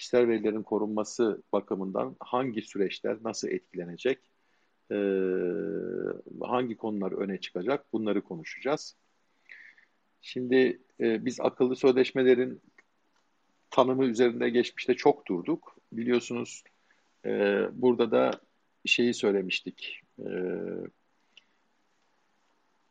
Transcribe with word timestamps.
kişisel 0.00 0.28
verilerin 0.28 0.62
korunması 0.62 1.42
bakımından 1.52 2.16
hangi 2.20 2.62
süreçler 2.62 3.18
nasıl 3.24 3.48
etkilenecek, 3.48 4.18
e, 4.90 4.96
hangi 6.40 6.76
konular 6.76 7.12
öne 7.12 7.40
çıkacak 7.40 7.92
bunları 7.92 8.24
konuşacağız. 8.24 8.96
Şimdi 10.20 10.80
e, 11.00 11.24
biz 11.24 11.40
akıllı 11.40 11.76
sözleşmelerin 11.76 12.60
tanımı 13.70 14.04
üzerinde 14.04 14.50
geçmişte 14.50 14.94
çok 14.94 15.28
durduk. 15.28 15.76
Biliyorsunuz 15.92 16.64
e, 17.24 17.64
burada 17.72 18.10
da 18.10 18.40
şeyi 18.84 19.14
söylemiştik. 19.14 20.00
E, 20.18 20.30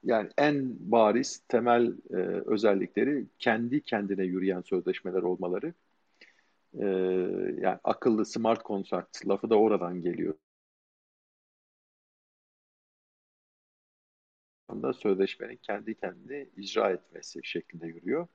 yani 0.04 0.30
en 0.38 0.76
bariz 0.80 1.44
temel 1.48 1.94
e, 2.10 2.16
özellikleri 2.46 3.26
kendi 3.40 3.82
kendine 3.82 4.24
yürüyen 4.24 4.62
sözleşmeler 4.62 5.22
olmaları. 5.22 5.74
E, 6.74 6.86
yani 7.62 7.80
akıllı 7.84 8.26
smart 8.26 8.66
contract 8.66 9.28
lafı 9.28 9.50
da 9.50 9.56
oradan 9.60 10.02
geliyor. 10.02 10.36
anda 14.70 14.94
sözleşmenin 14.94 15.56
kendi 15.56 15.96
kendini 15.96 16.50
icra 16.58 16.92
etmesi 16.92 17.40
şeklinde 17.44 17.88
yürüyor. 17.88 18.28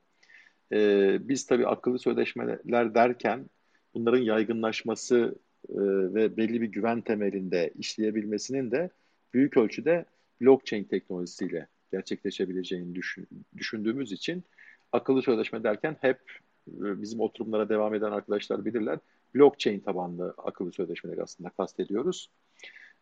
Ee, 0.73 1.17
biz 1.21 1.45
tabii 1.45 1.67
akıllı 1.67 1.99
sözleşmeler 1.99 2.95
derken 2.95 3.49
bunların 3.93 4.21
yaygınlaşması 4.21 5.35
e, 5.69 5.75
ve 6.13 6.37
belli 6.37 6.61
bir 6.61 6.67
güven 6.67 7.01
temelinde 7.01 7.73
işleyebilmesinin 7.79 8.71
de 8.71 8.89
büyük 9.33 9.57
ölçüde 9.57 10.05
blockchain 10.41 10.83
teknolojisiyle 10.83 11.67
gerçekleşebileceğini 11.91 12.95
düşün, 12.95 13.27
düşündüğümüz 13.57 14.11
için 14.11 14.43
akıllı 14.91 15.21
sözleşme 15.21 15.63
derken 15.63 15.97
hep 16.01 16.19
e, 16.21 16.39
bizim 16.67 17.19
oturumlara 17.19 17.69
devam 17.69 17.93
eden 17.93 18.11
arkadaşlar 18.11 18.65
bilirler. 18.65 18.99
Blockchain 19.35 19.79
tabanlı 19.79 20.33
akıllı 20.37 20.71
sözleşmeleri 20.71 21.23
aslında 21.23 21.49
kastediyoruz. 21.49 22.29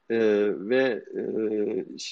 Ee, 0.09 0.50
ve 0.55 1.03
e, 1.16 1.23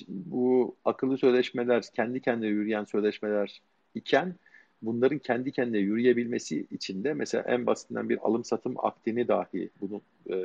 bu 0.07 0.75
akıllı 0.85 1.17
sözleşmeler 1.17 1.83
kendi 1.95 2.21
kendine 2.21 2.47
yürüyen 2.47 2.83
sözleşmeler 2.83 3.61
iken 3.95 4.35
bunların 4.81 5.19
kendi 5.19 5.51
kendine 5.51 5.77
yürüyebilmesi 5.77 6.65
için 6.71 7.03
de 7.03 7.13
mesela 7.13 7.43
en 7.47 7.65
basitinden 7.65 8.09
bir 8.09 8.19
alım 8.21 8.43
satım 8.43 8.85
akdini 8.85 9.27
dahi 9.27 9.69
bunun 9.81 10.01
e, 10.29 10.35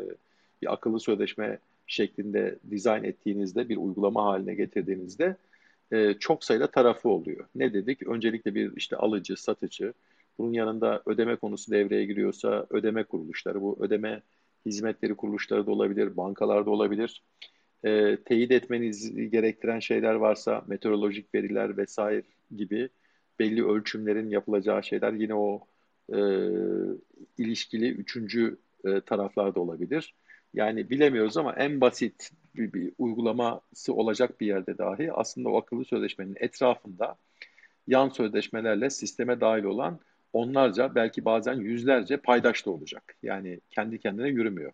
bir 0.62 0.72
akıllı 0.72 1.00
sözleşme 1.00 1.58
şeklinde 1.86 2.58
dizayn 2.70 3.04
ettiğinizde 3.04 3.68
bir 3.68 3.76
uygulama 3.76 4.24
haline 4.24 4.54
getirdiğinizde 4.54 5.36
e, 5.92 6.14
çok 6.14 6.44
sayıda 6.44 6.66
tarafı 6.66 7.08
oluyor. 7.08 7.44
Ne 7.54 7.72
dedik? 7.72 8.06
Öncelikle 8.06 8.54
bir 8.54 8.76
işte 8.76 8.96
alıcı, 8.96 9.36
satıcı, 9.36 9.92
bunun 10.38 10.52
yanında 10.52 11.02
ödeme 11.06 11.36
konusu 11.36 11.72
devreye 11.72 12.04
giriyorsa 12.04 12.66
ödeme 12.70 13.04
kuruluşları, 13.04 13.62
bu 13.62 13.76
ödeme 13.80 14.22
hizmetleri 14.66 15.14
kuruluşları 15.14 15.66
da 15.66 15.70
olabilir, 15.70 16.16
bankalar 16.16 16.66
da 16.66 16.70
olabilir. 16.70 17.22
E, 17.84 18.16
teyit 18.24 18.50
etmeniz 18.50 19.30
gerektiren 19.30 19.80
şeyler 19.80 20.14
varsa 20.14 20.64
meteorolojik 20.66 21.34
veriler 21.34 21.76
vesaire 21.76 22.22
gibi 22.56 22.88
belli 23.38 23.66
ölçümlerin 23.66 24.30
yapılacağı 24.30 24.82
şeyler 24.82 25.12
yine 25.12 25.34
o 25.34 25.60
e, 26.12 26.18
ilişkili 27.38 27.90
üçüncü 27.90 28.58
e, 28.84 29.00
taraflar 29.00 29.54
da 29.54 29.60
olabilir. 29.60 30.14
Yani 30.54 30.90
bilemiyoruz 30.90 31.36
ama 31.36 31.52
en 31.52 31.80
basit 31.80 32.30
bir, 32.54 32.72
bir 32.72 32.92
uygulaması 32.98 33.94
olacak 33.94 34.40
bir 34.40 34.46
yerde 34.46 34.78
dahi 34.78 35.12
aslında 35.12 35.48
o 35.48 35.58
akıllı 35.58 35.84
sözleşmenin 35.84 36.36
etrafında 36.40 37.16
yan 37.86 38.08
sözleşmelerle 38.08 38.90
sisteme 38.90 39.40
dahil 39.40 39.64
olan 39.64 40.00
onlarca 40.36 40.94
belki 40.94 41.24
bazen 41.24 41.54
yüzlerce 41.54 42.16
paydaş 42.16 42.66
da 42.66 42.70
olacak. 42.70 43.16
Yani 43.22 43.60
kendi 43.70 43.98
kendine 43.98 44.28
yürümüyor. 44.28 44.72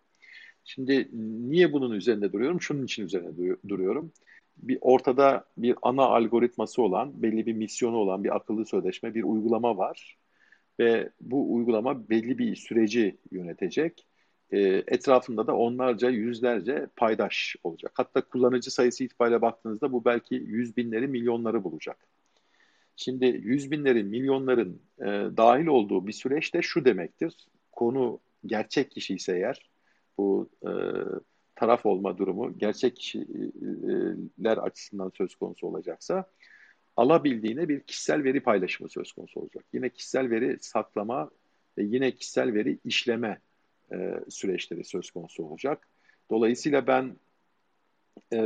Şimdi 0.65 1.09
niye 1.49 1.73
bunun 1.73 1.91
üzerinde 1.91 2.33
duruyorum? 2.33 2.61
Şunun 2.61 2.85
için 2.85 3.05
üzerinde 3.05 3.57
duruyorum. 3.69 4.11
Bir 4.57 4.77
ortada 4.81 5.45
bir 5.57 5.75
ana 5.81 6.03
algoritması 6.03 6.81
olan, 6.81 7.23
belli 7.23 7.45
bir 7.45 7.53
misyonu 7.53 7.95
olan 7.97 8.23
bir 8.23 8.35
akıllı 8.35 8.65
sözleşme, 8.65 9.15
bir 9.15 9.23
uygulama 9.23 9.77
var 9.77 10.17
ve 10.79 11.09
bu 11.21 11.53
uygulama 11.53 12.09
belli 12.09 12.37
bir 12.37 12.55
süreci 12.55 13.17
yönetecek. 13.31 14.05
E, 14.51 14.59
etrafında 14.87 15.47
da 15.47 15.55
onlarca, 15.55 16.09
yüzlerce 16.09 16.87
paydaş 16.95 17.55
olacak. 17.63 17.91
Hatta 17.95 18.21
kullanıcı 18.21 18.71
sayısı 18.71 19.03
itibariyle 19.03 19.41
baktığınızda 19.41 19.91
bu 19.91 20.05
belki 20.05 20.35
yüz 20.35 20.77
binleri, 20.77 21.07
milyonları 21.07 21.63
bulacak. 21.63 22.07
Şimdi 22.95 23.25
yüz 23.25 23.71
binlerin, 23.71 24.07
milyonların 24.07 24.81
e, 24.99 25.05
dahil 25.37 25.65
olduğu 25.65 26.07
bir 26.07 26.11
süreçte 26.13 26.61
şu 26.61 26.85
demektir. 26.85 27.47
Konu 27.71 28.19
gerçek 28.45 28.91
kişi 28.91 29.15
ise 29.15 29.35
eğer, 29.35 29.69
bu 30.17 30.49
e, 30.63 30.71
taraf 31.55 31.85
olma 31.85 32.17
durumu 32.17 32.57
gerçek 32.57 32.95
kişiler 32.95 34.57
açısından 34.57 35.11
söz 35.17 35.35
konusu 35.35 35.67
olacaksa 35.67 36.25
alabildiğine 36.95 37.69
bir 37.69 37.79
kişisel 37.79 38.23
veri 38.23 38.39
paylaşımı 38.39 38.89
söz 38.89 39.11
konusu 39.11 39.39
olacak. 39.39 39.65
Yine 39.73 39.89
kişisel 39.89 40.29
veri 40.29 40.57
saklama 40.61 41.29
ve 41.77 41.83
yine 41.83 42.11
kişisel 42.11 42.53
veri 42.53 42.79
işleme 42.85 43.39
e, 43.91 44.19
süreçleri 44.29 44.83
söz 44.83 45.11
konusu 45.11 45.43
olacak. 45.43 45.87
Dolayısıyla 46.31 46.87
ben 46.87 47.15
e, 48.33 48.39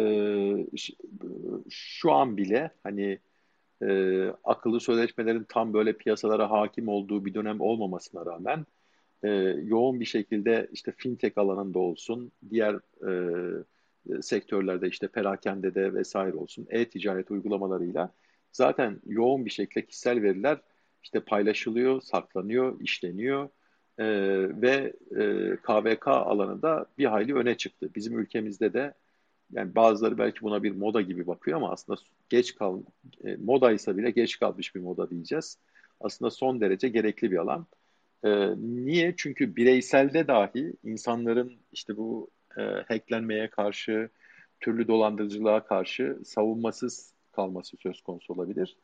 şu 1.69 2.11
an 2.11 2.37
bile 2.37 2.71
hani 2.83 3.19
e, 3.81 4.23
akıllı 4.43 4.79
sözleşmelerin 4.79 5.45
tam 5.49 5.73
böyle 5.73 5.93
piyasalara 5.93 6.51
hakim 6.51 6.87
olduğu 6.87 7.25
bir 7.25 7.33
dönem 7.33 7.61
olmamasına 7.61 8.25
rağmen 8.25 8.65
e, 9.23 9.29
yoğun 9.63 9.99
bir 9.99 10.05
şekilde 10.05 10.67
işte 10.71 10.91
fintech 10.97 11.37
alanında 11.37 11.79
olsun, 11.79 12.31
diğer 12.49 12.75
e, 13.07 14.21
sektörlerde 14.21 14.87
işte 14.87 15.07
perakendede 15.07 15.93
vesaire 15.93 16.35
olsun, 16.35 16.67
e-ticaret 16.69 17.31
uygulamalarıyla 17.31 18.13
zaten 18.51 19.01
yoğun 19.05 19.45
bir 19.45 19.49
şekilde 19.49 19.85
kişisel 19.85 20.21
veriler 20.21 20.57
işte 21.03 21.19
paylaşılıyor, 21.19 22.01
saklanıyor, 22.01 22.79
işleniyor 22.81 23.49
e, 23.97 24.05
ve 24.61 24.93
e, 25.11 25.55
KVK 25.55 26.07
alanında 26.07 26.85
bir 26.97 27.05
hayli 27.05 27.35
öne 27.35 27.57
çıktı. 27.57 27.89
Bizim 27.95 28.19
ülkemizde 28.19 28.73
de 28.73 28.93
yani 29.51 29.75
bazıları 29.75 30.17
belki 30.17 30.41
buna 30.41 30.63
bir 30.63 30.71
moda 30.71 31.01
gibi 31.01 31.27
bakıyor 31.27 31.57
ama 31.57 31.71
aslında 31.71 31.99
geç 32.29 32.55
kal 32.55 32.81
e, 33.23 33.35
modaysa 33.35 33.97
bile 33.97 34.11
geç 34.11 34.39
kalmış 34.39 34.75
bir 34.75 34.79
moda 34.79 35.09
diyeceğiz. 35.09 35.57
Aslında 35.99 36.31
son 36.31 36.61
derece 36.61 36.89
gerekli 36.89 37.31
bir 37.31 37.37
alan. 37.37 37.65
E, 38.23 38.29
niye? 38.57 39.13
Çünkü 39.17 39.55
bireyselde 39.55 40.27
dahi 40.27 40.73
insanların 40.83 41.57
işte 41.71 41.97
bu 41.97 42.29
e, 42.57 42.61
hacklenmeye 42.61 43.49
karşı, 43.49 44.09
türlü 44.59 44.87
dolandırıcılığa 44.87 45.63
karşı 45.63 46.17
savunmasız 46.25 47.13
kalması 47.31 47.77
söz 47.77 48.01
konusu 48.01 48.33
olabilir. 48.33 48.77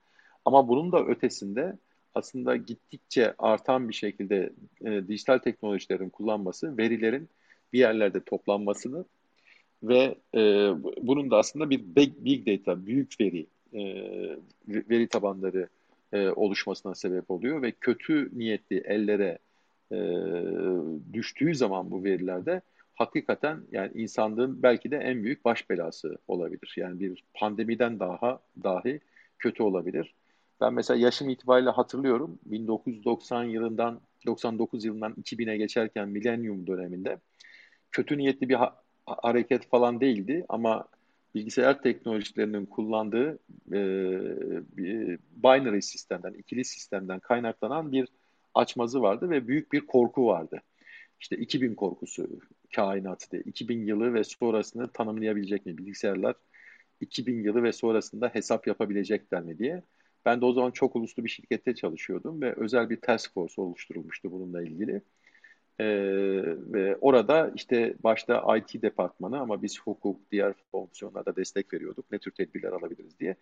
Ama 0.45 0.67
bunun 0.67 0.91
da 0.91 1.05
ötesinde 1.05 1.77
aslında 2.15 2.55
gittikçe 2.55 3.33
artan 3.37 3.89
bir 3.89 3.93
şekilde 3.93 4.53
e, 4.85 5.07
dijital 5.07 5.37
teknolojilerin 5.37 6.09
kullanması, 6.09 6.77
verilerin 6.77 7.29
bir 7.73 7.79
yerlerde 7.79 8.23
toplanmasını 8.23 9.05
ve 9.83 10.16
e, 10.35 10.39
bunun 11.01 11.31
da 11.31 11.38
aslında 11.38 11.69
bir 11.69 11.95
big, 11.95 12.13
big 12.17 12.47
data, 12.47 12.85
büyük 12.85 13.21
veri, 13.21 13.47
e, 13.73 13.83
veri 14.67 15.07
tabanları 15.07 15.67
e, 16.13 16.29
oluşmasına 16.29 16.95
sebep 16.95 17.31
oluyor 17.31 17.61
ve 17.61 17.71
kötü 17.71 18.29
niyetli 18.33 18.77
ellere 18.77 19.39
e, 19.91 19.97
düştüğü 21.13 21.55
zaman 21.55 21.91
bu 21.91 22.03
verilerde 22.03 22.61
hakikaten 22.95 23.61
yani 23.72 23.91
insanlığın 23.95 24.63
belki 24.63 24.91
de 24.91 24.97
en 24.97 25.23
büyük 25.23 25.45
baş 25.45 25.69
belası 25.69 26.17
olabilir. 26.27 26.73
Yani 26.77 26.99
bir 26.99 27.23
pandemiden 27.33 27.99
daha 27.99 28.39
dahi 28.63 28.99
kötü 29.39 29.63
olabilir. 29.63 30.13
Ben 30.61 30.73
mesela 30.73 30.99
yaşım 30.99 31.29
itibariyle 31.29 31.69
hatırlıyorum 31.69 32.39
1990 32.45 33.43
yılından 33.43 34.01
99 34.25 34.85
yılından 34.85 35.13
2000'e 35.13 35.57
geçerken 35.57 36.09
milenyum 36.09 36.67
döneminde 36.67 37.19
kötü 37.91 38.17
niyetli 38.17 38.49
bir 38.49 38.55
hareket 39.05 39.70
falan 39.70 40.02
değildi 40.02 40.46
ama 40.50 40.88
bilgisayar 41.35 41.82
teknolojilerinin 41.82 42.66
kullandığı 42.66 43.40
e, 43.73 43.79
binary 45.44 45.82
sistemden, 45.82 46.34
ikili 46.34 46.66
sistemden 46.66 47.20
kaynaklanan 47.20 47.91
bir 47.91 48.08
açmazı 48.53 49.02
vardı 49.02 49.29
ve 49.29 49.47
büyük 49.47 49.72
bir 49.73 49.88
korku 49.88 50.28
vardı. 50.28 50.61
İşte 51.20 51.38
2000 51.38 51.76
korkusu 51.76 52.29
kainatı 52.76 53.38
2000 53.38 53.85
yılı 53.85 54.14
ve 54.14 54.23
sonrasını 54.23 54.88
tanımlayabilecek 54.88 55.66
mi 55.66 55.78
bilgisayarlar? 55.78 56.35
2000 57.02 57.44
yılı 57.44 57.64
ve 57.64 57.73
sonrasında 57.73 58.29
hesap 58.34 58.67
yapabilecekler 58.67 59.41
mi 59.41 59.58
diye. 59.58 59.84
Ben 60.26 60.41
de 60.41 60.46
o 60.46 60.53
zaman 60.53 60.72
çok 60.72 60.96
uluslu 60.96 61.23
bir 61.23 61.29
şirkette 61.29 61.76
çalışıyordum 61.76 62.41
ve 62.41 62.53
özel 62.53 62.90
bir 62.90 63.02
task 63.02 63.34
force 63.34 63.61
oluşturulmuştu 63.61 64.32
bununla 64.32 64.64
ilgili. 64.64 65.02
Ee, 65.79 65.85
ve 66.73 66.97
orada 67.02 67.52
işte 67.55 67.96
başta 68.03 68.58
IT 68.58 68.81
departmanı 68.81 69.40
ama 69.40 69.64
biz 69.64 69.81
hukuk, 69.81 70.31
diğer 70.31 70.53
fonksiyonlarda 70.72 71.35
destek 71.35 71.73
veriyorduk. 71.73 72.11
Ne 72.11 72.20
tür 72.20 72.31
tedbirler 72.31 72.72
alabiliriz 72.72 73.20
diye. 73.20 73.35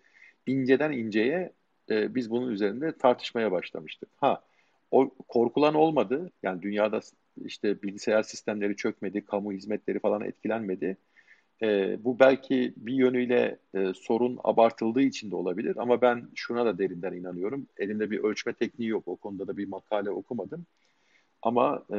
İnceden 0.47 0.91
inceye 0.91 1.53
e, 1.89 2.15
biz 2.15 2.29
bunun 2.31 2.51
üzerinde 2.51 2.97
tartışmaya 2.97 3.51
başlamıştık. 3.51 4.09
Ha, 4.17 4.43
o 4.91 5.09
korkulan 5.27 5.73
olmadı. 5.73 6.31
Yani 6.43 6.61
dünyada 6.61 6.99
işte 7.45 7.81
bilgisayar 7.81 8.23
sistemleri 8.23 8.75
çökmedi, 8.75 9.25
kamu 9.25 9.51
hizmetleri 9.51 9.99
falan 9.99 10.21
etkilenmedi. 10.21 10.97
E, 11.61 11.97
bu 12.03 12.19
belki 12.19 12.73
bir 12.77 12.93
yönüyle 12.93 13.59
e, 13.75 13.93
sorun 13.93 14.39
abartıldığı 14.43 15.01
için 15.01 15.31
de 15.31 15.35
olabilir 15.35 15.75
ama 15.79 16.01
ben 16.01 16.29
şuna 16.35 16.65
da 16.65 16.77
derinden 16.77 17.13
inanıyorum. 17.13 17.67
Elimde 17.77 18.11
bir 18.11 18.23
ölçme 18.23 18.53
tekniği 18.53 18.89
yok. 18.89 19.07
O 19.07 19.15
konuda 19.15 19.47
da 19.47 19.57
bir 19.57 19.67
makale 19.67 20.09
okumadım. 20.09 20.65
Ama 21.41 21.85
e, 21.93 21.97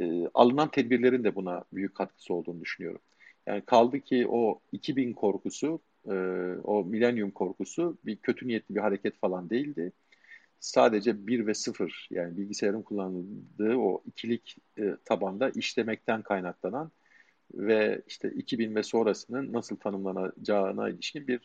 e, 0.00 0.28
alınan 0.34 0.70
tedbirlerin 0.70 1.24
de 1.24 1.34
buna 1.34 1.64
büyük 1.72 1.94
katkısı 1.94 2.34
olduğunu 2.34 2.60
düşünüyorum. 2.60 3.00
Yani 3.46 3.62
kaldı 3.62 4.00
ki 4.00 4.26
o 4.28 4.60
2000 4.72 5.12
korkusu, 5.12 5.80
e, 6.06 6.14
o 6.64 6.84
milenyum 6.84 7.30
korkusu 7.30 7.98
bir 8.04 8.16
kötü 8.16 8.48
niyetli 8.48 8.74
bir 8.74 8.80
hareket 8.80 9.18
falan 9.20 9.50
değildi. 9.50 9.92
Sadece 10.60 11.26
1 11.26 11.46
ve 11.46 11.54
0 11.54 12.08
yani 12.10 12.36
bilgisayarın 12.36 12.82
kullanıldığı 12.82 13.76
o 13.76 14.02
ikilik 14.06 14.56
e, 14.78 14.96
tabanda 15.04 15.50
işlemekten 15.50 16.22
kaynaklanan 16.22 16.92
ve 17.54 18.02
işte 18.06 18.30
2000 18.30 18.74
ve 18.74 18.82
sonrasının 18.82 19.52
nasıl 19.52 19.76
tanımlanacağına 19.76 20.88
ilişkin 20.88 21.28
bir 21.28 21.40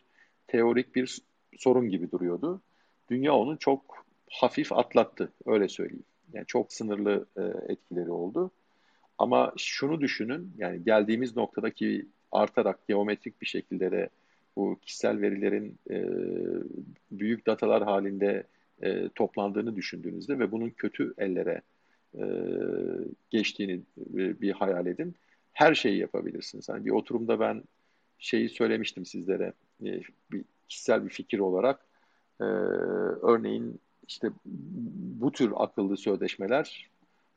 teorik 0.46 0.94
bir 0.94 1.18
sorun 1.58 1.88
gibi 1.88 2.10
duruyordu. 2.10 2.62
Dünya 3.10 3.34
onu 3.34 3.58
çok 3.58 4.06
hafif 4.30 4.72
atlattı, 4.72 5.32
öyle 5.46 5.68
söyleyeyim. 5.68 6.04
Yani 6.32 6.46
çok 6.46 6.72
sınırlı 6.72 7.26
e, 7.36 7.42
etkileri 7.72 8.10
oldu. 8.10 8.50
Ama 9.18 9.52
şunu 9.56 10.00
düşünün, 10.00 10.52
yani 10.58 10.84
geldiğimiz 10.84 11.36
noktadaki 11.36 12.06
artarak 12.32 12.88
geometrik 12.88 13.40
bir 13.40 13.46
şekilde 13.46 13.90
de 13.90 14.08
bu 14.56 14.78
kişisel 14.82 15.20
verilerin 15.20 15.78
e, 15.90 16.04
büyük 17.10 17.46
datalar 17.46 17.84
halinde 17.84 18.44
e, 18.82 19.08
toplandığını 19.08 19.76
düşündüğünüzde 19.76 20.38
ve 20.38 20.52
bunun 20.52 20.70
kötü 20.70 21.14
ellere 21.18 21.62
e, 22.18 22.24
geçtiğini 23.30 23.72
e, 24.14 24.40
bir 24.40 24.52
hayal 24.52 24.86
edin. 24.86 25.14
Her 25.52 25.74
şeyi 25.74 25.98
yapabilirsiniz. 25.98 26.68
Yani 26.68 26.84
bir 26.84 26.90
oturumda 26.90 27.40
ben 27.40 27.62
şeyi 28.18 28.48
söylemiştim 28.48 29.06
sizlere, 29.06 29.52
e, 29.84 30.00
bir 30.32 30.44
kişisel 30.68 31.04
bir 31.04 31.10
fikir 31.10 31.38
olarak. 31.38 31.80
E, 32.40 32.44
örneğin 33.22 33.80
işte 34.08 34.30
bu 35.20 35.32
tür 35.32 35.52
akıllı 35.56 35.96
sözleşmeler 35.96 36.90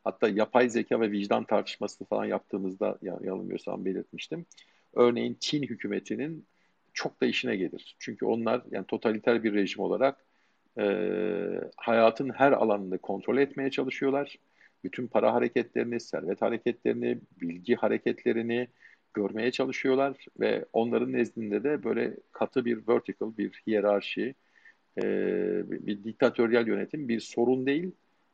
hatta 0.03 0.29
yapay 0.29 0.69
zeka 0.69 1.01
ve 1.01 1.11
vicdan 1.11 1.43
tartışması 1.43 2.05
falan 2.05 2.25
yaptığımızda 2.25 2.97
yanılmıyorsam 3.01 3.85
belirtmiştim. 3.85 4.45
Örneğin 4.93 5.37
Çin 5.39 5.63
hükümetinin 5.63 6.45
çok 6.93 7.21
da 7.21 7.25
işine 7.25 7.55
gelir. 7.55 7.95
Çünkü 7.99 8.25
onlar 8.25 8.61
yani 8.71 8.85
totaliter 8.85 9.43
bir 9.43 9.53
rejim 9.53 9.79
olarak 9.79 10.25
e, 10.79 10.85
hayatın 11.77 12.29
her 12.29 12.51
alanını 12.51 12.97
kontrol 12.97 13.37
etmeye 13.37 13.71
çalışıyorlar. 13.71 14.35
Bütün 14.83 15.07
para 15.07 15.33
hareketlerini, 15.33 15.99
servet 15.99 16.41
hareketlerini, 16.41 17.19
bilgi 17.41 17.75
hareketlerini 17.75 18.67
görmeye 19.13 19.51
çalışıyorlar 19.51 20.25
ve 20.39 20.65
onların 20.73 21.13
nezdinde 21.13 21.63
de 21.63 21.83
böyle 21.83 22.17
katı 22.31 22.65
bir 22.65 22.87
vertical, 22.87 23.37
bir 23.37 23.63
hiyerarşi, 23.67 24.35
e, 24.97 25.03
bir 25.69 26.03
diktatöryel 26.03 26.67
yönetim 26.67 27.07
bir 27.07 27.19
sorun 27.19 27.65
değil. 27.65 27.91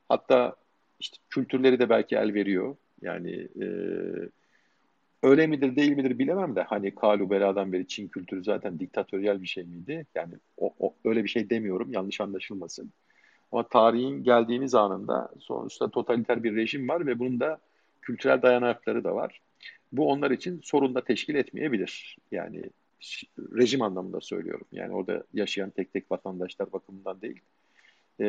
Hatta 0.10 0.56
işte 1.00 1.18
kültürleri 1.30 1.80
de 1.80 1.90
belki 1.90 2.16
el 2.16 2.34
veriyor. 2.34 2.76
Yani 3.02 3.48
e, 3.62 3.68
öyle 5.24 5.48
midir 5.48 5.76
değil 5.76 5.92
midir 5.96 6.20
bilemem 6.20 6.56
de 6.56 6.62
hani 6.62 6.96
Kalu 6.96 7.30
Bela'dan 7.30 7.74
beri 7.74 7.88
Çin 7.88 8.08
kültürü 8.08 8.44
zaten 8.44 8.80
diktatöryel 8.80 9.42
bir 9.42 9.48
şey 9.48 9.64
miydi? 9.64 10.06
Yani 10.16 10.34
o, 10.58 10.74
o, 10.80 10.94
öyle 11.06 11.24
bir 11.24 11.30
şey 11.30 11.50
demiyorum 11.50 11.94
yanlış 11.94 12.22
anlaşılmasın. 12.22 12.92
Ama 13.52 13.68
tarihin 13.68 14.24
geldiğimiz 14.24 14.76
anında 14.76 15.30
sonuçta 15.40 15.90
totaliter 15.90 16.44
bir 16.44 16.56
rejim 16.56 16.90
var 16.90 17.06
ve 17.06 17.20
bunun 17.20 17.40
da 17.40 17.60
kültürel 18.02 18.42
dayanakları 18.42 19.04
da 19.04 19.16
var. 19.16 19.42
Bu 19.92 20.10
onlar 20.10 20.32
için 20.32 20.62
sorun 20.64 20.96
da 20.96 21.04
teşkil 21.04 21.36
etmeyebilir. 21.36 22.18
Yani 22.32 22.64
rejim 23.40 23.82
anlamında 23.82 24.22
söylüyorum. 24.22 24.68
Yani 24.72 24.94
orada 24.94 25.24
yaşayan 25.34 25.70
tek 25.70 25.94
tek 25.94 26.12
vatandaşlar 26.12 26.74
bakımından 26.74 27.22
değil. 27.22 27.42
E, 28.20 28.26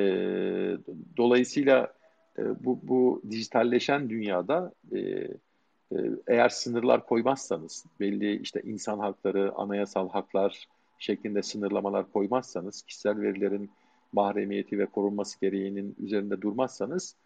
dolayısıyla 1.16 1.94
e, 2.38 2.64
bu, 2.64 2.80
bu 2.82 3.22
dijitalleşen 3.30 4.10
dünyada 4.10 4.72
e, 4.92 4.98
e, 4.98 5.96
eğer 6.26 6.48
sınırlar 6.48 7.06
koymazsanız, 7.06 7.84
belli 8.00 8.36
işte 8.36 8.62
insan 8.64 8.98
hakları, 8.98 9.52
anayasal 9.54 10.08
haklar 10.08 10.68
şeklinde 10.98 11.42
sınırlamalar 11.42 12.12
koymazsanız, 12.12 12.82
kişisel 12.82 13.20
verilerin 13.20 13.70
mahremiyeti 14.12 14.78
ve 14.78 14.86
korunması 14.86 15.40
gereğinin 15.40 15.96
üzerinde 15.98 16.40
durmazsanız, 16.40 17.16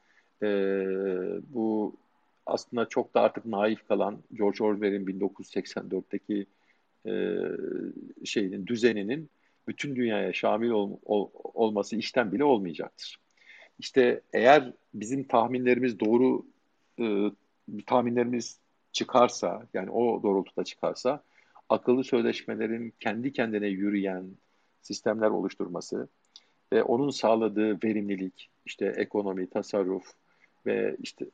e, 0.43 0.47
bu 1.55 1.97
aslında 2.47 2.89
çok 2.89 3.15
da 3.15 3.21
artık 3.21 3.45
naif 3.47 3.89
kalan 3.89 4.19
George 4.33 4.65
Orwell'in 4.65 5.07
1984'teki 5.07 6.47
e, 7.07 7.13
şeyinin 8.25 8.67
düzeninin 8.67 9.31
bütün 9.69 9.97
dünyaya 9.97 10.33
şamil 10.33 10.71
ol, 10.71 10.97
ol, 11.05 11.31
olması 11.35 11.97
işten 11.97 12.33
bile 12.33 12.45
olmayacaktır. 12.45 13.19
İşte 13.79 14.21
eğer 14.33 14.73
bizim 14.95 15.25
tahminlerimiz 15.25 16.01
doğru 16.01 16.47
e, 17.01 17.05
tahminlerimiz 17.87 18.59
çıkarsa 18.93 19.67
yani 19.75 19.91
o 19.91 20.23
doğrultuda 20.23 20.65
çıkarsa 20.65 21.23
akıllı 21.69 22.05
sözleşmelerin 22.05 22.95
kendi 23.01 23.33
kendine 23.33 23.67
yürüyen 23.67 24.27
sistemler 24.83 25.31
oluşturması 25.31 26.09
ve 26.73 26.83
onun 26.83 27.11
sağladığı 27.11 27.79
verimlilik, 27.85 28.51
işte 28.67 28.95
ekonomi, 28.97 29.51
tasarruf 29.51 30.13
ve 30.67 30.97
işte 31.03 31.27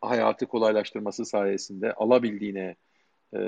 hayatı 0.00 0.46
kolaylaştırması 0.46 1.24
sayesinde 1.24 1.92
alabildiğine 1.92 2.76
e, 3.34 3.40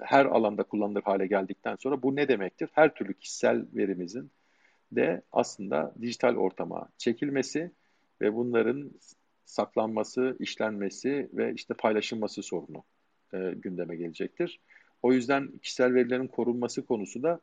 her 0.00 0.24
alanda 0.26 0.62
kullanılır 0.62 1.02
hale 1.02 1.26
geldikten 1.26 1.76
sonra 1.76 2.02
bu 2.02 2.16
ne 2.16 2.28
demektir? 2.28 2.68
Her 2.72 2.94
türlü 2.94 3.14
kişisel 3.14 3.66
verimizin 3.74 4.30
de 4.92 5.22
aslında 5.32 5.94
dijital 6.00 6.36
ortama 6.36 6.88
çekilmesi 6.98 7.70
ve 8.20 8.34
bunların 8.34 8.90
saklanması, 9.44 10.36
işlenmesi 10.38 11.28
ve 11.32 11.52
işte 11.54 11.74
paylaşılması 11.74 12.42
sorunu 12.42 12.84
e, 13.34 13.52
gündeme 13.56 13.96
gelecektir. 13.96 14.60
O 15.02 15.12
yüzden 15.12 15.48
kişisel 15.62 15.94
verilerin 15.94 16.26
korunması 16.26 16.86
konusu 16.86 17.22
da 17.22 17.40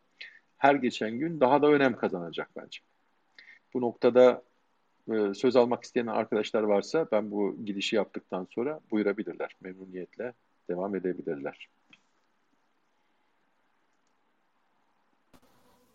her 0.58 0.76
geçen 0.76 1.12
gün 1.12 1.40
daha 1.40 1.62
da 1.62 1.68
önem 1.68 1.96
kazanacak 1.96 2.50
bence. 2.56 2.80
Bu 3.74 3.82
noktada 3.82 4.44
e, 5.14 5.34
söz 5.34 5.56
almak 5.56 5.84
isteyen 5.84 6.08
arkadaşlar 6.08 6.64
varsa 6.64 7.08
ben 7.12 7.32
bu 7.32 7.66
gidişi 7.66 7.96
yaptıktan 7.96 8.48
sonra 8.52 8.80
buyurabilirler. 8.92 9.56
Memnuniyetle 9.62 10.34
devam 10.70 10.96
edebilirler. 10.96 11.70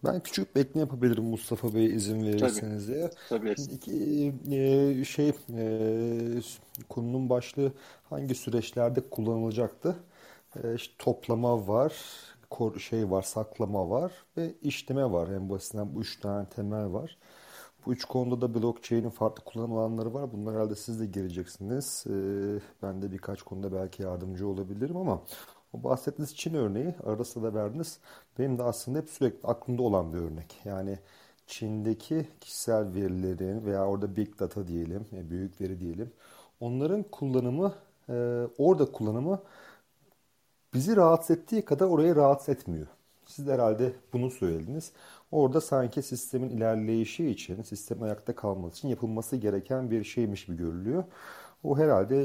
Ben 0.04 0.20
küçük 0.20 0.56
bir 0.56 0.60
ekleme 0.60 0.80
yapabilirim 0.80 1.24
Mustafa 1.24 1.74
Bey 1.74 1.86
izin 1.86 2.26
verirseniz 2.26 2.88
diye. 2.88 3.10
Tabii. 3.28 3.54
Şimdi, 3.56 4.54
e, 4.54 5.04
şey 5.04 5.28
e, 5.28 5.34
konunun 6.88 7.30
başlığı 7.30 7.72
hangi 8.10 8.34
süreçlerde 8.34 9.00
kullanılacaktı? 9.00 9.96
E, 10.64 10.74
işte 10.74 10.94
toplama 10.98 11.68
var, 11.68 11.92
şey 12.78 13.10
var, 13.10 13.22
saklama 13.22 13.90
var 13.90 14.12
ve 14.36 14.54
işleme 14.62 15.12
var. 15.12 15.28
En 15.28 15.50
basitinden 15.50 15.94
bu 15.94 16.00
üç 16.00 16.20
tane 16.20 16.48
temel 16.48 16.92
var. 16.92 17.18
Bu 17.86 17.92
üç 17.92 18.04
konuda 18.04 18.40
da 18.40 18.54
blockchain'in 18.54 19.10
farklı 19.10 19.44
kullanım 19.44 19.72
alanları 19.72 20.14
var. 20.14 20.32
Bunlar 20.32 20.54
herhalde 20.54 20.74
siz 20.74 21.00
de 21.00 21.06
gireceksiniz. 21.06 22.04
Ee, 22.06 22.12
ben 22.82 23.02
de 23.02 23.12
birkaç 23.12 23.42
konuda 23.42 23.72
belki 23.72 24.02
yardımcı 24.02 24.48
olabilirim 24.48 24.96
ama 24.96 25.22
o 25.72 25.82
bahsettiğiniz 25.84 26.36
Çin 26.36 26.54
örneği 26.54 26.94
arada 27.04 27.42
da 27.42 27.54
verdiniz. 27.54 27.98
Benim 28.38 28.58
de 28.58 28.62
aslında 28.62 28.98
hep 28.98 29.10
sürekli 29.10 29.48
aklımda 29.48 29.82
olan 29.82 30.12
bir 30.12 30.18
örnek. 30.18 30.60
Yani 30.64 30.98
Çin'deki 31.46 32.28
kişisel 32.40 32.94
verilerin 32.94 33.64
veya 33.66 33.86
orada 33.86 34.16
big 34.16 34.40
data 34.40 34.68
diyelim, 34.68 35.06
e, 35.12 35.30
büyük 35.30 35.60
veri 35.60 35.80
diyelim. 35.80 36.12
Onların 36.60 37.02
kullanımı, 37.02 37.74
e, 38.08 38.12
orada 38.58 38.92
kullanımı 38.92 39.42
bizi 40.74 40.96
rahatsız 40.96 41.36
ettiği 41.36 41.64
kadar 41.64 41.86
orayı 41.86 42.16
rahatsız 42.16 42.48
etmiyor. 42.48 42.86
Siz 43.26 43.46
de 43.46 43.52
herhalde 43.52 43.92
bunu 44.12 44.30
söylediniz. 44.30 44.92
Orada 45.36 45.60
sanki 45.60 46.02
sistemin 46.02 46.50
ilerleyişi 46.50 47.30
için, 47.30 47.62
sistemin 47.62 48.02
ayakta 48.02 48.34
kalması 48.36 48.78
için 48.78 48.88
yapılması 48.88 49.36
gereken 49.36 49.90
bir 49.90 50.04
şeymiş 50.04 50.46
gibi 50.46 50.56
görülüyor. 50.56 51.04
O 51.64 51.78
herhalde 51.78 52.16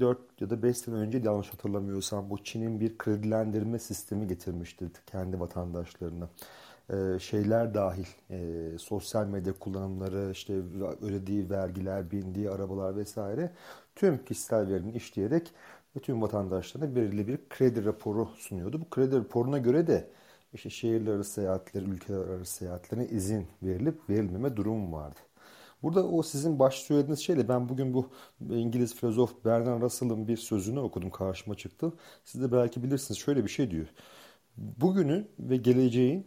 4 0.00 0.18
e, 0.18 0.22
ya 0.40 0.50
da 0.50 0.62
5 0.62 0.78
sene 0.78 0.94
önce 0.94 1.18
yanlış 1.18 1.52
hatırlamıyorsam 1.52 2.30
bu 2.30 2.44
Çin'in 2.44 2.80
bir 2.80 2.98
kredilendirme 2.98 3.78
sistemi 3.78 4.26
getirmişti 4.26 4.90
kendi 5.06 5.40
vatandaşlarına. 5.40 6.28
Ee, 6.90 7.18
şeyler 7.18 7.74
dahil, 7.74 8.06
e, 8.30 8.78
sosyal 8.78 9.26
medya 9.26 9.52
kullanımları, 9.58 10.30
işte 10.32 10.54
ödediği 11.02 11.50
vergiler, 11.50 12.10
bindiği 12.10 12.50
arabalar 12.50 12.96
vesaire 12.96 13.50
tüm 13.96 14.24
kişisel 14.24 14.68
verini 14.68 14.92
işleyerek 14.92 15.52
bütün 15.96 16.22
vatandaşlarına 16.22 16.96
belirli 16.96 17.28
bir 17.28 17.38
kredi 17.48 17.84
raporu 17.84 18.28
sunuyordu. 18.36 18.80
Bu 18.80 18.90
kredi 18.90 19.16
raporuna 19.16 19.58
göre 19.58 19.86
de 19.86 20.08
işte 20.52 20.70
şehirler 20.70 21.12
arası 21.12 21.32
seyahatleri, 21.32 21.84
ülkeler 21.84 22.18
arası 22.18 22.54
seyahatlerine 22.54 23.06
izin 23.06 23.46
verilip 23.62 24.10
verilmeme 24.10 24.56
durumu 24.56 24.96
vardı. 24.96 25.20
Burada 25.82 26.06
o 26.08 26.22
sizin 26.22 26.58
baş 26.58 26.74
söylediğiniz 26.74 27.20
şeyle 27.20 27.48
ben 27.48 27.68
bugün 27.68 27.94
bu 27.94 28.08
İngiliz 28.50 28.94
filozof 28.94 29.44
Bernard 29.44 29.82
Russell'ın 29.82 30.28
bir 30.28 30.36
sözünü 30.36 30.80
okudum 30.80 31.10
karşıma 31.10 31.54
çıktı. 31.54 31.92
Siz 32.24 32.42
de 32.42 32.52
belki 32.52 32.82
bilirsiniz 32.82 33.18
şöyle 33.20 33.44
bir 33.44 33.50
şey 33.50 33.70
diyor. 33.70 33.86
Bugünün 34.56 35.28
ve 35.38 35.56
geleceğin 35.56 36.26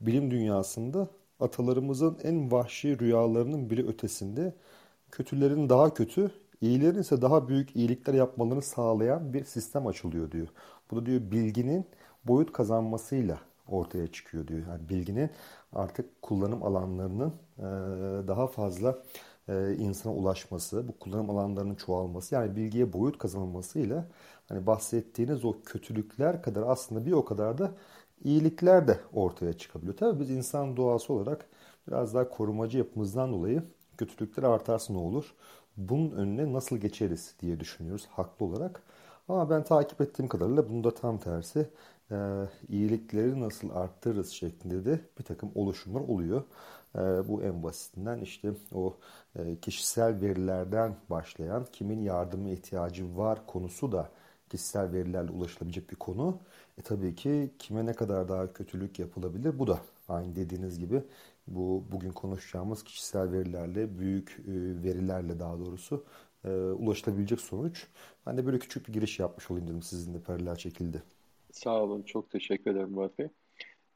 bilim 0.00 0.30
dünyasında 0.30 1.08
atalarımızın 1.40 2.18
en 2.22 2.52
vahşi 2.52 2.98
rüyalarının 2.98 3.70
bile 3.70 3.86
ötesinde 3.86 4.54
kötülerin 5.10 5.68
daha 5.68 5.94
kötü, 5.94 6.30
iyilerin 6.60 6.98
ise 6.98 7.22
daha 7.22 7.48
büyük 7.48 7.76
iyilikler 7.76 8.14
yapmalarını 8.14 8.62
sağlayan 8.62 9.32
bir 9.34 9.44
sistem 9.44 9.86
açılıyor 9.86 10.30
diyor. 10.30 10.48
Bu 10.90 10.96
da 10.96 11.06
diyor 11.06 11.20
bilginin 11.30 11.86
boyut 12.24 12.52
kazanmasıyla 12.52 13.40
ortaya 13.68 14.06
çıkıyor 14.12 14.46
diyor. 14.46 14.60
Yani 14.68 14.88
bilginin 14.88 15.30
artık 15.72 16.22
kullanım 16.22 16.62
alanlarının 16.62 17.32
daha 18.28 18.46
fazla 18.46 18.98
insana 19.78 20.14
ulaşması, 20.14 20.88
bu 20.88 20.98
kullanım 20.98 21.30
alanlarının 21.30 21.74
çoğalması 21.74 22.34
yani 22.34 22.56
bilgiye 22.56 22.92
boyut 22.92 23.18
kazanılmasıyla 23.18 24.04
hani 24.48 24.66
bahsettiğiniz 24.66 25.44
o 25.44 25.56
kötülükler 25.64 26.42
kadar 26.42 26.62
aslında 26.62 27.06
bir 27.06 27.12
o 27.12 27.24
kadar 27.24 27.58
da 27.58 27.70
iyilikler 28.24 28.88
de 28.88 28.98
ortaya 29.12 29.52
çıkabiliyor. 29.52 29.96
Tabii 29.96 30.20
biz 30.20 30.30
insan 30.30 30.76
doğası 30.76 31.12
olarak 31.12 31.46
biraz 31.88 32.14
daha 32.14 32.28
korumacı 32.28 32.78
yapımızdan 32.78 33.32
dolayı 33.32 33.62
kötülükler 33.98 34.42
artarsa 34.42 34.92
ne 34.92 34.98
olur? 34.98 35.34
Bunun 35.76 36.10
önüne 36.10 36.52
nasıl 36.52 36.76
geçeriz 36.76 37.34
diye 37.40 37.60
düşünüyoruz 37.60 38.06
haklı 38.10 38.46
olarak. 38.46 38.82
Ama 39.28 39.50
ben 39.50 39.64
takip 39.64 40.00
ettiğim 40.00 40.28
kadarıyla 40.28 40.68
bunda 40.68 40.94
tam 40.94 41.18
tersi 41.18 41.68
e, 42.10 42.16
iyilikleri 42.68 43.40
nasıl 43.40 43.70
arttırırız 43.70 44.30
şeklinde 44.30 44.84
de 44.84 45.00
bir 45.18 45.24
takım 45.24 45.50
oluşumlar 45.54 46.00
oluyor. 46.00 46.42
E, 46.94 46.98
bu 47.28 47.42
en 47.42 47.62
basitinden 47.62 48.20
işte 48.20 48.52
o 48.74 48.96
e, 49.38 49.56
kişisel 49.60 50.20
verilerden 50.20 50.96
başlayan 51.10 51.66
kimin 51.72 52.00
yardıma 52.02 52.48
ihtiyacı 52.48 53.16
var 53.16 53.46
konusu 53.46 53.92
da 53.92 54.10
kişisel 54.50 54.92
verilerle 54.92 55.30
ulaşılabilecek 55.30 55.90
bir 55.90 55.96
konu. 55.96 56.38
E 56.78 56.82
tabii 56.82 57.14
ki 57.14 57.50
kime 57.58 57.86
ne 57.86 57.92
kadar 57.92 58.28
daha 58.28 58.52
kötülük 58.52 58.98
yapılabilir 58.98 59.58
bu 59.58 59.66
da 59.66 59.80
aynı 60.08 60.36
dediğiniz 60.36 60.78
gibi 60.78 61.02
bu 61.46 61.84
bugün 61.92 62.10
konuşacağımız 62.12 62.84
kişisel 62.84 63.32
verilerle, 63.32 63.98
büyük 63.98 64.30
e, 64.48 64.52
verilerle 64.82 65.38
daha 65.38 65.58
doğrusu 65.58 66.04
e, 66.44 66.50
ulaşılabilecek 66.50 67.40
sonuç. 67.40 67.86
Ben 68.26 68.36
de 68.36 68.46
böyle 68.46 68.58
küçük 68.58 68.88
bir 68.88 68.92
giriş 68.92 69.18
yapmış 69.18 69.50
olayım 69.50 69.68
dedim 69.68 69.82
sizinle 69.82 70.20
paralel 70.20 70.56
şekilde. 70.56 71.02
Sağ 71.56 71.82
olun, 71.82 72.02
çok 72.02 72.30
teşekkür 72.30 72.70
ederim 72.70 72.90
Murat 72.90 73.18
Bey. 73.18 73.28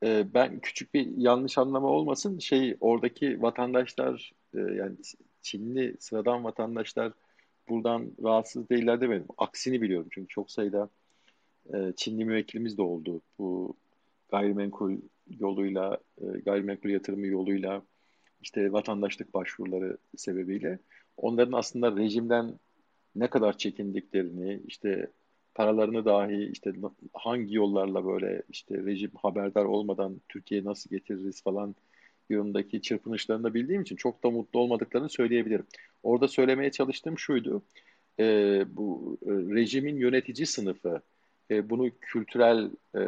E, 0.02 0.34
ben 0.34 0.60
küçük 0.60 0.94
bir 0.94 1.16
yanlış 1.16 1.58
anlama 1.58 1.88
olmasın, 1.88 2.38
şey 2.38 2.76
oradaki 2.80 3.42
vatandaşlar 3.42 4.32
yani 4.54 4.96
Çinli 5.42 5.96
sıradan 5.98 6.44
vatandaşlar 6.44 7.12
buradan 7.68 8.12
rahatsız 8.22 8.68
değiller 8.68 9.00
demedim. 9.00 9.26
Aksini 9.38 9.82
biliyorum 9.82 10.08
çünkü 10.10 10.28
çok 10.28 10.50
sayıda 10.50 10.88
Çinli 11.96 12.24
müvekkilimiz 12.24 12.78
de 12.78 12.82
oldu. 12.82 13.20
Bu 13.38 13.76
gayrimenkul 14.30 14.96
yoluyla, 15.38 15.98
e, 16.20 16.26
gayrimenkul 16.26 16.90
yatırımı 16.90 17.26
yoluyla, 17.26 17.82
işte 18.42 18.72
vatandaşlık 18.72 19.34
başvuruları 19.34 19.98
sebebiyle 20.16 20.78
onların 21.16 21.52
aslında 21.52 21.96
rejimden 21.96 22.58
ne 23.14 23.30
kadar 23.30 23.58
çekindiklerini, 23.58 24.62
işte 24.66 25.10
paralarını 25.60 26.04
dahi 26.04 26.50
işte 26.52 26.72
hangi 27.12 27.54
yollarla 27.54 28.06
böyle 28.06 28.42
işte 28.48 28.74
rejim 28.84 29.10
haberdar 29.14 29.64
olmadan 29.64 30.20
Türkiye'ye 30.28 30.66
nasıl 30.66 30.90
getiririz 30.90 31.42
falan 31.42 31.74
yolundaki 32.30 32.82
çırpınışlarını 32.82 33.44
da 33.44 33.54
bildiğim 33.54 33.82
için 33.82 33.96
çok 33.96 34.24
da 34.24 34.30
mutlu 34.30 34.60
olmadıklarını 34.60 35.08
söyleyebilirim. 35.08 35.66
Orada 36.02 36.28
söylemeye 36.28 36.70
çalıştığım 36.70 37.18
şuydu, 37.18 37.62
e, 38.20 38.24
bu 38.68 39.18
e, 39.26 39.30
rejimin 39.30 39.96
yönetici 39.96 40.46
sınıfı 40.46 41.02
e, 41.50 41.70
bunu 41.70 41.90
kültürel 42.00 42.70
e, 42.94 43.02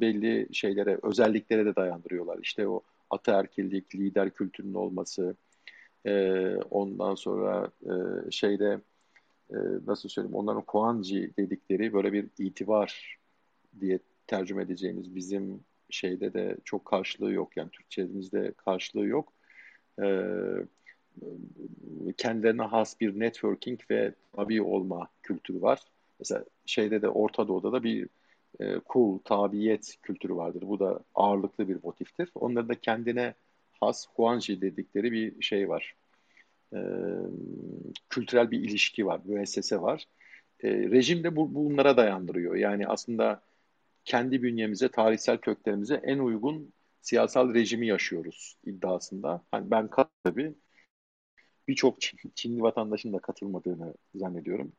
belli 0.00 0.48
şeylere, 0.54 0.98
özelliklere 1.02 1.66
de 1.66 1.76
dayandırıyorlar. 1.76 2.38
İşte 2.42 2.68
o 2.68 2.80
ataerkillik, 3.10 3.94
lider 3.94 4.30
kültürünün 4.30 4.74
olması, 4.74 5.36
e, 6.06 6.40
ondan 6.70 7.14
sonra 7.14 7.70
e, 7.82 7.92
şeyde 8.30 8.80
e, 9.50 9.56
nasıl 9.86 10.08
söyleyeyim, 10.08 10.36
onların 10.36 10.62
Koanji 10.62 11.30
dedikleri 11.38 11.92
böyle 11.92 12.12
bir 12.12 12.26
itibar 12.38 13.18
diye 13.80 13.98
tercüme 14.26 14.62
edeceğimiz 14.62 15.14
bizim 15.14 15.60
şeyde 15.90 16.34
de 16.34 16.56
çok 16.64 16.84
karşılığı 16.84 17.32
yok. 17.32 17.56
Yani 17.56 17.70
Türkçemizde 17.70 18.52
karşılığı 18.56 19.06
yok. 19.06 19.32
E, 20.02 20.06
kendilerine 22.16 22.62
has 22.62 23.00
bir 23.00 23.20
networking 23.20 23.80
ve 23.90 24.14
tabi 24.32 24.62
olma 24.62 25.08
kültürü 25.22 25.62
var. 25.62 25.80
Mesela 26.18 26.44
şeyde 26.66 27.02
de 27.02 27.08
Orta 27.08 27.48
Doğu'da 27.48 27.72
da 27.72 27.82
bir 27.82 28.08
e, 28.60 28.78
kul, 28.78 29.18
tabiyet 29.18 29.96
kültürü 30.02 30.36
vardır. 30.36 30.62
Bu 30.66 30.80
da 30.80 31.00
ağırlıklı 31.14 31.68
bir 31.68 31.78
motiftir. 31.82 32.30
Onların 32.34 32.68
da 32.68 32.74
kendine 32.74 33.34
has 33.80 34.06
Huanji 34.14 34.60
dedikleri 34.60 35.12
bir 35.12 35.42
şey 35.42 35.68
var. 35.68 35.94
E, 36.72 36.78
kültürel 38.10 38.50
bir 38.50 38.60
ilişki 38.60 39.06
var, 39.06 39.20
müessese 39.24 39.82
var. 39.82 40.04
E, 40.60 40.70
rejim 40.70 41.24
de 41.24 41.36
bu, 41.36 41.54
bunlara 41.54 41.96
dayandırıyor. 41.96 42.54
Yani 42.54 42.86
aslında 42.88 43.42
kendi 44.04 44.42
bünyemize, 44.42 44.88
tarihsel 44.88 45.38
köklerimize 45.38 45.94
en 45.94 46.18
uygun 46.18 46.72
siyasal 47.00 47.54
rejimi 47.54 47.86
yaşıyoruz 47.86 48.56
iddiasında. 48.64 49.44
Hani 49.50 49.70
ben 49.70 49.90
tabii 50.24 50.54
birçok 51.68 51.96
Çinli 52.34 52.62
vatandaşın 52.62 53.12
da 53.12 53.18
katılmadığını 53.18 53.94
zannediyorum 54.14 54.72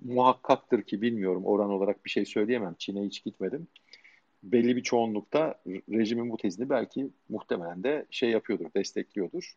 muhakkaktır 0.00 0.82
ki 0.82 1.02
bilmiyorum 1.02 1.44
oran 1.44 1.70
olarak 1.70 2.04
bir 2.04 2.10
şey 2.10 2.26
söyleyemem. 2.26 2.74
Çin'e 2.78 3.02
hiç 3.04 3.24
gitmedim. 3.24 3.68
Belli 4.42 4.76
bir 4.76 4.82
çoğunlukta 4.82 5.62
rejimin 5.66 6.30
bu 6.30 6.36
tezini 6.36 6.70
belki 6.70 7.10
muhtemelen 7.28 7.82
de 7.84 8.06
şey 8.10 8.30
yapıyordur, 8.30 8.66
destekliyordur. 8.76 9.56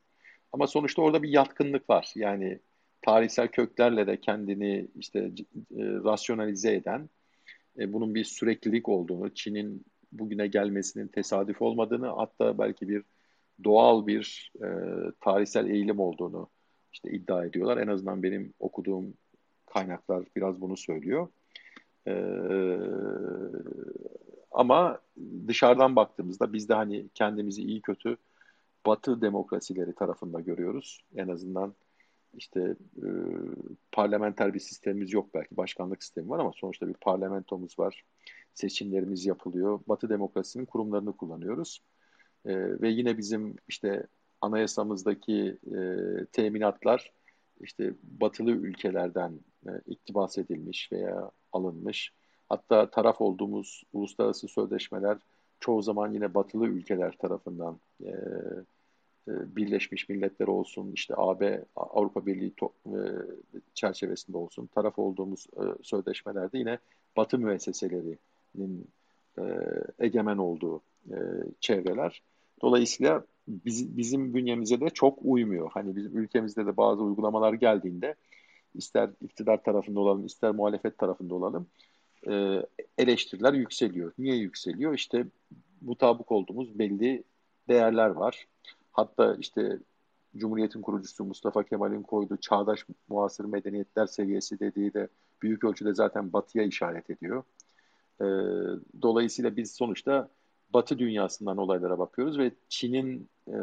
Ama 0.54 0.68
sonuçta 0.68 1.02
orada 1.02 1.24
bir 1.24 1.30
yatkınlık 1.30 1.90
var. 1.90 2.12
Yani 2.16 2.60
tarihsel 3.02 3.48
köklerle 3.48 4.08
de 4.08 4.22
kendini 4.22 4.88
işte 4.96 5.20
e, 5.20 5.84
rasyonalize 5.84 6.74
eden, 6.74 7.10
e, 7.80 7.94
bunun 7.94 8.16
bir 8.16 8.24
süreklilik 8.24 8.90
olduğunu, 8.90 9.34
Çin'in 9.34 9.86
bugüne 10.12 10.48
gelmesinin 10.48 11.08
tesadüf 11.08 11.62
olmadığını, 11.62 12.08
hatta 12.08 12.58
belki 12.58 12.90
bir 12.90 13.04
doğal 13.64 14.08
bir 14.08 14.52
e, 14.64 14.68
tarihsel 15.22 15.70
eğilim 15.70 16.00
olduğunu 16.00 16.50
işte 16.94 17.12
iddia 17.12 17.46
ediyorlar. 17.46 17.78
En 17.78 17.88
azından 17.88 18.24
benim 18.24 18.54
okuduğum 18.60 19.14
kaynaklar 19.66 20.26
biraz 20.36 20.62
bunu 20.62 20.78
söylüyor. 20.78 21.28
Ee, 22.08 22.80
ama 24.52 25.00
dışarıdan 25.48 25.96
baktığımızda 25.96 26.54
biz 26.54 26.70
de 26.70 26.74
hani 26.74 27.10
kendimizi 27.14 27.62
iyi 27.62 27.82
kötü 27.82 28.18
Batı 28.86 29.22
demokrasileri 29.22 29.96
tarafında 29.96 30.40
görüyoruz. 30.40 31.02
En 31.16 31.28
azından 31.28 31.76
işte 32.34 32.76
e, 32.98 33.08
parlamenter 33.92 34.54
bir 34.54 34.60
sistemimiz 34.60 35.14
yok 35.14 35.34
belki 35.34 35.58
başkanlık 35.58 36.04
sistemi 36.04 36.30
var 36.30 36.40
ama 36.40 36.52
sonuçta 36.56 36.88
bir 36.88 36.94
parlamentomuz 36.94 37.80
var. 37.80 38.04
Seçimlerimiz 38.54 39.26
yapılıyor. 39.26 39.80
Batı 39.88 40.10
demokrasisinin 40.10 40.66
kurumlarını 40.66 41.18
kullanıyoruz. 41.18 41.82
E, 42.46 42.82
ve 42.82 42.90
yine 42.90 43.18
bizim 43.18 43.56
işte 43.68 44.08
anayasamızdaki 44.42 45.58
e, 45.68 45.80
teminatlar 46.32 47.12
işte 47.60 47.94
batılı 48.04 48.52
ülkelerden 48.52 49.40
e, 49.68 49.72
iktibas 49.88 50.38
edilmiş 50.38 50.92
veya 50.92 51.32
alınmış. 51.52 52.14
Hatta 52.50 52.90
taraf 52.90 53.22
olduğumuz 53.22 53.84
uluslararası 53.94 54.48
sözleşmeler 54.48 55.18
çoğu 55.60 55.82
zaman 55.82 56.14
yine 56.14 56.34
batılı 56.34 56.68
ülkeler 56.68 57.18
tarafından 57.18 57.80
e, 58.04 58.14
Birleşmiş 59.28 60.10
Milletler 60.10 60.48
olsun, 60.48 60.92
işte 60.94 61.14
AB, 61.18 61.64
Avrupa 61.76 62.26
Birliği 62.26 62.54
çerçevesinde 63.74 64.38
olsun, 64.38 64.68
taraf 64.68 65.00
olduğumuz 65.00 65.48
sözleşmelerde 65.82 66.58
yine 66.58 66.78
batı 67.18 67.40
müesseselerinin 67.40 68.88
egemen 70.00 70.38
olduğu 70.38 70.82
çevreler. 71.60 72.22
Dolayısıyla 72.62 73.24
biz, 73.48 73.98
bizim 73.98 74.34
bünyemize 74.34 74.82
de 74.82 74.90
çok 74.90 75.20
uymuyor. 75.22 75.72
Hani 75.74 75.96
bizim 75.96 76.18
ülkemizde 76.18 76.66
de 76.66 76.78
bazı 76.78 77.04
uygulamalar 77.04 77.54
geldiğinde 77.54 78.16
ister 78.76 79.10
iktidar 79.22 79.64
tarafında 79.64 80.00
olalım, 80.00 80.26
ister 80.26 80.52
muhalefet 80.52 80.98
tarafında 80.98 81.36
olalım 81.36 81.68
e, 82.28 82.66
eleştiriler 82.98 83.54
yükseliyor. 83.54 84.14
Niye 84.18 84.36
yükseliyor? 84.36 84.94
İşte 84.94 85.26
mutabık 85.82 86.32
olduğumuz 86.32 86.80
belli 86.80 87.24
değerler 87.70 88.10
var. 88.10 88.48
Hatta 88.92 89.36
işte 89.40 89.80
Cumhuriyet'in 90.38 90.82
kurucusu 90.82 91.26
Mustafa 91.26 91.64
Kemal'in 91.64 92.04
koyduğu 92.04 92.38
çağdaş 92.38 92.86
muasır 93.10 93.46
medeniyetler 93.46 94.08
seviyesi 94.08 94.60
dediği 94.60 94.94
de 94.94 95.08
büyük 95.42 95.64
ölçüde 95.64 95.94
zaten 95.94 96.34
batıya 96.34 96.64
işaret 96.66 97.10
ediyor. 97.10 97.44
E, 98.22 98.26
dolayısıyla 99.02 99.56
biz 99.56 99.72
sonuçta 99.72 100.30
batı 100.74 101.00
dünyasından 101.00 101.58
olaylara 101.58 102.00
bakıyoruz 102.00 102.40
ve 102.40 102.52
Çin'in 102.70 103.30
e, 103.48 103.58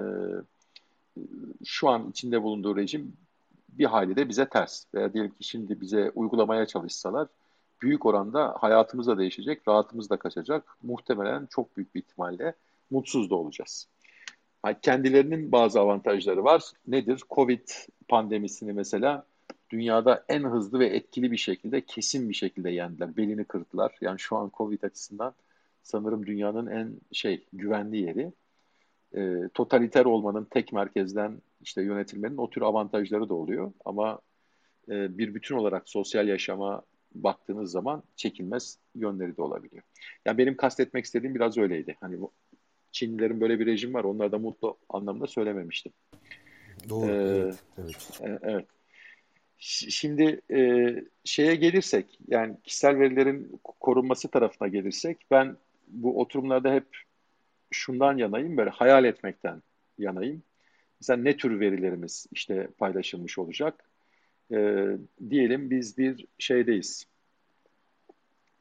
şu 1.65 1.89
an 1.89 2.11
içinde 2.11 2.43
bulunduğu 2.43 2.77
rejim 2.77 3.17
bir 3.69 3.85
hayli 3.85 4.17
de 4.17 4.29
bize 4.29 4.49
ters. 4.49 4.85
Veya 4.95 5.13
diyelim 5.13 5.31
ki 5.31 5.45
şimdi 5.45 5.81
bize 5.81 6.13
uygulamaya 6.15 6.67
çalışsalar 6.67 7.29
büyük 7.83 8.07
oranda 8.07 8.55
hayatımız 8.61 9.07
da 9.07 9.19
değişecek, 9.19 9.69
rahatımız 9.69 10.11
da 10.11 10.17
kaçacak. 10.17 10.77
Muhtemelen 10.83 11.47
çok 11.47 11.77
büyük 11.77 11.95
bir 11.95 12.01
ihtimalle 12.01 12.55
mutsuz 12.91 13.31
da 13.31 13.35
olacağız. 13.35 13.89
Kendilerinin 14.83 15.53
bazı 15.53 15.81
avantajları 15.81 16.45
var. 16.45 16.63
Nedir? 16.87 17.23
Covid 17.31 17.69
pandemisini 18.09 18.73
mesela 18.73 19.27
dünyada 19.71 20.25
en 20.29 20.45
hızlı 20.45 20.79
ve 20.79 20.87
etkili 20.87 21.33
bir 21.33 21.37
şekilde, 21.37 21.81
kesin 21.81 22.29
bir 22.29 22.35
şekilde 22.35 22.71
yendiler. 22.71 23.17
Belini 23.17 23.45
kırdılar. 23.45 23.95
Yani 24.01 24.19
şu 24.19 24.37
an 24.37 24.51
Covid 24.55 24.83
açısından 24.83 25.35
sanırım 25.83 26.27
dünyanın 26.27 26.67
en 26.67 26.93
şey 27.13 27.45
güvenli 27.53 27.99
yeri. 27.99 28.33
E, 29.17 29.49
totaliter 29.55 30.05
olmanın 30.05 30.45
tek 30.45 30.73
merkezden 30.73 31.43
işte 31.61 31.83
yönetilmenin 31.83 32.37
o 32.37 32.51
tür 32.51 32.63
avantajları 32.63 33.29
da 33.29 33.35
oluyor. 33.35 33.73
Ama 33.85 34.19
e, 34.89 35.19
bir 35.19 35.35
bütün 35.35 35.57
olarak 35.57 35.89
sosyal 35.89 36.29
yaşama 36.29 36.83
baktığınız 37.15 37.71
zaman 37.71 38.03
çekilmez 38.17 38.79
yönleri 38.95 39.37
de 39.37 39.43
olabiliyor. 39.43 39.83
Yani 40.25 40.39
benim 40.39 40.57
kastetmek 40.57 41.05
istediğim 41.05 41.35
biraz 41.35 41.59
öyleydi. 41.59 41.97
Hani 42.01 42.21
bu 42.21 42.33
Çinlilerin 42.93 43.41
böyle 43.41 43.61
bir 43.61 43.67
rejim 43.67 43.95
var. 43.95 44.05
Onlar 44.05 44.33
da 44.33 44.39
mutlu 44.39 44.77
anlamında 44.89 45.27
söylememiştim. 45.27 45.93
Doğru. 46.89 47.07
Ee, 47.07 47.15
evet. 47.15 47.59
Evet. 47.79 48.21
E, 48.21 48.39
evet. 48.43 48.67
Şimdi 49.59 50.41
e, 50.51 50.95
şeye 51.25 51.55
gelirsek, 51.55 52.19
yani 52.29 52.57
kişisel 52.65 52.99
verilerin 52.99 53.61
korunması 53.81 54.29
tarafına 54.29 54.69
gelirsek, 54.69 55.19
ben 55.31 55.57
bu 55.89 56.21
oturumlarda 56.21 56.73
hep 56.73 56.87
şundan 57.71 58.17
yanayım, 58.17 58.57
böyle 58.57 58.71
hayal 58.71 59.05
etmekten 59.05 59.63
yanayım. 59.99 60.43
Mesela 61.01 61.23
ne 61.23 61.37
tür 61.37 61.61
verilerimiz 61.61 62.27
işte 62.33 62.69
paylaşılmış 62.79 63.39
olacak? 63.39 63.91
E, 64.53 64.87
diyelim 65.31 65.71
biz 65.71 65.99
bir 65.99 66.27
şeydeyiz. 66.39 67.07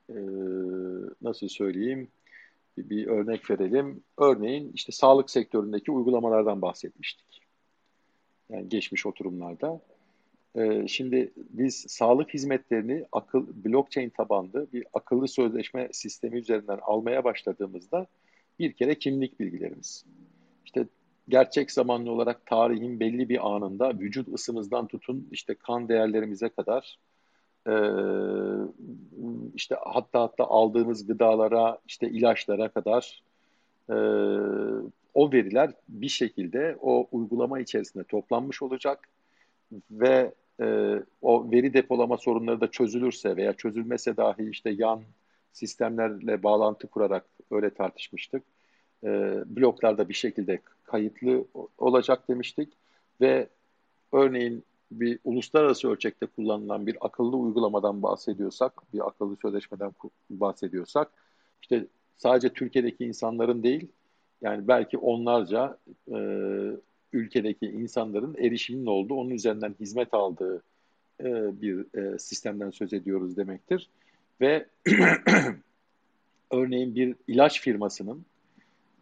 E, 0.10 0.16
nasıl 1.22 1.48
söyleyeyim? 1.48 2.08
Bir, 2.78 2.90
bir 2.90 3.08
örnek 3.08 3.50
verelim. 3.50 4.04
Örneğin 4.18 4.72
işte 4.74 4.92
sağlık 4.92 5.30
sektöründeki 5.30 5.92
uygulamalardan 5.92 6.62
bahsetmiştik. 6.62 7.42
Yani 8.50 8.70
geçmiş 8.70 9.06
oturumlarda. 9.06 9.82
E, 10.56 10.88
şimdi 10.88 11.32
biz 11.36 11.86
sağlık 11.88 12.34
hizmetlerini 12.34 13.06
akıl 13.12 13.48
blockchain 13.66 14.10
tabanlı 14.10 14.68
bir 14.74 14.86
akıllı 14.94 15.28
sözleşme 15.28 15.90
sistemi 15.92 16.38
üzerinden 16.38 16.80
almaya 16.82 17.24
başladığımızda 17.24 18.08
bir 18.60 18.74
kere 18.74 18.96
kimlik 18.96 19.40
bilgilerimiz. 19.40 20.06
Gerçek 21.30 21.72
zamanlı 21.72 22.12
olarak 22.12 22.46
tarihin 22.46 23.00
belli 23.00 23.30
bir 23.30 23.56
anında 23.56 24.00
vücut 24.00 24.28
ısımızdan 24.28 24.88
tutun 24.88 25.28
işte 25.32 25.56
kan 25.56 25.90
değerlerimize 25.90 26.50
kadar 26.50 27.00
e, 27.68 27.74
işte 29.56 29.76
hatta 29.86 30.22
hatta 30.22 30.44
aldığımız 30.44 31.08
gıdalara 31.08 31.78
işte 31.88 32.10
ilaçlara 32.10 32.70
kadar 32.70 33.24
e, 33.90 33.96
o 35.14 35.32
veriler 35.32 35.74
bir 35.90 36.10
şekilde 36.10 36.78
o 36.82 37.08
uygulama 37.12 37.60
içerisinde 37.60 38.04
toplanmış 38.04 38.62
olacak 38.62 39.10
ve 39.92 40.34
e, 40.62 40.96
o 41.22 41.52
veri 41.52 41.74
depolama 41.74 42.18
sorunları 42.18 42.62
da 42.62 42.72
çözülürse 42.72 43.36
veya 43.36 43.54
çözülmese 43.54 44.18
dahi 44.18 44.50
işte 44.50 44.70
yan 44.70 45.02
sistemlerle 45.52 46.44
bağlantı 46.44 46.88
kurarak 46.88 47.26
öyle 47.52 47.74
tartışmıştık. 47.74 48.44
E, 49.06 49.44
bloklarda 49.56 50.10
bir 50.10 50.14
şekilde 50.14 50.60
kayıtlı 50.84 51.46
olacak 51.78 52.30
demiştik 52.30 52.74
ve 53.22 53.48
örneğin 54.12 54.64
bir 54.92 55.20
uluslararası 55.24 55.90
ölçekte 55.90 56.26
kullanılan 56.26 56.88
bir 56.88 56.98
akıllı 57.02 57.38
uygulamadan 57.38 58.04
bahsediyorsak, 58.04 58.94
bir 58.94 59.08
akıllı 59.08 59.38
sözleşmeden 59.42 59.92
bahsediyorsak, 60.30 61.12
işte 61.62 61.86
sadece 62.18 62.50
Türkiye'deki 62.50 63.06
insanların 63.06 63.64
değil, 63.64 63.88
yani 64.42 64.68
belki 64.68 64.98
onlarca 64.98 65.78
e, 66.12 66.18
ülkedeki 67.14 67.66
insanların 67.66 68.36
erişiminin 68.38 68.86
olduğu, 68.86 69.14
onun 69.14 69.30
üzerinden 69.30 69.76
hizmet 69.80 70.14
aldığı 70.14 70.64
e, 71.20 71.62
bir 71.62 72.00
e, 72.00 72.20
sistemden 72.20 72.70
söz 72.70 72.94
ediyoruz 72.94 73.38
demektir. 73.38 73.90
Ve 74.42 74.66
örneğin 76.52 76.96
bir 76.96 77.16
ilaç 77.28 77.62
firmasının 77.62 78.26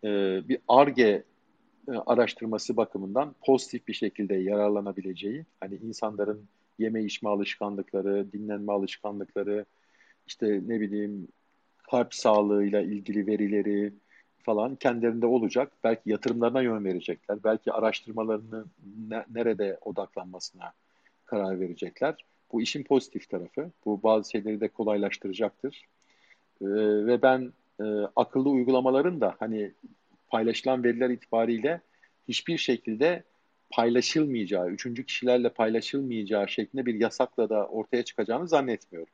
e, 0.03 0.41
bir 0.47 0.57
ARGE 0.67 1.23
e, 1.87 1.91
araştırması 1.91 2.77
bakımından 2.77 3.35
pozitif 3.45 3.87
bir 3.87 3.93
şekilde 3.93 4.35
yararlanabileceği, 4.35 5.45
hani 5.59 5.75
insanların 5.75 6.45
yeme 6.79 7.03
içme 7.03 7.29
alışkanlıkları, 7.29 8.31
dinlenme 8.31 8.71
alışkanlıkları, 8.71 9.65
işte 10.27 10.61
ne 10.67 10.79
bileyim 10.79 11.27
kalp 11.77 12.13
sağlığıyla 12.13 12.81
ilgili 12.81 13.27
verileri 13.27 13.93
falan 14.43 14.75
kendilerinde 14.75 15.25
olacak. 15.25 15.71
Belki 15.83 16.09
yatırımlarına 16.09 16.61
yön 16.61 16.85
verecekler. 16.85 17.43
Belki 17.43 17.71
araştırmalarını 17.71 18.65
ne, 19.07 19.25
nerede 19.33 19.77
odaklanmasına 19.81 20.73
karar 21.25 21.59
verecekler. 21.59 22.25
Bu 22.51 22.61
işin 22.61 22.83
pozitif 22.83 23.29
tarafı. 23.29 23.71
Bu 23.85 24.03
bazı 24.03 24.31
şeyleri 24.31 24.61
de 24.61 24.67
kolaylaştıracaktır. 24.67 25.85
Ee, 26.61 26.65
ve 27.05 27.21
ben 27.21 27.53
e, 27.79 27.83
akıllı 28.15 28.49
uygulamaların 28.49 29.21
da 29.21 29.35
hani 29.39 29.71
paylaşılan 30.27 30.83
veriler 30.83 31.09
itibariyle 31.09 31.81
hiçbir 32.27 32.57
şekilde 32.57 33.23
paylaşılmayacağı, 33.69 34.69
üçüncü 34.69 35.05
kişilerle 35.05 35.49
paylaşılmayacağı 35.49 36.49
şeklinde 36.49 36.85
bir 36.85 36.93
yasakla 36.93 37.49
da 37.49 37.67
ortaya 37.67 38.03
çıkacağını 38.03 38.47
zannetmiyorum. 38.47 39.13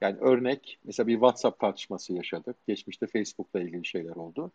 Yani 0.00 0.16
örnek, 0.20 0.78
mesela 0.84 1.06
bir 1.06 1.12
WhatsApp 1.12 1.60
tartışması 1.60 2.12
yaşadık. 2.12 2.56
Geçmişte 2.66 3.06
Facebook'la 3.06 3.60
ilgili 3.60 3.84
şeyler 3.84 4.16
oldu. 4.16 4.52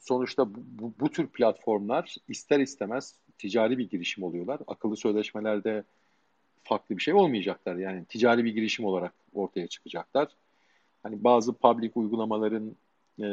Sonuçta 0.00 0.54
bu, 0.54 0.58
bu, 0.66 0.92
bu 1.00 1.10
tür 1.10 1.26
platformlar 1.26 2.16
ister 2.28 2.60
istemez 2.60 3.14
ticari 3.38 3.78
bir 3.78 3.90
girişim 3.90 4.24
oluyorlar. 4.24 4.60
Akıllı 4.66 4.96
sözleşmelerde 4.96 5.84
farklı 6.64 6.96
bir 6.96 7.02
şey 7.02 7.14
olmayacaklar. 7.14 7.76
Yani 7.76 8.04
ticari 8.04 8.44
bir 8.44 8.54
girişim 8.54 8.84
olarak 8.84 9.12
ortaya 9.34 9.66
çıkacaklar. 9.66 10.28
Hani 11.02 11.24
bazı 11.24 11.52
public 11.52 11.90
uygulamaların 11.94 12.76
e, 13.18 13.26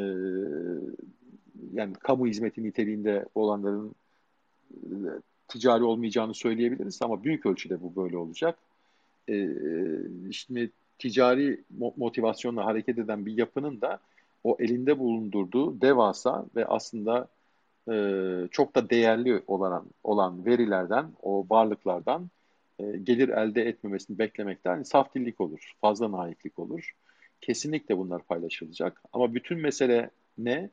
yani 1.73 1.93
kamu 1.93 2.27
hizmeti 2.27 2.63
niteliğinde 2.63 3.25
olanların 3.35 3.95
e, 4.73 4.95
ticari 5.47 5.83
olmayacağını 5.83 6.33
söyleyebiliriz 6.33 7.01
ama 7.01 7.23
büyük 7.23 7.45
ölçüde 7.45 7.81
bu 7.81 7.95
böyle 7.95 8.17
olacak. 8.17 8.59
E, 9.29 9.49
şimdi 10.31 10.71
ticari 10.99 11.63
motivasyonla 11.97 12.65
hareket 12.65 12.97
eden 12.97 13.25
bir 13.25 13.37
yapının 13.37 13.81
da 13.81 13.99
o 14.43 14.57
elinde 14.59 14.99
bulundurduğu 14.99 15.81
devasa 15.81 16.45
ve 16.55 16.65
aslında 16.65 17.27
e, 17.91 17.93
çok 18.51 18.75
da 18.75 18.89
değerli 18.89 19.43
olan 19.47 19.85
olan 20.03 20.45
verilerden, 20.45 21.05
o 21.21 21.45
varlıklardan 21.49 22.29
e, 22.79 22.97
gelir 22.97 23.29
elde 23.29 23.61
etmemesini 23.63 24.17
beklemekten 24.17 24.83
saf 24.83 25.15
dillik 25.15 25.41
olur, 25.41 25.73
fazla 25.81 26.11
naiklik 26.11 26.59
olur. 26.59 26.93
Kesinlikle 27.41 27.97
bunlar 27.97 28.23
paylaşılacak. 28.23 29.01
Ama 29.13 29.33
bütün 29.33 29.59
mesele 29.59 30.09
ne? 30.37 30.69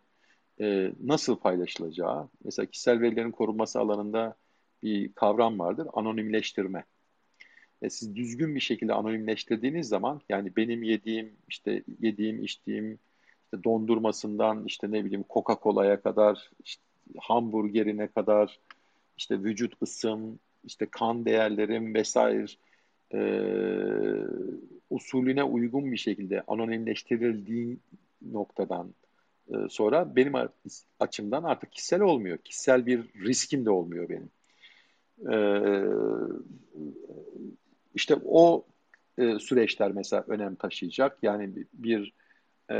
e, 0.61 0.92
nasıl 1.05 1.37
paylaşılacağı, 1.37 2.29
mesela 2.44 2.66
kişisel 2.66 3.00
verilerin 3.00 3.31
korunması 3.31 3.81
alanında 3.81 4.37
bir 4.83 5.12
kavram 5.12 5.59
vardır, 5.59 5.88
anonimleştirme. 5.92 6.85
E, 7.83 7.90
siz 7.90 8.16
düzgün 8.16 8.55
bir 8.55 8.61
şekilde 8.61 8.92
anonimleştirdiğiniz 8.92 9.88
zaman, 9.88 10.20
yani 10.29 10.57
benim 10.57 10.83
yediğim, 10.83 11.33
işte 11.48 11.83
yediğim, 12.00 12.44
içtiğim, 12.44 12.98
işte 13.44 13.64
dondurmasından, 13.64 14.64
işte 14.66 14.90
ne 14.90 15.05
bileyim 15.05 15.24
Coca-Cola'ya 15.31 16.00
kadar, 16.00 16.50
işte 16.64 16.83
hamburgerine 17.18 18.07
kadar, 18.07 18.61
işte 19.16 19.38
vücut 19.38 19.83
ısım, 19.83 20.38
işte 20.64 20.87
kan 20.90 21.24
değerlerim 21.24 21.94
vesaire 21.94 22.46
e, 23.14 23.20
usulüne 24.90 25.42
uygun 25.42 25.92
bir 25.92 25.96
şekilde 25.96 26.42
anonimleştirildiği 26.46 27.79
noktadan 28.33 28.94
ee, 29.48 29.68
sonra 29.68 30.16
benim 30.16 30.33
açımdan 31.00 31.42
artık 31.42 31.72
kişisel 31.72 32.00
olmuyor. 32.00 32.38
Kişisel 32.38 32.87
bir 32.87 33.00
riskim 33.24 33.64
de 33.64 33.70
olmuyor 33.70 34.09
benim. 34.09 34.31
Ee, 35.33 35.61
işte 37.94 38.16
o 38.24 38.64
e, 39.18 39.38
süreçler 39.38 39.92
mesela 39.92 40.24
önem 40.29 40.55
taşıyacak. 40.55 41.18
Yani 41.22 41.50
bir 41.74 42.12
e, 42.70 42.77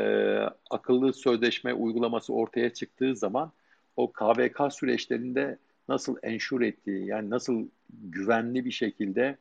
akıllı 0.71 1.13
sözleşme 1.13 1.75
uygulaması 1.75 2.35
ortaya 2.35 2.75
çıktığı 2.75 3.17
zaman 3.17 3.53
o 3.97 4.13
KVK 4.13 4.61
süreçlerinde 4.71 5.59
nasıl 5.89 6.17
ensure 6.23 6.69
ettiği 6.69 7.07
yani 7.07 7.31
nasıl 7.31 7.69
güvenli 8.03 8.65
bir 8.65 8.71
şekilde 8.71 9.37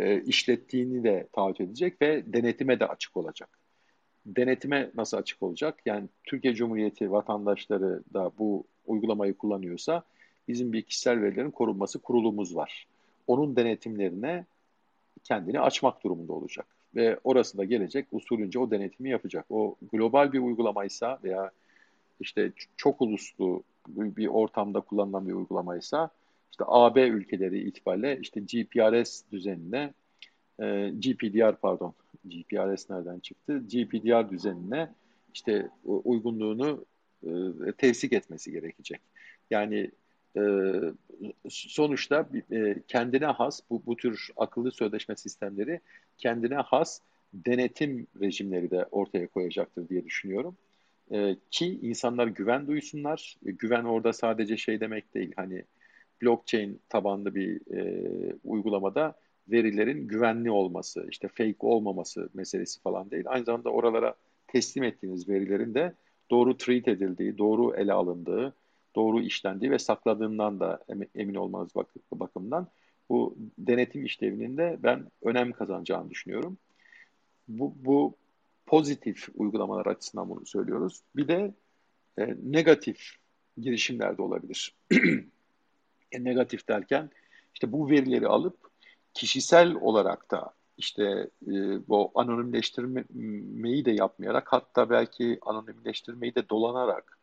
e, 0.00 0.22
işlettiğini 0.22 1.04
de 1.04 1.28
taahhüt 1.32 1.60
edecek 1.60 2.02
ve 2.02 2.32
denetime 2.32 2.80
de 2.80 2.86
açık 2.86 3.16
olacak 3.16 3.58
denetime 4.36 4.90
nasıl 4.94 5.16
açık 5.16 5.42
olacak? 5.42 5.78
Yani 5.86 6.08
Türkiye 6.24 6.54
Cumhuriyeti 6.54 7.12
vatandaşları 7.12 8.02
da 8.14 8.30
bu 8.38 8.64
uygulamayı 8.86 9.34
kullanıyorsa 9.34 10.02
bizim 10.48 10.72
bir 10.72 10.82
kişisel 10.82 11.22
verilerin 11.22 11.50
korunması 11.50 11.98
kurulumuz 11.98 12.56
var. 12.56 12.86
Onun 13.26 13.56
denetimlerine 13.56 14.46
kendini 15.24 15.60
açmak 15.60 16.04
durumunda 16.04 16.32
olacak. 16.32 16.66
Ve 16.94 17.18
orası 17.24 17.58
da 17.58 17.64
gelecek 17.64 18.06
usulünce 18.12 18.58
o 18.58 18.70
denetimi 18.70 19.10
yapacak. 19.10 19.46
O 19.50 19.76
global 19.92 20.32
bir 20.32 20.38
uygulamaysa 20.38 21.18
veya 21.24 21.50
işte 22.20 22.52
çok 22.76 23.00
uluslu 23.02 23.62
bir 23.88 24.26
ortamda 24.26 24.80
kullanılan 24.80 25.28
bir 25.28 25.32
uygulamaysa 25.32 26.10
işte 26.50 26.64
AB 26.66 27.08
ülkeleri 27.08 27.60
itibariyle 27.60 28.18
işte 28.20 28.40
GPRS 28.40 29.22
düzenine 29.32 29.94
e, 30.60 30.90
GPDR 30.90 31.56
pardon 31.56 31.94
GPRS 32.24 32.90
nereden 32.90 33.18
çıktı? 33.18 33.58
GPDR 33.58 34.30
düzenine 34.30 34.94
işte 35.34 35.70
uygunluğunu 35.84 36.84
e, 37.22 37.72
tevsik 37.78 38.12
etmesi 38.12 38.52
gerekecek. 38.52 39.00
Yani 39.50 39.90
e, 40.36 40.42
sonuçta 41.48 42.28
e, 42.52 42.76
kendine 42.88 43.26
has 43.26 43.60
bu, 43.70 43.82
bu 43.86 43.96
tür 43.96 44.30
akıllı 44.36 44.72
sözleşme 44.72 45.16
sistemleri 45.16 45.80
kendine 46.18 46.54
has 46.54 47.00
denetim 47.32 48.06
rejimleri 48.20 48.70
de 48.70 48.84
ortaya 48.90 49.26
koyacaktır 49.26 49.88
diye 49.88 50.04
düşünüyorum. 50.04 50.56
E, 51.12 51.36
ki 51.50 51.78
insanlar 51.82 52.26
güven 52.26 52.66
duysunlar. 52.66 53.36
E, 53.46 53.50
güven 53.50 53.84
orada 53.84 54.12
sadece 54.12 54.56
şey 54.56 54.80
demek 54.80 55.14
değil. 55.14 55.32
Hani 55.36 55.64
blockchain 56.22 56.80
tabanlı 56.88 57.34
bir 57.34 57.76
e, 57.76 58.02
uygulamada 58.44 59.14
verilerin 59.48 60.08
güvenli 60.08 60.50
olması, 60.50 61.06
işte 61.10 61.28
fake 61.28 61.56
olmaması 61.60 62.28
meselesi 62.34 62.80
falan 62.80 63.10
değil. 63.10 63.24
Aynı 63.26 63.44
zamanda 63.44 63.70
oralara 63.70 64.14
teslim 64.46 64.84
ettiğiniz 64.84 65.28
verilerin 65.28 65.74
de 65.74 65.94
doğru 66.30 66.56
treat 66.56 66.88
edildiği, 66.88 67.38
doğru 67.38 67.74
ele 67.74 67.92
alındığı, 67.92 68.54
doğru 68.96 69.20
işlendiği 69.20 69.70
ve 69.70 69.78
sakladığından 69.78 70.60
da 70.60 70.84
emin 71.14 71.34
olmanız 71.34 71.74
bak 71.74 71.86
bakımından 72.12 72.68
bu 73.08 73.36
denetim 73.58 74.04
işlevinin 74.04 74.56
de 74.56 74.78
ben 74.82 75.06
önem 75.22 75.52
kazanacağını 75.52 76.10
düşünüyorum. 76.10 76.58
Bu, 77.48 77.74
bu 77.84 78.14
pozitif 78.66 79.28
uygulamalar 79.34 79.86
açısından 79.86 80.28
bunu 80.28 80.46
söylüyoruz. 80.46 81.00
Bir 81.16 81.28
de 81.28 81.54
e, 82.18 82.36
negatif 82.42 83.16
girişimler 83.58 84.18
de 84.18 84.22
olabilir. 84.22 84.74
e, 86.12 86.24
negatif 86.24 86.68
derken 86.68 87.10
işte 87.54 87.72
bu 87.72 87.90
verileri 87.90 88.26
alıp 88.26 88.56
kişisel 89.14 89.74
olarak 89.74 90.30
da 90.30 90.54
işte 90.76 91.30
e, 91.46 91.52
bu 91.88 92.10
anonimleştirmeyi 92.14 93.84
de 93.84 93.90
yapmayarak 93.90 94.52
hatta 94.52 94.90
belki 94.90 95.38
anonimleştirmeyi 95.42 96.34
de 96.34 96.48
dolanarak 96.48 97.18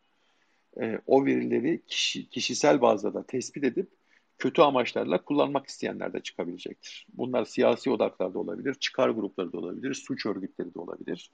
e, 0.81 0.99
o 1.07 1.25
verileri 1.25 1.81
kişi, 1.87 2.29
kişisel 2.29 2.81
bazda 2.81 3.13
da 3.13 3.23
tespit 3.23 3.63
edip 3.63 3.89
kötü 4.37 4.61
amaçlarla 4.61 5.23
kullanmak 5.23 5.67
isteyenler 5.67 6.13
de 6.13 6.19
çıkabilecektir. 6.19 7.07
Bunlar 7.13 7.45
siyasi 7.45 7.89
odaklar 7.89 8.33
da 8.33 8.39
olabilir, 8.39 8.73
çıkar 8.73 9.09
grupları 9.09 9.53
da 9.53 9.57
olabilir, 9.57 9.93
suç 9.93 10.25
örgütleri 10.25 10.73
de 10.73 10.79
olabilir. 10.79 11.31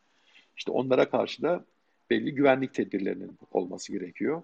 İşte 0.58 0.72
onlara 0.72 1.10
karşı 1.10 1.42
da 1.42 1.66
belli 2.10 2.36
güvenlik 2.36 2.74
tedbirlerinin 2.74 3.38
olması 3.52 3.92
gerekiyor. 3.92 4.44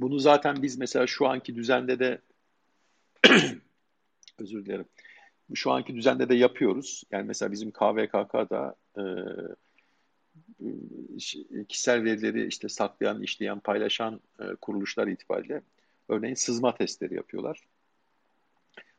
Bunu 0.00 0.18
zaten 0.18 0.62
biz 0.62 0.78
mesela 0.78 1.06
şu 1.06 1.26
anki 1.26 1.54
düzende 1.54 1.98
de 1.98 2.20
özür 4.38 4.66
dilerim. 4.66 4.86
Şu 5.54 5.70
anki 5.72 5.94
düzende 5.94 6.28
de 6.28 6.34
yapıyoruz. 6.34 7.04
Yani 7.10 7.26
mesela 7.26 7.52
bizim 7.52 7.70
KVKK'da 7.70 8.76
e, 8.98 9.02
kişisel 11.68 12.04
verileri 12.04 12.46
işte 12.46 12.68
saklayan, 12.68 13.22
işleyen, 13.22 13.60
paylaşan 13.60 14.20
e, 14.40 14.44
kuruluşlar 14.60 15.06
itibariyle 15.06 15.62
örneğin 16.08 16.34
sızma 16.34 16.74
testleri 16.74 17.14
yapıyorlar. 17.14 17.60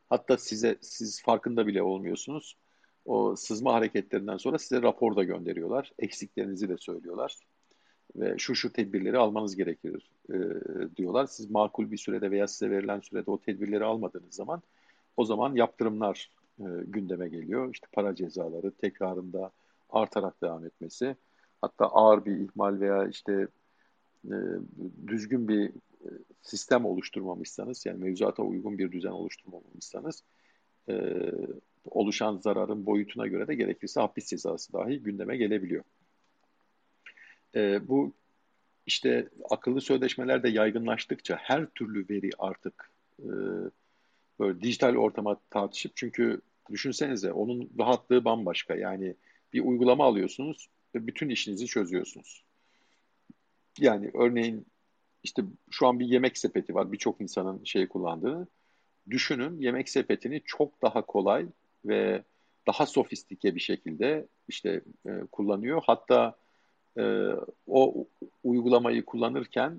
Hatta 0.08 0.38
size 0.38 0.78
siz 0.80 1.22
farkında 1.22 1.66
bile 1.66 1.82
olmuyorsunuz. 1.82 2.56
O 3.04 3.36
sızma 3.36 3.74
hareketlerinden 3.74 4.36
sonra 4.36 4.58
size 4.58 4.82
rapor 4.82 5.16
da 5.16 5.24
gönderiyorlar. 5.24 5.92
Eksiklerinizi 5.98 6.68
de 6.68 6.76
söylüyorlar. 6.76 7.36
Ve 8.16 8.38
şu 8.38 8.54
şu 8.54 8.72
tedbirleri 8.72 9.18
almanız 9.18 9.56
gerekir 9.56 10.10
e, 10.30 10.36
diyorlar. 10.96 11.26
Siz 11.26 11.50
makul 11.50 11.90
bir 11.90 11.96
sürede 11.96 12.30
veya 12.30 12.48
size 12.48 12.70
verilen 12.70 13.00
sürede 13.00 13.30
o 13.30 13.40
tedbirleri 13.40 13.84
almadığınız 13.84 14.34
zaman 14.34 14.62
o 15.16 15.24
zaman 15.24 15.54
yaptırımlar 15.54 16.30
e, 16.60 16.64
gündeme 16.86 17.28
geliyor. 17.28 17.70
İşte 17.72 17.86
para 17.92 18.14
cezaları 18.14 18.70
tekrarında 18.70 19.50
artarak 19.90 20.42
devam 20.42 20.64
etmesi. 20.64 21.16
Hatta 21.60 21.86
ağır 21.86 22.24
bir 22.24 22.36
ihmal 22.36 22.80
veya 22.80 23.08
işte 23.08 23.48
e, 24.24 24.34
düzgün 25.06 25.48
bir 25.48 25.68
e, 26.04 26.08
sistem 26.42 26.84
oluşturmamışsanız 26.84 27.86
yani 27.86 28.04
mevzuata 28.04 28.42
uygun 28.42 28.78
bir 28.78 28.92
düzen 28.92 29.10
oluşturmamışsanız 29.10 30.22
e, 30.88 31.14
oluşan 31.90 32.36
zararın 32.36 32.86
boyutuna 32.86 33.26
göre 33.26 33.48
de 33.48 33.54
gerekirse 33.54 34.00
hapis 34.00 34.26
cezası 34.26 34.72
dahi 34.72 35.02
gündeme 35.02 35.36
gelebiliyor. 35.36 35.84
E, 37.56 37.88
bu 37.88 38.12
işte 38.86 39.28
akıllı 39.50 39.80
sözleşmeler 39.80 40.42
de 40.42 40.48
yaygınlaştıkça 40.48 41.36
her 41.36 41.66
türlü 41.66 42.06
veri 42.10 42.30
artık 42.38 42.90
e, 43.18 43.28
böyle 44.40 44.60
dijital 44.60 44.96
ortama 44.96 45.40
tartışıp 45.50 45.92
çünkü 45.96 46.40
düşünsenize 46.70 47.32
onun 47.32 47.70
rahatlığı 47.78 48.24
bambaşka. 48.24 48.74
Yani 48.74 49.14
bir 49.52 49.60
uygulama 49.60 50.04
alıyorsunuz 50.04 50.68
ve 50.94 51.06
bütün 51.06 51.28
işinizi 51.28 51.66
çözüyorsunuz. 51.66 52.44
Yani 53.78 54.10
örneğin 54.14 54.66
işte 55.22 55.42
şu 55.70 55.86
an 55.86 56.00
bir 56.00 56.06
yemek 56.06 56.38
sepeti 56.38 56.74
var 56.74 56.92
birçok 56.92 57.20
insanın 57.20 57.64
şey 57.64 57.88
kullandığı. 57.88 58.48
Düşünün 59.10 59.58
yemek 59.60 59.88
sepetini 59.88 60.42
çok 60.44 60.82
daha 60.82 61.02
kolay 61.02 61.46
ve 61.84 62.22
daha 62.66 62.86
sofistike 62.86 63.54
bir 63.54 63.60
şekilde 63.60 64.26
işte 64.48 64.80
e, 65.06 65.20
kullanıyor. 65.32 65.82
Hatta 65.86 66.36
e, 66.98 67.30
o 67.66 68.06
uygulamayı 68.44 69.04
kullanırken 69.04 69.78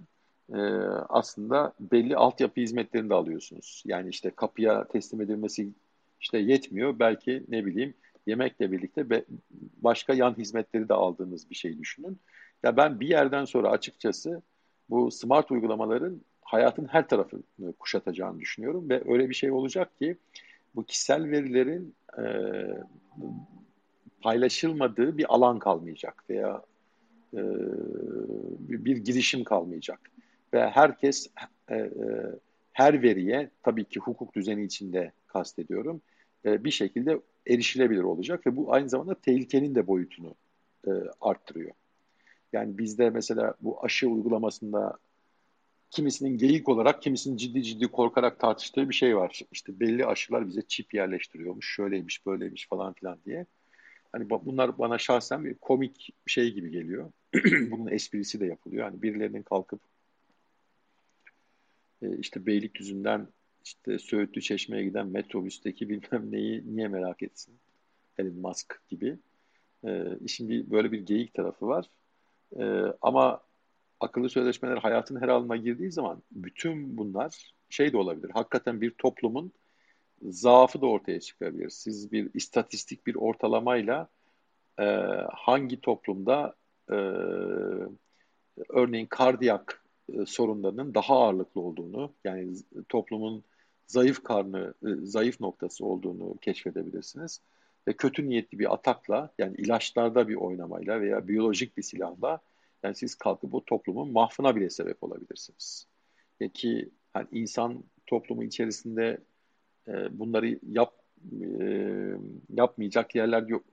e, 0.53 0.59
aslında 1.09 1.73
belli 1.79 2.15
altyapı 2.15 2.61
hizmetlerini 2.61 3.09
de 3.09 3.13
alıyorsunuz. 3.13 3.83
Yani 3.85 4.09
işte 4.09 4.31
kapıya 4.35 4.87
teslim 4.87 5.21
edilmesi 5.21 5.69
işte 6.21 6.37
yetmiyor. 6.37 6.99
Belki 6.99 7.43
ne 7.47 7.65
bileyim 7.65 7.93
yemekle 8.27 8.71
birlikte 8.71 9.09
be, 9.09 9.23
başka 9.81 10.13
yan 10.13 10.37
hizmetleri 10.37 10.89
de 10.89 10.93
aldığınız 10.93 11.49
bir 11.49 11.55
şey 11.55 11.79
düşünün. 11.79 12.19
Ya 12.63 12.77
ben 12.77 12.99
bir 12.99 13.07
yerden 13.07 13.45
sonra 13.45 13.69
açıkçası 13.69 14.41
bu 14.89 15.11
smart 15.11 15.51
uygulamaların 15.51 16.21
hayatın 16.41 16.85
her 16.85 17.07
tarafını 17.07 17.73
kuşatacağını 17.79 18.39
düşünüyorum 18.39 18.89
ve 18.89 19.03
öyle 19.13 19.29
bir 19.29 19.35
şey 19.35 19.51
olacak 19.51 19.99
ki 19.99 20.17
bu 20.75 20.83
kişisel 20.83 21.31
verilerin 21.31 21.95
e, 22.17 22.23
paylaşılmadığı 24.21 25.17
bir 25.17 25.33
alan 25.33 25.59
kalmayacak 25.59 26.23
veya 26.29 26.61
e, 27.33 27.41
bir 28.59 28.97
girişim 28.97 29.43
kalmayacak. 29.43 30.11
Ve 30.53 30.69
herkes 30.69 31.27
e, 31.69 31.75
e, 31.75 31.91
her 32.73 33.03
veriye 33.03 33.49
tabii 33.63 33.85
ki 33.85 33.99
hukuk 33.99 34.35
düzeni 34.35 34.63
içinde 34.63 35.11
kastediyorum 35.27 36.01
bir 36.45 36.71
şekilde 36.71 37.19
erişilebilir 37.47 38.03
olacak 38.03 38.47
ve 38.47 38.55
bu 38.55 38.73
aynı 38.73 38.89
zamanda 38.89 39.15
tehlikenin 39.15 39.75
de 39.75 39.87
boyutunu 39.87 40.35
arttırıyor. 41.21 41.71
Yani 42.53 42.77
bizde 42.77 43.09
mesela 43.09 43.53
bu 43.61 43.85
aşı 43.85 44.07
uygulamasında 44.07 44.97
kimisinin 45.89 46.37
geyik 46.37 46.69
olarak, 46.69 47.01
kimisinin 47.01 47.37
ciddi 47.37 47.63
ciddi 47.63 47.87
korkarak 47.87 48.39
tartıştığı 48.39 48.89
bir 48.89 48.95
şey 48.95 49.17
var. 49.17 49.41
İşte 49.51 49.79
belli 49.79 50.05
aşılar 50.05 50.47
bize 50.47 50.61
çip 50.61 50.93
yerleştiriyormuş, 50.93 51.75
şöyleymiş, 51.75 52.25
böyleymiş 52.25 52.67
falan 52.67 52.93
filan 52.93 53.17
diye. 53.25 53.45
Hani 54.11 54.29
bunlar 54.29 54.77
bana 54.79 54.97
şahsen 54.97 55.45
bir 55.45 55.53
komik 55.53 56.09
şey 56.25 56.53
gibi 56.53 56.71
geliyor. 56.71 57.11
Bunun 57.71 57.87
esprisi 57.87 58.39
de 58.39 58.45
yapılıyor. 58.45 58.83
Hani 58.83 59.01
birilerinin 59.01 59.43
kalkıp 59.43 59.79
e, 62.01 62.17
işte 62.17 62.45
Beylikdüzü'nden 62.45 63.27
işte 63.63 63.99
Söğütlü 63.99 64.41
Çeşme'ye 64.41 64.83
giden 64.83 65.07
metrobüsteki 65.07 65.89
bilmem 65.89 66.31
neyi 66.31 66.75
niye 66.75 66.87
merak 66.87 67.23
etsin? 67.23 67.55
Elon 68.17 68.39
Musk 68.39 68.81
gibi. 68.89 69.17
E, 69.85 70.17
işin 70.25 70.49
bir 70.49 70.71
böyle 70.71 70.91
bir 70.91 70.99
geyik 70.99 71.33
tarafı 71.33 71.67
var. 71.67 71.85
E, 72.59 72.63
ama 73.01 73.41
akıllı 73.99 74.29
sözleşmeler 74.29 74.77
hayatın 74.77 75.21
her 75.21 75.27
alanına 75.27 75.55
girdiği 75.55 75.91
zaman 75.91 76.21
bütün 76.31 76.97
bunlar 76.97 77.53
şey 77.69 77.93
de 77.93 77.97
olabilir. 77.97 78.29
Hakikaten 78.29 78.81
bir 78.81 78.91
toplumun 78.91 79.51
zaafı 80.21 80.81
da 80.81 80.85
ortaya 80.85 81.19
çıkabilir. 81.19 81.69
Siz 81.69 82.11
bir 82.11 82.29
istatistik 82.33 83.07
bir 83.07 83.15
ortalamayla 83.15 84.07
e, 84.79 84.85
hangi 85.33 85.81
toplumda 85.81 86.55
e, 86.91 86.97
örneğin 88.69 89.05
kardiyak 89.05 89.83
e, 90.13 90.25
sorunlarının 90.25 90.93
daha 90.93 91.15
ağırlıklı 91.15 91.61
olduğunu 91.61 92.13
yani 92.23 92.55
toplumun 92.89 93.43
zayıf 93.87 94.23
karnı, 94.23 94.73
e, 94.83 94.89
zayıf 95.05 95.41
noktası 95.41 95.85
olduğunu 95.85 96.37
keşfedebilirsiniz. 96.41 97.41
Ve 97.87 97.93
kötü 97.93 98.29
niyetli 98.29 98.59
bir 98.59 98.73
atakla 98.73 99.33
yani 99.37 99.55
ilaçlarda 99.57 100.27
bir 100.27 100.35
oynamayla 100.35 101.01
veya 101.01 101.27
biyolojik 101.27 101.77
bir 101.77 101.83
silahla 101.83 102.39
Yani 102.83 102.95
siz 102.95 103.15
kalkıp 103.15 103.51
bu 103.51 103.65
toplumun 103.65 104.11
mahfına 104.11 104.55
bile 104.55 104.69
sebep 104.69 105.03
olabilirsiniz. 105.03 105.87
Ya 106.39 106.49
ki 106.49 106.89
insan 107.31 107.83
toplumu 108.07 108.43
içerisinde 108.43 109.17
e, 109.87 110.19
bunları 110.19 110.59
yap 110.63 110.93
e, 111.41 112.17
yapmayacak 112.49 113.15
yerler 113.15 113.47
yok, 113.47 113.65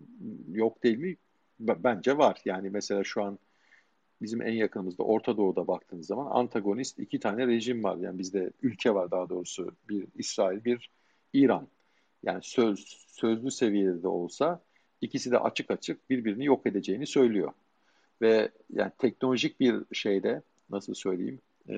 yok 0.52 0.82
değil 0.82 0.98
mi? 0.98 1.16
Bence 1.60 2.18
var. 2.18 2.40
Yani 2.44 2.70
mesela 2.70 3.04
şu 3.04 3.22
an 3.22 3.38
bizim 4.22 4.42
en 4.42 4.52
yakınımızda 4.52 5.02
Orta 5.02 5.36
Doğu'da 5.36 5.66
baktığınız 5.66 6.06
zaman 6.06 6.26
antagonist 6.30 6.98
iki 6.98 7.20
tane 7.20 7.46
rejim 7.46 7.84
var. 7.84 7.96
Yani 7.96 8.18
bizde 8.18 8.50
ülke 8.62 8.94
var 8.94 9.10
daha 9.10 9.28
doğrusu. 9.28 9.76
Bir 9.88 10.06
İsrail, 10.14 10.64
bir 10.64 10.90
İran. 11.32 11.68
Yani 12.22 12.40
söz, 12.42 13.06
sözlü 13.08 13.50
seviyede 13.50 14.02
de 14.02 14.08
olsa 14.08 14.60
ikisi 15.00 15.30
de 15.30 15.38
açık 15.38 15.70
açık 15.70 16.10
birbirini 16.10 16.44
yok 16.44 16.66
edeceğini 16.66 17.06
söylüyor. 17.06 17.52
Ve 18.22 18.50
yani 18.70 18.92
teknolojik 18.98 19.60
bir 19.60 19.82
şeyde 19.92 20.42
nasıl 20.70 20.94
söyleyeyim 20.94 21.40
e, 21.68 21.76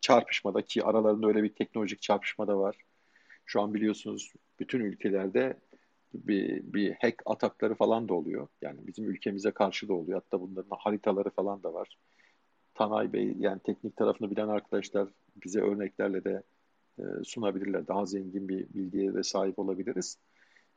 çarpışmada 0.00 0.62
ki 0.62 0.84
aralarında 0.84 1.26
öyle 1.26 1.42
bir 1.42 1.48
teknolojik 1.48 2.02
çarpışma 2.02 2.46
da 2.48 2.58
var. 2.58 2.76
Şu 3.46 3.60
an 3.60 3.74
biliyorsunuz 3.74 4.32
bütün 4.60 4.80
ülkelerde 4.80 5.56
bir, 6.14 6.62
bir 6.74 6.92
hack 6.92 7.22
atakları 7.26 7.74
falan 7.74 8.08
da 8.08 8.14
oluyor. 8.14 8.48
Yani 8.62 8.78
bizim 8.86 9.10
ülkemize 9.10 9.50
karşı 9.50 9.88
da 9.88 9.94
oluyor. 9.94 10.22
Hatta 10.24 10.40
bunların 10.40 10.76
haritaları 10.78 11.30
falan 11.30 11.62
da 11.62 11.74
var. 11.74 11.98
Tanay 12.74 13.12
Bey 13.12 13.34
yani 13.38 13.60
teknik 13.64 13.96
tarafını 13.96 14.30
bilen 14.30 14.48
arkadaşlar 14.48 15.08
bize 15.44 15.60
örneklerle 15.60 16.24
de 16.24 16.42
e, 16.98 17.02
sunabilirler. 17.24 17.88
Daha 17.88 18.06
zengin 18.06 18.48
bir 18.48 18.66
bilgiye 18.74 19.14
de 19.14 19.22
sahip 19.22 19.58
olabiliriz. 19.58 20.18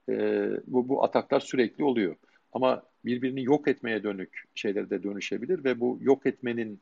E, 0.09 0.49
bu, 0.67 0.89
bu 0.89 1.03
ataklar 1.03 1.39
sürekli 1.39 1.83
oluyor. 1.83 2.15
Ama 2.53 2.83
birbirini 3.05 3.43
yok 3.43 3.67
etmeye 3.67 4.03
dönük 4.03 4.43
şeylere 4.55 4.89
de 4.89 5.03
dönüşebilir 5.03 5.63
ve 5.63 5.79
bu 5.79 5.97
yok 6.01 6.25
etmenin 6.25 6.79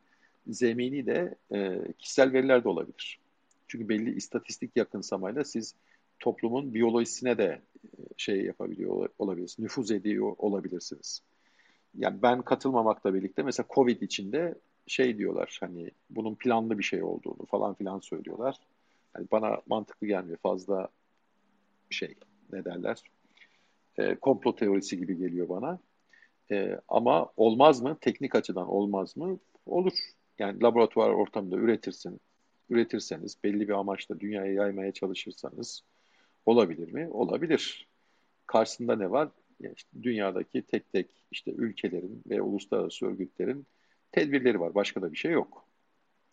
zemini 0.48 1.06
de 1.06 1.36
e, 1.54 1.82
kişisel 2.00 2.34
veriler 2.34 2.64
de 2.64 2.70
olabilir. 2.70 3.20
Çünkü 3.68 3.90
belli 3.90 4.16
istatistik 4.16 4.72
yakınsamayla 4.76 5.44
siz 5.44 5.76
toplumun 6.20 6.74
biyolojisine 6.74 7.38
de 7.38 7.62
şey 8.18 8.46
yapabiliyor 8.46 9.10
olabilirsiniz, 9.20 9.60
nüfuz 9.64 9.92
ediyor 9.92 10.36
olabilirsiniz. 10.38 11.22
Yani 11.98 12.22
ben 12.22 12.42
katılmamakla 12.42 13.14
birlikte 13.14 13.44
mesela 13.44 13.68
Covid 13.70 14.02
içinde 14.02 14.56
şey 14.88 15.18
diyorlar 15.18 15.58
hani 15.60 15.92
bunun 16.10 16.36
planlı 16.36 16.78
bir 16.78 16.84
şey 16.84 17.04
olduğunu 17.04 17.46
falan 17.46 17.74
filan 17.74 18.00
söylüyorlar. 18.00 18.56
Yani 19.18 19.28
bana 19.32 19.62
mantıklı 19.68 20.08
gelmiyor 20.08 20.38
fazla 20.38 20.88
şey 21.90 22.16
ne 22.52 22.66
derler 22.66 23.04
e, 23.98 24.16
komplo 24.16 24.56
teorisi 24.56 24.98
gibi 24.98 25.18
geliyor 25.18 25.50
bana. 25.50 25.80
E, 26.52 26.80
ama 26.88 27.30
olmaz 27.38 27.82
mı? 27.82 27.98
Teknik 28.02 28.36
açıdan 28.36 28.68
olmaz 28.68 29.18
mı? 29.18 29.40
Olur. 29.66 29.94
Yani 30.40 30.64
laboratuvar 30.64 31.10
ortamında 31.10 31.56
üretirsin, 31.56 32.20
üretirseniz, 32.70 33.38
belli 33.44 33.68
bir 33.68 33.74
amaçla 33.74 34.20
dünyaya 34.20 34.54
yaymaya 34.54 34.92
çalışırsanız 34.92 35.84
olabilir 36.46 36.94
mi? 36.94 37.10
Olabilir. 37.12 37.88
Karşısında 38.48 38.96
ne 38.96 39.12
var? 39.12 39.30
İşte 39.60 40.04
dünyadaki 40.04 40.62
tek 40.62 40.92
tek 40.92 41.08
işte 41.32 41.52
ülkelerin 41.52 42.22
ve 42.30 42.42
uluslararası 42.42 43.06
örgütlerin 43.06 43.66
tedbirleri 44.12 44.60
var. 44.60 44.76
Başka 44.76 45.02
da 45.02 45.12
bir 45.12 45.18
şey 45.18 45.32
yok. 45.32 45.66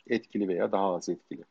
Etkili 0.06 0.48
veya 0.48 0.72
daha 0.72 0.94
az 0.94 1.08
etkili. 1.08 1.44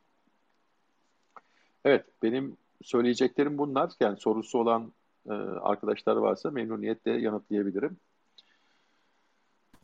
Evet, 1.85 2.05
benim 2.23 2.57
söyleyeceklerim 2.83 3.57
bunlar. 3.57 3.91
Yani 3.99 4.17
sorusu 4.17 4.59
olan 4.59 4.93
e, 5.29 5.33
arkadaşlar 5.61 6.15
varsa 6.15 6.51
memnuniyetle 6.51 7.11
yanıtlayabilirim. 7.11 7.97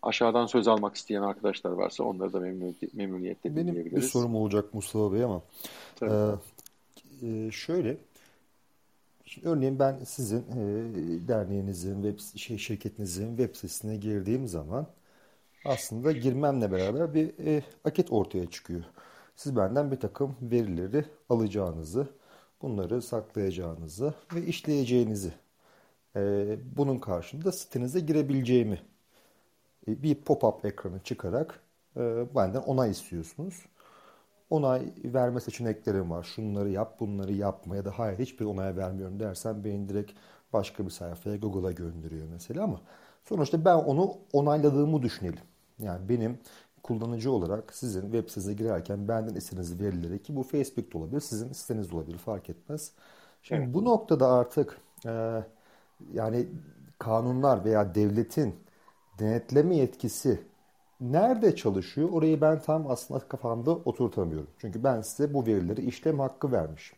Aşağıdan 0.01 0.45
söz 0.45 0.67
almak 0.67 0.95
isteyen 0.95 1.21
arkadaşlar 1.21 1.71
varsa 1.71 2.03
onları 2.03 2.33
da 2.33 2.39
memnuniyet, 2.39 2.93
memnuniyetle 2.93 3.55
Benim 3.55 3.67
dinleyebiliriz. 3.67 3.91
Benim 3.91 4.03
bir 4.03 4.07
sorum 4.07 4.35
olacak 4.35 4.73
Mustafa 4.73 5.13
Bey 5.13 5.23
ama 5.23 5.41
e, 6.01 6.07
e, 7.27 7.51
şöyle 7.51 7.97
Şimdi 9.27 9.49
örneğin 9.49 9.79
ben 9.79 10.03
sizin 10.03 10.41
e, 10.51 11.27
derneğinizin, 11.27 12.03
web 12.03 12.39
şey 12.39 12.57
şirketinizin 12.57 13.37
web 13.37 13.55
sitesine 13.55 13.97
girdiğim 13.97 14.47
zaman 14.47 14.87
aslında 15.65 16.11
girmemle 16.11 16.71
beraber 16.71 17.13
bir 17.13 17.47
e, 17.47 17.63
aket 17.85 18.11
ortaya 18.11 18.49
çıkıyor. 18.49 18.83
Siz 19.35 19.55
benden 19.55 19.91
bir 19.91 19.99
takım 19.99 20.37
verileri 20.41 21.05
alacağınızı, 21.29 22.07
bunları 22.61 23.01
saklayacağınızı 23.01 24.13
ve 24.35 24.45
işleyeceğinizi, 24.45 25.33
e, 26.15 26.57
bunun 26.77 26.99
karşında 26.99 27.51
sitenize 27.51 27.99
girebileceğimi 27.99 28.81
e, 29.87 30.03
bir 30.03 30.15
pop-up 30.15 30.67
ekranı 30.67 30.99
çıkarak 31.03 31.59
e, 31.97 32.25
benden 32.35 32.61
onay 32.61 32.91
istiyorsunuz. 32.91 33.65
Onay 34.49 34.93
verme 35.05 35.39
seçeneklerim 35.39 36.11
var. 36.11 36.23
Şunları 36.23 36.69
yap, 36.69 36.99
bunları 36.99 37.33
yapma 37.33 37.75
ya 37.75 37.85
da 37.85 37.99
hayır 37.99 38.19
hiçbir 38.19 38.45
onay 38.45 38.77
vermiyorum 38.77 39.19
dersen 39.19 39.63
beni 39.63 39.89
direkt 39.89 40.11
başka 40.53 40.85
bir 40.85 40.89
sayfaya 40.89 41.35
Google'a 41.35 41.71
gönderiyor 41.71 42.27
mesela 42.31 42.63
ama 42.63 42.81
sonuçta 43.23 43.65
ben 43.65 43.75
onu 43.75 44.17
onayladığımı 44.33 45.01
düşünelim. 45.01 45.39
Yani 45.79 46.09
benim 46.09 46.39
kullanıcı 46.83 47.31
olarak 47.31 47.73
sizin 47.73 48.01
web 48.01 48.27
sitenize 48.29 48.53
girerken 48.53 49.07
benden 49.07 49.35
istediğiniz 49.35 49.81
verileri 49.81 50.23
ki 50.23 50.35
bu 50.35 50.43
Facebook'ta 50.43 50.97
olabilir, 50.97 51.19
sizin 51.19 51.53
sitenizde 51.53 51.95
olabilir 51.95 52.17
fark 52.17 52.49
etmez. 52.49 52.91
Şimdi 53.43 53.61
evet. 53.61 53.73
bu 53.73 53.85
noktada 53.85 54.31
artık 54.31 54.77
e, 55.05 55.43
yani 56.13 56.47
kanunlar 56.99 57.65
veya 57.65 57.95
devletin 57.95 58.55
denetleme 59.19 59.75
yetkisi 59.75 60.39
nerede 61.01 61.55
çalışıyor? 61.55 62.09
Orayı 62.11 62.41
ben 62.41 62.61
tam 62.61 62.91
aslında 62.91 63.19
kafamda 63.19 63.71
oturtamıyorum. 63.71 64.47
Çünkü 64.59 64.83
ben 64.83 65.01
size 65.01 65.33
bu 65.33 65.45
verileri 65.45 65.85
işlem 65.85 66.19
hakkı 66.19 66.51
vermişim. 66.51 66.97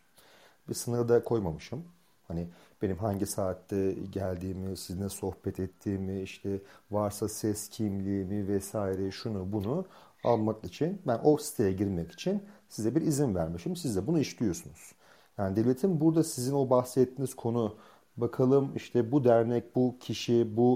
Bir 0.68 0.74
sınır 0.74 1.08
da 1.08 1.24
koymamışım. 1.24 1.84
Hani 2.28 2.48
benim 2.82 2.96
hangi 2.98 3.26
saatte 3.26 3.92
geldiğimi, 4.12 4.76
sizinle 4.76 5.08
sohbet 5.08 5.60
ettiğimi, 5.60 6.20
işte 6.22 6.60
varsa 6.90 7.28
ses 7.28 7.68
kimliğimi 7.68 8.48
vesaire 8.48 9.10
şunu 9.10 9.52
bunu 9.52 9.86
almak 10.24 10.64
için 10.64 11.02
ben 11.06 11.20
o 11.24 11.38
siteye 11.38 11.72
girmek 11.72 12.12
için 12.12 12.42
size 12.68 12.94
bir 12.94 13.02
izin 13.02 13.34
vermişim. 13.34 13.76
Siz 13.76 13.96
de 13.96 14.06
bunu 14.06 14.18
işliyorsunuz. 14.20 14.92
Yani 15.38 15.56
devletin 15.56 16.00
burada 16.00 16.24
sizin 16.24 16.54
o 16.54 16.70
bahsettiğiniz 16.70 17.34
konu 17.34 17.76
bakalım 18.16 18.72
işte 18.76 19.12
bu 19.12 19.24
dernek, 19.24 19.76
bu 19.76 19.96
kişi, 20.00 20.56
bu 20.56 20.68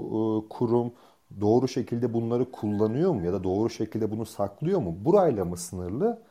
e, 0.47 0.49
kurum 0.49 0.93
doğru 1.41 1.67
şekilde 1.67 2.13
bunları 2.13 2.51
kullanıyor 2.51 3.11
mu 3.13 3.25
ya 3.25 3.33
da 3.33 3.43
doğru 3.43 3.69
şekilde 3.69 4.11
bunu 4.11 4.25
saklıyor 4.25 4.79
mu? 4.79 4.95
Burayla 5.05 5.45
mı 5.45 5.57
sınırlı? 5.57 6.21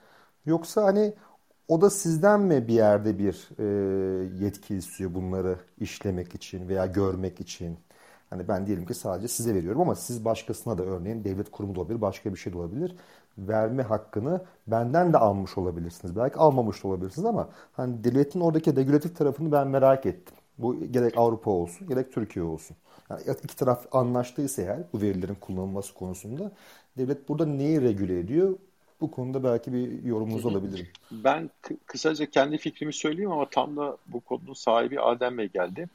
Yoksa 0.46 0.84
hani 0.84 1.14
o 1.68 1.80
da 1.80 1.90
sizden 1.90 2.40
mi 2.40 2.68
bir 2.68 2.74
yerde 2.74 3.18
bir 3.18 3.48
e, 3.58 3.64
yetki 4.44 4.76
istiyor 4.76 5.14
bunları 5.14 5.58
işlemek 5.80 6.34
için 6.34 6.68
veya 6.68 6.86
görmek 6.86 7.40
için? 7.40 7.78
Hani 8.30 8.48
ben 8.48 8.66
diyelim 8.66 8.86
ki 8.86 8.94
sadece 8.94 9.28
size 9.28 9.54
veriyorum 9.54 9.80
ama 9.80 9.94
siz 9.94 10.24
başkasına 10.24 10.78
da 10.78 10.82
örneğin 10.82 11.24
devlet 11.24 11.50
kurumu 11.50 11.74
da 11.74 11.80
olabilir, 11.80 12.00
başka 12.00 12.32
bir 12.32 12.38
şey 12.38 12.52
de 12.52 12.58
olabilir. 12.58 12.96
Verme 13.38 13.82
hakkını 13.82 14.44
benden 14.66 15.12
de 15.12 15.18
almış 15.18 15.58
olabilirsiniz. 15.58 16.16
Belki 16.16 16.36
almamış 16.36 16.84
da 16.84 16.88
olabilirsiniz 16.88 17.26
ama 17.26 17.48
hani 17.72 18.04
devletin 18.04 18.40
oradaki 18.40 18.76
regülatif 18.76 19.16
tarafını 19.16 19.52
ben 19.52 19.68
merak 19.68 20.06
ettim. 20.06 20.34
Bu 20.58 20.80
gerek 20.84 21.18
Avrupa 21.18 21.50
olsun, 21.50 21.88
gerek 21.88 22.12
Türkiye 22.12 22.44
olsun. 22.44 22.76
Yani 23.10 23.22
iki 23.44 23.56
taraf 23.56 23.86
anlaştıysa 23.92 24.62
eğer 24.62 24.78
bu 24.92 25.00
verilerin 25.00 25.34
kullanılması 25.34 25.94
konusunda 25.94 26.52
devlet 26.98 27.28
burada 27.28 27.46
neyi 27.46 27.82
regüle 27.82 28.18
ediyor? 28.18 28.56
Bu 29.00 29.10
konuda 29.10 29.44
belki 29.44 29.72
bir 29.72 30.02
yorumunuz 30.02 30.44
olabilir. 30.44 30.92
Ben 31.10 31.50
kısaca 31.86 32.26
kendi 32.26 32.58
fikrimi 32.58 32.92
söyleyeyim 32.92 33.32
ama 33.32 33.48
tam 33.50 33.76
da 33.76 33.96
bu 34.06 34.20
konunun 34.20 34.54
sahibi 34.54 35.00
Adem 35.00 35.38
Bey 35.38 35.48
geldi. 35.48 35.88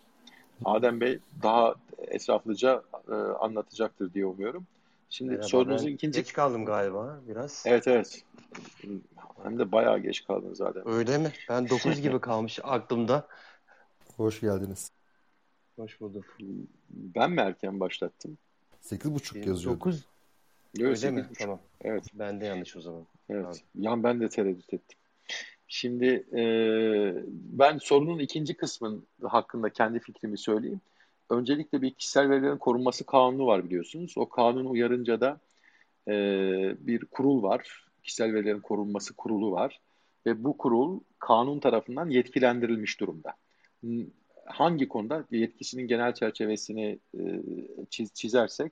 Adem 0.65 1.01
Bey 1.01 1.19
daha 1.43 1.75
etraflıca 2.07 2.83
e, 3.11 3.13
anlatacaktır 3.13 4.13
diye 4.13 4.25
umuyorum. 4.25 4.67
Şimdi 5.09 5.31
Merhaba, 5.31 5.47
sorunuzun 5.47 5.87
ikinci... 5.87 6.19
Geç 6.19 6.33
kaldım 6.33 6.65
galiba 6.65 7.19
biraz. 7.27 7.63
Evet 7.67 7.87
evet. 7.87 8.23
Hem 9.43 9.59
de 9.59 9.71
bayağı 9.71 9.99
geç 9.99 10.27
kaldın 10.27 10.53
zaten. 10.53 10.87
Öyle 10.87 11.17
mi? 11.17 11.31
Ben 11.49 11.69
9 11.69 12.01
gibi 12.01 12.19
kalmış 12.19 12.59
aklımda. 12.63 13.27
Hoş 14.17 14.41
geldiniz. 14.41 14.91
Hoş 15.79 16.01
bulduk. 16.01 16.37
Ben 16.89 17.31
mi 17.31 17.41
erken 17.41 17.79
başlattım? 17.79 18.37
8.30 18.83 19.49
yazıyor. 19.49 19.75
9 19.75 20.05
Öyle 20.79 20.95
8 20.95 21.15
mi? 21.15 21.27
Tamam. 21.39 21.59
Evet. 21.81 22.03
Ben 22.13 22.41
de 22.41 22.45
yanlış 22.45 22.75
o 22.75 22.81
zaman. 22.81 23.05
Evet. 23.29 23.43
Tamam. 23.43 23.57
Yan 23.75 24.03
ben 24.03 24.21
de 24.21 24.29
tereddüt 24.29 24.73
ettim. 24.73 24.97
Şimdi 25.67 26.05
e, 26.33 26.43
ben 27.33 27.77
sorunun 27.77 28.19
ikinci 28.19 28.53
kısmın 28.53 29.07
hakkında 29.23 29.69
kendi 29.69 29.99
fikrimi 29.99 30.37
söyleyeyim. 30.37 30.81
Öncelikle 31.29 31.81
bir 31.81 31.93
kişisel 31.93 32.29
verilerin 32.29 32.57
korunması 32.57 33.05
kanunu 33.05 33.45
var 33.45 33.65
biliyorsunuz. 33.65 34.13
O 34.17 34.29
kanun 34.29 34.65
uyarınca 34.65 35.21
da 35.21 35.39
e, 36.07 36.13
bir 36.79 37.05
kurul 37.05 37.43
var. 37.43 37.85
Kişisel 38.03 38.33
verilerin 38.33 38.61
korunması 38.61 39.13
kurulu 39.13 39.51
var. 39.51 39.79
Ve 40.25 40.43
bu 40.43 40.57
kurul 40.57 40.99
kanun 41.19 41.59
tarafından 41.59 42.09
yetkilendirilmiş 42.09 42.99
durumda 42.99 43.35
hangi 44.49 44.87
konuda 44.87 45.25
yetkisinin 45.31 45.87
genel 45.87 46.13
çerçevesini 46.13 46.99
e, 47.19 47.21
çiz, 47.89 48.13
çizersek 48.13 48.71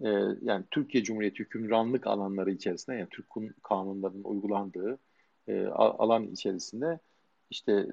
e, 0.00 0.08
yani 0.42 0.64
Türkiye 0.70 1.04
Cumhuriyeti 1.04 1.38
hükümranlık 1.38 2.06
alanları 2.06 2.50
içerisinde 2.50 2.96
yani 2.96 3.08
Türk 3.10 3.26
kanunlarının 3.62 4.24
uygulandığı 4.24 4.98
e, 5.48 5.66
alan 5.76 6.26
içerisinde 6.26 6.98
işte 7.50 7.86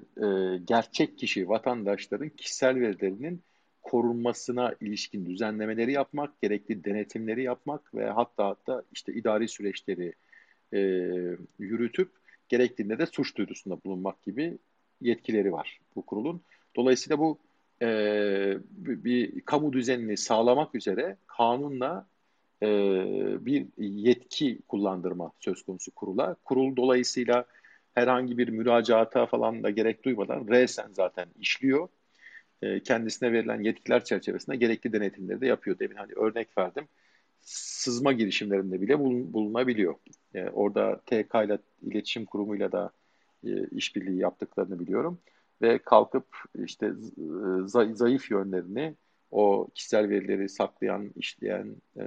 gerçek 0.66 1.18
kişi 1.18 1.50
vatandaşların 1.50 2.30
kişisel 2.30 2.76
verilerinin 2.76 3.44
korunmasına 3.82 4.76
ilişkin 4.82 5.26
düzenlemeleri 5.26 5.92
yapmak, 5.92 6.42
gerekli 6.42 6.84
denetimleri 6.84 7.44
yapmak 7.44 7.96
ve 7.96 8.10
hatta 8.10 8.46
hatta 8.46 8.84
işte 8.92 9.14
idari 9.14 9.48
süreçleri 9.48 10.14
e, 10.74 10.80
yürütüp 11.60 12.12
gerektiğinde 12.50 13.00
de 13.00 13.06
suç 13.06 13.38
duyurusunda 13.38 13.84
bulunmak 13.86 14.24
gibi 14.24 14.58
yetkileri 15.02 15.52
var 15.52 15.80
bu 15.96 16.06
kurulun. 16.06 16.42
Dolayısıyla 16.76 17.20
bu 17.20 17.40
e, 17.82 17.88
bir, 18.72 19.04
bir 19.04 19.42
kamu 19.42 19.74
düzenini 19.74 20.18
sağlamak 20.18 20.76
üzere 20.76 21.18
kanunla 21.28 22.08
e, 22.64 22.68
bir 23.46 23.68
yetki 23.78 24.60
kullandırma 24.68 25.32
söz 25.40 25.64
konusu 25.64 25.92
kurula. 25.92 26.36
Kurul 26.44 26.76
dolayısıyla 26.76 27.46
herhangi 27.94 28.38
bir 28.38 28.50
müracaata 28.50 29.26
falan 29.26 29.64
da 29.64 29.70
gerek 29.70 30.04
duymadan 30.04 30.48
resen 30.48 30.90
zaten 30.92 31.28
işliyor. 31.40 31.88
E, 32.62 32.80
kendisine 32.80 33.32
verilen 33.32 33.62
yetkiler 33.62 34.04
çerçevesinde 34.04 34.56
gerekli 34.56 34.94
denetimleri 34.94 35.42
de 35.42 35.48
yapıyor. 35.48 35.80
Demin 35.80 35.96
hani 35.96 36.14
örnek 36.16 36.58
verdim. 36.58 36.88
Sızma 37.42 38.12
girişimlerinde 38.12 38.82
bile 38.82 39.00
bulunabiliyor. 39.00 39.96
E, 40.34 40.44
orada 40.44 41.02
TK 41.06 41.36
ile 41.46 41.58
iletişim 41.82 42.26
kurumuyla 42.26 42.72
da 42.72 42.92
e, 43.48 43.68
işbirliği 43.72 44.20
yaptıklarını 44.20 44.80
biliyorum. 44.80 45.20
Ve 45.62 45.78
kalkıp 45.78 46.26
işte 46.66 46.94
zayıf 47.94 48.32
yönlerini 48.32 48.96
o 49.32 49.68
kişisel 49.76 50.10
verileri 50.10 50.50
saklayan, 50.50 51.12
işleyen 51.16 51.76
e, 51.98 52.06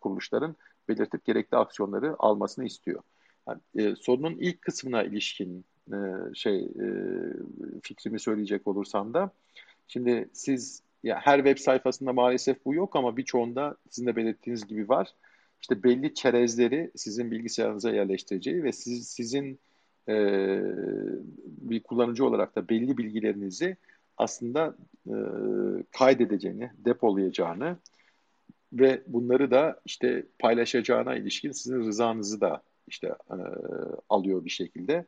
kuruluşların 0.00 0.56
belirtip 0.88 1.24
gerekli 1.24 1.56
aksiyonları 1.56 2.16
almasını 2.18 2.64
istiyor. 2.64 3.02
Yani, 3.48 3.60
e, 3.76 3.96
sorunun 3.96 4.36
ilk 4.36 4.62
kısmına 4.62 5.02
ilişkin 5.02 5.64
e, 5.92 5.96
şey 6.34 6.64
e, 6.64 6.88
fikrimi 7.82 8.20
söyleyecek 8.20 8.66
olursam 8.66 9.14
da 9.14 9.30
şimdi 9.88 10.28
siz 10.32 10.82
ya 11.02 11.20
her 11.22 11.36
web 11.36 11.58
sayfasında 11.58 12.12
maalesef 12.12 12.64
bu 12.64 12.74
yok 12.74 12.96
ama 12.96 13.16
birçoğunda 13.16 13.76
sizin 13.90 14.06
de 14.06 14.16
belirttiğiniz 14.16 14.66
gibi 14.66 14.88
var. 14.88 15.14
İşte 15.60 15.82
belli 15.82 16.14
çerezleri 16.14 16.90
sizin 16.96 17.30
bilgisayarınıza 17.30 17.90
yerleştireceği 17.90 18.64
ve 18.64 18.72
siz, 18.72 19.08
sizin 19.08 19.58
e, 20.08 20.14
bir 21.46 21.82
kullanıcı 21.82 22.26
olarak 22.26 22.56
da 22.56 22.68
belli 22.68 22.98
bilgilerinizi 22.98 23.76
aslında 24.16 24.76
e, 25.06 25.14
kaydedeceğini, 25.90 26.70
depolayacağını 26.78 27.76
ve 28.72 29.02
bunları 29.06 29.50
da 29.50 29.80
işte 29.84 30.26
paylaşacağına 30.38 31.16
ilişkin 31.16 31.52
sizin 31.52 31.78
rızanızı 31.78 32.40
da 32.40 32.62
işte 32.88 33.06
e, 33.30 33.36
alıyor 34.08 34.44
bir 34.44 34.50
şekilde. 34.50 35.06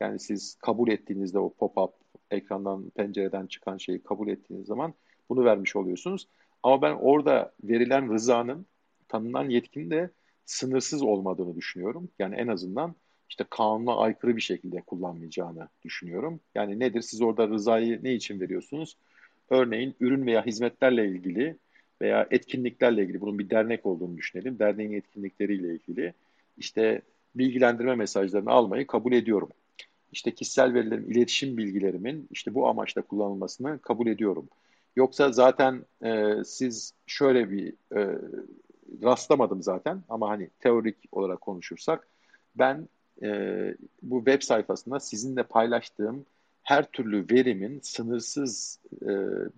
Yani 0.00 0.18
siz 0.18 0.54
kabul 0.54 0.88
ettiğinizde 0.88 1.38
o 1.38 1.54
pop-up 1.60 1.92
ekrandan, 2.30 2.90
pencereden 2.90 3.46
çıkan 3.46 3.76
şeyi 3.76 4.02
kabul 4.02 4.28
ettiğiniz 4.28 4.66
zaman 4.66 4.94
bunu 5.28 5.44
vermiş 5.44 5.76
oluyorsunuz. 5.76 6.28
Ama 6.62 6.82
ben 6.82 6.92
orada 6.92 7.52
verilen 7.64 8.12
rızanın 8.12 8.66
tanınan 9.08 9.48
yetkinin 9.48 9.90
de 9.90 10.10
sınırsız 10.44 11.02
olmadığını 11.02 11.56
düşünüyorum. 11.56 12.08
Yani 12.18 12.34
en 12.34 12.48
azından 12.48 12.94
işte 13.30 13.44
kanuna 13.50 13.96
aykırı 13.96 14.36
bir 14.36 14.40
şekilde 14.40 14.80
kullanmayacağını 14.80 15.68
düşünüyorum. 15.84 16.40
Yani 16.54 16.80
nedir? 16.80 17.00
Siz 17.00 17.22
orada 17.22 17.48
rızayı 17.48 18.00
ne 18.02 18.14
için 18.14 18.40
veriyorsunuz? 18.40 18.96
Örneğin 19.50 19.94
ürün 20.00 20.26
veya 20.26 20.46
hizmetlerle 20.46 21.08
ilgili 21.08 21.56
veya 22.00 22.26
etkinliklerle 22.30 23.02
ilgili 23.02 23.20
bunun 23.20 23.38
bir 23.38 23.50
dernek 23.50 23.86
olduğunu 23.86 24.16
düşünelim. 24.16 24.58
Derneğin 24.58 24.92
etkinlikleriyle 24.92 25.74
ilgili 25.74 26.14
işte 26.58 27.02
bilgilendirme 27.34 27.94
mesajlarını 27.94 28.50
almayı 28.50 28.86
kabul 28.86 29.12
ediyorum. 29.12 29.48
İşte 30.12 30.30
kişisel 30.30 30.74
verilerim, 30.74 31.10
iletişim 31.10 31.56
bilgilerimin 31.56 32.28
işte 32.30 32.54
bu 32.54 32.68
amaçla 32.68 33.02
kullanılmasını 33.02 33.78
kabul 33.78 34.06
ediyorum. 34.06 34.48
Yoksa 34.96 35.32
zaten 35.32 35.84
e, 36.04 36.34
siz 36.44 36.94
şöyle 37.06 37.50
bir 37.50 37.74
e, 37.96 38.18
rastlamadım 39.02 39.62
zaten 39.62 40.02
ama 40.08 40.28
hani 40.28 40.50
teorik 40.60 40.96
olarak 41.12 41.40
konuşursak 41.40 42.08
ben 42.54 42.88
e, 43.22 43.74
bu 44.02 44.18
web 44.24 44.42
sayfasında 44.42 45.00
sizinle 45.00 45.42
paylaştığım 45.42 46.26
her 46.62 46.90
türlü 46.90 47.26
verimin 47.30 47.80
sınırsız 47.82 48.78
e, 49.02 49.08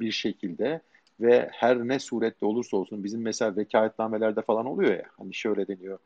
bir 0.00 0.12
şekilde 0.12 0.80
ve 1.20 1.48
her 1.52 1.78
ne 1.78 1.98
surette 1.98 2.46
olursa 2.46 2.76
olsun 2.76 3.04
bizim 3.04 3.22
mesela 3.22 3.56
vekaletnamelerde 3.56 4.42
falan 4.42 4.66
oluyor 4.66 4.90
ya 4.92 5.04
hani 5.18 5.34
şöyle 5.34 5.68
deniyor 5.68 5.98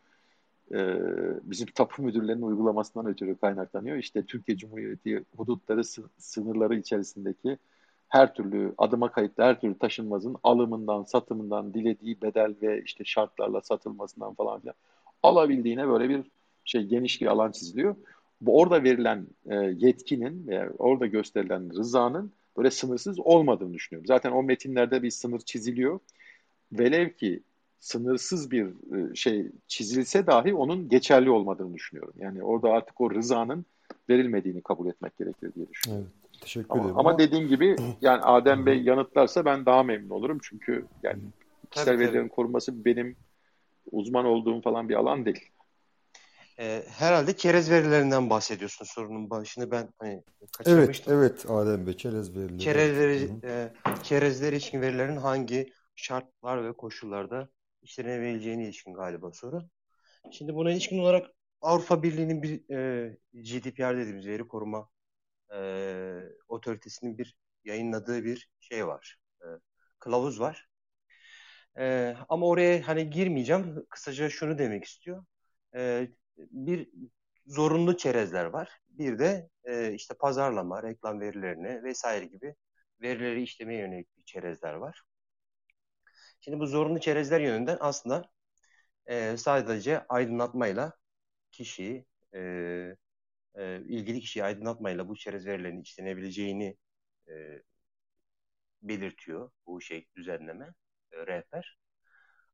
e, 0.74 0.98
bizim 1.42 1.66
tapu 1.66 2.02
müdürlerinin 2.02 2.42
uygulamasından 2.42 3.06
ötürü 3.06 3.36
kaynaklanıyor. 3.36 3.96
İşte 3.96 4.22
Türkiye 4.22 4.58
Cumhuriyeti 4.58 5.24
hudutları 5.36 5.84
sınırları 6.18 6.74
içerisindeki 6.74 7.58
her 8.08 8.34
türlü 8.34 8.74
adıma 8.78 9.12
kayıtlı 9.12 9.42
her 9.42 9.60
türlü 9.60 9.78
taşınmazın 9.78 10.36
alımından, 10.42 11.02
satımından, 11.02 11.74
dilediği 11.74 12.22
bedel 12.22 12.54
ve 12.62 12.82
işte 12.82 13.04
şartlarla 13.04 13.60
satılmasından 13.60 14.34
falan 14.34 14.60
filan 14.60 14.74
alabildiğine 15.22 15.88
böyle 15.88 16.08
bir 16.08 16.22
şey 16.66 16.82
geniş 16.82 17.20
bir 17.20 17.26
alan 17.26 17.52
çiziliyor. 17.52 17.96
Bu 18.40 18.58
orada 18.58 18.84
verilen 18.84 19.26
e, 19.46 19.54
yetkinin 19.56 20.46
veya 20.46 20.70
orada 20.78 21.06
gösterilen 21.06 21.76
rızanın 21.76 22.32
böyle 22.56 22.70
sınırsız 22.70 23.20
olmadığını 23.20 23.74
düşünüyorum. 23.74 24.06
Zaten 24.06 24.32
o 24.32 24.42
metinlerde 24.42 25.02
bir 25.02 25.10
sınır 25.10 25.40
çiziliyor. 25.40 26.00
Velev 26.72 27.10
ki 27.10 27.40
sınırsız 27.80 28.50
bir 28.50 28.66
e, 28.66 29.14
şey 29.14 29.46
çizilse 29.68 30.26
dahi 30.26 30.54
onun 30.54 30.88
geçerli 30.88 31.30
olmadığını 31.30 31.74
düşünüyorum. 31.74 32.14
Yani 32.18 32.42
orada 32.42 32.70
artık 32.70 33.00
o 33.00 33.10
rızanın 33.10 33.66
verilmediğini 34.08 34.60
kabul 34.60 34.86
etmek 34.86 35.18
gerekir 35.18 35.54
diye 35.54 35.68
düşünüyorum. 35.68 36.08
Evet, 36.12 36.40
teşekkür 36.40 36.70
ama, 36.70 36.82
ederim. 36.82 36.98
Ama 36.98 37.18
dediğim 37.18 37.48
gibi 37.48 37.76
yani 38.00 38.22
Adem 38.22 38.66
Bey 38.66 38.82
yanıtlarsa 38.82 39.44
ben 39.44 39.66
daha 39.66 39.82
memnun 39.82 40.10
olurum. 40.10 40.38
Çünkü 40.42 40.84
yani 41.02 41.18
kişisel 41.70 41.98
verilerin 41.98 42.28
korunması 42.28 42.84
benim 42.84 43.16
uzman 43.92 44.24
olduğum 44.24 44.60
falan 44.60 44.88
bir 44.88 44.94
alan 44.94 45.24
değil. 45.24 45.40
E, 46.58 46.84
herhalde 46.88 47.36
kerez 47.36 47.70
verilerinden 47.70 48.30
bahsediyorsun 48.30 48.84
sorunun 48.84 49.30
başını 49.30 49.70
ben 49.70 49.88
hani 49.98 50.22
kaçırmıştım. 50.58 51.14
Evet, 51.14 51.44
evet 51.44 51.50
Adem 51.50 51.86
Bey 51.86 51.96
kerez 51.96 52.36
verileri. 52.36 52.58
Kerezleri, 52.58 53.30
e, 53.44 53.72
kerezler 54.02 54.52
için 54.52 54.80
verilerin 54.80 55.16
hangi 55.16 55.72
şartlar 55.94 56.64
ve 56.64 56.72
koşullarda 56.72 57.48
işlenebileceğine 57.82 58.64
ilişkin 58.64 58.94
galiba 58.94 59.32
soru. 59.32 59.62
Şimdi 60.32 60.54
buna 60.54 60.70
ilişkin 60.70 60.98
olarak 60.98 61.26
Avrupa 61.60 62.02
Birliği'nin 62.02 62.42
bir 62.42 62.70
e, 62.70 63.18
GDPR 63.34 63.96
dediğimiz 63.96 64.26
veri 64.26 64.48
koruma 64.48 64.88
e, 65.54 65.60
otoritesinin 66.48 67.18
bir 67.18 67.36
yayınladığı 67.64 68.24
bir 68.24 68.48
şey 68.60 68.86
var. 68.86 69.16
E, 69.40 69.46
kılavuz 69.98 70.40
var. 70.40 70.68
E, 71.78 72.16
ama 72.28 72.46
oraya 72.46 72.88
hani 72.88 73.10
girmeyeceğim. 73.10 73.86
Kısaca 73.90 74.30
şunu 74.30 74.58
demek 74.58 74.84
istiyor. 74.84 75.24
E, 75.76 76.08
bir 76.38 76.88
zorunlu 77.46 77.96
çerezler 77.96 78.44
var. 78.44 78.80
Bir 78.88 79.18
de 79.18 79.48
e, 79.64 79.92
işte 79.94 80.14
pazarlama, 80.14 80.82
reklam 80.82 81.20
verilerini 81.20 81.82
vesaire 81.84 82.26
gibi 82.26 82.54
verileri 83.02 83.42
işlemeye 83.42 83.80
yönelik 83.80 84.16
bir 84.16 84.22
çerezler 84.24 84.74
var. 84.74 85.02
Şimdi 86.40 86.60
bu 86.60 86.66
zorunlu 86.66 87.00
çerezler 87.00 87.40
yönünden 87.40 87.76
aslında 87.80 88.30
e, 89.06 89.36
sadece 89.36 90.06
aydınlatmayla 90.08 90.92
kişiyi 91.52 92.06
e, 92.34 92.40
e, 93.54 93.80
ilgili 93.80 94.20
kişiyi 94.20 94.44
aydınlatmayla 94.44 95.08
bu 95.08 95.16
çerez 95.16 95.46
verilerinin 95.46 95.82
işlenebileceğini 95.82 96.76
e, 97.28 97.62
belirtiyor 98.82 99.50
bu 99.66 99.80
şey 99.80 100.06
düzenleme, 100.16 100.74
e, 101.12 101.26
rehber. 101.26 101.78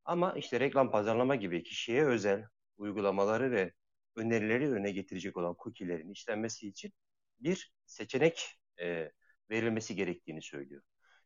Ama 0.05 0.35
işte 0.35 0.61
reklam 0.61 0.91
pazarlama 0.91 1.37
gibi 1.37 1.63
kişiye 1.63 2.07
özel 2.07 2.47
uygulamaları 2.79 3.51
ve 3.53 3.73
önerileri 4.17 4.73
öne 4.73 4.91
getirecek 4.91 5.37
olan 5.37 5.57
cookie'lerin 5.65 6.11
işlenmesi 6.11 6.69
için 6.69 6.93
bir 7.41 7.73
seçenek 7.87 8.59
e, 8.81 9.13
verilmesi 9.51 9.97
gerektiğini 9.97 10.43
söylüyor. 10.43 10.83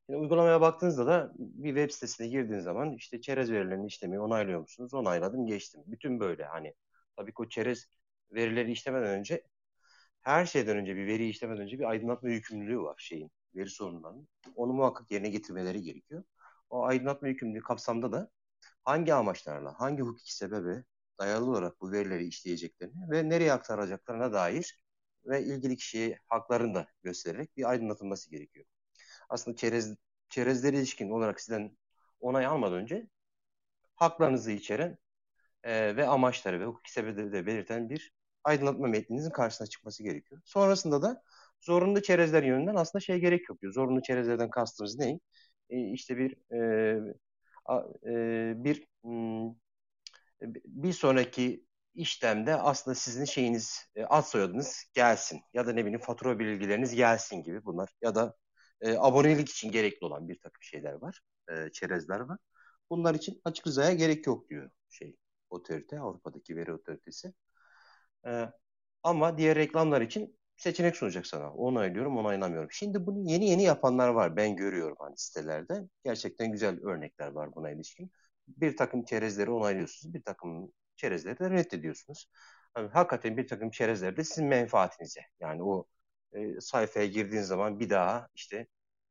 Yani 0.08 0.20
uygulamaya 0.20 0.60
baktığınızda 0.60 1.06
da 1.06 1.32
bir 1.38 1.68
web 1.68 1.90
sitesine 1.90 2.28
girdiğiniz 2.28 2.64
zaman 2.64 2.92
işte 2.92 3.20
çerez 3.20 3.52
verilerini 3.52 3.86
işlemeyi 3.86 4.20
onaylıyor 4.20 4.60
musunuz? 4.60 4.94
Onayladım, 4.94 5.46
geçtim. 5.46 5.82
Bütün 5.86 6.20
böyle 6.20 6.44
hani 6.44 6.74
tabii 7.16 7.30
ki 7.30 7.42
o 7.42 7.48
çerez 7.48 7.88
verileri 8.32 8.72
işlemeden 8.72 9.08
önce 9.18 9.42
her 10.22 10.46
şeyden 10.46 10.76
önce 10.76 10.96
bir 10.96 11.06
veri 11.06 11.28
işlemeden 11.28 11.62
önce 11.62 11.78
bir 11.78 11.84
aydınlatma 11.84 12.28
yükümlülüğü 12.28 12.80
var 12.80 12.94
şeyin 12.98 13.30
veri 13.54 13.70
sorunlarının. 13.70 14.28
Onu 14.56 14.72
muhakkak 14.72 15.10
yerine 15.10 15.28
getirmeleri 15.30 15.82
gerekiyor. 15.82 16.24
O 16.70 16.84
aydınlatma 16.84 17.28
yükümlülüğü 17.28 17.60
kapsamında 17.62 18.12
da 18.12 18.30
hangi 18.84 19.14
amaçlarla, 19.14 19.80
hangi 19.80 20.02
hukuki 20.02 20.34
sebebe 20.36 20.84
dayalı 21.18 21.50
olarak 21.50 21.80
bu 21.80 21.92
verileri 21.92 22.26
işleyeceklerini 22.26 23.10
ve 23.10 23.28
nereye 23.28 23.52
aktaracaklarına 23.52 24.32
dair 24.32 24.80
ve 25.26 25.44
ilgili 25.44 25.76
kişiye 25.76 26.18
haklarını 26.26 26.74
da 26.74 26.88
göstererek 27.02 27.56
bir 27.56 27.70
aydınlatılması 27.70 28.30
gerekiyor. 28.30 28.66
Aslında 29.28 29.56
çerez, 29.56 29.96
çerezlere 30.28 30.76
ilişkin 30.78 31.10
olarak 31.10 31.40
sizden 31.40 31.76
onay 32.20 32.46
almadan 32.46 32.78
önce 32.78 33.08
haklarınızı 33.96 34.52
içeren 34.52 34.98
e, 35.64 35.96
ve 35.96 36.08
amaçları 36.08 36.60
ve 36.60 36.64
hukuki 36.64 36.92
sebepleri 36.92 37.32
de 37.32 37.46
belirten 37.46 37.90
bir 37.90 38.12
aydınlatma 38.44 38.88
metninizin 38.88 39.30
karşısına 39.30 39.66
çıkması 39.66 40.02
gerekiyor. 40.02 40.40
Sonrasında 40.44 41.02
da 41.02 41.22
zorunlu 41.60 42.02
çerezler 42.02 42.42
yönünden 42.42 42.74
aslında 42.74 43.00
şey 43.02 43.20
gerek 43.20 43.48
yok. 43.48 43.58
Zorunlu 43.62 44.02
çerezlerden 44.02 44.50
kastımız 44.50 44.98
ne? 44.98 45.20
E, 45.70 45.92
işte 45.92 46.16
bir 46.16 46.36
e, 46.52 47.14
a, 47.66 47.80
e, 48.06 48.54
bir 48.64 48.86
m, 49.04 49.54
bir 50.54 50.92
sonraki 50.92 51.66
işlemde 51.94 52.54
aslında 52.54 52.94
sizin 52.94 53.24
şeyiniz 53.24 53.80
e, 53.96 54.04
ad 54.04 54.22
soyadınız 54.22 54.84
gelsin 54.94 55.40
ya 55.52 55.66
da 55.66 55.72
ne 55.72 55.84
bileyim 55.84 56.00
fatura 56.00 56.38
bilgileriniz 56.38 56.94
gelsin 56.94 57.42
gibi 57.42 57.64
bunlar 57.64 57.90
ya 58.02 58.14
da 58.14 58.34
e, 58.80 58.96
abonelik 58.98 59.48
için 59.50 59.70
gerekli 59.70 60.04
olan 60.06 60.28
bir 60.28 60.38
takım 60.40 60.62
şeyler 60.62 60.92
var, 60.92 61.20
e, 61.52 61.72
çerezler 61.72 62.20
var. 62.20 62.38
Bunlar 62.90 63.14
için 63.14 63.40
açık 63.44 63.66
rızaya 63.66 63.92
gerek 63.92 64.26
yok 64.26 64.50
diyor 64.50 64.70
şey 64.88 65.16
otorite, 65.50 66.00
Avrupa'daki 66.00 66.56
veri 66.56 66.72
otoritesi. 66.72 67.32
E, 68.26 68.50
ama 69.02 69.38
diğer 69.38 69.56
reklamlar 69.56 70.00
için 70.00 70.38
seçenek 70.56 70.96
sunacak 70.96 71.26
sana. 71.26 71.52
Onaylıyorum, 71.54 72.16
onaylamıyorum. 72.16 72.68
Şimdi 72.72 73.06
bunu 73.06 73.30
yeni 73.30 73.48
yeni 73.50 73.62
yapanlar 73.62 74.08
var. 74.08 74.36
Ben 74.36 74.56
görüyorum 74.56 74.96
hani 75.00 75.18
sitelerde. 75.18 75.88
Gerçekten 76.04 76.52
güzel 76.52 76.80
örnekler 76.84 77.28
var 77.28 77.54
buna 77.54 77.70
ilişkin. 77.70 78.10
Bir 78.48 78.76
takım 78.76 79.04
çerezleri 79.04 79.50
onaylıyorsunuz, 79.50 80.14
bir 80.14 80.22
takım 80.22 80.72
çerezleri 80.96 81.38
de 81.38 81.50
reddediyorsunuz. 81.50 82.28
Yani 82.76 82.88
hakikaten 82.88 83.36
bir 83.36 83.46
takım 83.48 83.70
çerezler 83.70 84.16
de 84.16 84.24
sizin 84.24 84.46
menfaatinize. 84.46 85.20
Yani 85.40 85.62
o 85.62 85.86
e, 86.32 86.60
sayfaya 86.60 87.06
girdiğiniz 87.06 87.46
zaman 87.48 87.80
bir 87.80 87.90
daha 87.90 88.28
işte 88.34 88.66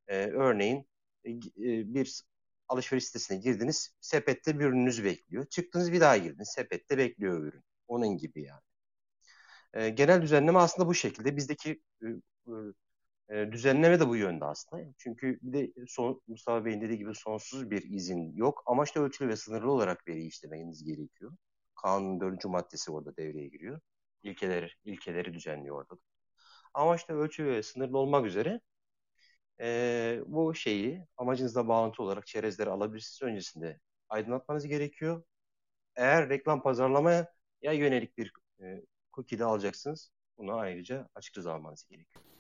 e, 0.07 0.17
örneğin 0.27 0.88
e, 1.23 1.31
e, 1.31 1.39
bir 1.93 2.23
alışveriş 2.67 3.05
sitesine 3.05 3.38
girdiniz, 3.38 3.95
sepette 4.01 4.59
bir 4.59 4.65
ürününüz 4.65 5.03
bekliyor. 5.03 5.45
Çıktınız 5.45 5.91
bir 5.91 6.01
daha 6.01 6.17
girdiniz, 6.17 6.49
sepette 6.55 6.97
bekliyor 6.97 7.43
ürün. 7.43 7.63
Onun 7.88 8.17
gibi 8.17 8.43
yani. 8.43 8.61
E, 9.73 9.89
genel 9.89 10.21
düzenleme 10.21 10.59
aslında 10.59 10.88
bu 10.88 10.93
şekilde. 10.93 11.38
Bizdeki 11.38 11.81
e, 12.03 12.07
e, 13.30 13.51
düzenleme 13.51 13.99
de 13.99 14.07
bu 14.07 14.15
yönde 14.15 14.45
aslında. 14.45 14.84
Çünkü 14.97 15.39
bir 15.41 15.53
de 15.53 15.73
son, 15.88 16.21
Mustafa 16.28 16.65
Bey'in 16.65 16.82
dediği 16.82 16.97
gibi 16.97 17.15
sonsuz 17.15 17.71
bir 17.71 17.84
izin 17.84 18.34
yok. 18.36 18.63
Amaçta 18.65 18.99
ölçülü 19.01 19.30
ve 19.30 19.36
sınırlı 19.36 19.71
olarak 19.71 20.07
veri 20.07 20.26
işlemeniz 20.26 20.84
gerekiyor. 20.84 21.32
Kanunun 21.76 22.19
dördüncü 22.19 22.47
maddesi 22.47 22.91
orada 22.91 23.17
devreye 23.17 23.47
giriyor. 23.47 23.82
İlkeleri, 24.23 24.69
ilkeleri 24.84 25.34
düzenliyor 25.34 25.76
orada. 25.76 26.01
Amaçta 26.73 27.13
ölçülü 27.13 27.47
ve 27.51 27.63
sınırlı 27.63 27.97
olmak 27.97 28.26
üzere 28.26 28.61
e, 29.61 30.19
bu 30.28 30.55
şeyi 30.55 31.07
amacınızla 31.17 31.67
bağlantı 31.67 32.03
olarak 32.03 32.28
çerezleri 32.28 32.69
alabilirsiniz. 32.69 33.32
Öncesinde 33.32 33.80
aydınlatmanız 34.09 34.67
gerekiyor. 34.67 35.23
Eğer 35.95 36.30
reklam 36.30 36.63
pazarlamaya 36.63 37.34
ya 37.61 37.71
yönelik 37.73 38.17
bir 38.17 38.34
e, 38.61 38.82
cookie 39.13 39.39
de 39.39 39.45
alacaksınız. 39.45 40.11
Buna 40.38 40.55
ayrıca 40.55 41.09
açık 41.15 41.38
rıza 41.38 41.53
almanız 41.53 41.86
gerekiyor. 41.89 42.34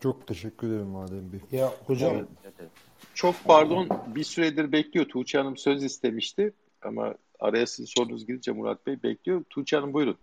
Çok 0.00 0.26
teşekkür 0.26 0.68
ederim 0.68 0.96
Adem 0.96 1.32
Bey. 1.32 1.40
Ya 1.58 1.72
hocam 1.86 2.12
evet. 2.14 2.70
çok 3.14 3.34
pardon 3.44 3.88
bir 4.06 4.24
süredir 4.24 4.72
bekliyor. 4.72 5.06
Tuğçe 5.06 5.38
Hanım 5.38 5.56
söz 5.56 5.84
istemişti 5.84 6.52
ama 6.82 7.14
araya 7.40 7.66
sizin 7.66 7.84
sorunuz 7.84 8.26
gidince 8.26 8.52
Murat 8.52 8.86
Bey 8.86 9.02
bekliyor. 9.02 9.44
Tuğçe 9.50 9.76
Hanım 9.76 9.94
buyurun. 9.94 10.16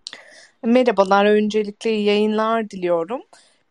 Merhabalar. 0.64 1.26
Öncelikle 1.26 1.90
yayınlar 1.90 2.70
diliyorum. 2.70 3.22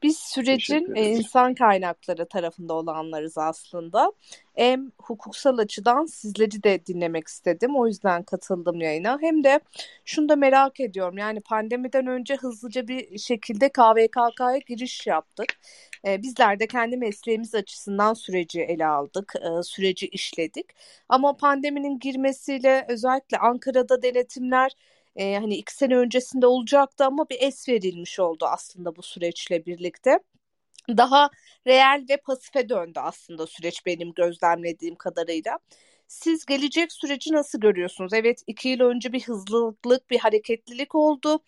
Biz 0.03 0.19
sürecin 0.19 0.95
e, 0.95 1.11
insan 1.11 1.55
kaynakları 1.55 2.29
tarafında 2.29 2.75
olanlarız 2.75 3.39
aslında. 3.39 4.13
Hem 4.57 4.93
hukuksal 4.99 5.59
açıdan 5.59 6.07
sizleri 6.07 6.63
de 6.63 6.87
dinlemek 6.87 7.29
istedim. 7.29 7.77
O 7.77 7.87
yüzden 7.87 8.23
katıldım 8.23 8.81
yayına. 8.81 9.19
Hem 9.21 9.45
de 9.45 9.61
şunu 10.05 10.29
da 10.29 10.37
merak 10.37 10.81
ediyorum. 10.81 11.19
Yani 11.19 11.41
pandemiden 11.41 12.07
önce 12.07 12.37
hızlıca 12.37 12.89
bir 12.89 13.19
şekilde 13.19 13.69
KVKK'ya 13.69 14.59
giriş 14.59 15.07
yaptık. 15.07 15.47
E, 16.07 16.23
bizler 16.23 16.61
de 16.61 16.67
kendi 16.67 16.97
mesleğimiz 16.97 17.55
açısından 17.55 18.15
süreci 18.15 18.61
ele 18.63 18.87
aldık, 18.87 19.33
e, 19.37 19.63
süreci 19.63 20.07
işledik. 20.09 20.67
Ama 21.09 21.37
pandeminin 21.37 21.99
girmesiyle 21.99 22.87
özellikle 22.89 23.39
Ankara'da 23.39 24.03
denetimler 24.03 24.73
e, 25.17 25.35
hani 25.37 25.57
iki 25.57 25.75
sene 25.75 25.97
öncesinde 25.97 26.47
olacaktı 26.47 27.05
ama 27.05 27.29
bir 27.29 27.37
es 27.41 27.69
verilmiş 27.69 28.21
oldu 28.21 28.47
aslında 28.47 28.97
bu 28.97 29.03
süreçle 29.03 29.67
birlikte. 29.67 30.19
Daha 30.89 31.31
reel 31.67 32.05
ve 32.11 32.17
pasife 32.17 32.69
döndü 32.69 33.01
aslında 33.03 33.47
süreç 33.47 33.87
benim 33.87 34.13
gözlemlediğim 34.13 34.95
kadarıyla. 34.97 35.59
Siz 36.09 36.47
gelecek 36.47 36.93
süreci 36.93 37.33
nasıl 37.33 37.61
görüyorsunuz? 37.61 38.13
Evet 38.15 38.43
iki 38.47 38.69
yıl 38.69 38.81
önce 38.81 39.13
bir 39.13 39.23
hızlılık, 39.23 40.11
bir 40.11 40.19
hareketlilik 40.19 40.95
oldu. 40.95 41.39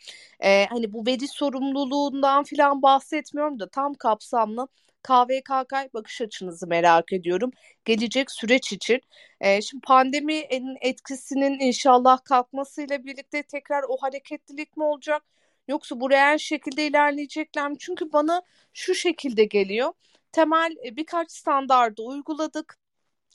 Ee, 0.44 0.66
hani 0.70 0.92
bu 0.92 1.06
veri 1.06 1.28
sorumluluğundan 1.28 2.44
falan 2.44 2.82
bahsetmiyorum 2.82 3.60
da 3.60 3.68
tam 3.68 3.94
kapsamlı 3.94 4.68
KVKK 5.02 5.94
bakış 5.94 6.20
açınızı 6.20 6.66
merak 6.66 7.12
ediyorum. 7.12 7.50
Gelecek 7.84 8.30
süreç 8.30 8.72
için. 8.72 9.00
E, 9.40 9.62
şimdi 9.62 9.80
pandeminin 9.86 10.76
etkisinin 10.80 11.60
inşallah 11.60 12.24
kalkmasıyla 12.24 13.04
birlikte 13.04 13.42
tekrar 13.42 13.84
o 13.88 13.96
hareketlilik 13.96 14.76
mi 14.76 14.84
olacak? 14.84 15.22
Yoksa 15.68 16.00
bu 16.00 16.10
reel 16.10 16.38
şekilde 16.38 16.86
ilerleyecekler 16.86 17.70
mi? 17.70 17.76
Çünkü 17.78 18.12
bana 18.12 18.42
şu 18.72 18.94
şekilde 18.94 19.44
geliyor. 19.44 19.92
Temel 20.32 20.74
birkaç 20.96 21.32
standardı 21.32 22.02
uyguladık 22.02 22.78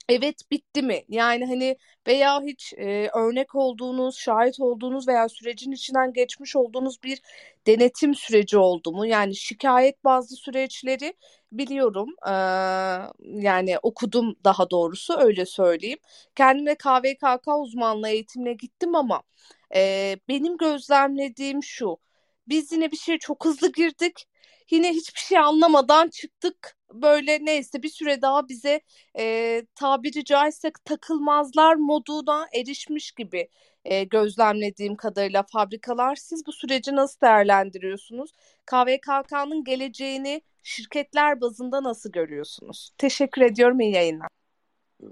evet 0.09 0.41
bitti 0.51 0.81
mi? 0.81 1.03
Yani 1.09 1.45
hani 1.45 1.77
veya 2.07 2.41
hiç 2.41 2.73
e, 2.77 3.09
örnek 3.15 3.55
olduğunuz, 3.55 4.17
şahit 4.17 4.59
olduğunuz 4.59 5.07
veya 5.07 5.29
sürecin 5.29 5.71
içinden 5.71 6.13
geçmiş 6.13 6.55
olduğunuz 6.55 7.03
bir 7.03 7.21
denetim 7.67 8.15
süreci 8.15 8.57
oldu 8.57 8.91
mu? 8.91 9.05
Yani 9.05 9.35
şikayet 9.35 10.03
bazı 10.03 10.35
süreçleri 10.35 11.13
biliyorum. 11.51 12.09
E, 12.27 12.31
yani 13.21 13.77
okudum 13.83 14.35
daha 14.43 14.69
doğrusu 14.69 15.13
öyle 15.19 15.45
söyleyeyim. 15.45 15.99
Kendime 16.35 16.75
KVKK 16.75 17.59
uzmanlığı 17.59 18.09
eğitimine 18.09 18.53
gittim 18.53 18.95
ama 18.95 19.23
e, 19.75 20.15
benim 20.29 20.57
gözlemlediğim 20.57 21.63
şu. 21.63 21.97
Biz 22.47 22.71
yine 22.71 22.91
bir 22.91 22.97
şey 22.97 23.17
çok 23.17 23.45
hızlı 23.45 23.71
girdik 23.71 24.27
yine 24.71 24.89
hiçbir 24.93 25.19
şey 25.19 25.37
anlamadan 25.37 26.07
çıktık. 26.07 26.77
Böyle 26.93 27.45
neyse 27.45 27.83
bir 27.83 27.89
süre 27.89 28.21
daha 28.21 28.49
bize 28.49 28.81
e, 29.19 29.61
tabiri 29.75 30.25
caizse 30.25 30.71
takılmazlar 30.85 31.75
moduna 31.75 32.47
erişmiş 32.53 33.11
gibi 33.11 33.49
e, 33.85 34.03
gözlemlediğim 34.03 34.95
kadarıyla 34.95 35.43
fabrikalar. 35.43 36.15
Siz 36.15 36.45
bu 36.45 36.51
süreci 36.51 36.95
nasıl 36.95 37.21
değerlendiriyorsunuz? 37.21 38.31
KVKK'nın 38.65 39.63
geleceğini 39.63 40.41
şirketler 40.63 41.41
bazında 41.41 41.83
nasıl 41.83 42.11
görüyorsunuz? 42.11 42.91
Teşekkür 42.97 43.41
ediyorum. 43.41 43.79
İyi 43.79 43.93
yayınlar. 43.93 44.27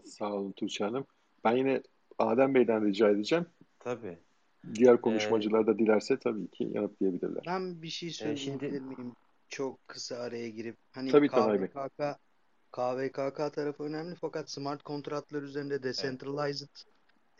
Sağ 0.06 0.34
olun 0.34 0.52
Tuğçe 0.52 0.84
Hanım. 0.84 1.06
Ben 1.44 1.56
yine 1.56 1.82
Adem 2.20 2.56
Bey'den 2.56 2.86
rica 2.86 3.10
edeceğim. 3.10 3.46
Tabii. 3.80 4.18
Diğer 4.76 5.02
konuşmacılar 5.02 5.68
da 5.68 5.80
dilerse 5.80 6.20
tabii 6.20 6.48
ki 6.48 6.70
yanıtlayabilirler. 6.74 7.44
Ben 7.48 7.82
bir 7.82 7.88
şey 7.88 8.10
söyleyebilir 8.10 8.42
ee, 8.42 8.70
şimdi... 8.70 8.82
miyim? 8.82 9.16
çok 9.52 9.88
kısa 9.88 10.16
araya 10.16 10.50
girip 10.50 10.78
hani 10.92 11.12
Tabii, 11.12 11.28
KVKK, 11.28 12.20
KVKK 12.72 13.54
tarafı 13.54 13.84
önemli 13.84 14.16
fakat 14.16 14.50
smart 14.50 14.84
kontratlar 14.84 15.42
üzerinde 15.42 15.84
decentralized 15.84 16.68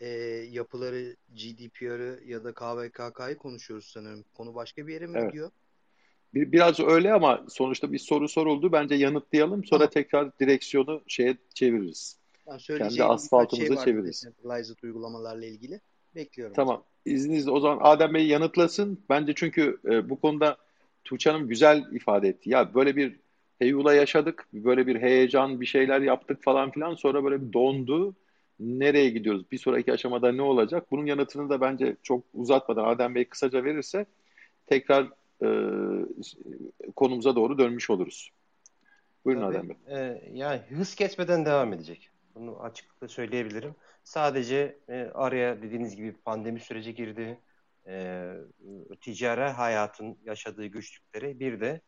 e, 0.00 0.08
yapıları 0.50 1.16
GDPR'ı 1.28 2.20
ya 2.26 2.44
da 2.44 2.52
KVKK'yı 2.54 3.36
konuşuyoruz 3.36 3.86
sanırım. 3.86 4.24
Konu 4.34 4.54
başka 4.54 4.86
bir 4.86 4.92
yere 4.92 5.06
mi 5.06 5.18
evet. 5.18 5.32
gidiyor? 5.32 5.50
Bir, 6.34 6.52
biraz 6.52 6.80
öyle 6.80 7.12
ama 7.12 7.44
sonuçta 7.48 7.92
bir 7.92 7.98
soru 7.98 8.28
soruldu. 8.28 8.72
Bence 8.72 8.94
yanıtlayalım. 8.94 9.64
Sonra 9.64 9.78
tamam. 9.78 9.90
tekrar 9.90 10.38
direksiyonu 10.38 11.02
şeye 11.06 11.36
çeviririz. 11.54 12.18
Yani 12.46 12.60
Kendi 12.78 13.04
asfaltımıza 13.04 13.74
şey 13.74 13.84
çeviririz. 13.84 14.24
Decentralized 14.24 14.76
uygulamalarla 14.82 15.46
ilgili. 15.46 15.80
Bekliyorum. 16.14 16.54
Tamam. 16.54 16.82
İzninizle 17.04 17.50
o 17.50 17.60
zaman 17.60 17.78
Adem 17.82 18.14
Bey 18.14 18.26
yanıtlasın. 18.26 18.98
Bence 19.10 19.32
çünkü 19.36 19.78
e, 19.84 20.10
bu 20.10 20.20
konuda 20.20 20.56
Tuğçe 21.04 21.30
Hanım 21.30 21.48
güzel 21.48 21.84
ifade 21.92 22.28
etti. 22.28 22.50
Ya 22.50 22.74
böyle 22.74 22.96
bir 22.96 23.16
heyula 23.58 23.94
yaşadık, 23.94 24.46
böyle 24.52 24.86
bir 24.86 25.00
heyecan, 25.00 25.60
bir 25.60 25.66
şeyler 25.66 26.00
yaptık 26.00 26.42
falan 26.42 26.70
filan. 26.70 26.94
Sonra 26.94 27.24
böyle 27.24 27.42
bir 27.42 27.52
dondu. 27.52 28.14
Nereye 28.60 29.10
gidiyoruz? 29.10 29.44
Bir 29.52 29.58
sonraki 29.58 29.92
aşamada 29.92 30.32
ne 30.32 30.42
olacak? 30.42 30.86
Bunun 30.90 31.06
yanıtını 31.06 31.50
da 31.50 31.60
bence 31.60 31.96
çok 32.02 32.24
uzatmadan 32.34 32.84
Adem 32.84 33.14
Bey 33.14 33.24
kısaca 33.24 33.64
verirse 33.64 34.06
tekrar 34.66 35.08
e, 35.42 35.48
konumuza 36.96 37.36
doğru 37.36 37.58
dönmüş 37.58 37.90
oluruz. 37.90 38.30
Buyurun 39.24 39.42
Tabii, 39.42 39.56
Adem 39.56 39.68
Bey. 39.68 39.76
E, 39.88 40.22
yani 40.32 40.60
hız 40.68 40.94
kesmeden 40.94 41.44
devam 41.44 41.72
edecek. 41.72 42.11
Bunu 42.34 42.62
açıklıkla 42.62 43.08
söyleyebilirim. 43.08 43.74
Sadece 44.04 44.78
e, 44.88 45.02
araya 45.14 45.62
dediğiniz 45.62 45.96
gibi 45.96 46.12
pandemi 46.12 46.60
süreci 46.60 46.94
girdi. 46.94 47.40
E, 47.86 48.32
ticari 49.00 49.40
hayatın 49.40 50.18
yaşadığı 50.24 50.66
güçlükleri 50.66 51.40
bir 51.40 51.60
de 51.60 51.80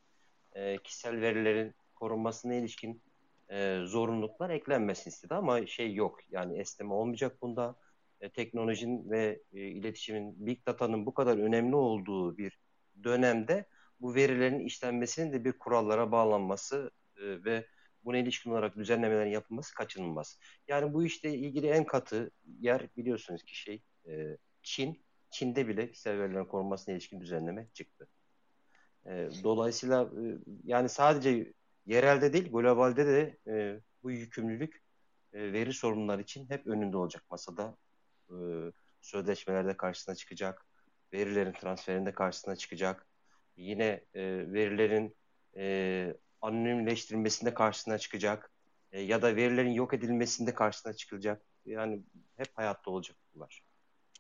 e, 0.53 0.79
kişisel 0.79 1.21
verilerin 1.21 1.75
korunmasına 1.95 2.55
ilişkin 2.55 3.03
e, 3.51 3.81
zorunluluklar 3.85 4.51
eklenmesini 4.51 5.13
istedi 5.13 5.35
ama 5.35 5.67
şey 5.67 5.95
yok. 5.95 6.21
Yani 6.31 6.59
esneme 6.59 6.95
olmayacak 6.95 7.43
bunda. 7.43 7.77
E, 8.21 8.29
teknolojinin 8.31 9.11
ve 9.11 9.43
e, 9.53 9.61
iletişimin, 9.61 10.47
big 10.47 10.67
data'nın 10.67 11.07
bu 11.07 11.15
kadar 11.15 11.39
önemli 11.39 11.77
olduğu 11.77 12.39
bir 12.39 12.59
dönemde 13.05 13.67
bu 14.01 14.15
verilerin 14.15 14.61
işlenmesinin 14.61 15.33
de 15.33 15.45
bir 15.45 15.53
kurallara 15.53 16.13
bağlanması 16.13 16.91
e, 17.17 17.45
ve 17.45 17.67
buna 18.05 18.19
ilişkin 18.19 18.51
olarak 18.51 18.77
düzenlemelerin 18.77 19.31
yapılması 19.31 19.75
kaçınılmaz. 19.75 20.39
Yani 20.69 20.95
bu 20.95 21.05
işte 21.05 21.35
ilgili 21.35 21.67
en 21.67 21.85
katı 21.85 22.31
yer 22.61 22.89
biliyorsunuz 22.97 23.43
ki 23.45 23.57
şey 23.57 23.83
e, 24.09 24.37
Çin. 24.63 25.05
Çin'de 25.31 25.69
bile 25.69 25.91
kişisel 25.91 26.19
verilerin 26.19 26.45
korunmasına 26.45 26.95
ilişkin 26.95 27.21
düzenleme 27.21 27.69
çıktı. 27.73 28.09
E, 29.07 29.29
dolayısıyla 29.45 30.03
e, 30.03 30.23
yani 30.65 30.89
sadece 30.89 31.53
yerelde 31.87 32.33
değil 32.33 32.51
globalde 32.51 33.07
de 33.07 33.39
e, 33.47 33.81
bu 34.03 34.11
yükümlülük 34.11 34.83
e, 35.33 35.53
veri 35.53 35.73
sorunları 35.73 36.23
için 36.23 36.51
hep 36.51 36.67
önünde 36.67 36.97
olacak 36.97 37.25
masada. 37.31 37.77
E, 38.31 38.35
sözleşmelerde 39.01 39.77
karşısına 39.77 40.15
çıkacak. 40.15 40.67
Verilerin 41.13 41.53
transferinde 41.53 42.13
karşısına 42.13 42.57
çıkacak. 42.57 43.07
Yine 43.57 44.05
e, 44.15 44.23
verilerin 44.53 45.17
e, 45.57 46.17
anonimleştirilmesinde 46.45 47.55
karşısına 47.55 47.99
çıkacak. 47.99 48.51
E, 48.93 49.01
ya 49.01 49.23
da 49.23 49.37
verilerin 49.37 49.73
yok 49.73 49.95
edilmesinde 49.95 50.55
karşısına 50.55 50.93
çıkılacak. 50.93 51.43
Yani 51.67 52.01
hep 52.37 52.49
hayatta 52.55 52.91
olacak 52.91 53.17
bunlar. 53.35 53.63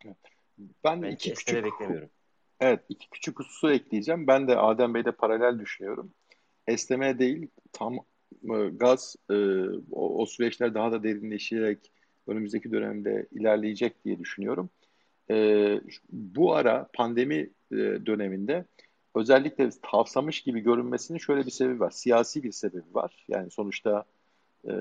Evet. 0.04 0.16
Ben, 0.84 1.02
iki 1.02 1.34
küçük 1.34 1.64
beklemiyorum. 1.64 2.10
Evet, 2.60 2.80
iki 2.88 3.10
küçük 3.10 3.38
hususu 3.38 3.70
ekleyeceğim. 3.70 4.26
Ben 4.26 4.48
de 4.48 4.56
Adem 4.56 4.94
Bey'de 4.94 5.12
paralel 5.12 5.58
düşünüyorum. 5.58 6.14
Esneme 6.66 7.18
değil, 7.18 7.48
tam 7.72 7.94
e, 8.42 8.68
gaz 8.72 9.16
e, 9.30 9.34
o, 9.92 10.22
o 10.22 10.26
süreçler 10.26 10.74
daha 10.74 10.92
da 10.92 11.02
derinleşerek 11.02 11.92
önümüzdeki 12.26 12.72
dönemde 12.72 13.26
ilerleyecek 13.32 14.04
diye 14.04 14.18
düşünüyorum. 14.18 14.70
E, 15.30 15.80
bu 16.10 16.54
ara 16.54 16.88
pandemi 16.94 17.50
e, 17.72 17.76
döneminde 18.06 18.64
özellikle 19.14 19.70
tavsamış 19.82 20.40
gibi 20.40 20.60
görünmesinin 20.60 21.18
şöyle 21.18 21.46
bir 21.46 21.50
sebebi 21.50 21.80
var. 21.80 21.90
Siyasi 21.90 22.42
bir 22.42 22.52
sebebi 22.52 22.94
var. 22.94 23.24
Yani 23.28 23.50
sonuçta 23.50 24.04
e, 24.68 24.72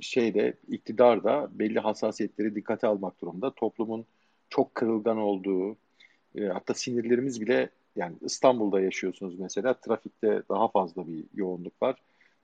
şeyde 0.00 0.54
iktidar 0.68 1.24
da 1.24 1.48
belli 1.52 1.80
hassasiyetleri 1.80 2.54
dikkate 2.54 2.86
almak 2.86 3.20
durumunda. 3.20 3.50
Toplumun 3.50 4.04
çok 4.48 4.74
kırılgan 4.74 5.18
olduğu, 5.18 5.76
e, 6.34 6.44
hatta 6.44 6.74
sinirlerimiz 6.74 7.40
bile 7.40 7.70
yani 7.96 8.16
İstanbul'da 8.20 8.80
yaşıyorsunuz 8.80 9.38
mesela 9.38 9.74
trafikte 9.74 10.42
daha 10.48 10.68
fazla 10.68 11.06
bir 11.08 11.24
yoğunluk 11.34 11.82
var. 11.82 11.96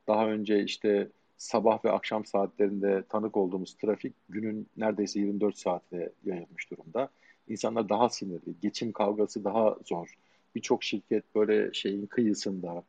Daha 0.09 0.29
önce 0.29 0.63
işte 0.65 1.09
sabah 1.37 1.85
ve 1.85 1.91
akşam 1.91 2.25
saatlerinde 2.25 3.03
tanık 3.09 3.37
olduğumuz 3.37 3.75
trafik 3.75 4.15
günün 4.29 4.67
neredeyse 4.77 5.21
24 5.21 5.59
saatte 5.59 6.13
yayılmış 6.25 6.71
durumda. 6.71 7.09
İnsanlar 7.51 7.89
daha 7.89 8.09
sinirli, 8.09 8.55
geçim 8.63 8.93
kavgası 8.93 9.45
daha 9.45 9.77
zor. 9.87 10.15
Birçok 10.55 10.85
şirket 10.85 11.35
böyle 11.35 11.73
şeyin 11.73 12.07
kıyısında. 12.07 12.83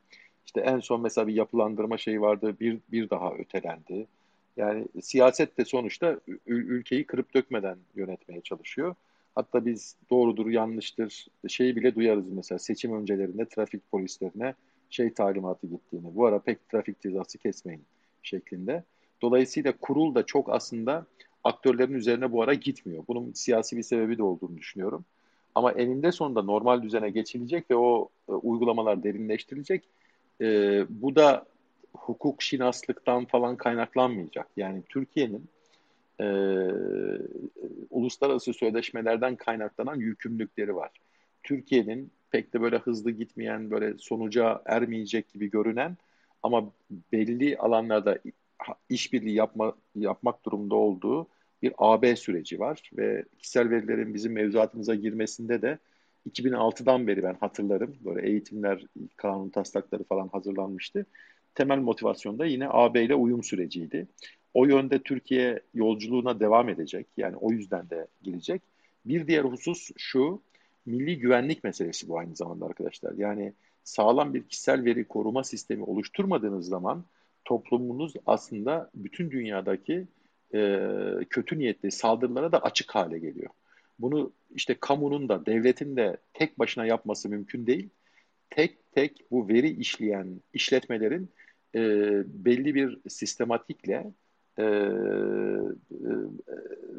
İşte 0.45 0.61
en 0.61 0.79
son 0.79 1.01
mesela 1.01 1.27
bir 1.27 1.33
yapılandırma 1.33 1.97
şeyi 1.97 2.21
vardı, 2.21 2.55
bir, 2.59 2.77
bir 2.91 3.09
daha 3.09 3.33
ötelendi. 3.33 4.07
Yani 4.57 4.87
siyaset 5.01 5.57
de 5.57 5.65
sonuçta 5.65 6.19
ülkeyi 6.47 7.05
kırıp 7.05 7.33
dökmeden 7.33 7.77
yönetmeye 7.95 8.41
çalışıyor. 8.41 8.95
Hatta 9.35 9.65
biz 9.65 9.95
doğrudur, 10.09 10.49
yanlıştır 10.49 11.27
şeyi 11.47 11.75
bile 11.75 11.95
duyarız 11.95 12.25
mesela 12.31 12.59
seçim 12.59 12.93
öncelerinde 13.01 13.45
trafik 13.45 13.91
polislerine 13.91 14.53
şey 14.89 15.13
talimatı 15.13 15.67
gittiğini. 15.67 16.15
Bu 16.15 16.25
ara 16.25 16.39
pek 16.39 16.69
trafik 16.69 17.01
cezası 17.01 17.37
kesmeyin 17.37 17.83
şeklinde. 18.23 18.83
Dolayısıyla 19.21 19.73
kurul 19.81 20.15
da 20.15 20.25
çok 20.25 20.49
aslında 20.49 21.05
aktörlerin 21.43 21.93
üzerine 21.93 22.31
bu 22.31 22.41
ara 22.41 22.53
gitmiyor. 22.53 23.03
Bunun 23.07 23.33
siyasi 23.33 23.77
bir 23.77 23.83
sebebi 23.83 24.17
de 24.17 24.23
olduğunu 24.23 24.57
düşünüyorum. 24.57 25.05
Ama 25.55 25.71
eninde 25.71 26.11
sonunda 26.11 26.41
normal 26.41 26.83
düzene 26.83 27.09
geçilecek 27.09 27.71
ve 27.71 27.75
o 27.75 28.09
e, 28.29 28.31
uygulamalar 28.31 29.03
derinleştirilecek. 29.03 29.83
E, 30.41 30.45
bu 30.89 31.15
da 31.15 31.45
hukuk 31.93 32.41
şinaslıktan 32.41 33.25
falan 33.25 33.55
kaynaklanmayacak. 33.57 34.47
Yani 34.57 34.83
Türkiye'nin 34.89 35.45
e, 36.19 36.25
uluslararası 37.89 38.53
sözleşmelerden 38.53 39.35
kaynaklanan 39.35 39.95
yükümlülükleri 39.95 40.75
var. 40.75 40.91
Türkiye'nin 41.43 42.11
pek 42.31 42.53
de 42.53 42.61
böyle 42.61 42.77
hızlı 42.77 43.11
gitmeyen, 43.11 43.71
böyle 43.71 43.97
sonuca 43.97 44.61
ermeyecek 44.65 45.29
gibi 45.29 45.49
görünen 45.49 45.97
ama 46.43 46.71
belli 47.11 47.57
alanlarda 47.57 48.19
işbirliği 48.89 49.35
yapma, 49.35 49.75
yapmak 49.95 50.45
durumunda 50.45 50.75
olduğu 50.75 51.27
bir 51.61 51.73
AB 51.77 52.15
süreci 52.15 52.59
var 52.59 52.91
ve 52.93 53.25
kişisel 53.37 53.69
verilerin 53.69 54.13
bizim 54.13 54.33
mevzuatımıza 54.33 54.95
girmesinde 54.95 55.61
de 55.61 55.77
2006'dan 56.29 57.07
beri 57.07 57.23
ben 57.23 57.33
hatırlarım 57.39 57.95
böyle 58.05 58.27
eğitimler, 58.27 58.85
kanun 59.17 59.49
taslakları 59.49 60.03
falan 60.03 60.27
hazırlanmıştı. 60.27 61.05
Temel 61.55 61.77
motivasyon 61.77 62.39
da 62.39 62.45
yine 62.45 62.67
AB 62.69 63.03
ile 63.03 63.15
uyum 63.15 63.43
süreciydi. 63.43 64.07
O 64.53 64.65
yönde 64.65 64.99
Türkiye 64.99 65.59
yolculuğuna 65.73 66.39
devam 66.39 66.69
edecek. 66.69 67.07
Yani 67.17 67.35
o 67.35 67.51
yüzden 67.51 67.89
de 67.89 68.07
gelecek. 68.21 68.61
Bir 69.05 69.27
diğer 69.27 69.43
husus 69.43 69.91
şu, 69.97 70.41
milli 70.85 71.19
güvenlik 71.19 71.63
meselesi 71.63 72.07
bu 72.07 72.19
aynı 72.19 72.35
zamanda 72.35 72.65
arkadaşlar. 72.65 73.13
Yani 73.17 73.53
sağlam 73.83 74.33
bir 74.33 74.43
kişisel 74.43 74.85
veri 74.85 75.07
koruma 75.07 75.43
sistemi 75.43 75.83
oluşturmadığınız 75.83 76.67
zaman 76.67 77.05
toplumunuz 77.45 78.13
aslında 78.25 78.89
bütün 78.95 79.31
dünyadaki 79.31 80.07
e, 80.53 80.79
kötü 81.29 81.59
niyetli 81.59 81.91
saldırılara 81.91 82.51
da 82.51 82.59
açık 82.59 82.95
hale 82.95 83.19
geliyor. 83.19 83.49
Bunu 83.99 84.31
işte 84.55 84.77
kamunun 84.79 85.29
da 85.29 85.45
devletin 85.45 85.95
de 85.95 86.17
tek 86.33 86.59
başına 86.59 86.85
yapması 86.85 87.29
mümkün 87.29 87.67
değil. 87.67 87.89
Tek 88.49 88.91
tek 88.91 89.25
bu 89.31 89.47
veri 89.47 89.69
işleyen 89.69 90.41
işletmelerin 90.53 91.29
e, 91.75 91.79
belli 92.25 92.75
bir 92.75 92.99
sistematikle 93.09 94.11
e, 94.57 94.63
e, 94.63 94.91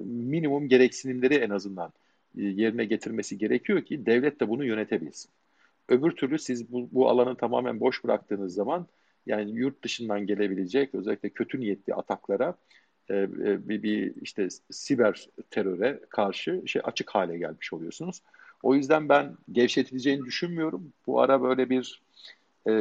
minimum 0.04 0.68
gereksinimleri 0.68 1.34
en 1.34 1.50
azından 1.50 1.92
e, 2.38 2.42
yerine 2.42 2.84
getirmesi 2.84 3.38
gerekiyor 3.38 3.82
ki 3.82 4.06
devlet 4.06 4.40
de 4.40 4.48
bunu 4.48 4.64
yönetebilsin. 4.64 5.30
Öbür 5.88 6.10
türlü 6.10 6.38
siz 6.38 6.72
bu, 6.72 6.88
bu 6.92 7.08
alanı 7.08 7.36
tamamen 7.36 7.80
boş 7.80 8.04
bıraktığınız 8.04 8.54
zaman 8.54 8.86
yani 9.26 9.50
yurt 9.50 9.84
dışından 9.84 10.26
gelebilecek 10.26 10.94
özellikle 10.94 11.28
kötü 11.28 11.60
niyetli 11.60 11.94
ataklara 11.94 12.54
e, 13.10 13.14
e, 13.14 13.68
bir, 13.68 13.82
bir 13.82 14.14
işte 14.22 14.48
siber 14.70 15.28
teröre 15.50 16.00
karşı 16.08 16.62
şey 16.66 16.82
açık 16.84 17.10
hale 17.10 17.38
gelmiş 17.38 17.72
oluyorsunuz. 17.72 18.22
O 18.62 18.74
yüzden 18.74 19.08
ben 19.08 19.36
gevşetileceğini 19.52 20.24
düşünmüyorum. 20.24 20.92
Bu 21.06 21.20
ara 21.20 21.42
böyle 21.42 21.70
bir 21.70 22.02
e, 22.68 22.72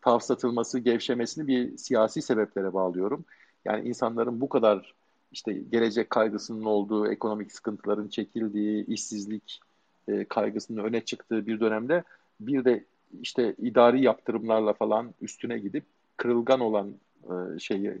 tavsatılması, 0.00 0.78
gevşemesini 0.78 1.46
bir 1.46 1.76
siyasi 1.76 2.22
sebeplere 2.22 2.72
bağlıyorum. 2.72 3.24
Yani 3.64 3.88
insanların 3.88 4.40
bu 4.40 4.48
kadar 4.48 4.94
işte 5.32 5.52
gelecek 5.52 6.10
kaygısının 6.10 6.64
olduğu, 6.64 7.12
ekonomik 7.12 7.52
sıkıntıların 7.52 8.08
çekildiği, 8.08 8.86
işsizlik 8.86 9.60
e, 10.08 10.24
kaygısının 10.24 10.84
öne 10.84 11.00
çıktığı 11.00 11.46
bir 11.46 11.60
dönemde 11.60 12.04
bir 12.40 12.64
de 12.64 12.84
işte 13.22 13.54
idari 13.58 14.04
yaptırımlarla 14.04 14.72
falan 14.72 15.14
üstüne 15.20 15.58
gidip 15.58 15.84
kırılgan 16.16 16.60
olan 16.60 16.94
e, 17.24 17.58
şeyi 17.58 17.92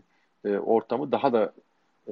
e, 0.44 0.58
ortamı 0.58 1.12
daha 1.12 1.32
da 1.32 1.52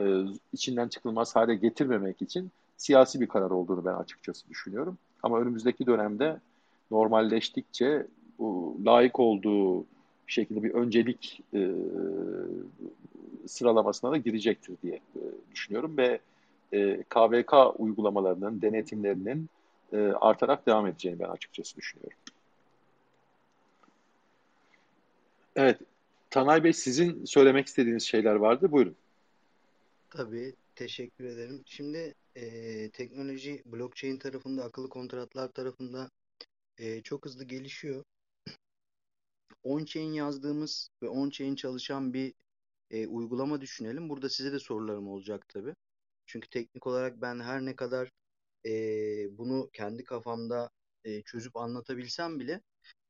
e, 0.00 0.24
içinden 0.52 0.88
çıkılmaz 0.88 1.36
hale 1.36 1.54
getirmemek 1.54 2.22
için 2.22 2.50
siyasi 2.76 3.20
bir 3.20 3.26
karar 3.26 3.50
olduğunu 3.50 3.84
ben 3.84 3.94
açıkçası 3.94 4.48
düşünüyorum. 4.48 4.98
Ama 5.22 5.40
önümüzdeki 5.40 5.86
dönemde 5.86 6.40
normalleştikçe 6.90 8.06
bu, 8.38 8.78
layık 8.84 9.20
olduğu 9.20 9.84
şekilde 10.26 10.62
bir 10.62 10.74
öncelik 10.74 11.40
e, 11.54 11.70
sıralamasına 13.46 14.10
da 14.10 14.16
girecektir 14.16 14.76
diye 14.82 14.94
e, 14.94 15.20
düşünüyorum 15.54 15.96
ve 15.96 16.20
e, 16.72 17.02
KVK 17.02 17.80
uygulamalarının, 17.80 18.62
denetimlerinin 18.62 19.48
e, 19.92 19.98
artarak 20.20 20.66
devam 20.66 20.86
edeceğini 20.86 21.18
ben 21.20 21.28
açıkçası 21.28 21.76
düşünüyorum. 21.76 22.18
Evet, 25.56 25.80
Tanay 26.30 26.64
Bey 26.64 26.72
sizin 26.72 27.24
söylemek 27.24 27.66
istediğiniz 27.66 28.02
şeyler 28.02 28.34
vardı. 28.34 28.72
Buyurun. 28.72 28.96
Tabii, 30.10 30.54
teşekkür 30.74 31.24
ederim. 31.24 31.62
Şimdi 31.66 32.14
e, 32.34 32.90
teknoloji 32.90 33.62
blockchain 33.66 34.16
tarafında, 34.16 34.64
akıllı 34.64 34.88
kontratlar 34.88 35.48
tarafında 35.48 36.10
e, 36.78 37.02
çok 37.02 37.24
hızlı 37.24 37.44
gelişiyor. 37.44 38.04
On-chain 39.64 40.12
yazdığımız 40.12 40.88
ve 41.02 41.08
on-chain 41.08 41.54
çalışan 41.56 42.14
bir 42.14 42.34
e, 42.90 43.06
uygulama 43.06 43.60
düşünelim. 43.60 44.08
Burada 44.08 44.28
size 44.28 44.52
de 44.52 44.58
sorularım 44.58 45.08
olacak 45.08 45.48
tabii. 45.48 45.74
Çünkü 46.26 46.48
teknik 46.48 46.86
olarak 46.86 47.22
ben 47.22 47.40
her 47.40 47.64
ne 47.64 47.76
kadar 47.76 48.10
e, 48.66 48.70
bunu 49.38 49.70
kendi 49.72 50.04
kafamda 50.04 50.70
e, 51.04 51.22
çözüp 51.22 51.56
anlatabilsem 51.56 52.40
bile 52.40 52.60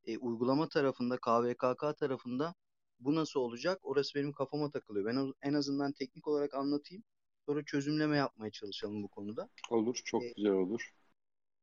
e, 0.06 0.18
uygulama 0.18 0.68
tarafında, 0.68 1.16
KVKK 1.16 1.98
tarafında 1.98 2.54
bu 3.00 3.14
nasıl 3.14 3.40
olacak? 3.40 3.78
Orası 3.82 4.14
benim 4.14 4.32
kafama 4.32 4.70
takılıyor. 4.70 5.06
Ben 5.06 5.32
en 5.42 5.54
azından 5.54 5.92
teknik 5.92 6.28
olarak 6.28 6.54
anlatayım. 6.54 7.04
Sonra 7.46 7.64
çözümleme 7.64 8.16
yapmaya 8.16 8.50
çalışalım 8.50 9.02
bu 9.02 9.08
konuda. 9.08 9.48
Olur, 9.70 10.00
çok 10.04 10.22
ee, 10.22 10.32
güzel 10.36 10.52
olur. 10.52 10.92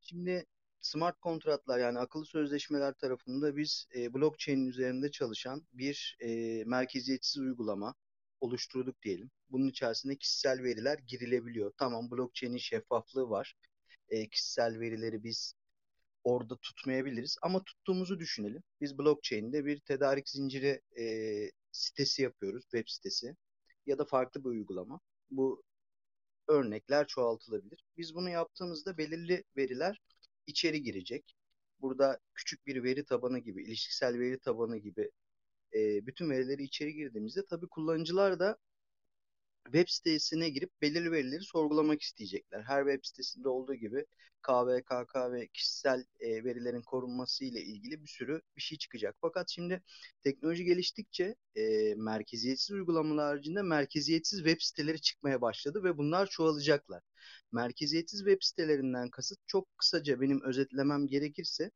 Şimdi 0.00 0.46
smart 0.80 1.20
kontratlar 1.20 1.78
yani 1.78 1.98
akıllı 1.98 2.26
sözleşmeler 2.26 2.94
tarafında 2.94 3.56
biz 3.56 3.86
e, 3.96 4.14
blockchain 4.14 4.66
üzerinde 4.66 5.10
çalışan 5.10 5.66
bir 5.72 6.16
e, 6.20 6.28
merkeziyetsiz 6.64 7.42
uygulama 7.42 7.94
oluşturduk 8.40 9.02
diyelim. 9.02 9.30
Bunun 9.50 9.68
içerisinde 9.68 10.16
kişisel 10.16 10.62
veriler 10.62 10.98
girilebiliyor. 10.98 11.72
Tamam 11.78 12.10
blockchain'in 12.10 12.58
şeffaflığı 12.58 13.30
var. 13.30 13.54
E, 14.08 14.28
kişisel 14.28 14.80
verileri 14.80 15.24
biz 15.24 15.54
orada 16.24 16.56
tutmayabiliriz 16.56 17.36
ama 17.42 17.64
tuttuğumuzu 17.64 18.18
düşünelim. 18.20 18.62
Biz 18.80 18.98
blockchain'de 18.98 19.64
bir 19.64 19.80
tedarik 19.80 20.28
zinciri 20.28 20.80
e, 20.98 21.04
sitesi 21.72 22.22
yapıyoruz, 22.22 22.62
web 22.62 22.84
sitesi 22.88 23.36
ya 23.86 23.98
da 23.98 24.04
farklı 24.04 24.44
bir 24.44 24.48
uygulama. 24.48 25.00
Bu 25.30 25.62
örnekler 26.48 27.06
çoğaltılabilir. 27.06 27.84
Biz 27.96 28.14
bunu 28.14 28.30
yaptığımızda 28.30 28.98
belirli 28.98 29.44
veriler 29.56 30.00
içeri 30.46 30.82
girecek. 30.82 31.36
Burada 31.80 32.18
küçük 32.34 32.66
bir 32.66 32.82
veri 32.84 33.04
tabanı 33.04 33.38
gibi, 33.38 33.62
ilişkisel 33.62 34.18
veri 34.18 34.38
tabanı 34.40 34.76
gibi 34.78 35.10
e, 35.74 36.06
bütün 36.06 36.30
verileri 36.30 36.62
içeri 36.62 36.94
girdiğimizde 36.94 37.46
tabii 37.46 37.68
kullanıcılar 37.68 38.38
da 38.38 38.58
web 39.64 39.88
sitesine 39.88 40.48
girip 40.50 40.82
belirli 40.82 41.12
verileri 41.12 41.42
sorgulamak 41.42 42.02
isteyecekler. 42.02 42.62
Her 42.62 42.84
web 42.84 43.04
sitesinde 43.04 43.48
olduğu 43.48 43.74
gibi 43.74 44.06
KVKK 44.42 45.32
ve 45.32 45.46
kişisel 45.48 46.04
e, 46.20 46.44
verilerin 46.44 46.82
korunması 46.82 47.44
ile 47.44 47.62
ilgili 47.62 48.02
bir 48.02 48.08
sürü 48.08 48.42
bir 48.56 48.62
şey 48.62 48.78
çıkacak. 48.78 49.16
Fakat 49.20 49.50
şimdi 49.50 49.82
teknoloji 50.22 50.64
geliştikçe 50.64 51.34
e, 51.56 51.94
merkeziyetsiz 51.96 52.70
uygulamalar 52.70 53.26
haricinde 53.26 53.62
merkeziyetsiz 53.62 54.38
web 54.38 54.60
siteleri 54.60 55.00
çıkmaya 55.00 55.40
başladı 55.40 55.84
ve 55.84 55.98
bunlar 55.98 56.26
çoğalacaklar. 56.26 57.02
Merkeziyetsiz 57.52 58.18
web 58.20 58.38
sitelerinden 58.42 59.10
kasıt 59.10 59.38
çok 59.46 59.78
kısaca 59.78 60.20
benim 60.20 60.42
özetlemem 60.42 61.06
gerekirse 61.06 61.70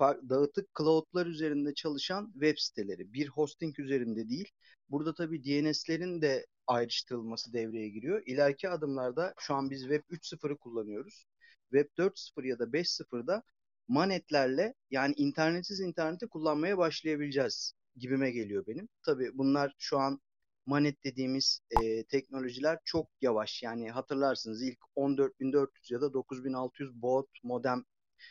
dağıtık 0.00 0.68
cloud'lar 0.78 1.26
üzerinde 1.26 1.74
çalışan 1.74 2.30
web 2.32 2.58
siteleri. 2.58 3.12
Bir 3.12 3.28
hosting 3.28 3.78
üzerinde 3.78 4.28
değil. 4.28 4.50
Burada 4.88 5.14
tabii 5.14 5.44
DNS'lerin 5.44 6.22
de 6.22 6.46
ayrıştırılması 6.66 7.52
devreye 7.52 7.88
giriyor. 7.88 8.22
İleriki 8.26 8.68
adımlarda 8.68 9.34
şu 9.38 9.54
an 9.54 9.70
biz 9.70 9.80
Web 9.80 10.02
3.0'ı 10.10 10.56
kullanıyoruz. 10.56 11.26
Web 11.70 11.88
4.0 11.98 12.46
ya 12.46 12.58
da 12.58 12.64
5.0'da 12.64 13.42
manetlerle 13.88 14.74
yani 14.90 15.14
internetsiz 15.16 15.80
interneti 15.80 16.28
kullanmaya 16.28 16.78
başlayabileceğiz 16.78 17.74
gibime 17.96 18.30
geliyor 18.30 18.66
benim. 18.66 18.88
Tabii 19.02 19.38
bunlar 19.38 19.74
şu 19.78 19.98
an 19.98 20.20
manet 20.66 21.04
dediğimiz 21.04 21.60
e, 21.82 22.04
teknolojiler 22.04 22.78
çok 22.84 23.08
yavaş. 23.20 23.62
Yani 23.62 23.90
hatırlarsınız 23.90 24.62
ilk 24.62 24.78
14400 24.96 25.90
ya 25.90 26.00
da 26.00 26.12
9600 26.12 27.02
baud 27.02 27.26
modem 27.42 27.84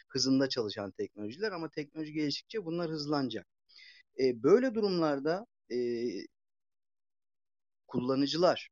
hızında 0.09 0.49
çalışan 0.49 0.91
teknolojiler 0.91 1.51
ama 1.51 1.69
teknoloji 1.69 2.13
geliştikçe 2.13 2.65
bunlar 2.65 2.91
hızlanacak. 2.91 3.47
E, 4.19 4.43
böyle 4.43 4.75
durumlarda 4.75 5.45
e, 5.71 5.77
kullanıcılar 7.87 8.69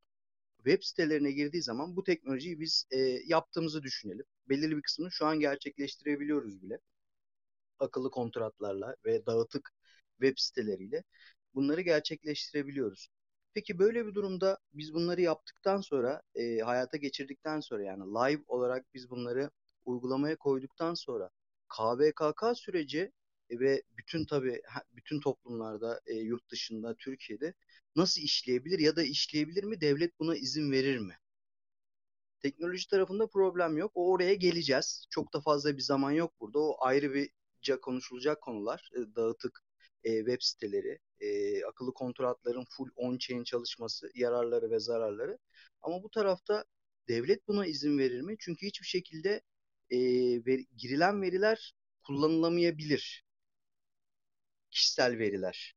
web 0.57 0.83
sitelerine 0.83 1.31
girdiği 1.31 1.63
zaman 1.63 1.95
bu 1.95 2.03
teknolojiyi 2.03 2.59
biz 2.59 2.85
e, 2.91 2.99
yaptığımızı 3.25 3.83
düşünelim. 3.83 4.25
Belirli 4.49 4.77
bir 4.77 4.81
kısmını 4.81 5.11
şu 5.11 5.25
an 5.25 5.39
gerçekleştirebiliyoruz 5.39 6.61
bile. 6.63 6.79
Akıllı 7.79 8.11
kontratlarla 8.11 8.95
ve 9.05 9.25
dağıtık 9.25 9.71
web 10.21 10.37
siteleriyle 10.37 11.03
bunları 11.55 11.81
gerçekleştirebiliyoruz. 11.81 13.09
Peki 13.53 13.79
böyle 13.79 14.05
bir 14.05 14.13
durumda 14.13 14.57
biz 14.73 14.93
bunları 14.93 15.21
yaptıktan 15.21 15.81
sonra, 15.81 16.21
e, 16.35 16.59
hayata 16.59 16.97
geçirdikten 16.97 17.59
sonra 17.59 17.83
yani 17.83 18.03
live 18.03 18.43
olarak 18.47 18.85
biz 18.93 19.09
bunları 19.09 19.51
uygulamaya 19.85 20.35
koyduktan 20.37 20.93
sonra 20.93 21.29
KVKK 21.69 22.55
süreci 22.55 23.11
ve 23.51 23.83
bütün 23.97 24.25
tabii 24.25 24.61
bütün 24.91 25.19
toplumlarda, 25.19 26.01
e, 26.05 26.13
yurt 26.13 26.51
dışında, 26.51 26.95
Türkiye'de 26.95 27.53
nasıl 27.95 28.21
işleyebilir 28.21 28.79
ya 28.79 28.95
da 28.95 29.03
işleyebilir 29.03 29.63
mi? 29.63 29.81
Devlet 29.81 30.19
buna 30.19 30.35
izin 30.35 30.71
verir 30.71 30.97
mi? 30.97 31.17
Teknoloji 32.39 32.87
tarafında 32.87 33.27
problem 33.27 33.77
yok. 33.77 33.91
O 33.95 34.11
oraya 34.11 34.33
geleceğiz. 34.33 35.05
Çok 35.09 35.33
da 35.33 35.41
fazla 35.41 35.77
bir 35.77 35.81
zaman 35.81 36.11
yok 36.11 36.33
burada. 36.39 36.59
O 36.59 36.75
ayrı 36.79 37.13
bir 37.13 37.29
konuşulacak 37.81 38.41
konular. 38.41 38.89
E, 38.95 39.15
dağıtık 39.15 39.63
e, 40.03 40.17
web 40.17 40.41
siteleri, 40.41 40.99
e, 41.19 41.63
akıllı 41.65 41.93
kontratların 41.93 42.65
full 42.69 42.89
on-chain 42.95 43.43
çalışması, 43.43 44.11
yararları 44.15 44.71
ve 44.71 44.79
zararları. 44.79 45.37
Ama 45.81 46.03
bu 46.03 46.09
tarafta 46.09 46.65
devlet 47.07 47.47
buna 47.47 47.65
izin 47.65 47.97
verir 47.97 48.21
mi? 48.21 48.35
Çünkü 48.39 48.67
hiçbir 48.67 48.87
şekilde 48.87 49.41
e, 49.91 49.97
ver, 50.45 50.59
girilen 50.77 51.21
veriler 51.21 51.73
kullanılamayabilir. 52.03 53.25
Kişisel 54.71 55.17
veriler. 55.19 55.75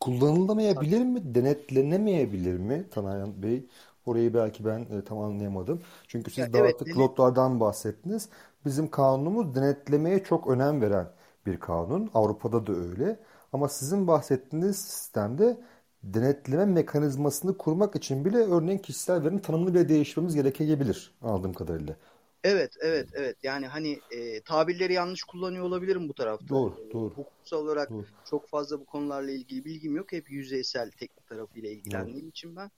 Kullanılamayabilir 0.00 1.00
mi? 1.04 1.34
Denetlenemeyebilir 1.34 2.58
mi 2.58 2.86
Tanayan 2.90 3.42
Bey? 3.42 3.66
Orayı 4.06 4.34
belki 4.34 4.64
ben 4.64 4.80
e, 4.80 5.04
tam 5.04 5.18
anlayamadım. 5.18 5.82
Çünkü 6.08 6.30
siz 6.30 6.38
ya, 6.38 6.52
dağıtık 6.52 6.88
evet, 6.88 6.98
lotlardan 6.98 7.60
bahsettiniz. 7.60 8.28
Bizim 8.66 8.90
kanunumuz 8.90 9.54
denetlemeye 9.54 10.24
çok 10.24 10.48
önem 10.48 10.80
veren 10.80 11.08
bir 11.46 11.60
kanun. 11.60 12.10
Avrupa'da 12.14 12.66
da 12.66 12.72
öyle. 12.72 13.20
Ama 13.52 13.68
sizin 13.68 14.06
bahsettiğiniz 14.06 14.76
sistemde 14.76 15.60
denetleme 16.02 16.64
mekanizmasını 16.64 17.58
kurmak 17.58 17.96
için 17.96 18.24
bile 18.24 18.38
örneğin 18.38 18.78
kişisel 18.78 19.24
verinin 19.24 19.38
tanımını 19.38 19.74
bile 19.74 19.88
değiştirmemiz 19.88 20.34
gerekebilir 20.34 21.14
anladığım 21.22 21.52
kadarıyla. 21.52 21.96
Evet, 22.44 22.76
evet, 22.80 23.08
evet. 23.14 23.36
Yani 23.42 23.66
hani 23.66 24.00
e, 24.10 24.40
tabirleri 24.40 24.92
yanlış 24.92 25.22
kullanıyor 25.22 25.64
olabilirim 25.64 26.08
bu 26.08 26.14
tarafta. 26.14 26.48
Doğru, 26.48 26.90
doğru. 26.92 27.14
Hukuksal 27.14 27.58
olarak 27.58 27.90
doğru. 27.90 28.06
çok 28.30 28.48
fazla 28.48 28.80
bu 28.80 28.84
konularla 28.84 29.30
ilgili 29.30 29.64
bilgim 29.64 29.96
yok. 29.96 30.12
Hep 30.12 30.30
yüzeysel 30.30 30.90
teknik 30.90 31.26
tarafıyla 31.26 31.70
ilgilendiğim 31.70 32.20
doğru. 32.20 32.28
için 32.28 32.56
ben. 32.56 32.70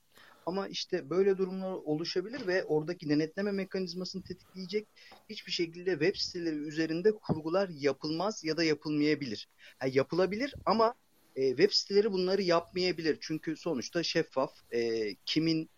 Ama 0.46 0.68
işte 0.68 1.10
böyle 1.10 1.38
durumlar 1.38 1.72
oluşabilir 1.72 2.46
ve 2.46 2.64
oradaki 2.64 3.08
denetleme 3.08 3.52
mekanizmasını 3.52 4.22
tetikleyecek 4.22 4.88
hiçbir 5.30 5.52
şekilde 5.52 5.90
web 5.90 6.16
siteleri 6.16 6.56
üzerinde 6.56 7.12
kurgular 7.12 7.68
yapılmaz 7.68 8.44
ya 8.44 8.56
da 8.56 8.64
yapılmayabilir. 8.64 9.48
Yani 9.82 9.96
yapılabilir 9.96 10.54
ama 10.66 10.94
e, 11.36 11.48
web 11.48 11.70
siteleri 11.70 12.12
bunları 12.12 12.42
yapmayabilir. 12.42 13.18
Çünkü 13.20 13.56
sonuçta 13.56 14.02
şeffaf, 14.02 14.52
e, 14.72 15.14
kimin 15.14 15.70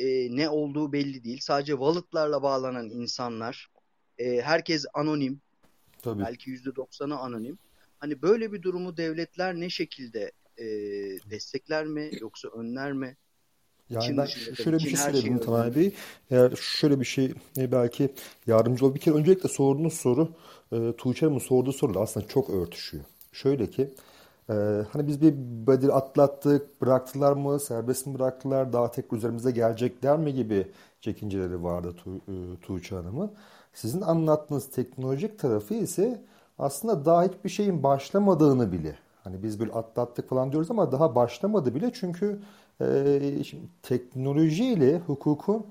e, 0.00 0.36
ne 0.36 0.48
olduğu 0.48 0.92
belli 0.92 1.24
değil. 1.24 1.38
Sadece 1.40 1.72
wallet'larla 1.72 2.42
bağlanan 2.42 2.90
insanlar. 2.90 3.68
E, 4.18 4.40
herkes 4.40 4.84
anonim. 4.94 5.40
Tabii. 6.02 6.22
Belki 6.22 6.50
%90'ı 6.50 7.16
anonim. 7.16 7.58
Hani 7.98 8.22
böyle 8.22 8.52
bir 8.52 8.62
durumu 8.62 8.96
devletler 8.96 9.54
ne 9.54 9.70
şekilde 9.70 10.32
e, 10.58 10.64
destekler 11.30 11.86
mi 11.86 12.10
yoksa 12.20 12.48
önler 12.48 12.92
mi? 12.92 13.16
Yani 13.90 14.04
Çin 14.04 14.16
ben 14.16 14.26
şöyle 14.54 14.76
bir 14.76 14.82
şey 14.82 14.96
söyledim 14.96 15.36
şey 15.36 15.46
Tanay 15.46 15.74
Bey. 15.74 15.92
Eğer 16.30 16.56
şöyle 16.56 17.00
bir 17.00 17.04
şey 17.04 17.34
e, 17.56 17.72
belki 17.72 18.14
yardımcı 18.46 18.86
olur. 18.86 18.94
Bir 18.94 19.00
kere 19.00 19.14
öncelikle 19.14 19.48
sorduğunuz 19.48 19.94
soru 19.94 20.28
e, 20.72 20.92
Tuğçe 20.98 21.20
Hanım'ın 21.20 21.40
sorduğu 21.40 21.72
soruyla 21.72 22.00
aslında 22.00 22.28
çok 22.28 22.50
örtüşüyor. 22.50 23.04
Şöyle 23.32 23.70
ki 23.70 23.90
ee, 24.50 24.84
hani 24.92 25.06
biz 25.06 25.22
bir 25.22 25.34
Bedir 25.66 25.96
atlattık, 25.98 26.82
bıraktılar 26.82 27.32
mı, 27.32 27.60
serbest 27.60 28.06
mi 28.06 28.14
bıraktılar, 28.14 28.72
daha 28.72 28.90
tek 28.90 29.12
üzerimize 29.12 29.50
gelecekler 29.50 30.18
mi 30.18 30.34
gibi 30.34 30.66
çekinceleri 31.00 31.62
vardı 31.62 31.94
tu, 32.04 32.16
e, 32.16 32.60
Tuğçe 32.62 32.96
Hanım'ın. 32.96 33.30
Sizin 33.74 34.00
anlattığınız 34.00 34.70
teknolojik 34.70 35.38
tarafı 35.38 35.74
ise 35.74 36.22
aslında 36.58 37.04
daha 37.04 37.24
hiçbir 37.24 37.50
şeyin 37.50 37.82
başlamadığını 37.82 38.72
bile. 38.72 38.94
Hani 39.24 39.42
biz 39.42 39.60
böyle 39.60 39.72
atlattık 39.72 40.28
falan 40.28 40.52
diyoruz 40.52 40.70
ama 40.70 40.92
daha 40.92 41.14
başlamadı 41.14 41.74
bile 41.74 41.90
çünkü 41.94 42.40
e, 42.80 43.44
şimdi 43.44 43.64
teknolojiyle 43.82 44.98
hukukun 44.98 45.66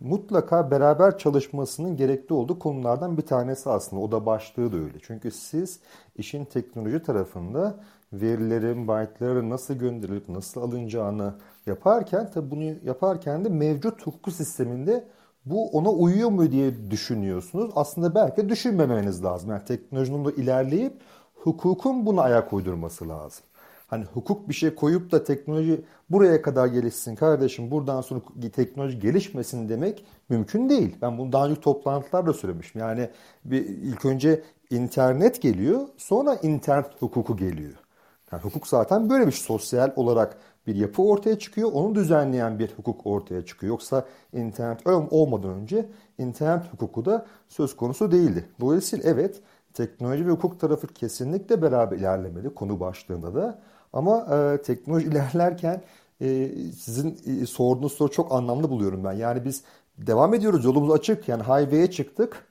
mutlaka 0.00 0.70
beraber 0.70 1.18
çalışmasının 1.18 1.96
gerekli 1.96 2.34
olduğu 2.34 2.58
konulardan 2.58 3.16
bir 3.16 3.22
tanesi 3.22 3.70
aslında. 3.70 4.02
O 4.02 4.12
da 4.12 4.26
başlığı 4.26 4.72
da 4.72 4.76
öyle. 4.76 4.98
Çünkü 5.02 5.30
siz 5.30 5.80
işin 6.16 6.44
teknoloji 6.44 7.02
tarafında 7.02 7.74
verilerin, 8.12 8.88
byte'ların 8.88 9.50
nasıl 9.50 9.74
gönderilip 9.74 10.28
nasıl 10.28 10.60
alınacağını 10.60 11.34
yaparken 11.66 12.30
tabi 12.30 12.50
bunu 12.50 12.62
yaparken 12.84 13.44
de 13.44 13.48
mevcut 13.48 14.06
hukuk 14.06 14.32
sisteminde 14.34 15.04
bu 15.46 15.68
ona 15.68 15.90
uyuyor 15.90 16.30
mu 16.30 16.52
diye 16.52 16.90
düşünüyorsunuz. 16.90 17.70
Aslında 17.76 18.14
belki 18.14 18.48
düşünmemeniz 18.48 19.24
lazım. 19.24 19.50
Yani 19.50 19.64
teknolojinin 19.64 20.24
de 20.24 20.34
ilerleyip 20.34 20.92
hukukun 21.34 22.06
buna 22.06 22.22
ayak 22.22 22.52
uydurması 22.52 23.08
lazım. 23.08 23.44
Hani 23.86 24.04
hukuk 24.04 24.48
bir 24.48 24.54
şey 24.54 24.74
koyup 24.74 25.12
da 25.12 25.24
teknoloji 25.24 25.84
buraya 26.10 26.42
kadar 26.42 26.66
gelişsin 26.66 27.14
kardeşim 27.16 27.70
buradan 27.70 28.00
sonra 28.00 28.20
teknoloji 28.52 28.98
gelişmesin 28.98 29.68
demek 29.68 30.04
mümkün 30.28 30.68
değil. 30.68 30.96
Ben 31.02 31.18
bunu 31.18 31.32
daha 31.32 31.46
önce 31.46 31.60
toplantılarda 31.60 32.32
söylemiştim. 32.32 32.80
Yani 32.80 33.10
bir, 33.44 33.64
ilk 33.64 34.04
önce 34.04 34.42
internet 34.70 35.42
geliyor 35.42 35.80
sonra 35.96 36.34
internet 36.34 37.02
hukuku 37.02 37.36
geliyor. 37.36 37.85
Yani 38.32 38.42
hukuk 38.42 38.66
zaten 38.66 39.10
böyle 39.10 39.26
bir 39.26 39.32
şey. 39.32 39.42
sosyal 39.42 39.92
olarak 39.96 40.38
bir 40.66 40.74
yapı 40.74 41.02
ortaya 41.02 41.38
çıkıyor. 41.38 41.70
Onu 41.72 41.94
düzenleyen 41.94 42.58
bir 42.58 42.70
hukuk 42.76 43.06
ortaya 43.06 43.44
çıkıyor. 43.46 43.70
Yoksa 43.70 44.04
internet 44.32 44.86
olmadan 45.10 45.50
önce 45.50 45.88
internet 46.18 46.72
hukuku 46.72 47.04
da 47.04 47.26
söz 47.48 47.76
konusu 47.76 48.10
değildi. 48.12 48.44
Dolayısıyla 48.60 49.10
evet 49.10 49.40
teknoloji 49.74 50.26
ve 50.26 50.30
hukuk 50.30 50.60
tarafı 50.60 50.86
kesinlikle 50.86 51.62
beraber 51.62 51.96
ilerlemeli 51.96 52.54
konu 52.54 52.80
başlığında 52.80 53.34
da. 53.34 53.58
Ama 53.92 54.26
e, 54.36 54.62
teknoloji 54.62 55.06
ilerlerken 55.08 55.82
e, 56.20 56.48
sizin 56.78 57.18
e, 57.42 57.46
sorduğunuz 57.46 57.92
soru 57.92 58.10
çok 58.10 58.32
anlamlı 58.32 58.70
buluyorum 58.70 59.04
ben. 59.04 59.12
Yani 59.12 59.44
biz 59.44 59.64
devam 59.98 60.34
ediyoruz 60.34 60.64
yolumuz 60.64 60.90
açık 60.90 61.28
yani 61.28 61.42
highway'e 61.42 61.90
çıktık. 61.90 62.46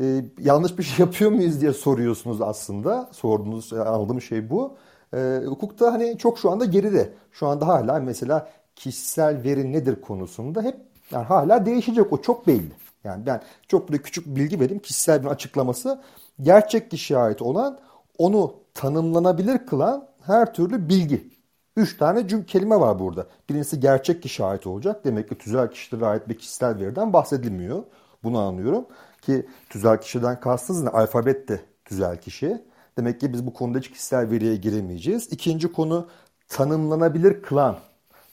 E, 0.00 0.24
yanlış 0.38 0.78
bir 0.78 0.82
şey 0.82 1.06
yapıyor 1.06 1.30
muyuz 1.30 1.60
diye 1.60 1.72
soruyorsunuz 1.72 2.40
aslında. 2.42 3.08
Sorduğunuz 3.12 3.72
e, 3.72 3.80
anladığım 3.80 4.20
şey 4.20 4.50
bu. 4.50 4.76
E, 5.14 5.40
hukukta 5.46 5.92
hani 5.92 6.18
çok 6.18 6.38
şu 6.38 6.50
anda 6.50 6.64
geride. 6.64 7.12
Şu 7.32 7.46
anda 7.46 7.66
hala 7.66 8.00
mesela 8.00 8.48
kişisel 8.76 9.42
veri 9.44 9.72
nedir 9.72 10.00
konusunda 10.00 10.62
hep 10.62 10.76
yani 11.10 11.24
hala 11.24 11.66
değişecek 11.66 12.12
o 12.12 12.22
çok 12.22 12.46
belli. 12.46 12.72
Yani 13.04 13.26
ben 13.26 13.42
çok 13.68 13.88
böyle 13.90 14.02
küçük 14.02 14.26
bilgi 14.26 14.60
vereyim. 14.60 14.82
Kişisel 14.82 15.22
bir 15.22 15.28
açıklaması 15.28 16.00
gerçek 16.42 16.90
kişiye 16.90 17.18
ait 17.18 17.42
olan 17.42 17.78
onu 18.18 18.54
tanımlanabilir 18.74 19.66
kılan 19.66 20.08
her 20.26 20.54
türlü 20.54 20.88
bilgi. 20.88 21.30
Üç 21.76 21.96
tane 21.98 22.28
cüm 22.28 22.44
kelime 22.44 22.80
var 22.80 22.98
burada. 22.98 23.26
Birincisi 23.48 23.80
gerçek 23.80 24.22
kişiye 24.22 24.48
ait 24.48 24.66
olacak. 24.66 25.04
Demek 25.04 25.28
ki 25.28 25.38
tüzel 25.38 25.70
kişilere 25.70 26.06
ait 26.06 26.28
bir 26.28 26.38
kişisel 26.38 26.78
veriden 26.78 27.12
bahsedilmiyor. 27.12 27.82
Bunu 28.24 28.38
anlıyorum. 28.38 28.86
Ki 29.22 29.46
tüzel 29.68 30.00
kişiden 30.00 30.40
kastınız 30.40 30.82
ne? 30.82 30.88
Alfabet 30.88 31.48
de 31.48 31.60
tüzel 31.84 32.20
kişi. 32.20 32.64
Demek 32.98 33.20
ki 33.20 33.32
biz 33.32 33.46
bu 33.46 33.52
konuda 33.52 33.78
hiç 33.78 33.90
kişisel 33.90 34.30
veriye 34.30 34.56
giremeyeceğiz. 34.56 35.32
İkinci 35.32 35.72
konu 35.72 36.06
tanımlanabilir 36.48 37.42
kılan. 37.42 37.76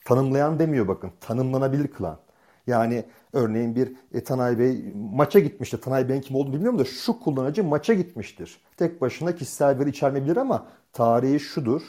Tanımlayan 0.05 0.59
demiyor 0.59 0.87
bakın. 0.87 1.11
Tanımlanabilir 1.19 1.87
kılan. 1.87 2.17
Yani 2.67 3.05
örneğin 3.33 3.75
bir 3.75 3.93
e, 4.13 4.23
Tanay 4.23 4.59
Bey 4.59 4.93
maça 4.95 5.39
gitmiştir. 5.39 5.81
Tanay 5.81 6.09
Bey'in 6.09 6.21
kim 6.21 6.35
olduğunu 6.35 6.53
bilmiyorum 6.53 6.79
da 6.79 6.85
şu 6.85 7.19
kullanıcı 7.19 7.63
maça 7.63 7.93
gitmiştir. 7.93 8.61
Tek 8.77 9.01
başına 9.01 9.35
kişisel 9.35 9.79
veri 9.79 9.89
içermeyebilir 9.89 10.37
ama 10.37 10.67
tarihi 10.93 11.39
şudur. 11.39 11.81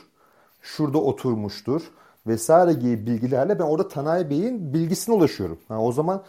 Şurada 0.62 0.98
oturmuştur 0.98 1.82
vesaire 2.26 2.72
gibi 2.72 3.06
bilgilerle 3.06 3.58
ben 3.58 3.64
orada 3.64 3.88
Tanay 3.88 4.30
Bey'in 4.30 4.74
bilgisine 4.74 5.14
ulaşıyorum. 5.14 5.58
Yani 5.70 5.80
o 5.80 5.92
zaman 5.92 6.22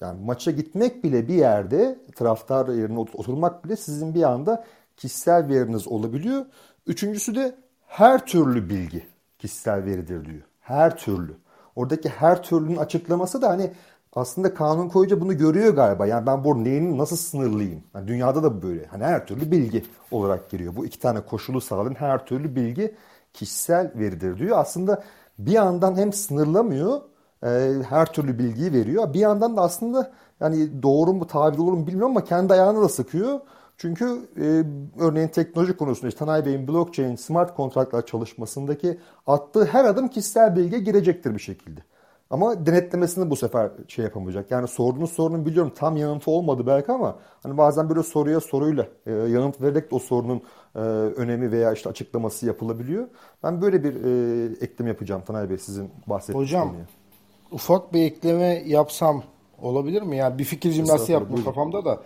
yani 0.00 0.24
maça 0.24 0.50
gitmek 0.50 1.04
bile 1.04 1.28
bir 1.28 1.34
yerde 1.34 1.98
taraftar 2.16 2.68
yerine 2.68 2.98
oturmak 2.98 3.64
bile 3.64 3.76
sizin 3.76 4.14
bir 4.14 4.22
anda 4.22 4.64
kişisel 4.96 5.48
veriniz 5.48 5.88
olabiliyor. 5.88 6.46
Üçüncüsü 6.86 7.34
de 7.34 7.54
her 7.86 8.26
türlü 8.26 8.68
bilgi 8.70 9.06
kişisel 9.38 9.84
veridir 9.84 10.24
diyor. 10.24 10.42
Her 10.60 10.96
türlü. 10.96 11.36
Oradaki 11.76 12.08
her 12.08 12.42
türlünün 12.42 12.76
açıklaması 12.76 13.42
da 13.42 13.48
hani 13.48 13.72
aslında 14.12 14.54
kanun 14.54 14.88
koyucu 14.88 15.20
bunu 15.20 15.36
görüyor 15.38 15.74
galiba. 15.74 16.06
Yani 16.06 16.26
ben 16.26 16.44
bu 16.44 16.64
neyin 16.64 16.98
nasıl 16.98 17.16
sınırlıyım? 17.16 17.82
Yani 17.94 18.08
dünyada 18.08 18.42
da 18.42 18.62
böyle. 18.62 18.86
Hani 18.86 19.04
her 19.04 19.26
türlü 19.26 19.50
bilgi 19.50 19.84
olarak 20.10 20.50
giriyor. 20.50 20.76
Bu 20.76 20.86
iki 20.86 20.98
tane 20.98 21.20
koşulu 21.20 21.60
sağlayan 21.60 21.94
her 21.94 22.26
türlü 22.26 22.56
bilgi 22.56 22.94
kişisel 23.32 23.92
veridir 23.94 24.38
diyor. 24.38 24.58
Aslında 24.58 25.04
bir 25.38 25.52
yandan 25.52 25.96
hem 25.96 26.12
sınırlamıyor, 26.12 27.00
e, 27.44 27.72
her 27.88 28.12
türlü 28.12 28.38
bilgiyi 28.38 28.72
veriyor. 28.72 29.14
Bir 29.14 29.18
yandan 29.20 29.56
da 29.56 29.60
aslında 29.62 30.12
yani 30.40 30.82
doğru 30.82 31.12
mu 31.12 31.26
tabir 31.26 31.58
olur 31.58 31.72
mu 31.72 31.86
bilmiyorum 31.86 32.10
ama 32.10 32.24
kendi 32.24 32.52
ayağını 32.52 32.82
da 32.82 32.88
sıkıyor. 32.88 33.40
Çünkü 33.78 34.04
e, 34.36 34.64
örneğin 35.02 35.28
teknoloji 35.28 35.76
konusunda 35.76 36.08
işte 36.08 36.18
Tanay 36.18 36.46
Bey'in 36.46 36.68
blockchain, 36.68 37.16
smart 37.16 37.54
kontratlar 37.54 38.06
çalışmasındaki 38.06 38.98
attığı 39.26 39.64
her 39.64 39.84
adım 39.84 40.08
kişisel 40.08 40.56
bilgiye 40.56 40.80
girecektir 40.80 41.34
bir 41.34 41.40
şekilde. 41.40 41.80
Ama 42.30 42.66
denetlemesini 42.66 43.30
bu 43.30 43.36
sefer 43.36 43.70
şey 43.88 44.04
yapamayacak. 44.04 44.50
Yani 44.50 44.68
sorduğunuz 44.68 45.12
sorunun 45.12 45.46
biliyorum 45.46 45.72
tam 45.76 45.96
yanıtı 45.96 46.30
olmadı 46.30 46.66
belki 46.66 46.92
ama 46.92 47.16
hani 47.42 47.58
bazen 47.58 47.88
böyle 47.88 48.02
soruya 48.02 48.40
soruyla 48.40 48.86
e, 49.06 49.12
yanıt 49.12 49.60
vererek 49.60 49.90
de 49.90 49.94
o 49.94 49.98
sorunun 49.98 50.42
e, 50.74 50.78
önemi 50.80 51.52
veya 51.52 51.72
işte 51.72 51.90
açıklaması 51.90 52.46
yapılabiliyor. 52.46 53.08
Ben 53.42 53.62
böyle 53.62 53.84
bir 53.84 53.94
e, 53.94 54.64
ekleme 54.64 54.90
yapacağım 54.90 55.22
Tanay 55.26 55.50
Bey 55.50 55.58
sizin 55.58 55.90
bahsettiğiniz 56.06 56.48
Hocam 56.48 56.68
konuya. 56.68 56.84
ufak 57.52 57.92
bir 57.92 58.02
ekleme 58.02 58.62
yapsam 58.66 59.22
olabilir 59.62 60.02
mi? 60.02 60.16
Yani 60.16 60.38
bir 60.38 60.44
fikir 60.44 60.72
cimnası 60.72 61.12
yaptım 61.12 61.44
kafamda 61.44 61.84
da. 61.84 62.00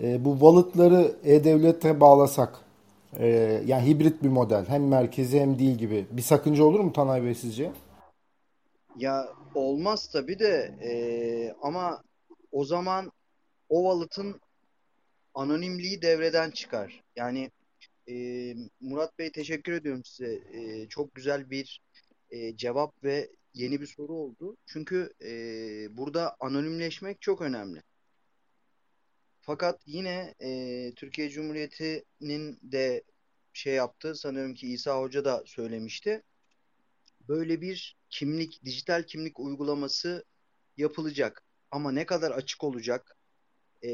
E, 0.00 0.24
bu 0.24 0.32
wallet'ları 0.32 1.16
e-devlete 1.24 2.00
bağlasak 2.00 2.60
e, 3.18 3.26
yani 3.66 3.86
hibrit 3.86 4.22
bir 4.22 4.28
model 4.28 4.64
hem 4.68 4.88
merkezi 4.88 5.40
hem 5.40 5.58
değil 5.58 5.78
gibi 5.78 6.06
bir 6.10 6.22
sakınca 6.22 6.64
olur 6.64 6.80
mu 6.80 6.92
Tanay 6.92 7.22
Bey 7.22 7.34
sizce? 7.34 7.72
Ya 8.96 9.28
olmaz 9.54 10.08
tabii 10.12 10.38
de 10.38 10.74
e, 10.82 10.92
ama 11.62 12.02
o 12.52 12.64
zaman 12.64 13.12
o 13.68 13.82
wallet'ın 13.82 14.40
anonimliği 15.34 16.02
devreden 16.02 16.50
çıkar. 16.50 17.02
Yani 17.16 17.50
e, 18.08 18.14
Murat 18.80 19.18
Bey 19.18 19.32
teşekkür 19.32 19.72
ediyorum 19.72 20.02
size. 20.04 20.40
E, 20.52 20.88
çok 20.88 21.14
güzel 21.14 21.50
bir 21.50 21.80
e, 22.30 22.56
cevap 22.56 23.04
ve 23.04 23.28
yeni 23.54 23.80
bir 23.80 23.86
soru 23.86 24.12
oldu. 24.12 24.56
Çünkü 24.66 25.12
e, 25.24 25.32
burada 25.96 26.36
anonimleşmek 26.40 27.20
çok 27.20 27.40
önemli. 27.40 27.82
Fakat 29.42 29.80
yine 29.86 30.34
e, 30.42 30.92
Türkiye 30.96 31.30
Cumhuriyeti'nin 31.30 32.58
de 32.62 33.04
şey 33.52 33.74
yaptı. 33.74 34.14
Sanıyorum 34.14 34.54
ki 34.54 34.72
İsa 34.72 35.00
Hoca 35.00 35.24
da 35.24 35.42
söylemişti. 35.46 36.22
Böyle 37.28 37.60
bir 37.60 37.96
kimlik, 38.10 38.64
dijital 38.64 39.02
kimlik 39.02 39.40
uygulaması 39.40 40.24
yapılacak. 40.76 41.42
Ama 41.70 41.92
ne 41.92 42.06
kadar 42.06 42.30
açık 42.30 42.64
olacak, 42.64 43.16
e, 43.82 43.90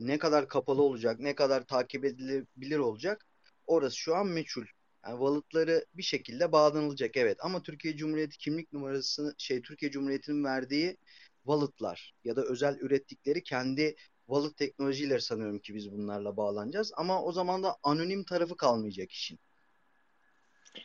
ne 0.00 0.18
kadar 0.18 0.48
kapalı 0.48 0.82
olacak, 0.82 1.20
ne 1.20 1.34
kadar 1.34 1.66
takip 1.66 2.04
edilebilir 2.04 2.78
olacak 2.78 3.26
orası 3.66 3.96
şu 3.96 4.16
an 4.16 4.26
meçhul. 4.26 4.64
Yani 5.06 5.18
wallet'ları 5.18 5.86
bir 5.94 6.02
şekilde 6.02 6.52
bağlanılacak 6.52 7.16
evet 7.16 7.38
ama 7.40 7.62
Türkiye 7.62 7.96
Cumhuriyeti 7.96 8.38
kimlik 8.38 8.72
numarasını 8.72 9.34
şey 9.38 9.62
Türkiye 9.62 9.90
Cumhuriyeti'nin 9.90 10.44
verdiği 10.44 10.96
wallet'lar 11.42 12.14
ya 12.24 12.36
da 12.36 12.44
özel 12.44 12.78
ürettikleri 12.78 13.42
kendi 13.42 13.96
wallet 14.26 14.56
teknolojileri 14.56 15.20
sanıyorum 15.20 15.58
ki 15.58 15.74
biz 15.74 15.92
bunlarla 15.92 16.36
bağlanacağız 16.36 16.92
ama 16.96 17.22
o 17.22 17.32
zaman 17.32 17.62
da 17.62 17.76
anonim 17.82 18.24
tarafı 18.24 18.56
kalmayacak 18.56 19.12
işin. 19.12 19.38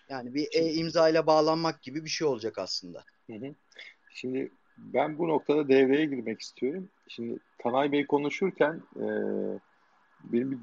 Yani 0.09 0.33
bir 0.33 0.47
e-imza 0.53 1.09
ile 1.09 1.27
bağlanmak 1.27 1.81
gibi 1.81 2.05
bir 2.05 2.09
şey 2.09 2.27
olacak 2.27 2.57
aslında. 2.57 3.03
Hı 3.27 3.33
hı. 3.33 3.55
Şimdi 4.09 4.51
ben 4.77 5.17
bu 5.17 5.27
noktada 5.27 5.67
devreye 5.67 6.05
girmek 6.05 6.41
istiyorum. 6.41 6.89
Şimdi 7.07 7.39
Tanay 7.57 7.91
Bey 7.91 8.05
konuşurken 8.05 8.81
e, 8.95 9.05
benim 10.23 10.51
bir 10.51 10.59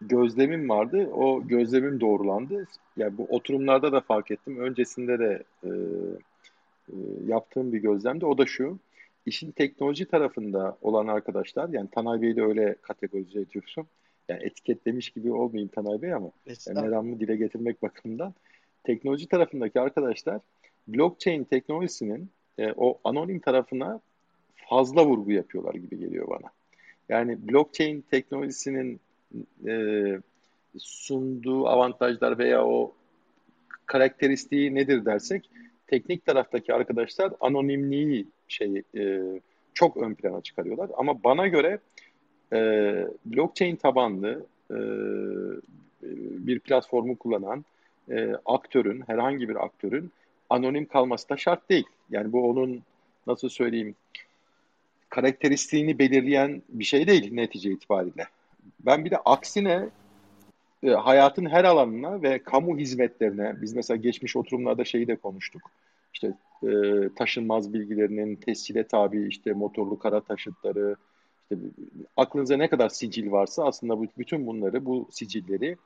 gözlemim 0.00 0.68
vardı. 0.68 1.10
O 1.12 1.46
gözlemim 1.46 2.00
doğrulandı. 2.00 2.66
Yani 2.96 3.18
bu 3.18 3.24
oturumlarda 3.24 3.92
da 3.92 4.00
fark 4.00 4.30
ettim. 4.30 4.58
Öncesinde 4.58 5.18
de 5.18 5.42
e, 5.64 5.68
e, 6.88 6.96
yaptığım 7.26 7.72
bir 7.72 7.78
gözlemdi. 7.78 8.26
O 8.26 8.38
da 8.38 8.46
şu. 8.46 8.78
İşin 9.26 9.50
teknoloji 9.50 10.04
tarafında 10.04 10.78
olan 10.82 11.06
arkadaşlar, 11.06 11.68
yani 11.68 11.88
Tanay 11.92 12.22
Bey'i 12.22 12.36
de 12.36 12.42
öyle 12.42 12.76
kategorize 12.82 13.40
ediyorum. 13.40 13.86
Yani 14.28 14.42
etiketlemiş 14.42 15.10
gibi 15.10 15.32
olmayayım 15.32 15.68
Tanay 15.68 16.02
Bey 16.02 16.14
ama 16.14 16.30
yani 16.66 16.80
meramı 16.80 17.20
dile 17.20 17.36
getirmek 17.36 17.82
bakımından. 17.82 18.34
Teknoloji 18.84 19.28
tarafındaki 19.28 19.80
arkadaşlar 19.80 20.40
blockchain 20.88 21.44
teknolojisinin 21.44 22.30
e, 22.58 22.72
o 22.76 22.98
anonim 23.04 23.38
tarafına 23.38 24.00
fazla 24.56 25.06
vurgu 25.06 25.32
yapıyorlar 25.32 25.74
gibi 25.74 25.98
geliyor 25.98 26.28
bana. 26.28 26.50
Yani 27.08 27.48
blockchain 27.48 28.04
teknolojisinin 28.10 29.00
e, 29.66 29.74
sunduğu 30.78 31.66
avantajlar 31.66 32.38
veya 32.38 32.66
o 32.66 32.94
karakteristiği 33.86 34.74
nedir 34.74 35.04
dersek 35.04 35.50
teknik 35.92 36.26
taraftaki 36.26 36.74
arkadaşlar 36.74 37.32
anonimliği 37.40 38.26
şey 38.48 38.82
e, 38.96 39.20
çok 39.74 39.96
ön 39.96 40.14
plana 40.14 40.40
çıkarıyorlar. 40.40 40.90
Ama 40.96 41.24
bana 41.24 41.48
göre 41.48 41.78
e, 42.52 42.58
blockchain 43.26 43.76
tabanlı 43.76 44.46
e, 44.70 44.78
bir 46.46 46.58
platformu 46.60 47.18
kullanan 47.18 47.64
e, 48.10 48.32
aktörün, 48.46 49.02
herhangi 49.06 49.48
bir 49.48 49.64
aktörün 49.64 50.12
anonim 50.50 50.86
kalması 50.86 51.28
da 51.28 51.36
şart 51.36 51.70
değil. 51.70 51.86
Yani 52.10 52.32
bu 52.32 52.50
onun 52.50 52.82
nasıl 53.26 53.48
söyleyeyim 53.48 53.94
karakteristiğini 55.08 55.98
belirleyen 55.98 56.62
bir 56.68 56.84
şey 56.84 57.06
değil 57.06 57.32
netice 57.32 57.70
itibariyle. 57.70 58.26
Ben 58.80 59.04
bir 59.04 59.10
de 59.10 59.18
aksine 59.18 59.88
e, 60.82 60.90
hayatın 60.90 61.46
her 61.46 61.64
alanına 61.64 62.22
ve 62.22 62.38
kamu 62.38 62.78
hizmetlerine, 62.78 63.62
biz 63.62 63.72
mesela 63.72 63.96
geçmiş 63.96 64.36
oturumlarda 64.36 64.84
şeyi 64.84 65.06
de 65.06 65.16
konuştuk. 65.16 65.62
İşte 66.12 66.34
e, 66.62 67.08
taşınmaz 67.16 67.72
bilgilerinin 67.72 68.36
tescile 68.36 68.86
tabi 68.86 69.28
işte 69.28 69.52
motorlu 69.52 69.98
kara 69.98 70.20
taşıtları, 70.20 70.96
işte 71.42 71.56
aklınıza 72.16 72.56
ne 72.56 72.68
kadar 72.68 72.88
sicil 72.88 73.30
varsa 73.30 73.64
aslında 73.64 73.98
bu, 73.98 74.06
bütün 74.18 74.46
bunları, 74.46 74.84
bu 74.84 75.08
sicilleri 75.10 75.76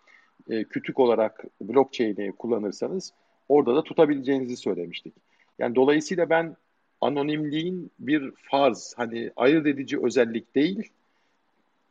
e, 0.51 0.64
kütük 0.64 0.99
olarak 0.99 1.45
blockchain'i 1.61 2.33
kullanırsanız 2.33 3.12
orada 3.49 3.77
da 3.77 3.83
tutabileceğinizi 3.83 4.57
söylemiştik. 4.57 5.14
Yani 5.59 5.74
dolayısıyla 5.74 6.31
ben 6.31 6.57
anonimliğin 7.01 7.91
bir 7.99 8.33
farz, 8.37 8.95
hani 8.97 9.31
ayırt 9.37 9.66
edici 9.66 10.01
özellik 10.01 10.55
değil, 10.55 10.93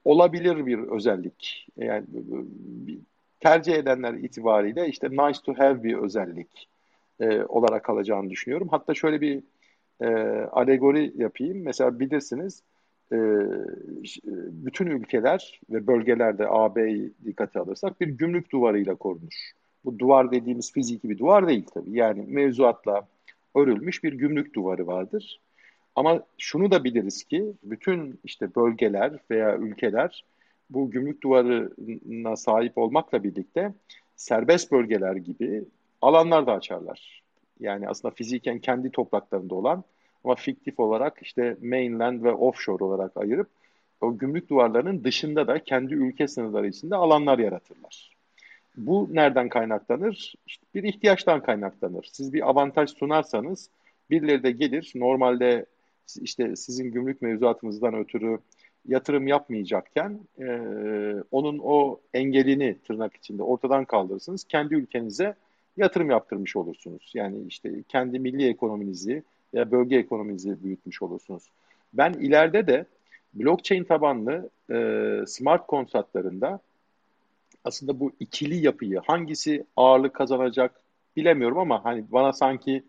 olabilir 0.06 0.66
bir 0.66 0.80
özellik. 0.80 1.68
Yani 1.78 2.06
tercih 3.40 3.74
edenler 3.74 4.14
itibariyle 4.14 4.88
işte 4.88 5.10
nice 5.10 5.40
to 5.46 5.54
have 5.58 5.84
bir 5.84 5.94
özellik 5.94 6.68
e, 7.20 7.44
olarak 7.44 7.84
kalacağını 7.84 8.30
düşünüyorum. 8.30 8.68
Hatta 8.72 8.94
şöyle 8.94 9.22
bir 9.22 9.44
e, 10.02 10.08
alegori 10.52 11.14
yapayım. 11.16 11.64
Mesela 11.64 12.00
bilirsiniz 12.00 12.64
e, 13.12 13.18
bütün 14.52 14.88
ülkeler 14.88 15.62
ve 15.70 15.88
bölgelerde 15.88 16.48
AB'yi 16.50 17.12
dikkate 17.26 17.60
alırsak 17.60 18.02
bir 18.02 18.08
gümrük 18.08 18.52
duvarıyla 18.52 18.96
korunur. 18.96 19.52
Bu 19.86 20.00
duvar 20.00 20.32
dediğimiz 20.32 20.74
fiziki 20.74 21.10
bir 21.10 21.18
duvar 21.18 21.48
değil 21.48 21.66
tabii. 21.74 21.98
Yani 21.98 22.26
mevzuatla 22.28 23.08
örülmüş 23.56 24.04
bir 24.04 24.14
gümrük 24.14 24.54
duvarı 24.54 24.88
vardır. 24.88 25.40
Ama 25.96 26.24
şunu 26.38 26.72
da 26.72 26.84
biliriz 26.84 27.24
ki 27.24 27.54
bütün 27.64 28.20
işte 28.24 28.56
bölgeler 28.56 29.14
veya 29.32 29.58
ülkeler 29.58 30.26
bu 30.70 30.92
gümrük 30.92 31.24
duvarına 31.24 32.36
sahip 32.36 32.78
olmakla 32.78 33.24
birlikte 33.24 33.74
serbest 34.16 34.72
bölgeler 34.72 35.16
gibi 35.16 35.66
alanlar 36.06 36.48
da 36.48 36.54
açarlar. 36.54 37.24
Yani 37.60 37.90
aslında 37.90 38.14
fiziken 38.14 38.60
kendi 38.60 38.92
topraklarında 38.92 39.56
olan 39.56 39.84
ama 40.24 40.36
fiktif 40.36 40.80
olarak 40.80 41.20
işte 41.22 41.58
mainland 41.62 42.24
ve 42.24 42.32
offshore 42.32 42.84
olarak 42.84 43.18
ayırıp 43.18 43.50
o 44.02 44.18
gümrük 44.18 44.50
duvarlarının 44.50 45.04
dışında 45.04 45.48
da 45.48 45.64
kendi 45.64 45.94
ülke 45.94 46.28
sınırları 46.28 46.68
içinde 46.68 46.96
alanlar 46.96 47.40
yaratırlar. 47.40 48.16
Bu 48.78 49.10
nereden 49.12 49.50
kaynaklanır? 49.50 50.36
İşte 50.48 50.66
bir 50.74 50.84
ihtiyaçtan 50.84 51.44
kaynaklanır. 51.44 52.10
Siz 52.12 52.34
bir 52.34 52.50
avantaj 52.50 52.90
sunarsanız 52.90 53.70
birileri 54.10 54.44
de 54.44 54.52
gelir. 54.52 54.92
Normalde 54.96 55.66
işte 56.22 56.56
sizin 56.56 56.92
gümrük 56.92 57.22
mevzuatınızdan 57.22 57.94
ötürü 57.94 58.40
yatırım 58.88 59.28
yapmayacakken 59.28 60.20
e, 60.40 60.46
onun 61.32 61.60
o 61.64 62.00
engelini 62.14 62.78
tırnak 62.88 63.16
içinde 63.16 63.44
ortadan 63.44 63.86
kaldırırsınız. 63.86 64.44
Kendi 64.44 64.76
ülkenize 64.76 65.36
yatırım 65.78 66.10
yaptırmış 66.10 66.56
olursunuz. 66.56 67.12
Yani 67.14 67.38
işte 67.48 67.84
kendi 67.88 68.20
milli 68.20 68.48
ekonominizi 68.48 69.24
ya 69.54 69.72
bölge 69.72 69.98
ekonominizi 69.98 70.64
büyütmüş 70.64 71.02
olursunuz. 71.02 71.44
Ben 71.94 72.14
ileride 72.14 72.68
de 72.68 72.86
blockchain 73.34 73.84
tabanlı 73.84 74.50
e, 74.72 74.78
smart 75.28 75.68
kontratlarında 75.68 76.60
aslında 77.64 78.00
bu 78.00 78.12
ikili 78.20 78.66
yapıyı 78.66 79.00
hangisi 79.00 79.66
ağırlık 79.76 80.14
kazanacak 80.14 80.82
bilemiyorum 81.16 81.58
ama 81.58 81.86
hani 81.86 82.04
bana 82.12 82.34
sanki 82.34 82.84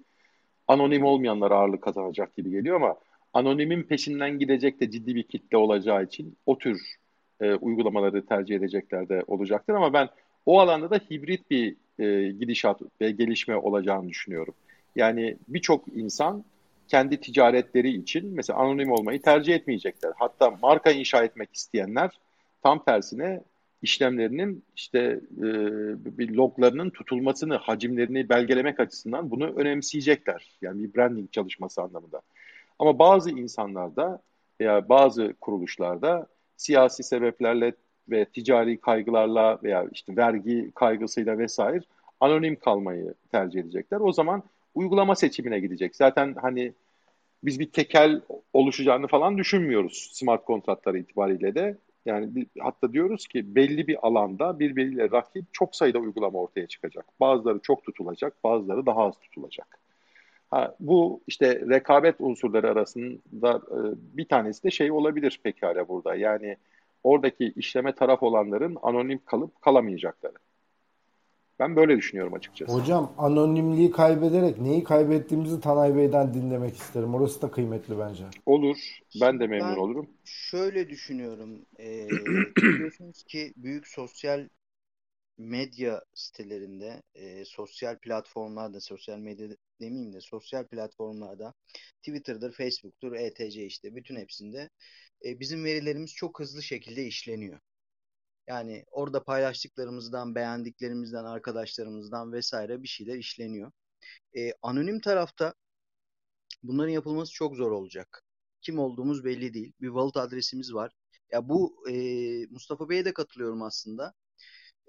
anonim 0.69 1.05
olmayanlar 1.05 1.51
ağırlık 1.51 1.83
kazanacak 1.83 2.37
gibi 2.37 2.51
geliyor 2.51 2.77
ama 2.77 2.97
anonimin 3.35 3.83
peşinden 3.83 4.39
gidecek 4.39 4.81
de 4.81 4.91
ciddi 4.91 5.15
bir 5.15 5.23
kitle 5.23 5.57
olacağı 5.57 6.05
için 6.05 6.37
o 6.47 6.59
tür 6.59 6.97
e, 7.41 7.55
uygulamaları 7.55 8.27
tercih 8.27 8.57
edecekler 8.57 9.09
de 9.09 9.25
olacaktır 9.27 9.75
ama 9.75 9.93
ben 9.93 10.09
o 10.47 10.61
alanda 10.61 10.91
da 10.91 10.97
hibrit 10.97 11.51
bir 11.51 11.77
e, 11.99 12.29
gidişat 12.29 12.81
ve 13.01 13.11
gelişme 13.11 13.57
olacağını 13.57 14.09
düşünüyorum. 14.09 14.55
Yani 14.97 15.37
birçok 15.49 15.89
insan 15.89 16.45
kendi 16.89 17.21
ticaretleri 17.21 17.91
için 17.91 18.33
mesela 18.35 18.59
anonim 18.59 18.93
olmayı 18.93 19.23
tercih 19.23 19.55
etmeyecekler. 19.55 20.13
Hatta 20.17 20.51
marka 20.63 20.91
inşa 20.91 21.25
etmek 21.25 21.55
isteyenler 21.55 22.11
tam 22.63 22.85
tersine 22.85 23.41
işlemlerinin 23.83 24.65
işte 24.77 25.21
e, 25.39 25.49
bir 26.19 26.35
loglarının 26.35 26.91
tutulmasını, 26.91 27.57
hacimlerini 27.57 28.29
belgelemek 28.29 28.81
açısından 28.81 29.31
bunu 29.31 29.47
önemseyecekler. 29.47 30.59
Yani 30.63 30.83
bir 30.83 30.95
branding 30.95 31.33
çalışması 31.33 31.83
anlamında. 31.83 32.21
Ama 32.79 32.99
bazı 32.99 33.31
insanlarda 33.31 34.21
veya 34.61 34.89
bazı 34.89 35.35
kuruluşlarda 35.41 36.27
siyasi 36.57 37.03
sebeplerle 37.03 37.73
ve 38.11 38.25
ticari 38.25 38.81
kaygılarla 38.81 39.59
veya 39.63 39.87
işte 39.93 40.17
vergi 40.17 40.71
kaygısıyla 40.75 41.39
vesaire 41.39 41.81
anonim 42.21 42.57
kalmayı 42.57 43.15
tercih 43.33 43.61
edecekler. 43.61 44.01
O 44.01 44.13
zaman 44.13 44.43
uygulama 44.75 45.15
seçimine 45.15 45.61
gidecek. 45.61 45.97
Zaten 45.97 46.35
hani 46.35 46.73
biz 47.43 47.61
bir 47.61 47.71
tekel 47.71 48.21
oluşacağını 48.53 49.07
falan 49.07 49.39
düşünmüyoruz 49.39 50.11
smart 50.13 50.45
kontratları 50.45 50.99
itibariyle 50.99 51.55
de. 51.55 51.77
Yani 52.07 52.47
hatta 52.59 52.93
diyoruz 52.93 53.27
ki 53.27 53.55
belli 53.55 53.87
bir 53.87 54.07
alanda 54.07 54.59
birbiriyle 54.59 55.11
rakip 55.11 55.45
çok 55.53 55.77
sayıda 55.77 55.99
uygulama 55.99 56.39
ortaya 56.39 56.67
çıkacak. 56.67 57.05
Bazıları 57.21 57.59
çok 57.59 57.85
tutulacak, 57.85 58.45
bazıları 58.45 58.87
daha 58.87 59.05
az 59.07 59.19
tutulacak. 59.21 59.79
Ha, 60.51 60.75
bu 60.81 61.21
işte 61.27 61.61
rekabet 61.69 62.15
unsurları 62.19 62.71
arasında 62.71 63.57
e, 63.57 63.79
bir 64.17 64.25
tanesi 64.25 64.65
de 64.65 64.71
şey 64.71 64.91
olabilir 64.91 65.41
pekala 65.43 65.89
burada. 65.89 66.15
Yani 66.15 66.57
oradaki 67.07 67.53
işleme 67.57 67.95
taraf 67.95 68.23
olanların 68.23 68.77
anonim 68.83 69.21
kalıp 69.25 69.63
kalamayacakları. 69.63 70.35
Ben 71.59 71.77
böyle 71.77 71.97
düşünüyorum 71.97 72.35
açıkçası. 72.35 72.73
Hocam 72.73 73.13
anonimliği 73.19 73.91
kaybederek 73.91 74.59
neyi 74.61 74.85
kaybettiğimizi 74.85 75.61
Tanay 75.61 75.97
Bey'den 75.97 76.35
dinlemek 76.35 76.77
isterim. 76.77 77.15
Orası 77.15 77.43
da 77.43 77.51
kıymetli 77.51 77.99
bence. 77.99 78.25
Olur. 78.47 78.77
Ben 79.21 79.41
de 79.41 79.47
memnun 79.47 79.69
ben 79.69 79.77
olurum. 79.77 80.07
Şöyle 80.25 80.89
düşünüyorum. 80.89 81.67
Ee, 81.81 82.09
biliyorsunuz 82.57 83.25
ki 83.25 83.53
büyük 83.57 83.89
sosyal 83.89 84.49
medya 85.39 86.03
sitelerinde, 86.15 87.03
e, 87.15 87.45
sosyal 87.45 87.99
platformlarda, 87.99 88.81
sosyal 88.81 89.19
medya 89.19 89.49
demeyeyim 89.81 90.13
de 90.13 90.21
sosyal 90.21 90.67
platformlarda 90.67 91.55
Twitter'dır, 92.03 92.53
Facebook'tur, 92.53 93.13
ETC 93.13 93.67
işte 93.67 93.95
bütün 93.95 94.17
hepsinde 94.17 94.71
e, 95.25 95.41
bizim 95.41 95.65
verilerimiz 95.65 96.15
çok 96.15 96.41
hızlı 96.41 96.63
şekilde 96.63 97.07
işleniyor. 97.07 97.61
Yani 98.49 98.85
orada 98.91 99.25
paylaştıklarımızdan, 99.25 100.35
beğendiklerimizden, 100.35 101.25
arkadaşlarımızdan 101.25 102.33
vesaire 102.33 102.83
bir 102.83 102.89
şeyler 102.89 103.17
işleniyor. 103.19 103.73
E, 104.37 104.53
anonim 104.63 105.01
tarafta 105.01 105.55
bunların 106.63 106.91
yapılması 106.93 107.33
çok 107.33 107.57
zor 107.57 107.71
olacak. 107.71 108.23
Kim 108.63 108.79
olduğumuz 108.79 109.25
belli 109.25 109.55
değil. 109.55 109.73
Bir 109.81 109.87
wallet 109.87 110.17
adresimiz 110.17 110.75
var. 110.75 110.93
Ya 111.33 111.49
bu 111.49 111.89
e, 111.91 111.95
Mustafa 112.51 112.89
Bey'e 112.89 113.05
de 113.05 113.13
katılıyorum 113.15 113.63
aslında. 113.63 114.15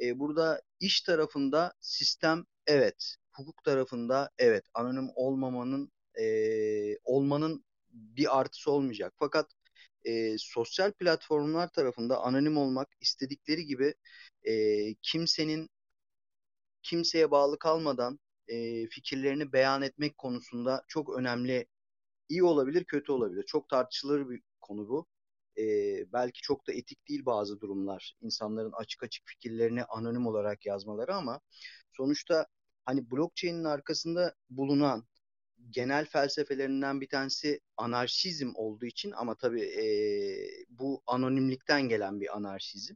E, 0.01 0.19
burada 0.19 0.61
iş 0.79 1.01
tarafında 1.01 1.73
sistem 1.81 2.45
evet, 2.67 3.15
hukuk 3.31 3.63
tarafında 3.63 4.29
evet, 4.37 4.65
anonim 4.73 5.09
olmamanın 5.15 5.91
e, 6.21 6.97
olmanın 7.03 7.65
bir 7.91 8.39
artısı 8.39 8.71
olmayacak. 8.71 9.13
Fakat 9.19 9.51
e, 10.05 10.35
sosyal 10.39 10.91
platformlar 10.93 11.69
tarafında 11.69 12.21
anonim 12.23 12.57
olmak 12.57 12.87
istedikleri 13.01 13.65
gibi 13.65 13.93
e, 14.43 14.53
kimsenin 15.01 15.69
kimseye 16.83 17.31
bağlı 17.31 17.59
kalmadan 17.59 18.19
e, 18.47 18.87
fikirlerini 18.87 19.53
beyan 19.53 19.81
etmek 19.81 20.17
konusunda 20.17 20.83
çok 20.87 21.17
önemli. 21.19 21.67
İyi 22.29 22.43
olabilir, 22.43 22.85
kötü 22.85 23.11
olabilir. 23.11 23.43
Çok 23.47 23.69
tartışılır 23.69 24.29
bir 24.29 24.41
konu 24.61 24.89
bu. 24.89 25.07
E, 25.59 25.63
belki 26.13 26.41
çok 26.41 26.67
da 26.67 26.73
etik 26.73 27.07
değil 27.09 27.25
bazı 27.25 27.59
durumlar. 27.61 28.15
İnsanların 28.21 28.71
açık 28.71 29.03
açık 29.03 29.27
fikirlerini 29.27 29.83
anonim 29.83 30.27
olarak 30.27 30.65
yazmaları 30.65 31.15
ama 31.15 31.39
sonuçta 31.97 32.47
hani 32.85 33.11
blockchain'in 33.11 33.63
arkasında 33.63 34.35
bulunan 34.49 35.05
genel 35.71 36.05
felsefelerinden 36.05 37.01
bir 37.01 37.09
tanesi 37.09 37.59
anarşizm 37.77 38.51
olduğu 38.55 38.85
için 38.85 39.11
ama 39.11 39.35
tabii 39.35 39.61
e, 39.61 39.85
bu 40.69 41.03
anonimlikten 41.07 41.89
gelen 41.89 42.21
bir 42.21 42.37
anarşizm. 42.37 42.93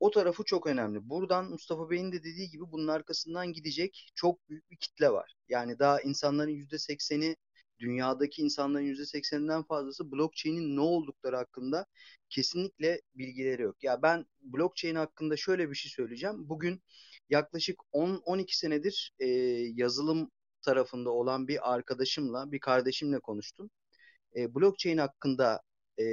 O 0.00 0.10
tarafı 0.10 0.44
çok 0.44 0.66
önemli. 0.66 1.08
Buradan 1.08 1.50
Mustafa 1.50 1.90
Bey'in 1.90 2.12
de 2.12 2.22
dediği 2.24 2.50
gibi 2.50 2.72
bunun 2.72 2.88
arkasından 2.88 3.52
gidecek 3.52 4.12
çok 4.14 4.48
büyük 4.48 4.70
bir 4.70 4.76
kitle 4.76 5.10
var. 5.12 5.34
Yani 5.48 5.78
daha 5.78 6.00
insanların 6.00 6.50
%80'i 6.50 7.36
dünyadaki 7.80 8.42
insanların 8.42 8.84
%80'inden 8.84 9.62
fazlası 9.64 10.12
blockchain'in 10.12 10.76
ne 10.76 10.80
oldukları 10.80 11.36
hakkında 11.36 11.86
kesinlikle 12.28 13.00
bilgileri 13.14 13.62
yok. 13.62 13.84
Ya 13.84 14.02
ben 14.02 14.26
blockchain 14.40 14.94
hakkında 14.94 15.36
şöyle 15.36 15.70
bir 15.70 15.74
şey 15.74 15.90
söyleyeceğim. 15.90 16.48
Bugün 16.48 16.82
yaklaşık 17.30 17.76
10-12 17.92 18.56
senedir 18.58 19.12
e, 19.18 19.26
yazılım 19.74 20.30
tarafında 20.62 21.10
olan 21.10 21.48
bir 21.48 21.74
arkadaşımla, 21.74 22.52
bir 22.52 22.60
kardeşimle 22.60 23.20
konuştum. 23.20 23.70
E, 24.36 24.54
blockchain 24.54 24.98
hakkında 24.98 25.60
e, 25.98 26.04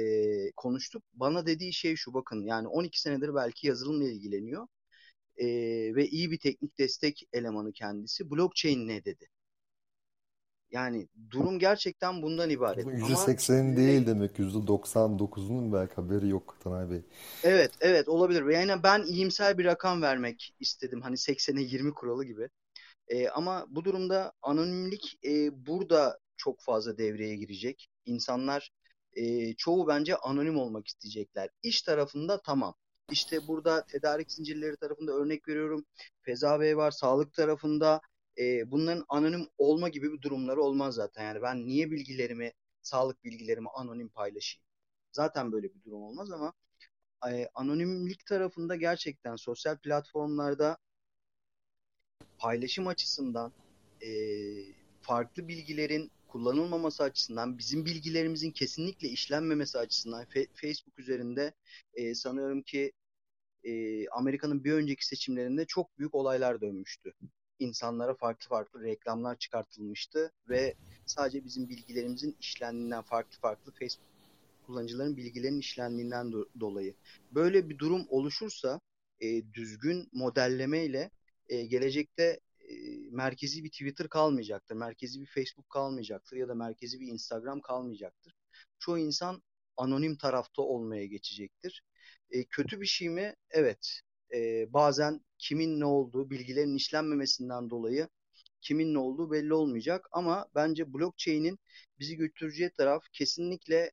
konuştuk. 0.56 1.02
Bana 1.14 1.46
dediği 1.46 1.72
şey 1.72 1.96
şu 1.96 2.14
bakın 2.14 2.42
yani 2.46 2.68
12 2.68 3.00
senedir 3.00 3.34
belki 3.34 3.66
yazılımla 3.66 4.04
ilgileniyor 4.04 4.66
e, 5.36 5.46
ve 5.96 6.06
iyi 6.08 6.30
bir 6.30 6.38
teknik 6.38 6.78
destek 6.78 7.28
elemanı 7.32 7.72
kendisi. 7.72 8.30
Blockchain 8.30 8.88
ne 8.88 9.04
dedi? 9.04 9.28
Yani 10.70 11.08
durum 11.30 11.58
gerçekten 11.58 12.22
bundan 12.22 12.50
ibaret. 12.50 12.86
%80'in 12.86 13.76
değil 13.76 14.06
demek. 14.06 14.38
%99'unun 14.38 15.72
belki 15.72 15.94
haberi 15.94 16.28
yok 16.28 16.56
Tanay 16.60 16.90
Bey. 16.90 17.02
Evet, 17.44 17.70
evet 17.80 18.08
olabilir. 18.08 18.46
Yani 18.46 18.82
ben 18.82 19.02
iyimser 19.02 19.58
bir 19.58 19.64
rakam 19.64 20.02
vermek 20.02 20.54
istedim. 20.60 21.00
Hani 21.00 21.16
80'e 21.16 21.62
20 21.62 21.94
kuralı 21.94 22.24
gibi. 22.24 22.48
E, 23.08 23.28
ama 23.28 23.66
bu 23.68 23.84
durumda 23.84 24.32
anonimlik 24.42 25.18
e, 25.24 25.66
burada 25.66 26.18
çok 26.36 26.60
fazla 26.60 26.98
devreye 26.98 27.36
girecek. 27.36 27.88
İnsanlar 28.06 28.70
e, 29.12 29.54
çoğu 29.54 29.88
bence 29.88 30.16
anonim 30.16 30.58
olmak 30.58 30.86
isteyecekler. 30.88 31.48
İş 31.62 31.82
tarafında 31.82 32.40
tamam. 32.42 32.74
İşte 33.10 33.46
burada 33.46 33.84
tedarik 33.84 34.32
zincirleri 34.32 34.76
tarafında 34.76 35.12
örnek 35.12 35.48
veriyorum. 35.48 35.84
Feza 36.22 36.60
Bey 36.60 36.76
var. 36.76 36.90
Sağlık 36.90 37.32
tarafında 37.32 38.00
e, 38.38 38.70
bunların 38.70 39.04
anonim 39.08 39.48
olma 39.58 39.88
gibi 39.88 40.12
bir 40.12 40.22
durumları 40.22 40.62
olmaz 40.62 40.94
zaten. 40.94 41.24
Yani 41.24 41.42
ben 41.42 41.66
niye 41.66 41.90
bilgilerimi, 41.90 42.52
sağlık 42.82 43.24
bilgilerimi 43.24 43.68
anonim 43.74 44.08
paylaşayım? 44.08 44.64
Zaten 45.12 45.52
böyle 45.52 45.74
bir 45.74 45.82
durum 45.84 46.02
olmaz 46.02 46.30
ama 46.30 46.52
e, 47.30 47.48
anonimlik 47.54 48.26
tarafında 48.26 48.76
gerçekten 48.76 49.36
sosyal 49.36 49.78
platformlarda 49.78 50.78
paylaşım 52.38 52.86
açısından 52.86 53.52
e, 54.02 54.08
farklı 55.00 55.48
bilgilerin 55.48 56.10
kullanılmaması 56.28 57.02
açısından, 57.02 57.58
bizim 57.58 57.84
bilgilerimizin 57.84 58.50
kesinlikle 58.50 59.08
işlenmemesi 59.08 59.78
açısından 59.78 60.26
Facebook 60.54 60.98
üzerinde 60.98 61.54
e, 61.94 62.14
sanıyorum 62.14 62.62
ki 62.62 62.92
e, 63.64 64.08
Amerika'nın 64.08 64.64
bir 64.64 64.72
önceki 64.72 65.06
seçimlerinde 65.06 65.66
çok 65.66 65.98
büyük 65.98 66.14
olaylar 66.14 66.60
dönmüştü. 66.60 67.12
İnsanlara 67.58 68.14
farklı 68.14 68.48
farklı 68.48 68.82
reklamlar 68.82 69.38
çıkartılmıştı 69.38 70.32
ve 70.48 70.74
sadece 71.06 71.44
bizim 71.44 71.68
bilgilerimizin 71.68 72.36
işlendiğinden 72.40 73.02
farklı 73.02 73.38
farklı 73.38 73.72
Facebook 73.72 74.08
kullanıcıların 74.66 75.16
bilgilerinin 75.16 75.60
işlendiğinden 75.60 76.26
do- 76.26 76.48
dolayı. 76.60 76.94
Böyle 77.32 77.68
bir 77.68 77.78
durum 77.78 78.06
oluşursa 78.08 78.80
e, 79.20 79.54
düzgün 79.54 80.08
modellemeyle 80.12 81.10
e, 81.48 81.62
gelecekte 81.62 82.40
e, 82.68 82.74
merkezi 83.10 83.64
bir 83.64 83.70
Twitter 83.70 84.08
kalmayacaktır, 84.08 84.74
merkezi 84.74 85.20
bir 85.20 85.26
Facebook 85.26 85.70
kalmayacaktır 85.70 86.36
ya 86.36 86.48
da 86.48 86.54
merkezi 86.54 87.00
bir 87.00 87.06
Instagram 87.06 87.60
kalmayacaktır. 87.60 88.34
Çoğu 88.78 88.98
insan 88.98 89.42
anonim 89.76 90.16
tarafta 90.16 90.62
olmaya 90.62 91.06
geçecektir. 91.06 91.84
E, 92.30 92.44
kötü 92.44 92.80
bir 92.80 92.86
şey 92.86 93.08
mi? 93.08 93.34
Evet. 93.50 94.00
E, 94.34 94.72
bazen 94.72 95.20
kimin 95.38 95.80
ne 95.80 95.84
olduğu, 95.84 96.30
bilgilerin 96.30 96.74
işlenmemesinden 96.74 97.70
dolayı 97.70 98.08
kimin 98.60 98.94
ne 98.94 98.98
olduğu 98.98 99.30
belli 99.30 99.54
olmayacak. 99.54 100.08
Ama 100.12 100.46
bence 100.54 100.94
blockchain'in 100.94 101.58
bizi 101.98 102.16
götüreceği 102.16 102.70
taraf 102.70 103.04
kesinlikle 103.12 103.90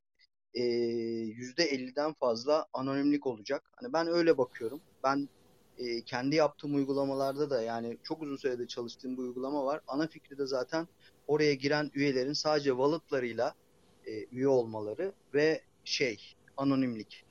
e, 0.54 0.64
%50'den 0.64 2.14
fazla 2.14 2.66
anonimlik 2.74 3.28
olacak. 3.28 3.64
Hani 3.76 3.94
ben 3.94 4.08
öyle 4.08 4.38
bakıyorum. 4.38 4.82
Ben 5.04 5.30
e, 5.78 6.02
kendi 6.02 6.36
yaptığım 6.36 6.76
uygulamalarda 6.76 7.50
da 7.50 7.62
yani 7.62 7.98
çok 8.04 8.22
uzun 8.22 8.36
süredir 8.38 8.68
çalıştığım 8.68 9.18
bir 9.18 9.22
uygulama 9.22 9.66
var. 9.66 9.82
Ana 9.88 10.08
fikri 10.08 10.38
de 10.38 10.46
zaten 10.46 10.88
oraya 11.28 11.54
giren 11.54 11.92
üyelerin 11.94 12.34
sadece 12.34 12.70
walletlarıyla 12.70 13.54
e, 14.06 14.26
üye 14.26 14.48
olmaları 14.48 15.14
ve 15.34 15.62
şey 15.84 16.36
anonimlik. 16.58 17.26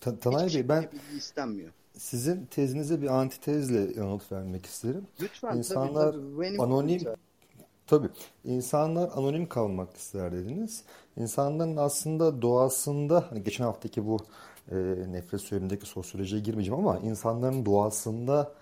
Ta 0.00 0.18
Tanay 0.18 0.54
Bey 0.54 0.68
ben 0.68 0.88
istenmiyor. 1.16 1.72
Sizin 1.98 2.46
tezinize 2.46 3.02
bir 3.02 3.08
antitezle 3.08 4.00
yanıt 4.00 4.32
vermek 4.32 4.66
isterim. 4.66 5.06
Lütfen 5.20 5.56
İnsanlar 5.56 6.12
tabii, 6.12 6.62
anonim 6.62 7.02
Tabii. 7.86 8.08
İnsanlar 8.44 9.10
anonim 9.14 9.48
kalmak 9.48 9.96
ister 9.96 10.32
dediniz. 10.32 10.84
İnsanların 11.16 11.76
aslında 11.76 12.42
doğasında 12.42 13.24
hani 13.30 13.42
geçen 13.42 13.64
haftaki 13.64 14.06
bu 14.06 14.18
e, 14.70 14.76
nefret 15.12 15.40
söylemindeki 15.40 15.86
sosyolojiye 15.86 16.40
girmeyeceğim 16.40 16.80
ama 16.80 16.98
insanların 16.98 17.66
doğasında 17.66 18.52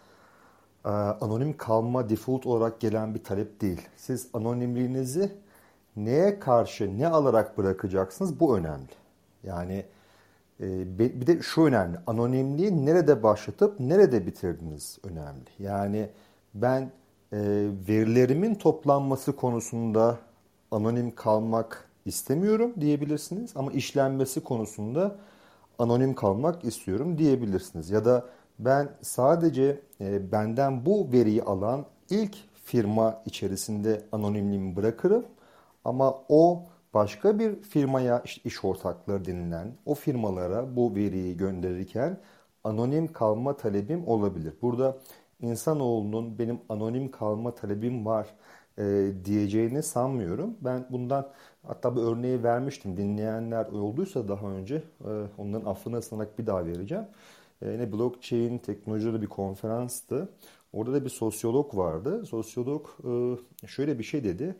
e, 0.84 0.88
anonim 0.88 1.56
kalma 1.56 2.08
default 2.08 2.46
olarak 2.46 2.80
gelen 2.80 3.14
bir 3.14 3.24
talep 3.24 3.60
değil. 3.60 3.80
Siz 3.96 4.28
anonimliğinizi 4.34 5.32
neye 5.96 6.38
karşı 6.38 6.98
ne 6.98 7.08
alarak 7.08 7.58
bırakacaksınız 7.58 8.40
bu 8.40 8.58
önemli. 8.58 8.90
Yani 9.44 9.84
bir 10.98 11.26
de 11.26 11.42
şu 11.42 11.62
önemli. 11.62 11.98
Anonimliği 12.06 12.86
nerede 12.86 13.22
başlatıp 13.22 13.80
nerede 13.80 14.26
bitirdiniz 14.26 14.98
önemli. 15.04 15.44
Yani 15.58 16.08
ben 16.54 16.82
e, 17.32 17.38
verilerimin 17.88 18.54
toplanması 18.54 19.36
konusunda 19.36 20.18
anonim 20.70 21.14
kalmak 21.14 21.88
istemiyorum 22.04 22.72
diyebilirsiniz 22.80 23.52
ama 23.54 23.72
işlenmesi 23.72 24.40
konusunda 24.40 25.16
anonim 25.78 26.14
kalmak 26.14 26.64
istiyorum 26.64 27.18
diyebilirsiniz. 27.18 27.90
Ya 27.90 28.04
da 28.04 28.26
ben 28.58 28.88
sadece 29.02 29.80
e, 30.00 30.32
benden 30.32 30.86
bu 30.86 31.12
veriyi 31.12 31.42
alan 31.42 31.84
ilk 32.10 32.36
firma 32.64 33.22
içerisinde 33.26 34.02
anonimliğimi 34.12 34.76
bırakırım 34.76 35.24
ama 35.84 36.14
o 36.28 36.62
başka 36.94 37.38
bir 37.38 37.62
firmaya 37.62 38.22
iş 38.44 38.64
ortakları 38.64 39.24
denilen 39.24 39.76
o 39.86 39.94
firmalara 39.94 40.76
bu 40.76 40.94
veriyi 40.94 41.36
gönderirken 41.36 42.20
anonim 42.64 43.12
kalma 43.12 43.56
talebim 43.56 44.08
olabilir. 44.08 44.54
Burada 44.62 44.98
insanoğlunun 45.40 46.38
benim 46.38 46.60
anonim 46.68 47.10
kalma 47.10 47.54
talebim 47.54 48.06
var 48.06 48.26
e, 48.78 49.12
diyeceğini 49.24 49.82
sanmıyorum. 49.82 50.56
Ben 50.60 50.86
bundan 50.90 51.32
hatta 51.66 51.96
bir 51.96 52.00
örneği 52.02 52.42
vermiştim. 52.42 52.96
Dinleyenler 52.96 53.66
olduysa 53.66 54.28
daha 54.28 54.46
önce 54.46 54.74
e, 55.04 55.10
onların 55.38 55.70
affına 55.70 56.02
sığınarak 56.02 56.38
bir 56.38 56.46
daha 56.46 56.66
vereceğim. 56.66 57.04
E, 57.62 57.70
yine 57.70 57.92
blockchain 57.92 58.58
teknolojileri 58.58 59.22
bir 59.22 59.26
konferanstı. 59.26 60.28
Orada 60.72 60.92
da 60.92 61.04
bir 61.04 61.10
sosyolog 61.10 61.76
vardı. 61.76 62.26
Sosyolog 62.26 62.86
e, 63.64 63.66
şöyle 63.66 63.98
bir 63.98 64.04
şey 64.04 64.24
dedi. 64.24 64.56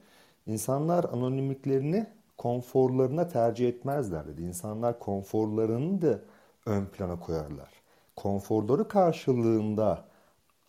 İnsanlar 0.47 1.05
anonimliklerini 1.05 2.07
konforlarına 2.43 3.29
tercih 3.29 3.69
etmezler 3.69 4.27
dedi. 4.27 4.43
İnsanlar 4.43 4.99
konforlarını 4.99 6.03
da 6.03 6.19
ön 6.67 6.87
plana 6.87 7.21
koyarlar. 7.21 7.71
Konforları 8.17 8.89
karşılığında 8.89 10.05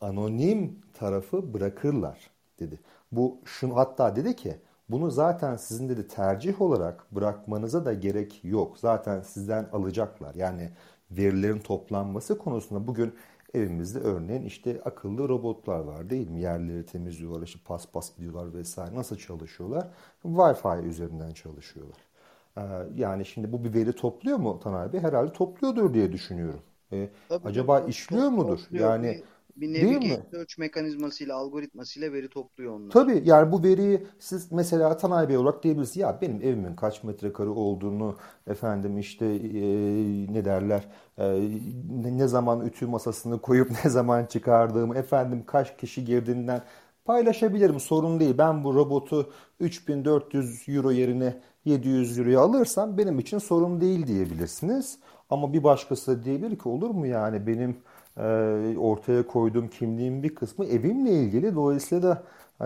anonim 0.02 0.80
tarafı 0.94 1.54
bırakırlar 1.54 2.30
dedi. 2.60 2.80
Bu 3.12 3.38
şunu 3.46 3.76
hatta 3.76 4.16
dedi 4.16 4.36
ki 4.36 4.58
bunu 4.90 5.12
zaten 5.12 5.56
sizin 5.56 5.90
dedi 5.90 6.08
tercih 6.08 6.62
olarak 6.62 7.06
bırakmanıza 7.12 7.86
da 7.86 7.94
gerek 7.94 8.40
yok. 8.44 8.78
Zaten 8.80 9.22
sizden 9.22 9.70
alacaklar. 9.74 10.36
Yani 10.36 10.72
verilerin 11.12 11.60
toplanması 11.60 12.38
konusunda 12.38 12.88
bugün 12.88 13.14
evimizde 13.54 14.00
örneğin 14.00 14.44
işte 14.44 14.82
akıllı 14.86 15.30
robotlar 15.30 15.80
var 15.80 16.10
değil 16.10 16.30
mi? 16.30 16.42
Yerleri 16.42 16.86
temizliyorlar, 16.86 17.42
işte 17.42 17.60
pas 17.66 17.88
pas 17.92 18.16
gidiyorlar 18.16 18.54
vesaire. 18.54 18.96
Nasıl 18.96 19.16
çalışıyorlar? 19.18 19.88
Wi-Fi 20.24 20.84
üzerinden 20.84 21.32
çalışıyorlar. 21.34 21.98
Ee, 22.58 22.62
yani 22.96 23.26
şimdi 23.26 23.52
bu 23.52 23.64
bir 23.64 23.74
veri 23.74 23.94
topluyor 23.94 24.38
mu 24.38 24.60
Taner 24.60 24.94
Bey? 24.94 25.00
Herhalde 25.00 25.34
topluyordur 25.34 25.94
diye 25.94 26.12
düşünüyorum. 26.12 26.62
Ee, 26.92 27.10
acaba 27.44 27.80
işliyor 27.80 28.30
mudur? 28.30 28.60
Yani 28.72 29.20
bir 29.56 29.74
navigate 29.74 30.24
search 30.32 30.60
mekanizmasıyla, 30.60 31.36
algoritmasıyla 31.36 32.14
veri 32.14 32.30
topluyor 32.30 32.74
onlar. 32.74 32.90
Tabii 32.90 33.22
yani 33.26 33.52
bu 33.52 33.64
veriyi 33.64 34.08
siz 34.20 34.52
mesela 34.52 34.98
Tanay 34.98 35.30
Bey 35.30 35.38
olarak 35.38 35.64
diyebilirsiniz. 35.64 35.98
Ya 35.98 36.18
benim 36.22 36.42
evimin 36.42 36.76
kaç 36.76 37.04
metrekare 37.04 37.50
olduğunu 37.50 38.16
efendim 38.48 38.98
işte 38.98 39.26
e, 39.26 39.62
ne 40.34 40.46
derler 40.46 40.88
e, 41.18 41.50
ne 42.04 42.28
zaman 42.28 42.66
ütü 42.66 42.86
masasını 42.88 43.42
koyup 43.42 43.72
ne 43.86 43.90
zaman 43.90 44.26
çıkardığımı 44.26 44.98
efendim 44.98 45.44
kaç 45.48 45.78
kişi 45.78 46.06
girdiğinden 46.06 46.62
paylaşabilirim 47.06 47.80
sorun 47.80 48.20
değil. 48.20 48.38
Ben 48.38 48.64
bu 48.64 48.76
robotu 48.76 49.32
3400 49.60 50.70
euro 50.70 50.92
yerine 50.92 51.42
700 51.66 52.20
euroya 52.20 52.40
alırsam 52.42 52.98
benim 52.98 53.20
için 53.20 53.38
sorun 53.38 53.82
değil 53.82 54.08
diyebilirsiniz. 54.08 55.00
Ama 55.30 55.54
bir 55.54 55.64
başkası 55.64 56.20
da 56.20 56.24
diyebilir 56.26 56.58
ki 56.58 56.70
olur 56.70 56.90
mu 56.90 57.08
yani 57.08 57.48
benim 57.48 57.78
ortaya 58.78 59.28
koyduğum 59.28 59.68
kimliğin 59.68 60.24
bir 60.24 60.36
kısmı 60.36 60.66
evimle 60.66 61.12
ilgili. 61.12 61.56
Dolayısıyla 61.56 62.10
da 62.10 62.24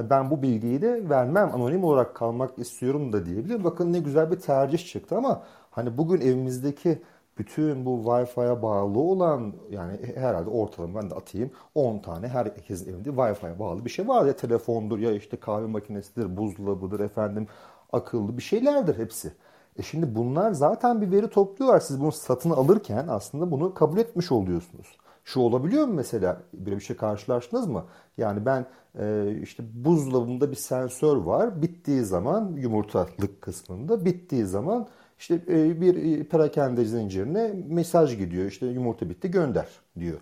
ben 0.09 0.31
bu 0.31 0.41
bilgiyi 0.41 0.81
de 0.81 1.09
vermem, 1.09 1.51
anonim 1.53 1.83
olarak 1.83 2.15
kalmak 2.15 2.59
istiyorum 2.59 3.13
da 3.13 3.25
diyebilir. 3.25 3.63
Bakın 3.63 3.93
ne 3.93 3.99
güzel 3.99 4.31
bir 4.31 4.39
tercih 4.39 4.87
çıktı 4.87 5.17
ama 5.17 5.43
hani 5.71 5.97
bugün 5.97 6.21
evimizdeki 6.21 7.01
bütün 7.37 7.85
bu 7.85 8.01
Wi-Fi'ye 8.03 8.61
bağlı 8.61 8.99
olan 8.99 9.53
yani 9.69 9.99
herhalde 10.15 10.49
ortalama 10.49 11.01
ben 11.01 11.09
de 11.09 11.15
atayım 11.15 11.51
10 11.75 11.99
tane 11.99 12.27
herkesin 12.27 12.93
evinde 12.93 13.09
Wi-Fi'ye 13.09 13.59
bağlı 13.59 13.85
bir 13.85 13.89
şey 13.89 14.07
var 14.07 14.25
ya 14.25 14.35
telefondur 14.35 14.99
ya 14.99 15.11
işte 15.11 15.37
kahve 15.37 15.65
makinesidir, 15.65 16.37
buzdolabıdır 16.37 16.99
efendim 16.99 17.47
akıllı 17.93 18.37
bir 18.37 18.43
şeylerdir 18.43 18.97
hepsi. 18.97 19.31
E 19.79 19.81
şimdi 19.83 20.15
bunlar 20.15 20.51
zaten 20.51 21.01
bir 21.01 21.11
veri 21.11 21.29
topluyorlar. 21.29 21.79
Siz 21.79 22.01
bunu 22.01 22.11
satın 22.11 22.49
alırken 22.49 23.05
aslında 23.07 23.51
bunu 23.51 23.73
kabul 23.73 23.97
etmiş 23.97 24.31
oluyorsunuz. 24.31 24.97
Şu 25.27 25.39
olabiliyor 25.39 25.87
mu 25.87 25.93
mesela? 25.93 26.41
Böyle 26.53 26.75
bir 26.75 26.81
şey 26.81 26.95
karşılaştınız 26.95 27.67
mı? 27.67 27.85
Yani 28.17 28.45
ben 28.45 28.65
e, 28.99 29.35
işte 29.43 29.63
buzdolabında 29.73 30.51
bir 30.51 30.55
sensör 30.55 31.17
var. 31.17 31.61
Bittiği 31.61 32.01
zaman 32.01 32.51
yumurtalık 32.55 33.41
kısmında 33.41 34.05
bittiği 34.05 34.45
zaman 34.45 34.87
işte 35.19 35.41
e, 35.47 35.81
bir 35.81 36.23
perakende 36.23 36.85
zincirine 36.85 37.53
mesaj 37.67 38.17
gidiyor. 38.17 38.45
İşte 38.45 38.65
yumurta 38.65 39.09
bitti 39.09 39.31
gönder 39.31 39.67
diyor. 39.99 40.19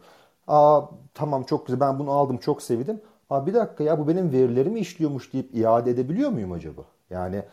Aa 0.48 0.82
tamam 1.14 1.44
çok 1.44 1.68
güzel 1.68 1.80
ben 1.80 2.00
bunu 2.00 2.12
aldım 2.12 2.38
çok 2.38 2.62
sevdim. 2.62 3.02
Aa 3.30 3.48
bir 3.48 3.54
dakika 3.54 3.84
ya 3.84 4.00
bu 4.00 4.08
benim 4.08 4.32
verilerimi 4.32 4.80
işliyormuş 4.80 5.34
deyip 5.34 5.56
iade 5.56 5.92
edebiliyor 5.92 6.30
muyum 6.30 6.52
acaba? 6.52 6.82
Yani 7.10 7.44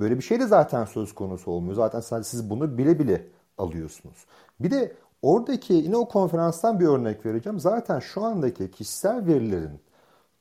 böyle 0.00 0.16
bir 0.16 0.22
şey 0.22 0.40
de 0.40 0.46
zaten 0.46 0.84
söz 0.84 1.14
konusu 1.14 1.50
olmuyor. 1.50 1.74
Zaten 1.74 2.22
siz 2.22 2.50
bunu 2.50 2.78
bile 2.78 2.98
bile 2.98 3.26
alıyorsunuz. 3.58 4.26
Bir 4.60 4.70
de 4.70 4.92
oradaki 5.22 5.72
yine 5.72 5.96
o 5.96 6.08
konferanstan 6.08 6.80
bir 6.80 6.86
örnek 6.86 7.26
vereceğim. 7.26 7.60
Zaten 7.60 7.98
şu 8.00 8.24
andaki 8.24 8.70
kişisel 8.70 9.26
verilerin 9.26 9.80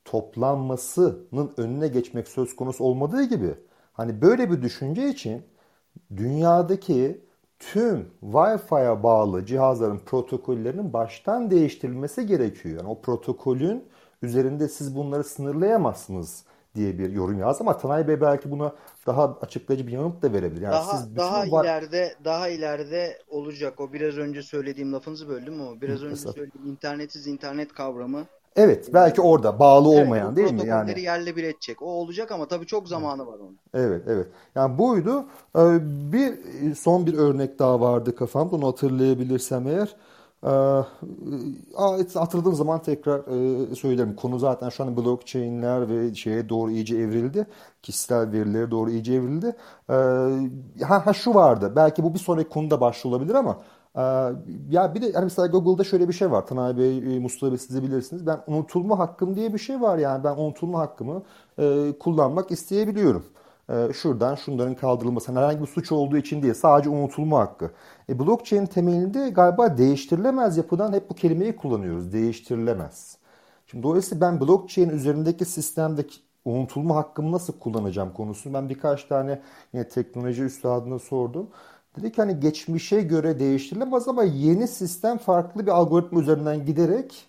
toplanmasının 0.06 1.54
önüne 1.58 1.88
geçmek 1.88 2.28
söz 2.28 2.56
konusu 2.56 2.84
olmadığı 2.84 3.24
gibi 3.24 3.56
hani 3.94 4.22
böyle 4.22 4.52
bir 4.52 4.62
düşünce 4.62 5.10
için 5.10 5.44
dünyadaki 6.18 7.26
tüm 7.60 8.12
Wi-Fi'ye 8.22 9.04
bağlı 9.04 9.46
cihazların 9.46 10.00
protokollerinin 10.00 10.94
baştan 10.94 11.52
değiştirilmesi 11.52 12.26
gerekiyor. 12.28 12.78
Yani 12.78 12.90
o 12.90 13.02
protokolün 13.02 13.84
üzerinde 14.22 14.68
siz 14.68 14.96
bunları 14.96 15.24
sınırlayamazsınız 15.24 16.44
diye 16.76 17.00
bir 17.00 17.12
yorum 17.12 17.40
yazdı 17.40 17.64
ama 17.64 17.78
Tanay 17.78 18.08
Bey 18.08 18.22
belki 18.22 18.52
buna 18.52 18.76
daha 19.08 19.38
açıklayıcı 19.42 19.88
bir 19.88 19.92
yanıt 19.92 20.22
da 20.22 20.34
verebilir. 20.34 20.62
Yani 20.62 20.74
daha 20.74 20.98
siz 20.98 21.16
daha 21.16 21.52
var... 21.52 21.66
ileride 21.66 22.16
daha 22.26 22.50
ileride 22.50 23.18
olacak. 23.30 23.80
O 23.80 23.94
biraz 23.94 24.18
önce 24.18 24.44
söylediğim 24.44 24.94
lafınızı 24.94 25.30
böldüm 25.30 25.62
ama 25.62 25.82
biraz 25.82 26.04
önce 26.04 26.16
söylediğim 26.16 26.68
internetsiz 26.68 27.28
internet 27.28 27.74
kavramı 27.74 28.26
Evet 28.58 28.90
belki 28.94 29.22
orada 29.22 29.60
bağlı 29.60 29.94
evet, 29.94 30.06
olmayan 30.06 30.36
değil 30.36 30.52
mi? 30.52 30.68
Yani 30.68 31.02
yerle 31.02 31.36
bir 31.36 31.44
edecek. 31.44 31.82
O 31.82 31.86
olacak 31.86 32.32
ama 32.32 32.48
tabii 32.48 32.66
çok 32.66 32.88
zamanı 32.88 33.28
var 33.28 33.40
onun. 33.40 33.58
Evet 33.74 34.02
evet. 34.08 34.28
Yani 34.56 34.78
buydu. 34.78 35.26
Ee, 35.56 35.62
bir 36.12 36.34
son 36.76 37.08
bir 37.08 37.14
örnek 37.14 37.60
daha 37.60 37.82
vardı 37.82 38.16
kafamda. 38.16 38.56
Onu 38.56 38.68
hatırlayabilirsem 38.68 39.68
eğer. 39.68 39.96
Ee, 40.44 40.48
hatırladığım 42.14 42.56
zaman 42.56 42.82
tekrar 42.82 43.20
e, 43.72 43.76
söylerim. 43.76 44.16
Konu 44.16 44.40
zaten 44.40 44.70
şu 44.70 44.84
an 44.84 44.98
blockchain'ler 44.98 45.90
ve 45.90 46.16
şeye 46.16 46.50
doğru 46.50 46.72
iyice 46.72 46.98
evrildi. 46.98 47.48
Kişisel 47.84 48.32
verilere 48.32 48.72
doğru 48.72 48.90
iyice 48.90 49.14
evrildi. 49.14 49.56
Ee, 49.90 49.94
ha, 50.84 51.06
ha 51.06 51.14
şu 51.14 51.34
vardı. 51.34 51.74
Belki 51.76 52.04
bu 52.04 52.14
bir 52.14 52.20
sonraki 52.20 52.50
konuda 52.50 52.82
başlı 52.82 53.10
olabilir 53.10 53.36
ama 53.36 53.58
ee, 53.98 54.02
ya 54.70 54.96
bir 54.96 55.02
de 55.02 55.06
yani 55.06 55.24
mesela 55.24 55.48
Google'da 55.48 55.84
şöyle 55.84 56.08
bir 56.08 56.14
şey 56.14 56.32
var. 56.32 56.48
Tanay 56.48 56.78
Bey, 56.78 57.16
e, 57.16 57.20
Mustafa 57.20 57.52
Bey 57.52 57.58
siz 57.58 57.76
de 57.76 57.84
bilirsiniz. 57.84 58.28
Ben 58.28 58.40
unutulma 58.48 59.00
hakkım 59.00 59.36
diye 59.36 59.54
bir 59.54 59.60
şey 59.60 59.82
var 59.82 59.98
yani. 59.98 60.24
Ben 60.24 60.36
unutulma 60.38 60.80
hakkımı 60.80 61.24
e, 61.60 61.94
kullanmak 62.00 62.52
isteyebiliyorum. 62.52 63.26
E, 63.70 63.94
şuradan 63.94 64.36
şunların 64.36 64.76
kaldırılması. 64.76 65.32
Herhangi 65.32 65.62
bir 65.62 65.68
suç 65.68 65.92
olduğu 65.92 66.18
için 66.18 66.44
değil. 66.44 66.54
Sadece 66.54 66.90
unutulma 66.90 67.40
hakkı. 67.40 67.72
E, 68.10 68.20
blockchain 68.20 68.66
temelinde 68.66 69.30
galiba 69.30 69.78
değiştirilemez 69.78 70.58
yapıdan 70.58 70.94
hep 70.94 71.10
bu 71.10 71.16
kelimeyi 71.16 71.56
kullanıyoruz. 71.56 72.14
Değiştirilemez. 72.14 73.18
Şimdi 73.68 73.84
dolayısıyla 73.84 74.22
ben 74.28 74.40
blockchain 74.42 74.90
üzerindeki 74.90 75.46
sistemdeki 75.46 76.16
unutulma 76.46 76.96
hakkımı 76.96 77.32
nasıl 77.32 77.54
kullanacağım 77.60 78.14
konusunu 78.14 78.54
ben 78.54 78.70
birkaç 78.70 79.04
tane 79.04 79.42
yine 79.74 79.88
teknoloji 79.88 80.44
üstadına 80.44 81.00
sordum. 81.00 81.50
Dedi 81.98 82.12
ki 82.12 82.22
hani 82.22 82.40
geçmişe 82.40 83.02
göre 83.02 83.40
değiştirilemez 83.40 84.08
ama 84.08 84.24
yeni 84.24 84.68
sistem 84.68 85.18
farklı 85.18 85.66
bir 85.66 85.72
algoritma 85.72 86.22
üzerinden 86.22 86.66
giderek 86.66 87.28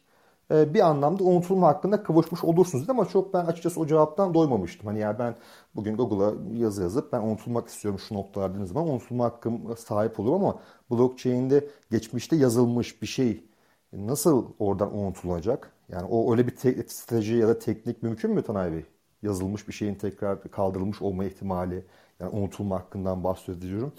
bir 0.50 0.80
anlamda 0.88 1.24
unutulma 1.24 1.66
hakkında 1.68 2.02
kavuşmuş 2.02 2.44
olursunuz 2.44 2.90
ama 2.90 3.08
çok 3.08 3.34
ben 3.34 3.44
açıkçası 3.44 3.80
o 3.80 3.86
cevaptan 3.86 4.34
doymamıştım. 4.34 4.86
Hani 4.86 4.98
ya 5.00 5.18
ben 5.18 5.34
bugün 5.74 5.96
Google'a 5.96 6.34
yazı 6.58 6.82
yazıp 6.82 7.12
ben 7.12 7.20
unutulmak 7.22 7.68
istiyorum 7.68 8.00
şu 8.08 8.14
noktalar 8.14 8.50
dediğiniz 8.50 8.70
zaman 8.72 8.88
unutulma 8.88 9.24
hakkım 9.24 9.76
sahip 9.76 10.20
olur 10.20 10.32
ama 10.34 10.60
blockchain'de 10.90 11.68
geçmişte 11.90 12.36
yazılmış 12.36 13.02
bir 13.02 13.06
şey 13.06 13.44
nasıl 13.92 14.46
oradan 14.58 14.94
unutulacak? 14.98 15.72
Yani 15.88 16.06
o 16.10 16.32
öyle 16.32 16.46
bir 16.46 16.56
strateji 16.88 17.34
ya 17.34 17.48
da 17.48 17.58
teknik 17.58 18.02
mümkün 18.02 18.30
mü 18.30 18.42
Tanay 18.42 18.72
Bey? 18.72 18.84
Yazılmış 19.22 19.68
bir 19.68 19.72
şeyin 19.72 19.94
tekrar 19.94 20.42
kaldırılmış 20.50 21.02
olma 21.02 21.24
ihtimali 21.24 21.84
yani 22.20 22.30
unutulma 22.30 22.76
hakkından 22.78 23.24
bahsediyorum. 23.24 23.92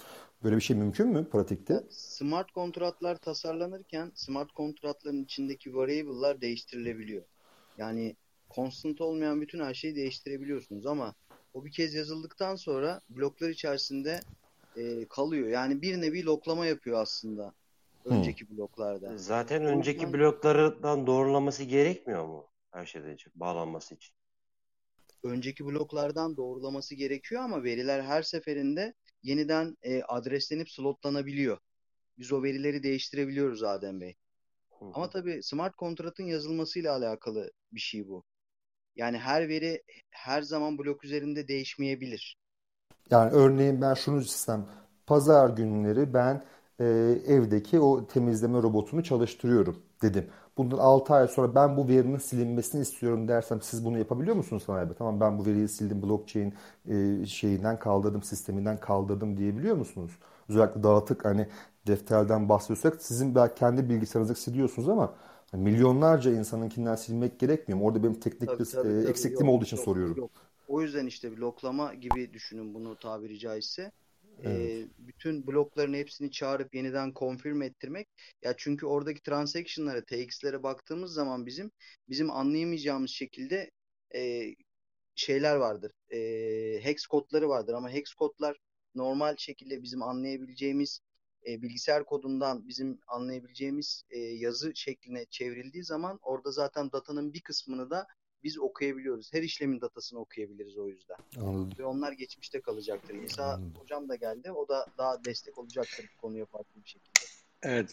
Böyle 0.44 0.56
bir 0.56 0.60
şey 0.60 0.76
mümkün 0.76 1.08
mü 1.08 1.28
pratikte? 1.30 1.84
Smart 1.90 2.52
kontratlar 2.52 3.16
tasarlanırken 3.16 4.12
smart 4.14 4.52
kontratların 4.52 5.24
içindeki 5.24 5.74
variable'lar 5.74 6.40
değiştirilebiliyor. 6.40 7.24
Yani 7.76 8.16
constant 8.54 9.00
olmayan 9.00 9.40
bütün 9.40 9.60
her 9.60 9.74
şeyi 9.74 9.96
değiştirebiliyorsunuz 9.96 10.86
ama 10.86 11.14
o 11.54 11.64
bir 11.64 11.72
kez 11.72 11.94
yazıldıktan 11.94 12.56
sonra 12.56 13.00
bloklar 13.08 13.48
içerisinde 13.48 14.20
e, 14.76 15.08
kalıyor. 15.08 15.48
Yani 15.48 15.82
bir 15.82 16.00
nevi 16.00 16.24
loklama 16.24 16.66
yapıyor 16.66 17.02
aslında 17.02 17.54
önceki 18.04 18.48
hmm. 18.48 18.56
bloklarda. 18.56 19.18
Zaten 19.18 19.64
o 19.64 19.66
önceki 19.66 20.12
bloklardan 20.12 21.06
doğrulaması 21.06 21.64
gerekmiyor 21.64 22.26
mu 22.26 22.46
her 22.70 22.86
şeyden 22.86 23.08
önce 23.08 23.30
bağlanması 23.34 23.94
için? 23.94 24.14
Önceki 25.22 25.64
bloklardan 25.64 26.36
doğrulaması 26.36 26.94
gerekiyor 26.94 27.42
ama 27.42 27.64
veriler 27.64 28.02
her 28.02 28.22
seferinde 28.22 28.94
yeniden 29.22 29.76
e, 29.82 30.02
adreslenip 30.02 30.70
slotlanabiliyor. 30.70 31.58
Biz 32.18 32.32
o 32.32 32.42
verileri 32.42 32.82
değiştirebiliyoruz 32.82 33.62
Adem 33.62 34.00
Bey. 34.00 34.16
Hı 34.78 34.84
hı. 34.84 34.90
Ama 34.94 35.10
tabii 35.10 35.42
smart 35.42 35.76
kontratın 35.76 36.24
yazılmasıyla 36.24 36.96
alakalı 36.96 37.50
bir 37.72 37.80
şey 37.80 38.08
bu. 38.08 38.24
Yani 38.96 39.18
her 39.18 39.48
veri 39.48 39.82
her 40.10 40.42
zaman 40.42 40.78
blok 40.78 41.04
üzerinde 41.04 41.48
değişmeyebilir. 41.48 42.38
Yani 43.10 43.32
örneğin 43.32 43.80
ben 43.80 43.94
şunu 43.94 44.22
sistem 44.22 44.66
pazar 45.06 45.50
günleri 45.50 46.14
ben 46.14 46.44
e, 46.80 46.84
evdeki 47.26 47.80
o 47.80 48.06
temizleme 48.06 48.58
robotunu 48.62 49.04
çalıştırıyorum 49.04 49.89
dedim. 50.02 50.26
Bundan 50.58 50.78
6 50.78 51.14
ay 51.14 51.28
sonra 51.28 51.54
ben 51.54 51.76
bu 51.76 51.88
verinin 51.88 52.18
silinmesini 52.18 52.82
istiyorum 52.82 53.28
dersem 53.28 53.62
siz 53.62 53.84
bunu 53.84 53.98
yapabiliyor 53.98 54.36
musunuz 54.36 54.62
sanayi? 54.66 54.88
Tamam 54.98 55.20
ben 55.20 55.38
bu 55.38 55.46
veriyi 55.46 55.68
sildim 55.68 56.02
blockchain 56.02 56.54
e, 56.88 57.26
şeyinden 57.26 57.78
kaldırdım 57.78 58.22
sisteminden 58.22 58.80
kaldırdım 58.80 59.36
diyebiliyor 59.36 59.76
musunuz? 59.76 60.12
Özellikle 60.48 60.82
dağıtık 60.82 61.24
hani 61.24 61.46
defterden 61.86 62.48
bahsediyorsak 62.48 63.02
sizin 63.02 63.34
belki 63.34 63.54
kendi 63.54 63.88
bilgisayarınızı 63.88 64.34
siliyorsunuz 64.34 64.88
ama 64.88 65.14
hani 65.50 65.62
milyonlarca 65.62 66.30
insanınkinden 66.32 66.94
silmek 66.96 67.38
gerekmiyor 67.40 67.78
mu? 67.80 67.86
Orada 67.86 68.02
benim 68.02 68.20
teknik 68.20 68.48
tabii, 68.48 68.58
bir 68.58 68.66
tabii, 68.72 68.88
e, 69.04 69.08
eksikliğim 69.08 69.48
yok, 69.48 69.54
olduğu 69.54 69.64
için 69.64 69.76
yok, 69.76 69.84
soruyorum. 69.84 70.16
Yok. 70.16 70.30
O 70.68 70.82
yüzden 70.82 71.06
işte 71.06 71.32
bir 71.32 71.36
loklama 71.38 71.94
gibi 71.94 72.32
düşünün 72.34 72.74
bunu 72.74 72.98
tabiri 72.98 73.38
caizse. 73.38 73.92
Evet. 74.42 74.86
E, 74.86 74.88
bütün 74.98 75.46
blokların 75.46 75.94
hepsini 75.94 76.30
çağırıp 76.30 76.74
yeniden 76.74 77.12
confirm 77.16 77.62
ettirmek. 77.62 78.08
Ya 78.42 78.54
çünkü 78.56 78.86
oradaki 78.86 79.22
transaction'lara, 79.22 80.04
TX'lere 80.04 80.62
baktığımız 80.62 81.12
zaman 81.12 81.46
bizim 81.46 81.70
bizim 82.08 82.30
anlayamayacağımız 82.30 83.10
şekilde 83.10 83.70
e, 84.14 84.42
şeyler 85.14 85.56
vardır. 85.56 85.92
E, 86.12 86.18
hex 86.84 87.06
kodları 87.06 87.48
vardır 87.48 87.74
ama 87.74 87.90
hex 87.90 88.14
kodlar 88.14 88.56
normal 88.94 89.36
şekilde 89.38 89.82
bizim 89.82 90.02
anlayabileceğimiz 90.02 91.00
e, 91.46 91.62
bilgisayar 91.62 92.04
kodundan 92.04 92.68
bizim 92.68 93.00
anlayabileceğimiz 93.06 94.02
e, 94.10 94.18
yazı 94.18 94.72
şekline 94.76 95.24
çevrildiği 95.30 95.84
zaman 95.84 96.18
orada 96.22 96.50
zaten 96.52 96.92
datanın 96.92 97.32
bir 97.32 97.40
kısmını 97.40 97.90
da 97.90 98.06
biz 98.44 98.58
okuyabiliyoruz. 98.58 99.32
Her 99.32 99.42
işlemin 99.42 99.80
datasını 99.80 100.18
okuyabiliriz 100.18 100.78
o 100.78 100.88
yüzden. 100.88 101.16
Anladım. 101.40 101.72
Ve 101.78 101.84
onlar 101.84 102.12
geçmişte 102.12 102.60
kalacaktır. 102.60 103.14
İsa 103.14 103.44
Anladım. 103.44 103.72
hocam 103.78 104.08
da 104.08 104.14
geldi. 104.14 104.52
O 104.52 104.68
da 104.68 104.86
daha 104.98 105.24
destek 105.24 105.58
olacaktır 105.58 106.10
bu 106.16 106.20
konuya 106.20 106.44
farklı 106.44 106.82
bir 106.84 106.88
şekilde. 106.88 107.20
Evet. 107.62 107.90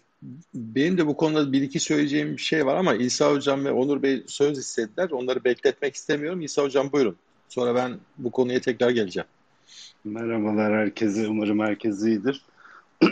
Benim 0.54 0.98
de 0.98 1.08
bu 1.08 1.18
konuda 1.18 1.52
bir 1.52 1.62
iki 1.62 1.80
söyleyeceğim 1.80 2.32
bir 2.32 2.42
şey 2.42 2.66
var 2.66 2.76
ama 2.76 2.96
İsa 2.96 3.32
Hocam 3.32 3.66
ve 3.66 3.72
Onur 3.72 4.04
Bey 4.04 4.24
söz 4.28 4.58
istediler. 4.58 5.10
Onları 5.12 5.44
bekletmek 5.44 5.96
istemiyorum. 5.96 6.42
İsa 6.42 6.64
Hocam 6.64 6.92
buyurun. 6.92 7.16
Sonra 7.50 7.76
ben 7.76 7.98
bu 8.18 8.32
konuya 8.32 8.62
tekrar 8.62 8.90
geleceğim. 8.90 9.28
Merhabalar 10.04 10.74
herkese. 10.74 11.28
Umarım 11.28 11.60
herkes 11.60 12.04
iyidir. 12.04 12.46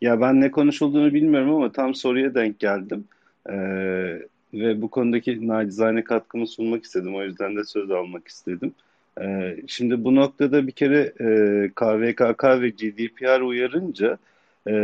ya 0.00 0.20
ben 0.20 0.40
ne 0.40 0.50
konuşulduğunu 0.50 1.14
bilmiyorum 1.14 1.54
ama 1.54 1.72
tam 1.72 1.94
soruya 1.94 2.34
denk 2.34 2.60
geldim. 2.60 3.04
Ee, 3.50 4.22
ve 4.60 4.82
bu 4.82 4.88
konudaki 4.90 5.48
nacizane 5.48 6.04
katkımı 6.04 6.46
sunmak 6.46 6.84
istedim. 6.84 7.14
O 7.14 7.22
yüzden 7.22 7.56
de 7.56 7.64
söz 7.64 7.90
almak 7.90 8.28
istedim. 8.28 8.74
Ee, 9.20 9.56
şimdi 9.66 10.04
bu 10.04 10.14
noktada 10.14 10.66
bir 10.66 10.72
kere 10.72 11.12
e, 11.20 11.68
KVKK 11.74 12.44
ve 12.44 12.68
GDPR 12.68 13.40
uyarınca 13.40 14.18
e, 14.68 14.74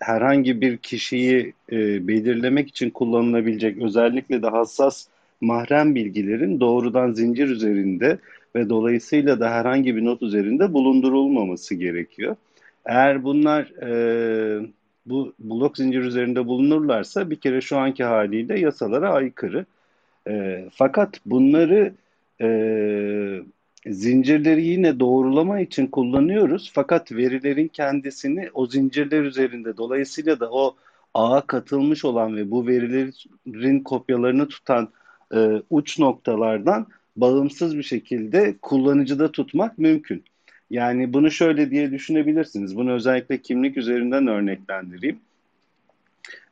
herhangi 0.00 0.60
bir 0.60 0.76
kişiyi 0.76 1.52
e, 1.72 2.08
belirlemek 2.08 2.68
için 2.68 2.90
kullanılabilecek 2.90 3.82
özellikle 3.82 4.42
de 4.42 4.46
hassas 4.46 5.06
mahrem 5.40 5.94
bilgilerin 5.94 6.60
doğrudan 6.60 7.12
zincir 7.12 7.48
üzerinde 7.48 8.18
ve 8.56 8.68
dolayısıyla 8.68 9.40
da 9.40 9.50
herhangi 9.50 9.96
bir 9.96 10.04
not 10.04 10.22
üzerinde 10.22 10.72
bulundurulmaması 10.72 11.74
gerekiyor. 11.74 12.36
Eğer 12.86 13.24
bunlar 13.24 13.62
e, 13.82 14.66
bu 15.10 15.32
blok 15.38 15.76
zincir 15.76 16.00
üzerinde 16.00 16.46
bulunurlarsa 16.46 17.30
bir 17.30 17.36
kere 17.36 17.60
şu 17.60 17.78
anki 17.78 18.04
haliyle 18.04 18.60
yasalara 18.60 19.12
aykırı. 19.12 19.66
E, 20.28 20.64
fakat 20.72 21.20
bunları 21.26 21.92
e, 22.40 22.48
zincirleri 23.86 24.64
yine 24.64 25.00
doğrulama 25.00 25.60
için 25.60 25.86
kullanıyoruz. 25.86 26.70
Fakat 26.74 27.12
verilerin 27.12 27.68
kendisini 27.68 28.50
o 28.54 28.66
zincirler 28.66 29.22
üzerinde 29.22 29.76
dolayısıyla 29.76 30.40
da 30.40 30.50
o 30.50 30.76
ağa 31.14 31.40
katılmış 31.40 32.04
olan 32.04 32.36
ve 32.36 32.50
bu 32.50 32.66
verilerin 32.66 33.80
kopyalarını 33.80 34.48
tutan 34.48 34.88
e, 35.34 35.62
uç 35.70 35.98
noktalardan 35.98 36.86
bağımsız 37.16 37.76
bir 37.76 37.82
şekilde 37.82 38.54
kullanıcıda 38.62 39.32
tutmak 39.32 39.78
mümkün. 39.78 40.24
Yani 40.70 41.12
bunu 41.12 41.30
şöyle 41.30 41.70
diye 41.70 41.90
düşünebilirsiniz. 41.90 42.76
Bunu 42.76 42.92
özellikle 42.92 43.38
kimlik 43.38 43.76
üzerinden 43.76 44.26
örneklendireyim. 44.26 45.18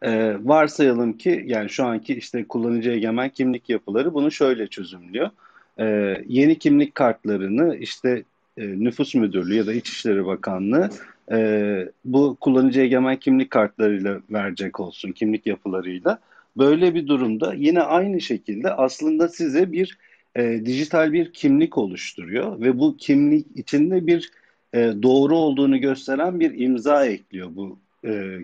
Ee, 0.02 0.36
varsayalım 0.42 1.12
ki 1.12 1.44
yani 1.46 1.70
şu 1.70 1.84
anki 1.84 2.14
işte 2.14 2.44
kullanıcı 2.44 2.90
egemen 2.90 3.28
kimlik 3.28 3.70
yapıları 3.70 4.14
bunu 4.14 4.30
şöyle 4.30 4.66
çözümlüyor. 4.66 5.30
Ee, 5.78 6.24
yeni 6.28 6.58
kimlik 6.58 6.94
kartlarını 6.94 7.76
işte 7.76 8.22
e, 8.56 8.66
nüfus 8.66 9.14
müdürlüğü 9.14 9.54
ya 9.54 9.66
da 9.66 9.72
İçişleri 9.72 10.26
Bakanlığı 10.26 10.90
e, 11.32 11.88
bu 12.04 12.36
kullanıcı 12.40 12.80
egemen 12.80 13.16
kimlik 13.16 13.50
kartlarıyla 13.50 14.20
verecek 14.30 14.80
olsun 14.80 15.12
kimlik 15.12 15.46
yapılarıyla. 15.46 16.18
Böyle 16.56 16.94
bir 16.94 17.06
durumda 17.06 17.54
yine 17.54 17.82
aynı 17.82 18.20
şekilde 18.20 18.70
aslında 18.70 19.28
size 19.28 19.72
bir 19.72 19.98
e, 20.36 20.66
dijital 20.66 21.12
bir 21.12 21.32
kimlik 21.32 21.78
oluşturuyor 21.78 22.60
ve 22.60 22.78
bu 22.78 22.96
kimlik 22.96 23.46
içinde 23.54 24.06
bir 24.06 24.30
e, 24.74 24.78
doğru 25.02 25.36
olduğunu 25.36 25.80
gösteren 25.80 26.40
bir 26.40 26.58
imza 26.58 27.06
ekliyor 27.06 27.48
bu 27.56 27.78
e, 28.04 28.38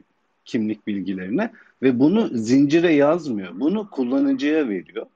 kimlik 0.45 0.87
bilgilerine 0.87 1.51
ve 1.83 1.99
bunu 1.99 2.29
zincire 2.33 2.93
yazmıyor. 2.93 3.61
Bunu 3.61 3.91
kullanıcıya 3.91 4.69
veriyor. 4.69 5.07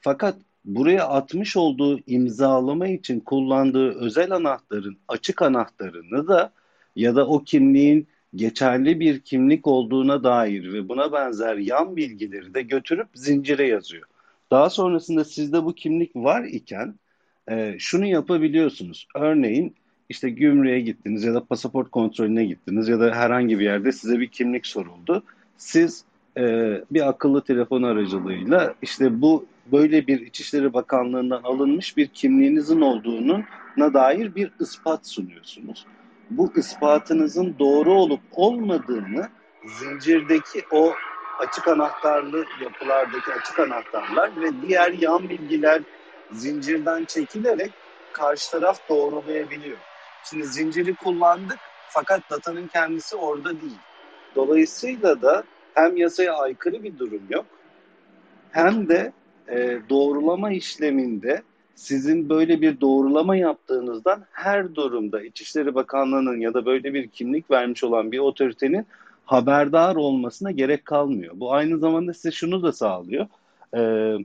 Fakat 0.00 0.36
buraya 0.64 1.08
atmış 1.08 1.56
olduğu 1.56 2.00
imzalama 2.06 2.88
için 2.88 3.20
kullandığı 3.20 3.90
özel 4.00 4.30
anahtarın 4.30 4.96
açık 5.08 5.42
anahtarını 5.42 6.28
da 6.28 6.52
ya 6.96 7.16
da 7.16 7.26
o 7.26 7.44
kimliğin 7.44 8.06
geçerli 8.34 9.00
bir 9.00 9.20
kimlik 9.20 9.66
olduğuna 9.66 10.24
dair 10.24 10.72
ve 10.72 10.88
buna 10.88 11.12
benzer 11.12 11.56
yan 11.56 11.96
bilgileri 11.96 12.54
de 12.54 12.62
götürüp 12.62 13.08
zincire 13.14 13.68
yazıyor. 13.68 14.06
Daha 14.50 14.70
sonrasında 14.70 15.24
sizde 15.24 15.64
bu 15.64 15.74
kimlik 15.74 16.16
var 16.16 16.44
iken 16.44 16.94
e, 17.50 17.76
şunu 17.78 18.06
yapabiliyorsunuz. 18.06 19.08
Örneğin 19.14 19.74
işte 20.08 20.30
gümrüğe 20.30 20.80
gittiniz 20.80 21.24
ya 21.24 21.34
da 21.34 21.44
pasaport 21.44 21.90
kontrolüne 21.90 22.44
gittiniz 22.44 22.88
ya 22.88 23.00
da 23.00 23.14
herhangi 23.14 23.58
bir 23.58 23.64
yerde 23.64 23.92
size 23.92 24.20
bir 24.20 24.28
kimlik 24.28 24.66
soruldu. 24.66 25.22
Siz 25.56 26.04
e, 26.36 26.42
bir 26.90 27.08
akıllı 27.08 27.44
telefon 27.44 27.82
aracılığıyla 27.82 28.74
işte 28.82 29.22
bu 29.22 29.46
böyle 29.72 30.06
bir 30.06 30.20
İçişleri 30.20 30.72
Bakanlığı'ndan 30.72 31.42
alınmış 31.42 31.96
bir 31.96 32.06
kimliğinizin 32.06 32.80
olduğuna 32.80 33.94
dair 33.94 34.34
bir 34.34 34.50
ispat 34.60 35.06
sunuyorsunuz. 35.06 35.86
Bu 36.30 36.52
ispatınızın 36.56 37.54
doğru 37.58 37.92
olup 37.92 38.20
olmadığını 38.32 39.28
zincirdeki 39.80 40.62
o 40.72 40.92
açık 41.38 41.68
anahtarlı 41.68 42.44
yapılardaki 42.62 43.32
açık 43.32 43.58
anahtarlar 43.58 44.30
ve 44.42 44.50
diğer 44.68 44.92
yan 44.92 45.28
bilgiler 45.28 45.82
zincirden 46.32 47.04
çekilerek 47.04 47.70
karşı 48.12 48.50
taraf 48.50 48.88
doğrulayabiliyor. 48.88 49.76
Şimdi 50.24 50.46
zinciri 50.46 50.94
kullandık 50.94 51.58
fakat 51.88 52.30
datanın 52.30 52.66
kendisi 52.66 53.16
orada 53.16 53.60
değil. 53.60 53.78
Dolayısıyla 54.34 55.22
da 55.22 55.42
hem 55.74 55.96
yasaya 55.96 56.34
aykırı 56.34 56.82
bir 56.82 56.98
durum 56.98 57.22
yok 57.30 57.46
hem 58.50 58.88
de 58.88 59.12
e, 59.48 59.78
doğrulama 59.90 60.50
işleminde 60.50 61.42
sizin 61.74 62.28
böyle 62.28 62.60
bir 62.60 62.80
doğrulama 62.80 63.36
yaptığınızdan 63.36 64.24
her 64.32 64.74
durumda 64.74 65.22
İçişleri 65.22 65.74
Bakanlığı'nın 65.74 66.40
ya 66.40 66.54
da 66.54 66.66
böyle 66.66 66.94
bir 66.94 67.08
kimlik 67.08 67.50
vermiş 67.50 67.84
olan 67.84 68.12
bir 68.12 68.18
otoritenin 68.18 68.86
haberdar 69.26 69.96
olmasına 69.96 70.50
gerek 70.50 70.84
kalmıyor. 70.84 71.34
Bu 71.36 71.52
aynı 71.52 71.78
zamanda 71.78 72.14
size 72.14 72.30
şunu 72.30 72.62
da 72.62 72.72
sağlıyor. 72.72 73.26
Ee, 73.76 74.16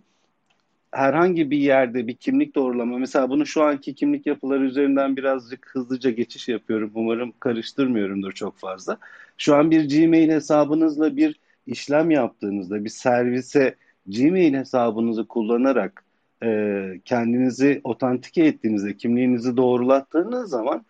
herhangi 0.91 1.51
bir 1.51 1.57
yerde 1.57 2.07
bir 2.07 2.15
kimlik 2.15 2.55
doğrulama, 2.55 2.97
mesela 2.97 3.29
bunu 3.29 3.45
şu 3.45 3.63
anki 3.63 3.95
kimlik 3.95 4.25
yapıları 4.25 4.63
üzerinden 4.63 5.17
birazcık 5.17 5.69
hızlıca 5.73 6.11
geçiş 6.11 6.47
yapıyorum. 6.47 6.91
Umarım 6.95 7.33
karıştırmıyorumdur 7.39 8.31
çok 8.31 8.57
fazla. 8.57 8.97
Şu 9.37 9.55
an 9.55 9.71
bir 9.71 9.89
Gmail 9.89 10.29
hesabınızla 10.29 11.17
bir 11.17 11.39
işlem 11.67 12.11
yaptığınızda, 12.11 12.83
bir 12.85 12.89
servise 12.89 13.75
Gmail 14.07 14.53
hesabınızı 14.53 15.27
kullanarak 15.27 16.03
e, 16.43 16.83
kendinizi 17.05 17.81
otantike 17.83 18.43
ettiğinizde, 18.43 18.97
kimliğinizi 18.97 19.57
doğrulattığınız 19.57 20.49
zaman 20.49 20.85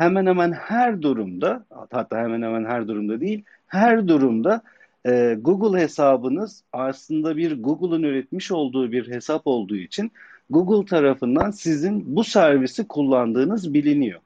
hemen 0.00 0.26
hemen 0.26 0.52
her 0.52 1.02
durumda 1.02 1.64
hatta 1.90 2.18
hemen 2.18 2.42
hemen 2.42 2.64
her 2.64 2.88
durumda 2.88 3.20
değil 3.20 3.44
her 3.66 4.08
durumda 4.08 4.62
e, 5.06 5.36
Google 5.40 5.80
hesabınız 5.80 6.62
aslında 6.72 7.36
bir 7.36 7.62
Google'ın 7.62 8.02
üretmiş 8.02 8.50
olduğu 8.50 8.92
bir 8.92 9.08
hesap 9.08 9.42
olduğu 9.44 9.76
için 9.76 10.12
Google 10.50 10.86
tarafından 10.86 11.50
sizin 11.50 12.16
bu 12.16 12.24
servisi 12.24 12.88
kullandığınız 12.88 13.74
biliniyor. 13.74 14.20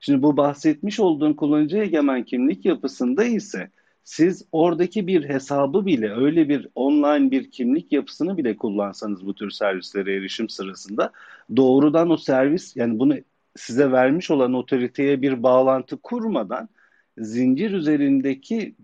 Şimdi 0.00 0.22
bu 0.22 0.36
bahsetmiş 0.36 1.00
olduğum 1.00 1.36
kullanıcı 1.36 1.76
egemen 1.76 2.22
kimlik 2.22 2.64
yapısında 2.64 3.24
ise 3.24 3.70
siz 4.04 4.44
oradaki 4.52 5.06
bir 5.06 5.28
hesabı 5.28 5.86
bile 5.86 6.14
öyle 6.14 6.48
bir 6.48 6.68
online 6.74 7.30
bir 7.30 7.50
kimlik 7.50 7.92
yapısını 7.92 8.36
bile 8.36 8.56
kullansanız 8.56 9.26
bu 9.26 9.34
tür 9.34 9.50
servislere 9.50 10.16
erişim 10.16 10.48
sırasında 10.48 11.12
doğrudan 11.56 12.10
o 12.10 12.16
servis 12.16 12.76
yani 12.76 12.98
bunu 12.98 13.14
size 13.56 13.92
vermiş 13.92 14.30
olan 14.30 14.54
otoriteye 14.54 15.22
bir 15.22 15.42
bağlantı 15.42 15.96
kurmadan 15.96 16.68
zincir 17.18 17.70
üzerindeki 17.70 18.74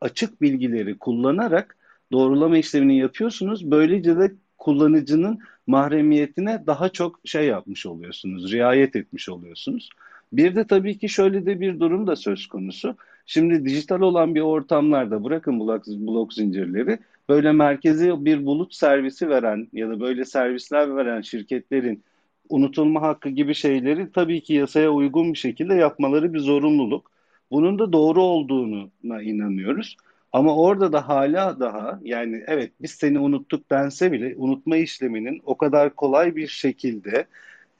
açık 0.00 0.42
bilgileri 0.42 0.98
kullanarak 0.98 1.76
doğrulama 2.12 2.58
işlemini 2.58 2.98
yapıyorsunuz. 2.98 3.70
Böylece 3.70 4.18
de 4.18 4.32
kullanıcının 4.58 5.38
mahremiyetine 5.66 6.62
daha 6.66 6.88
çok 6.88 7.20
şey 7.24 7.46
yapmış 7.46 7.86
oluyorsunuz, 7.86 8.52
riayet 8.52 8.96
etmiş 8.96 9.28
oluyorsunuz. 9.28 9.90
Bir 10.32 10.56
de 10.56 10.66
tabii 10.66 10.98
ki 10.98 11.08
şöyle 11.08 11.46
de 11.46 11.60
bir 11.60 11.80
durum 11.80 12.06
da 12.06 12.16
söz 12.16 12.46
konusu. 12.46 12.96
Şimdi 13.26 13.64
dijital 13.64 14.00
olan 14.00 14.34
bir 14.34 14.40
ortamlarda 14.40 15.24
bırakın 15.24 15.60
blok, 15.60 15.86
blok 15.86 16.32
zincirleri 16.32 16.98
böyle 17.28 17.52
merkezi 17.52 18.24
bir 18.24 18.46
bulut 18.46 18.74
servisi 18.74 19.28
veren 19.28 19.68
ya 19.72 19.88
da 19.88 20.00
böyle 20.00 20.24
servisler 20.24 20.96
veren 20.96 21.20
şirketlerin 21.20 22.02
unutulma 22.50 23.02
hakkı 23.02 23.28
gibi 23.28 23.54
şeyleri 23.54 24.12
tabii 24.12 24.42
ki 24.42 24.54
yasaya 24.54 24.90
uygun 24.90 25.32
bir 25.32 25.38
şekilde 25.38 25.74
yapmaları 25.74 26.34
bir 26.34 26.38
zorunluluk. 26.38 27.10
Bunun 27.50 27.78
da 27.78 27.92
doğru 27.92 28.22
olduğuna 28.22 29.22
inanıyoruz. 29.22 29.96
Ama 30.32 30.56
orada 30.56 30.92
da 30.92 31.08
hala 31.08 31.60
daha 31.60 32.00
yani 32.02 32.44
evet 32.46 32.72
biz 32.80 32.90
seni 32.90 33.18
unuttuk 33.18 33.70
dense 33.70 34.12
bile 34.12 34.34
unutma 34.36 34.76
işleminin 34.76 35.40
o 35.44 35.56
kadar 35.56 35.94
kolay 35.96 36.36
bir 36.36 36.48
şekilde 36.48 37.26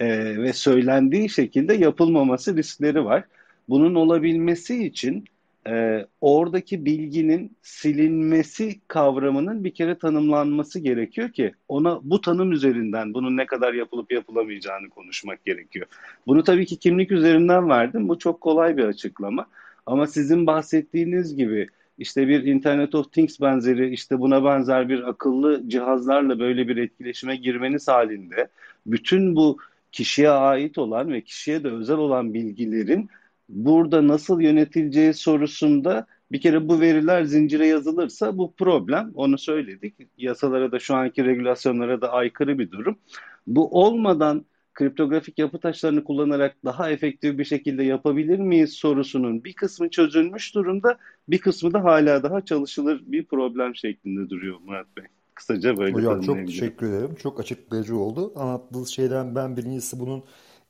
e, 0.01 0.09
ve 0.43 0.53
söylendiği 0.53 1.29
şekilde 1.29 1.75
yapılmaması 1.75 2.57
riskleri 2.57 3.05
var. 3.05 3.25
Bunun 3.69 3.95
olabilmesi 3.95 4.85
için 4.87 5.25
e, 5.71 6.07
oradaki 6.21 6.85
bilginin 6.85 7.57
silinmesi 7.63 8.81
kavramının 8.89 9.65
bir 9.65 9.75
kere 9.75 9.99
tanımlanması 9.99 10.81
gerekiyor 10.81 11.31
ki 11.33 11.53
ona 11.69 12.01
bu 12.03 12.21
tanım 12.21 12.53
üzerinden 12.53 13.15
bunun 13.15 13.37
ne 13.37 13.47
kadar 13.47 13.75
yapılıp 13.75 14.13
yapılamayacağını 14.13 14.89
konuşmak 14.89 15.45
gerekiyor. 15.45 15.87
Bunu 16.27 16.45
tabii 16.45 16.67
ki 16.67 16.77
kimlik 16.77 17.13
üzerinden 17.13 17.69
verdim. 17.69 18.09
Bu 18.09 18.19
çok 18.19 18.41
kolay 18.41 18.77
bir 18.77 18.85
açıklama. 18.85 19.47
Ama 19.87 20.07
sizin 20.07 20.47
bahsettiğiniz 20.47 21.37
gibi 21.37 21.69
işte 21.99 22.29
bir 22.29 22.45
Internet 22.45 22.95
of 22.95 23.13
Things 23.13 23.41
benzeri 23.41 23.91
işte 23.91 24.21
buna 24.21 24.45
benzer 24.45 24.89
bir 24.89 25.09
akıllı 25.09 25.69
cihazlarla 25.69 26.39
böyle 26.39 26.69
bir 26.69 26.77
etkileşime 26.77 27.37
girmeniz 27.37 27.89
halinde 27.89 28.49
bütün 28.87 29.37
bu 29.37 29.59
kişiye 29.93 30.31
ait 30.31 30.79
olan 30.79 31.13
ve 31.13 31.21
kişiye 31.21 31.65
de 31.65 31.69
özel 31.69 31.97
olan 31.97 32.35
bilgilerin 32.35 33.11
burada 33.51 34.09
nasıl 34.09 34.41
yönetileceği 34.41 35.15
sorusunda 35.15 36.07
bir 36.33 36.41
kere 36.41 36.69
bu 36.69 36.81
veriler 36.81 37.25
zincire 37.25 37.67
yazılırsa 37.67 38.39
bu 38.39 38.55
problem 38.55 39.11
onu 39.15 39.39
söyledik. 39.39 39.95
Yasalara 40.19 40.73
da 40.73 40.79
şu 40.79 40.95
anki 40.95 41.25
regülasyonlara 41.25 42.01
da 42.01 42.13
aykırı 42.13 42.59
bir 42.59 42.71
durum. 42.71 42.99
Bu 43.47 43.69
olmadan 43.83 44.45
kriptografik 44.75 45.39
yapı 45.39 45.59
taşlarını 45.59 46.05
kullanarak 46.05 46.57
daha 46.65 46.91
efektif 46.91 47.39
bir 47.39 47.45
şekilde 47.45 47.83
yapabilir 47.83 48.39
miyiz 48.39 48.73
sorusunun 48.73 49.45
bir 49.45 49.53
kısmı 49.53 49.91
çözülmüş 49.91 50.55
durumda, 50.55 50.99
bir 51.29 51.39
kısmı 51.39 51.73
da 51.73 51.85
hala 51.85 52.23
daha 52.23 52.45
çalışılır 52.45 53.03
bir 53.07 53.25
problem 53.25 53.77
şeklinde 53.77 54.31
duruyor 54.31 54.59
Murat 54.65 54.87
Bey. 54.97 55.05
Kısaca 55.35 55.77
böyle 55.77 55.93
Hocam 55.93 56.21
çok 56.21 56.37
teşekkür 56.37 56.89
ederim. 56.89 57.15
Çok 57.15 57.41
açıklayıcı 57.41 57.97
oldu. 57.97 58.33
Anlattığınız 58.37 58.89
şeyden 58.89 59.35
ben 59.35 59.57
birincisi 59.57 60.01
bunun 60.01 60.23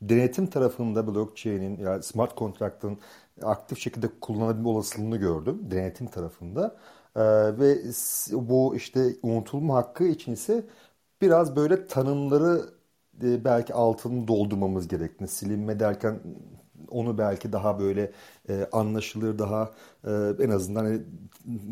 denetim 0.02 0.46
tarafında 0.46 1.06
blockchain'in 1.06 1.78
yani 1.78 2.02
smart 2.02 2.36
contract'ın 2.38 2.98
aktif 3.42 3.78
şekilde 3.78 4.08
kullanabilme 4.20 4.68
olasılığını 4.68 5.16
gördüm 5.16 5.58
denetim 5.70 6.06
tarafında. 6.06 6.76
Ee, 7.16 7.20
ve 7.58 7.78
bu 8.32 8.76
işte 8.76 9.16
unutulma 9.22 9.74
hakkı 9.76 10.04
için 10.04 10.32
ise 10.32 10.66
biraz 11.22 11.56
böyle 11.56 11.86
tanımları 11.86 12.62
e, 13.22 13.44
belki 13.44 13.74
altını 13.74 14.28
doldurmamız 14.28 14.88
gerektiğini 14.88 15.28
silinme 15.28 15.80
derken 15.80 16.20
onu 16.88 17.18
belki 17.18 17.52
daha 17.52 17.78
böyle 17.80 18.12
e, 18.48 18.68
anlaşılır 18.72 19.38
daha 19.38 19.70
e, 20.06 20.10
en 20.44 20.50
azından 20.50 20.84
hani, 20.84 21.02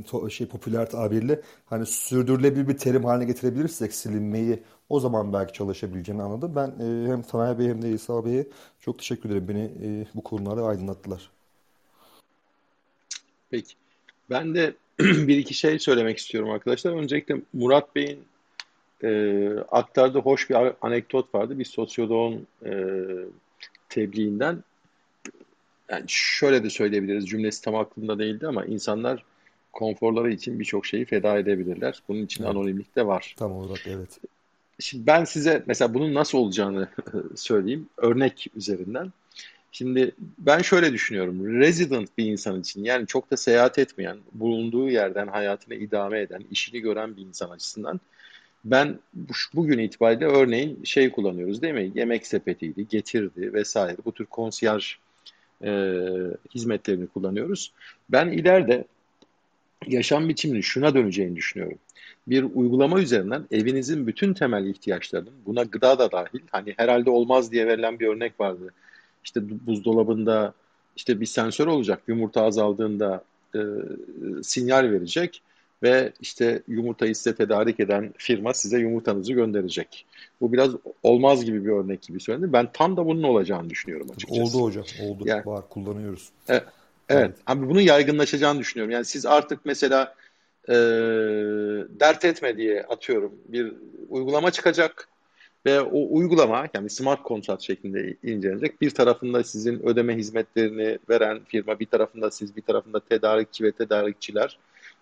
to, 0.07 0.31
şey 0.31 0.49
popüler 0.49 0.91
tabirle 0.91 1.41
hani 1.67 1.87
sürdürülebilir 1.87 2.69
bir 2.69 2.79
terim 2.79 3.05
haline 3.05 3.25
getirebilirsek 3.25 3.95
silinmeyi 3.95 4.63
o 4.89 5.01
zaman 5.01 5.33
belki 5.33 5.53
çalışabileceğini 5.53 6.23
anladım. 6.23 6.53
Ben 6.57 6.69
e, 6.69 7.09
hem 7.09 7.23
Tanay 7.23 7.59
Bey 7.59 7.69
hem 7.69 7.83
de 7.83 7.91
İsa 7.91 8.25
Bey'e 8.25 8.47
çok 8.81 8.99
teşekkür 8.99 9.31
ederim. 9.31 9.49
Beni 9.49 9.65
e, 9.65 10.07
bu 10.15 10.23
konularda 10.23 10.65
aydınlattılar. 10.65 11.31
Peki. 13.51 13.75
Ben 14.31 14.55
de 14.55 14.75
bir 14.99 15.37
iki 15.37 15.55
şey 15.55 15.79
söylemek 15.79 16.19
istiyorum 16.19 16.51
arkadaşlar. 16.51 16.93
Öncelikle 16.93 17.37
Murat 17.53 17.97
Bey'in 17.97 18.25
e, 19.03 19.49
aktardığı 19.71 20.19
hoş 20.19 20.51
bir 20.51 20.57
anekdot 20.83 21.35
vardı. 21.35 21.59
Bir 21.59 21.65
sosyoloğun 21.65 22.47
e, 22.65 22.73
tebliğinden. 23.89 24.65
Yani 25.91 26.05
şöyle 26.09 26.65
de 26.65 26.71
söyleyebiliriz. 26.71 27.29
Cümlesi 27.29 27.63
tam 27.63 27.75
aklımda 27.75 28.19
değildi 28.19 28.47
ama 28.47 28.65
insanlar 28.65 29.25
konforları 29.73 30.33
için 30.33 30.61
birçok 30.61 30.87
şeyi 30.87 31.05
feda 31.05 31.39
edebilirler. 31.39 32.03
Bunun 32.09 32.23
için 32.23 32.45
evet. 32.45 32.51
anonimlik 32.51 32.97
de 32.97 33.07
var. 33.07 33.35
Tam 33.39 33.53
olarak 33.53 33.87
evet. 33.87 34.19
Şimdi 34.81 35.07
ben 35.07 35.25
size 35.25 35.63
mesela 35.67 35.95
bunun 35.95 36.15
nasıl 36.15 36.39
olacağını 36.39 36.89
söyleyeyim. 37.37 37.89
Örnek 37.97 38.47
üzerinden. 38.57 39.13
Şimdi 39.73 40.15
ben 40.39 40.63
şöyle 40.63 40.93
düşünüyorum. 40.93 41.61
Resident 41.61 42.19
bir 42.19 42.25
insan 42.27 42.61
için 42.61 42.85
yani 42.85 43.07
çok 43.07 43.31
da 43.31 43.37
seyahat 43.37 43.79
etmeyen, 43.79 44.19
bulunduğu 44.33 44.89
yerden 44.89 45.27
hayatını 45.27 45.75
idame 45.75 46.21
eden, 46.21 46.45
işini 46.51 46.81
gören 46.81 47.17
bir 47.17 47.23
insan 47.23 47.51
açısından 47.51 48.01
ben 48.65 48.99
bugün 49.55 49.79
itibariyle 49.79 50.27
örneğin 50.27 50.85
şey 50.85 51.11
kullanıyoruz 51.11 51.63
değil 51.63 51.75
mi? 51.75 51.93
Yemek 51.95 52.27
sepetiydi, 52.27 52.89
getirdi 52.89 53.53
vesaire. 53.53 53.97
Bu 54.05 54.13
tür 54.13 54.27
konsiyerj 54.27 54.97
e, 55.65 55.71
hizmetlerini 56.55 57.07
kullanıyoruz. 57.07 57.73
Ben 58.11 58.29
ileride 58.29 58.85
yaşam 59.87 60.29
biçiminin 60.29 60.61
şuna 60.61 60.95
döneceğini 60.95 61.37
düşünüyorum. 61.37 61.79
Bir 62.27 62.43
uygulama 62.55 63.01
üzerinden 63.01 63.45
evinizin 63.51 64.07
bütün 64.07 64.35
temel 64.35 64.67
ihtiyaçlarının, 64.67 65.33
buna 65.47 65.63
gıda 65.63 65.99
da 65.99 66.13
dahil, 66.13 66.41
hani 66.51 66.75
herhalde 66.77 67.11
olmaz 67.11 67.53
diye 67.53 67.67
verilen 67.67 67.99
bir 68.01 68.07
örnek 68.07 68.41
vardı. 68.41 68.73
İşte 69.25 69.41
buzdolabında 69.67 70.55
işte 70.97 71.21
bir 71.21 71.27
sensör 71.27 71.67
olacak, 71.67 72.03
yumurta 72.07 72.43
azaldığında 72.43 73.25
e, 73.55 73.61
sinyal 74.43 74.91
verecek 74.91 75.43
ve 75.83 76.13
işte 76.21 76.63
yumurtayı 76.69 77.15
size 77.15 77.35
tedarik 77.35 77.81
eden 77.81 78.15
firma 78.17 78.55
size 78.55 78.79
yumurtanızı 78.79 79.33
gönderecek. 79.33 80.07
Bu 80.41 80.53
biraz 80.53 80.71
olmaz 81.03 81.45
gibi 81.45 81.65
bir 81.65 81.71
örnek 81.71 82.03
gibi 82.03 82.21
söyledim. 82.21 82.53
Ben 82.53 82.69
tam 82.73 82.97
da 82.97 83.07
bunun 83.07 83.23
olacağını 83.23 83.71
düşünüyorum 83.71 84.07
açıkçası. 84.17 84.43
Oldu 84.43 84.63
hocam, 84.63 84.85
oldu. 85.03 85.23
Yani, 85.27 85.47
Var, 85.47 85.69
kullanıyoruz. 85.69 86.29
Evet, 86.49 86.65
evet. 87.09 87.37
Abi 87.47 87.69
bunun 87.69 87.81
yaygınlaşacağını 87.81 88.59
düşünüyorum. 88.59 88.91
Yani 88.91 89.05
siz 89.05 89.27
artık 89.27 89.61
mesela 89.65 90.15
e, 90.69 90.75
dert 92.01 92.25
etme 92.25 92.57
diye 92.57 92.83
atıyorum 92.83 93.35
bir 93.49 93.73
uygulama 94.09 94.51
çıkacak 94.51 95.09
ve 95.67 95.81
o 95.81 96.17
uygulama 96.17 96.69
yani 96.75 96.91
smart 96.91 97.23
kontrat 97.23 97.63
şeklinde 97.63 98.15
incelenecek. 98.23 98.81
Bir 98.81 98.91
tarafında 98.91 99.45
sizin 99.45 99.87
ödeme 99.87 100.17
hizmetlerini 100.17 100.99
veren 101.09 101.41
firma, 101.45 101.81
bir 101.81 101.87
tarafında 101.87 102.31
siz, 102.31 102.57
bir 102.57 102.63
tarafında 102.63 103.01
tedarikçi 103.01 103.65
ve 103.65 103.73
tedarikçiler 103.73 104.59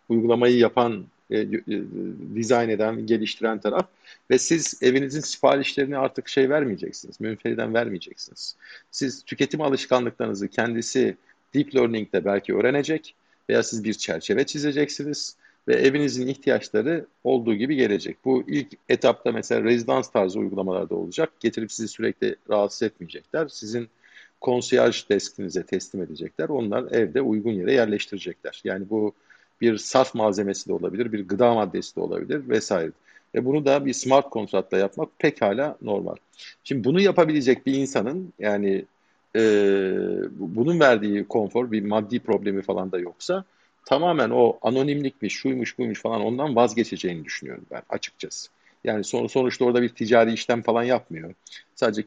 uygulamayı 0.08 0.58
yapan, 0.58 1.04
e, 1.30 1.38
e, 1.38 1.48
dizayn 2.34 2.68
eden, 2.68 3.06
geliştiren 3.06 3.58
taraf 3.60 3.86
ve 4.30 4.38
siz 4.38 4.82
evinizin 4.82 5.20
siparişlerini 5.20 5.98
artık 5.98 6.28
şey 6.28 6.50
vermeyeceksiniz, 6.50 7.20
münferiden 7.20 7.74
vermeyeceksiniz. 7.74 8.56
Siz 8.90 9.24
tüketim 9.24 9.60
alışkanlıklarınızı 9.60 10.48
kendisi 10.48 11.16
deep 11.56 11.74
learning'de 11.74 12.24
belki 12.24 12.54
öğrenecek 12.54 13.14
veya 13.48 13.62
siz 13.62 13.84
bir 13.84 13.94
çerçeve 13.94 14.46
çizeceksiniz 14.46 15.36
ve 15.68 15.74
evinizin 15.74 16.26
ihtiyaçları 16.26 17.06
olduğu 17.24 17.54
gibi 17.54 17.76
gelecek. 17.76 18.16
Bu 18.24 18.44
ilk 18.46 18.68
etapta 18.88 19.32
mesela 19.32 19.64
rezidans 19.64 20.10
tarzı 20.10 20.38
uygulamalarda 20.38 20.94
olacak. 20.94 21.30
Getirip 21.40 21.72
sizi 21.72 21.88
sürekli 21.88 22.36
rahatsız 22.50 22.82
etmeyecekler. 22.82 23.48
Sizin 23.48 23.88
konsiyaj 24.40 25.08
deskinize 25.08 25.62
teslim 25.62 26.02
edecekler. 26.02 26.48
Onlar 26.48 26.92
evde 26.92 27.20
uygun 27.20 27.52
yere 27.52 27.72
yerleştirecekler. 27.72 28.60
Yani 28.64 28.90
bu 28.90 29.12
bir 29.60 29.78
saf 29.78 30.14
malzemesi 30.14 30.68
de 30.68 30.72
olabilir, 30.72 31.12
bir 31.12 31.28
gıda 31.28 31.54
maddesi 31.54 31.96
de 31.96 32.00
olabilir 32.00 32.48
vesaire. 32.48 32.92
Ve 33.34 33.44
bunu 33.44 33.64
da 33.64 33.86
bir 33.86 33.92
smart 33.92 34.30
kontratla 34.30 34.78
yapmak 34.78 35.18
pekala 35.18 35.76
normal. 35.82 36.16
Şimdi 36.64 36.84
bunu 36.84 37.00
yapabilecek 37.00 37.66
bir 37.66 37.74
insanın 37.74 38.32
yani 38.38 38.84
e, 39.36 39.42
bunun 40.30 40.80
verdiği 40.80 41.24
konfor 41.24 41.70
bir 41.72 41.84
maddi 41.84 42.20
problemi 42.20 42.62
falan 42.62 42.92
da 42.92 42.98
yoksa 42.98 43.44
tamamen 43.84 44.30
o 44.30 44.58
anonimlikmiş, 44.62 45.34
şuymuş, 45.34 45.78
buymuş 45.78 46.00
falan 46.00 46.20
ondan 46.20 46.56
vazgeçeceğini 46.56 47.24
düşünüyorum 47.24 47.66
ben 47.70 47.82
açıkçası. 47.88 48.48
Yani 48.84 49.04
son, 49.04 49.26
sonuçta 49.26 49.64
orada 49.64 49.82
bir 49.82 49.88
ticari 49.88 50.32
işlem 50.32 50.62
falan 50.62 50.82
yapmıyor. 50.82 51.34
Sadece 51.74 52.04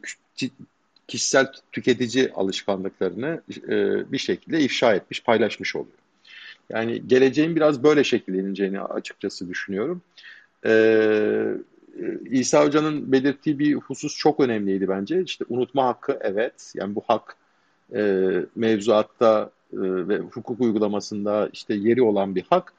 kişisel 1.08 1.52
tüketici 1.72 2.32
alışkanlıklarını 2.34 3.42
e, 3.68 4.12
bir 4.12 4.18
şekilde 4.18 4.60
ifşa 4.60 4.96
etmiş, 4.96 5.24
paylaşmış 5.24 5.76
oluyor. 5.76 5.98
Yani 6.70 7.08
geleceğin 7.08 7.56
biraz 7.56 7.84
böyle 7.84 8.04
şekilleneceğini 8.04 8.82
açıkçası 8.82 9.50
düşünüyorum. 9.50 10.02
Ee, 10.66 11.54
İsa 12.30 12.66
Hoca'nın 12.66 13.12
belirttiği 13.12 13.60
bir 13.60 13.74
husus 13.74 14.18
çok 14.18 14.40
önemliydi 14.40 14.88
bence. 14.88 15.24
İşte 15.24 15.46
unutma 15.50 15.88
hakkı 15.88 16.20
evet. 16.22 16.74
Yani 16.76 16.96
bu 16.96 17.02
hak 17.08 17.38
e, 17.96 18.32
mevzuatta 18.56 19.52
e, 19.74 19.78
ve 20.08 20.18
hukuk 20.18 20.62
uygulamasında 20.62 21.50
işte 21.54 21.74
yeri 21.74 22.02
olan 22.02 22.36
bir 22.36 22.44
hak. 22.50 22.74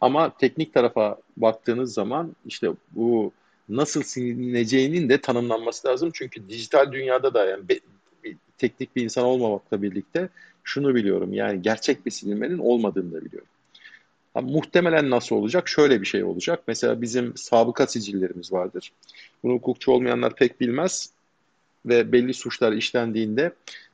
Ama 0.00 0.36
teknik 0.38 0.74
tarafa 0.74 1.18
baktığınız 1.36 1.94
zaman 1.94 2.36
işte 2.46 2.68
bu 2.90 3.32
nasıl 3.68 4.02
silineceğinin 4.02 5.08
de 5.08 5.20
tanımlanması 5.20 5.88
lazım. 5.88 6.10
Çünkü 6.14 6.48
dijital 6.48 6.92
dünyada 6.92 7.34
da 7.34 7.46
yani 7.46 7.68
be, 7.68 7.78
teknik 8.58 8.96
bir 8.96 9.04
insan 9.04 9.24
olmamakla 9.24 9.82
birlikte 9.82 10.28
şunu 10.64 10.94
biliyorum 10.94 11.32
yani 11.32 11.62
gerçek 11.62 12.06
bir 12.06 12.10
silinmenin 12.10 12.58
olmadığını 12.58 13.12
da 13.12 13.24
biliyorum. 13.24 13.48
Ama 14.34 14.48
muhtemelen 14.48 15.10
nasıl 15.10 15.36
olacak? 15.36 15.68
Şöyle 15.68 16.00
bir 16.00 16.06
şey 16.06 16.24
olacak. 16.24 16.62
Mesela 16.66 17.02
bizim 17.02 17.36
sabıka 17.36 17.86
sicillerimiz 17.86 18.52
vardır. 18.52 18.92
Bunu 19.42 19.52
hukukçu 19.52 19.92
olmayanlar 19.92 20.34
pek 20.34 20.60
bilmez 20.60 21.10
ve 21.86 22.12
belli 22.12 22.34
suçlar 22.34 22.72
işlendiğinde 22.72 23.52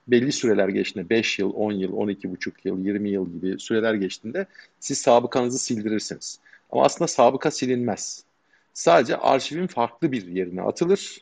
belli 0.09 0.33
süreler 0.33 0.69
geçtiğinde 0.69 1.11
5 1.11 1.39
yıl, 1.39 1.53
10 1.55 1.73
yıl, 1.73 1.93
12,5 1.93 2.53
yıl, 2.65 2.85
20 2.85 3.11
yıl 3.11 3.33
gibi 3.33 3.59
süreler 3.59 3.95
geçtiğinde 3.95 4.47
siz 4.81 4.99
sabıkanızı 4.99 5.59
sildirirsiniz. 5.59 6.39
Ama 6.71 6.85
aslında 6.85 7.09
sabıka 7.09 7.51
silinmez. 7.51 8.25
Sadece 8.75 9.17
arşivin 9.17 9.67
farklı 9.67 10.13
bir 10.13 10.27
yerine 10.27 10.63
atılır. 10.63 11.19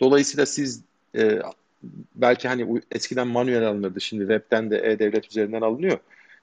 Dolayısıyla 0.00 0.46
siz 0.46 0.82
e, 1.16 1.42
belki 2.14 2.48
hani 2.48 2.80
eskiden 2.90 3.28
manuel 3.28 3.68
alınırdı 3.68 4.00
şimdi 4.00 4.22
webten 4.22 4.70
de 4.70 4.92
e-devlet 4.92 5.26
üzerinden 5.26 5.60
alınıyor. 5.60 5.98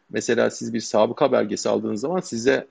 Mesela 0.10 0.50
siz 0.50 0.74
bir 0.74 0.80
sabıka 0.80 1.32
belgesi 1.32 1.70
aldığınız 1.70 2.02
zaman 2.02 2.20
size 2.20 2.68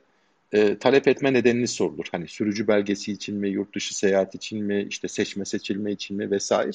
e, 0.53 0.79
talep 0.79 1.09
etme 1.09 1.33
nedeniniz 1.33 1.71
sorulur. 1.71 2.05
Hani 2.13 2.29
sürücü 2.29 2.69
belgesi 2.69 3.13
için 3.13 3.37
mi, 3.37 3.49
yurt 3.49 3.75
dışı 3.75 3.99
seyahat 3.99 4.35
için 4.35 4.65
mi, 4.65 4.87
işte 4.91 5.09
seçme 5.09 5.45
seçilme 5.45 5.93
için 5.93 6.17
mi 6.17 6.31
vesaire. 6.31 6.71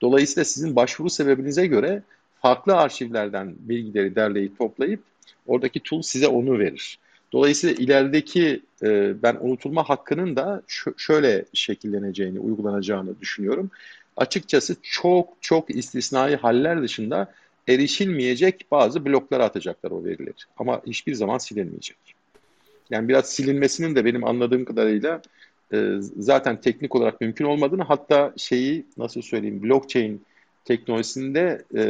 Dolayısıyla 0.00 0.44
sizin 0.44 0.76
başvuru 0.76 1.10
sebebinize 1.10 1.66
göre 1.66 2.02
farklı 2.42 2.76
arşivlerden 2.76 3.54
bilgileri 3.58 4.14
derleyip 4.14 4.58
toplayıp 4.58 5.02
oradaki 5.46 5.80
tool 5.80 6.02
size 6.02 6.26
onu 6.26 6.58
verir. 6.58 6.98
Dolayısıyla 7.32 7.74
ilerideki 7.74 8.60
e, 8.82 9.22
ben 9.22 9.36
unutulma 9.40 9.88
hakkının 9.88 10.36
da 10.36 10.62
şöyle 10.96 11.44
şekilleneceğini, 11.52 12.40
uygulanacağını 12.40 13.20
düşünüyorum 13.20 13.70
açıkçası 14.20 14.76
çok 14.82 15.28
çok 15.40 15.70
istisnai 15.76 16.36
haller 16.36 16.82
dışında 16.82 17.32
erişilmeyecek 17.70 18.66
bazı 18.70 19.06
bloklara 19.06 19.44
atacaklar 19.44 19.90
o 19.90 20.04
verileri. 20.04 20.34
Ama 20.56 20.82
hiçbir 20.86 21.14
zaman 21.14 21.38
silinmeyecek. 21.38 21.96
Yani 22.90 23.08
biraz 23.08 23.28
silinmesinin 23.28 23.94
de 23.94 24.04
benim 24.04 24.24
anladığım 24.24 24.64
kadarıyla 24.64 25.22
e, 25.72 25.94
zaten 26.18 26.60
teknik 26.60 26.94
olarak 26.94 27.20
mümkün 27.20 27.44
olmadığını 27.44 27.82
hatta 27.82 28.32
şeyi 28.36 28.86
nasıl 28.96 29.22
söyleyeyim 29.22 29.62
blockchain 29.62 30.22
teknolojisinde 30.64 31.64
e, 31.76 31.82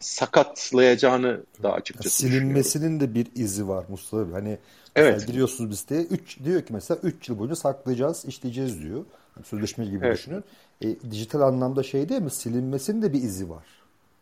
sakatlayacağını 0.00 1.40
da 1.62 1.72
açıkçası 1.72 2.16
Silinmesinin 2.16 3.00
de 3.00 3.14
bir 3.14 3.26
izi 3.34 3.68
var 3.68 3.84
Mustafa 3.88 4.32
Hani 4.32 4.58
evet. 4.96 5.26
giriyorsunuz 5.26 5.70
bir 5.70 5.76
siteye 5.76 6.02
3 6.02 6.44
diyor 6.44 6.62
ki 6.62 6.72
mesela 6.72 7.00
3 7.02 7.28
yıl 7.28 7.38
boyunca 7.38 7.56
saklayacağız, 7.56 8.24
işleyeceğiz 8.24 8.82
diyor. 8.82 9.04
Sözleşme 9.44 9.84
gibi 9.84 10.06
evet. 10.06 10.18
düşünün. 10.18 10.44
E, 10.82 11.10
dijital 11.10 11.40
anlamda 11.40 11.82
şey 11.82 12.08
değil 12.08 12.22
mi? 12.22 12.30
Silinmesinin 12.30 13.02
de 13.02 13.12
bir 13.12 13.22
izi 13.22 13.50
var. 13.50 13.64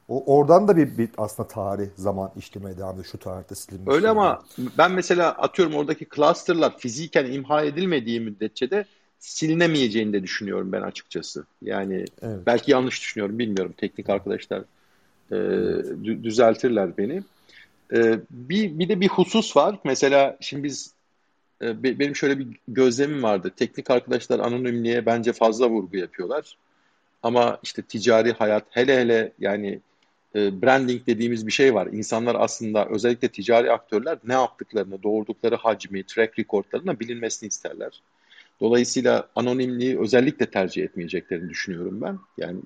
O 0.09 0.37
oradan 0.37 0.69
da 0.69 0.77
bir, 0.77 0.99
bir 0.99 1.09
aslında 1.19 1.49
tarih 1.49 1.89
zaman 1.97 2.31
işlemeye 2.37 2.79
devam 2.79 2.91
ediyor 2.91 3.07
şu 3.13 3.19
tarihte 3.19 3.55
silinmiş. 3.55 3.95
Öyle 3.95 4.09
ama 4.09 4.43
ben 4.79 4.93
mesela 4.93 5.31
atıyorum 5.31 5.75
oradaki 5.75 6.07
clusterlar 6.15 6.79
fiziken 6.79 7.33
imha 7.33 7.63
edilmediği 7.63 8.21
müddetçe 8.21 8.71
de 8.71 8.85
silinemeyeceğini 9.19 10.13
de 10.13 10.23
düşünüyorum 10.23 10.73
ben 10.73 10.83
açıkçası. 10.83 11.45
Yani 11.63 12.05
evet. 12.23 12.39
belki 12.47 12.71
yanlış 12.71 13.01
düşünüyorum 13.01 13.39
bilmiyorum. 13.39 13.75
Teknik 13.77 14.11
arkadaşlar 14.11 14.63
e, 15.33 15.37
düzeltirler 16.23 16.99
beni. 16.99 17.23
E, 17.95 18.19
bir, 18.31 18.79
bir 18.79 18.89
de 18.89 19.01
bir 19.01 19.09
husus 19.09 19.57
var. 19.57 19.79
Mesela 19.85 20.37
şimdi 20.41 20.65
biz 20.65 20.93
e, 21.63 21.83
benim 21.83 22.17
şöyle 22.17 22.39
bir 22.39 22.47
gözlemim 22.69 23.23
vardı. 23.23 23.53
Teknik 23.57 23.91
arkadaşlar 23.91 24.39
anonimliğe 24.39 25.07
bence 25.07 25.33
fazla 25.33 25.71
vurgu 25.71 25.97
yapıyorlar. 25.97 26.57
Ama 27.23 27.59
işte 27.63 27.83
ticari 27.83 28.33
hayat 28.33 28.65
hele 28.71 28.99
hele 29.01 29.33
yani 29.39 29.81
e, 30.35 30.63
branding 30.63 31.07
dediğimiz 31.07 31.47
bir 31.47 31.53
şey 31.53 31.75
var. 31.75 31.89
İnsanlar 31.93 32.37
aslında 32.39 32.89
özellikle 32.89 33.29
ticari 33.29 33.73
aktörler 33.73 34.19
ne 34.25 34.33
yaptıklarını, 34.33 35.03
doğurdukları 35.03 35.57
hacmi, 35.57 36.07
track 36.07 36.39
recordlarını 36.39 37.01
bilinmesini 37.01 37.47
isterler. 37.47 38.03
Dolayısıyla 38.61 39.29
anonimliği 39.37 39.99
özellikle 40.01 40.51
tercih 40.51 40.85
etmeyeceklerini 40.85 41.51
düşünüyorum 41.51 42.01
ben. 42.01 42.19
Yani 42.39 42.61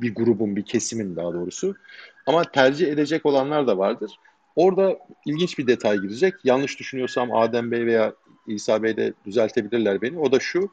bir 0.00 0.14
grubun, 0.14 0.56
bir 0.56 0.64
kesimin 0.64 1.16
daha 1.16 1.34
doğrusu. 1.34 1.76
Ama 2.26 2.44
tercih 2.44 2.88
edecek 2.88 3.26
olanlar 3.26 3.66
da 3.66 3.78
vardır. 3.78 4.10
Orada 4.56 4.98
ilginç 5.26 5.58
bir 5.58 5.66
detay 5.66 5.98
girecek. 5.98 6.34
Yanlış 6.44 6.78
düşünüyorsam 6.78 7.34
Adem 7.34 7.70
Bey 7.70 7.86
veya 7.86 8.14
İsa 8.46 8.82
Bey 8.82 8.96
de 8.96 9.12
düzeltebilirler 9.24 10.02
beni. 10.02 10.18
O 10.18 10.32
da 10.32 10.40
şu. 10.40 10.70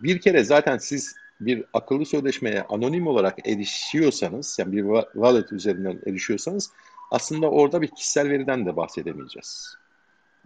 Bir 0.00 0.20
kere 0.20 0.44
zaten 0.44 0.78
siz 0.78 1.16
bir 1.40 1.64
akıllı 1.72 2.06
sözleşmeye 2.06 2.62
anonim 2.62 3.06
olarak 3.06 3.48
erişiyorsanız, 3.48 4.56
yani 4.58 4.72
bir 4.72 5.02
wallet 5.12 5.52
üzerinden 5.52 6.00
erişiyorsanız 6.06 6.70
aslında 7.10 7.50
orada 7.50 7.82
bir 7.82 7.88
kişisel 7.88 8.30
veriden 8.30 8.66
de 8.66 8.76
bahsedemeyeceğiz. 8.76 9.76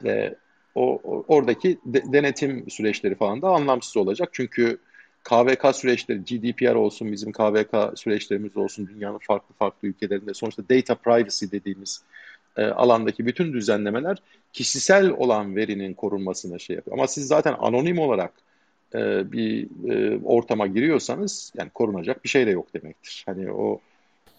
Ve 0.05 0.35
o, 0.75 1.01
oradaki 1.29 1.79
de, 1.87 2.13
denetim 2.13 2.71
süreçleri 2.71 3.15
falan 3.15 3.43
da 3.43 3.49
anlamsız 3.49 3.97
olacak. 3.97 4.29
Çünkü 4.33 4.79
KVK 5.25 5.77
süreçleri, 5.77 6.25
GDPR 6.25 6.75
olsun, 6.75 7.13
bizim 7.13 7.33
KVK 7.33 7.99
süreçlerimiz 7.99 8.57
olsun, 8.57 8.87
dünyanın 8.87 9.19
farklı 9.19 9.55
farklı 9.55 9.89
ülkelerinde 9.89 10.35
sonuçta 10.35 10.63
data 10.71 10.95
privacy 10.95 11.47
dediğimiz 11.53 12.03
e, 12.57 12.65
alandaki 12.65 13.27
bütün 13.27 13.53
düzenlemeler 13.53 14.23
kişisel 14.53 15.11
olan 15.11 15.57
verinin 15.57 15.95
korunmasına 15.95 16.59
şey 16.59 16.77
yapıyor. 16.77 16.97
Ama 16.97 17.07
siz 17.07 17.27
zaten 17.27 17.55
anonim 17.59 17.99
olarak 17.99 18.33
e, 18.95 19.33
bir 19.33 19.69
e, 19.91 20.21
ortama 20.25 20.67
giriyorsanız 20.67 21.53
yani 21.57 21.71
korunacak 21.71 22.25
bir 22.25 22.29
şey 22.29 22.47
de 22.47 22.51
yok 22.51 22.75
demektir. 22.75 23.23
Hani 23.27 23.53
o 23.53 23.81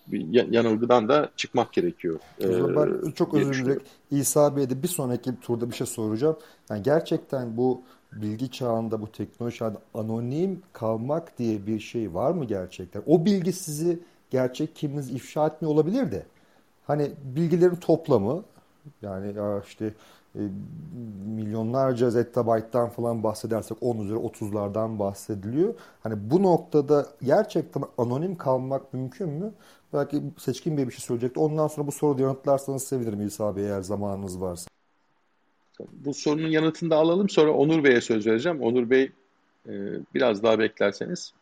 bir 0.07 0.51
yanılgıdan 0.51 1.09
da 1.09 1.29
çıkmak 1.35 1.73
gerekiyor. 1.73 2.19
Zaman 2.39 2.75
ben 2.75 3.11
çok 3.11 3.33
özür 3.33 3.65
dilerim. 3.65 3.81
İsa 4.11 4.55
Bey'de 4.55 4.83
bir 4.83 4.87
sonraki 4.87 5.39
turda 5.41 5.69
bir 5.69 5.75
şey 5.75 5.87
soracağım. 5.87 6.37
Yani 6.69 6.83
gerçekten 6.83 7.57
bu 7.57 7.81
bilgi 8.11 8.51
çağında, 8.51 9.01
bu 9.01 9.11
teknoloji 9.11 9.57
çağında 9.57 9.81
anonim 9.93 10.61
kalmak 10.73 11.37
diye 11.37 11.67
bir 11.67 11.79
şey 11.79 12.13
var 12.13 12.31
mı 12.31 12.45
gerçekten? 12.45 13.03
O 13.05 13.25
bilgi 13.25 13.53
sizi 13.53 13.99
gerçek 14.29 14.75
kiminiz 14.75 15.11
ifşa 15.11 15.47
etmiyor 15.47 15.73
olabilir 15.73 16.11
de. 16.11 16.25
Hani 16.87 17.11
bilgilerin 17.23 17.75
toplamı 17.75 18.43
yani 19.01 19.37
ya 19.37 19.61
işte 19.67 19.85
e, 19.85 19.93
milyonlarca 21.25 22.09
zettabayttan 22.09 22.89
falan 22.89 23.23
bahsedersek 23.23 23.77
10 23.81 23.97
üzeri 23.97 24.17
30'lardan 24.17 24.99
bahsediliyor. 24.99 25.73
Hani 26.03 26.31
bu 26.31 26.43
noktada 26.43 27.07
gerçekten 27.23 27.83
anonim 27.97 28.37
kalmak 28.37 28.93
mümkün 28.93 29.29
mü? 29.29 29.53
Belki 29.93 30.21
Seçkin 30.37 30.77
Bey 30.77 30.87
bir 30.87 30.91
şey 30.91 30.99
söyleyecekti. 30.99 31.39
Ondan 31.39 31.67
sonra 31.67 31.87
bu 31.87 31.91
soruyu 31.91 32.25
yanıtlarsanız 32.25 32.83
sevinirim 32.83 33.27
İsa 33.27 33.55
Bey 33.55 33.65
eğer 33.65 33.81
zamanınız 33.81 34.41
varsa. 34.41 34.67
Bu 35.91 36.13
sorunun 36.13 36.47
yanıtını 36.47 36.89
da 36.89 36.95
alalım 36.95 37.29
sonra 37.29 37.51
Onur 37.51 37.83
Bey'e 37.83 38.01
söz 38.01 38.27
vereceğim. 38.27 38.61
Onur 38.61 38.89
Bey 38.89 39.11
e, 39.67 39.71
biraz 40.13 40.43
daha 40.43 40.59
beklerseniz. 40.59 41.33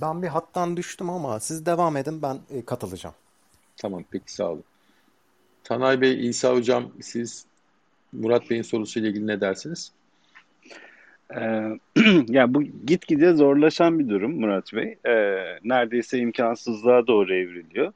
Ben 0.00 0.22
bir 0.22 0.28
hattan 0.28 0.76
düştüm 0.76 1.10
ama 1.10 1.40
siz 1.40 1.66
devam 1.66 1.96
edin 1.96 2.22
ben 2.22 2.38
e, 2.50 2.64
katılacağım. 2.64 3.14
Tamam 3.76 4.04
peki 4.10 4.32
sağ 4.32 4.50
olun. 4.50 4.64
Tanay 5.66 6.00
Bey, 6.00 6.28
İsa 6.28 6.54
Hocam 6.54 6.84
siz 7.00 7.46
Murat 8.12 8.50
Bey'in 8.50 8.62
sorusuyla 8.62 9.08
ilgili 9.08 9.26
ne 9.26 9.40
dersiniz? 9.40 9.92
Ee, 11.36 11.40
ya 12.28 12.54
bu 12.54 12.62
gitgide 12.62 13.32
zorlaşan 13.32 13.98
bir 13.98 14.08
durum 14.08 14.40
Murat 14.40 14.72
Bey. 14.72 14.98
Ee, 15.06 15.58
neredeyse 15.64 16.18
imkansızlığa 16.18 17.06
doğru 17.06 17.34
evriliyor. 17.34 17.92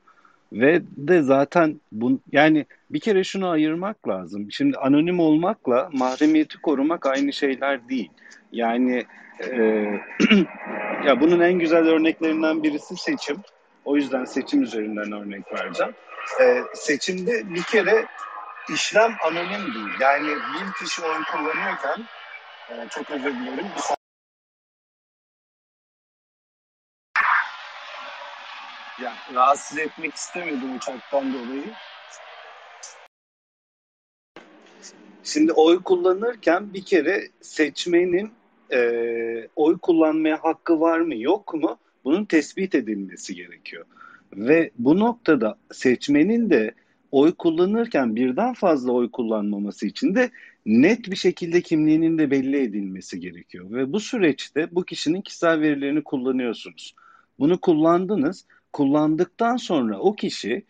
Ve 0.52 0.82
de 0.96 1.22
zaten 1.22 1.80
bu 1.92 2.20
yani 2.32 2.66
bir 2.90 3.00
kere 3.00 3.24
şunu 3.24 3.48
ayırmak 3.48 4.08
lazım. 4.08 4.50
Şimdi 4.50 4.76
anonim 4.76 5.20
olmakla 5.20 5.88
mahremiyeti 5.92 6.58
korumak 6.58 7.06
aynı 7.06 7.32
şeyler 7.32 7.88
değil. 7.88 8.10
Yani 8.52 9.04
e, 9.50 9.56
ya 11.06 11.20
bunun 11.20 11.40
en 11.40 11.58
güzel 11.58 11.88
örneklerinden 11.88 12.62
birisi 12.62 12.96
seçim. 12.96 13.36
O 13.84 13.96
yüzden 13.96 14.24
seçim 14.24 14.62
üzerinden 14.62 15.12
örnek 15.12 15.52
vereceğim. 15.52 15.92
E, 16.40 16.64
seçimde 16.74 17.54
bir 17.54 17.62
kere 17.62 18.06
işlem 18.68 19.16
anonim 19.24 19.74
değil. 19.74 20.00
Yani 20.00 20.28
bir 20.28 20.72
kişi 20.72 21.02
oy 21.02 21.24
kullanıyorken 21.32 22.04
e, 22.70 22.88
çok 22.90 23.10
özür 23.10 23.34
dilerim. 23.34 23.66
Bir 23.76 23.82
ya, 29.04 29.12
rahatsız 29.34 29.78
etmek 29.78 30.14
istemiyordum 30.14 30.76
uçaktan 30.76 31.32
dolayı. 31.32 31.64
Şimdi 35.24 35.52
oy 35.52 35.82
kullanırken 35.82 36.74
bir 36.74 36.84
kere 36.84 37.28
seçmenin 37.40 38.32
e, 38.72 38.80
oy 39.56 39.78
kullanmaya 39.78 40.44
hakkı 40.44 40.80
var 40.80 41.00
mı 41.00 41.16
yok 41.16 41.54
mu 41.54 41.78
bunun 42.04 42.24
tespit 42.24 42.74
edilmesi 42.74 43.34
gerekiyor. 43.34 43.86
Ve 44.36 44.70
bu 44.78 44.98
noktada 44.98 45.58
seçmenin 45.72 46.50
de 46.50 46.74
oy 47.12 47.32
kullanırken 47.32 48.16
birden 48.16 48.54
fazla 48.54 48.92
oy 48.92 49.10
kullanmaması 49.10 49.86
için 49.86 50.14
de 50.14 50.30
net 50.66 51.10
bir 51.10 51.16
şekilde 51.16 51.60
kimliğinin 51.60 52.18
de 52.18 52.30
belli 52.30 52.62
edilmesi 52.62 53.20
gerekiyor. 53.20 53.70
Ve 53.70 53.92
bu 53.92 54.00
süreçte 54.00 54.68
bu 54.72 54.84
kişinin 54.84 55.20
kişisel 55.20 55.60
verilerini 55.60 56.02
kullanıyorsunuz. 56.02 56.94
Bunu 57.38 57.60
kullandınız. 57.60 58.44
Kullandıktan 58.72 59.56
sonra 59.56 59.98
o 59.98 60.16
kişi 60.16 60.64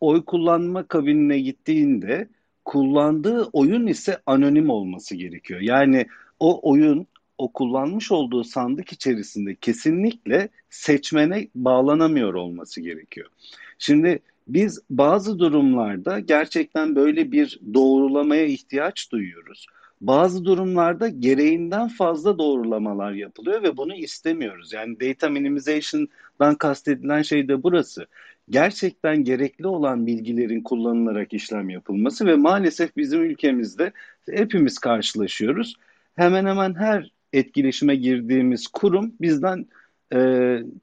oy 0.00 0.24
kullanma 0.24 0.82
kabinine 0.82 1.40
gittiğinde 1.40 2.28
kullandığı 2.64 3.44
oyun 3.52 3.86
ise 3.86 4.18
anonim 4.26 4.70
olması 4.70 5.16
gerekiyor. 5.16 5.60
Yani 5.60 6.06
o 6.40 6.70
oyun 6.70 7.06
o 7.40 7.52
kullanmış 7.52 8.12
olduğu 8.12 8.44
sandık 8.44 8.92
içerisinde 8.92 9.54
kesinlikle 9.54 10.48
seçmene 10.70 11.48
bağlanamıyor 11.54 12.34
olması 12.34 12.80
gerekiyor. 12.80 13.28
Şimdi 13.78 14.18
biz 14.48 14.80
bazı 14.90 15.38
durumlarda 15.38 16.18
gerçekten 16.18 16.96
böyle 16.96 17.32
bir 17.32 17.60
doğrulamaya 17.74 18.46
ihtiyaç 18.46 19.12
duyuyoruz. 19.12 19.66
Bazı 20.00 20.44
durumlarda 20.44 21.08
gereğinden 21.08 21.88
fazla 21.88 22.38
doğrulamalar 22.38 23.12
yapılıyor 23.12 23.62
ve 23.62 23.76
bunu 23.76 23.94
istemiyoruz. 23.94 24.72
Yani 24.72 25.00
data 25.00 25.28
minimization'dan 25.28 26.54
kastedilen 26.54 27.22
şey 27.22 27.48
de 27.48 27.62
burası. 27.62 28.06
Gerçekten 28.50 29.24
gerekli 29.24 29.66
olan 29.66 30.06
bilgilerin 30.06 30.62
kullanılarak 30.62 31.32
işlem 31.32 31.70
yapılması 31.70 32.26
ve 32.26 32.36
maalesef 32.36 32.96
bizim 32.96 33.22
ülkemizde 33.22 33.92
hepimiz 34.30 34.78
karşılaşıyoruz. 34.78 35.74
Hemen 36.16 36.46
hemen 36.46 36.74
her 36.74 37.10
etkileşime 37.32 37.96
girdiğimiz 37.96 38.66
kurum 38.66 39.12
bizden 39.20 39.66
e, 40.14 40.18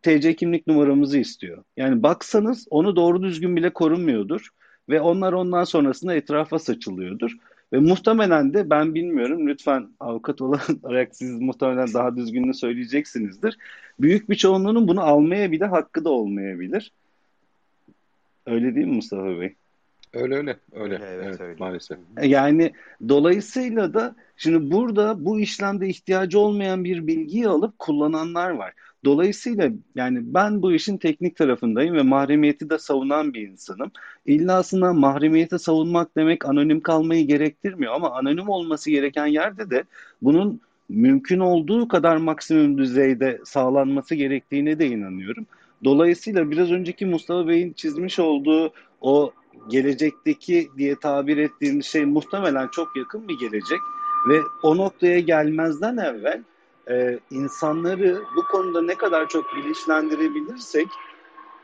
TC 0.02 0.36
kimlik 0.36 0.68
numaramızı 0.68 1.18
istiyor. 1.18 1.64
Yani 1.78 2.03
baksanız 2.03 2.68
onu 2.69 2.95
doğru 2.95 3.24
düzgün 3.24 3.56
bile 3.56 3.69
korunmuyordur 3.69 4.49
ve 4.90 5.02
onlar 5.02 5.34
ondan 5.34 5.64
sonrasında 5.64 6.15
etrafa 6.15 6.60
saçılıyordur. 6.60 7.32
Ve 7.74 7.80
muhtemelen 7.80 8.53
de 8.53 8.69
ben 8.69 8.95
bilmiyorum 8.95 9.48
lütfen 9.48 9.90
avukat 9.99 10.41
olarak 10.41 11.15
siz 11.15 11.40
muhtemelen 11.40 11.94
daha 11.94 12.15
düzgününü 12.15 12.53
söyleyeceksinizdir. 12.53 13.57
Büyük 13.99 14.30
bir 14.30 14.36
çoğunluğunun 14.36 14.88
bunu 14.88 15.02
almaya 15.02 15.52
bile 15.52 15.65
hakkı 15.65 16.06
da 16.06 16.10
olmayabilir. 16.10 16.91
Öyle 18.45 18.76
değil 18.76 18.88
mi 18.88 18.95
Mustafa 18.95 19.40
Bey? 19.40 19.56
Öyle 20.13 20.35
öyle. 20.35 20.57
Öyle. 20.71 20.99
Evet, 21.03 21.23
evet 21.25 21.41
öyle. 21.41 21.55
maalesef. 21.59 21.97
Yani 22.21 22.73
dolayısıyla 23.09 23.93
da 23.93 24.15
şimdi 24.38 24.71
burada 24.71 25.25
bu 25.25 25.39
işlemde 25.39 25.88
ihtiyacı 25.88 26.39
olmayan 26.39 26.84
bir 26.84 27.07
bilgiyi 27.07 27.47
alıp 27.47 27.79
kullananlar 27.79 28.49
var. 28.49 28.73
Dolayısıyla 29.05 29.69
yani 29.95 30.19
ben 30.21 30.61
bu 30.61 30.73
işin 30.73 30.97
teknik 30.97 31.35
tarafındayım 31.35 31.95
ve 31.95 32.01
mahremiyeti 32.01 32.69
de 32.69 32.79
savunan 32.79 33.34
bir 33.34 33.47
insanım. 33.47 33.91
İlla 34.25 34.53
aslında 34.53 34.93
mahremiyeti 34.93 35.59
savunmak 35.59 36.15
demek 36.17 36.45
anonim 36.45 36.79
kalmayı 36.79 37.27
gerektirmiyor 37.27 37.93
ama 37.93 38.11
anonim 38.11 38.49
olması 38.49 38.91
gereken 38.91 39.25
yerde 39.25 39.69
de 39.69 39.84
bunun 40.21 40.61
mümkün 40.89 41.39
olduğu 41.39 41.88
kadar 41.88 42.17
maksimum 42.17 42.77
düzeyde 42.77 43.41
sağlanması 43.45 44.15
gerektiğine 44.15 44.79
de 44.79 44.88
inanıyorum. 44.88 45.45
Dolayısıyla 45.84 46.51
biraz 46.51 46.71
önceki 46.71 47.05
Mustafa 47.05 47.47
Bey'in 47.47 47.73
çizmiş 47.73 48.19
olduğu 48.19 48.71
o 49.01 49.34
gelecekteki 49.69 50.69
diye 50.77 50.95
tabir 50.95 51.38
ettiğimiz 51.38 51.85
şey 51.85 52.05
muhtemelen 52.05 52.67
çok 52.67 52.97
yakın 52.97 53.27
bir 53.27 53.39
gelecek 53.39 53.79
ve 54.29 54.39
o 54.63 54.77
noktaya 54.77 55.19
gelmezden 55.19 55.97
evvel 55.97 56.43
e, 56.89 57.19
insanları 57.31 58.21
bu 58.35 58.43
konuda 58.43 58.81
ne 58.81 58.95
kadar 58.95 59.29
çok 59.29 59.45
bilinçlendirebilirsek 59.55 60.88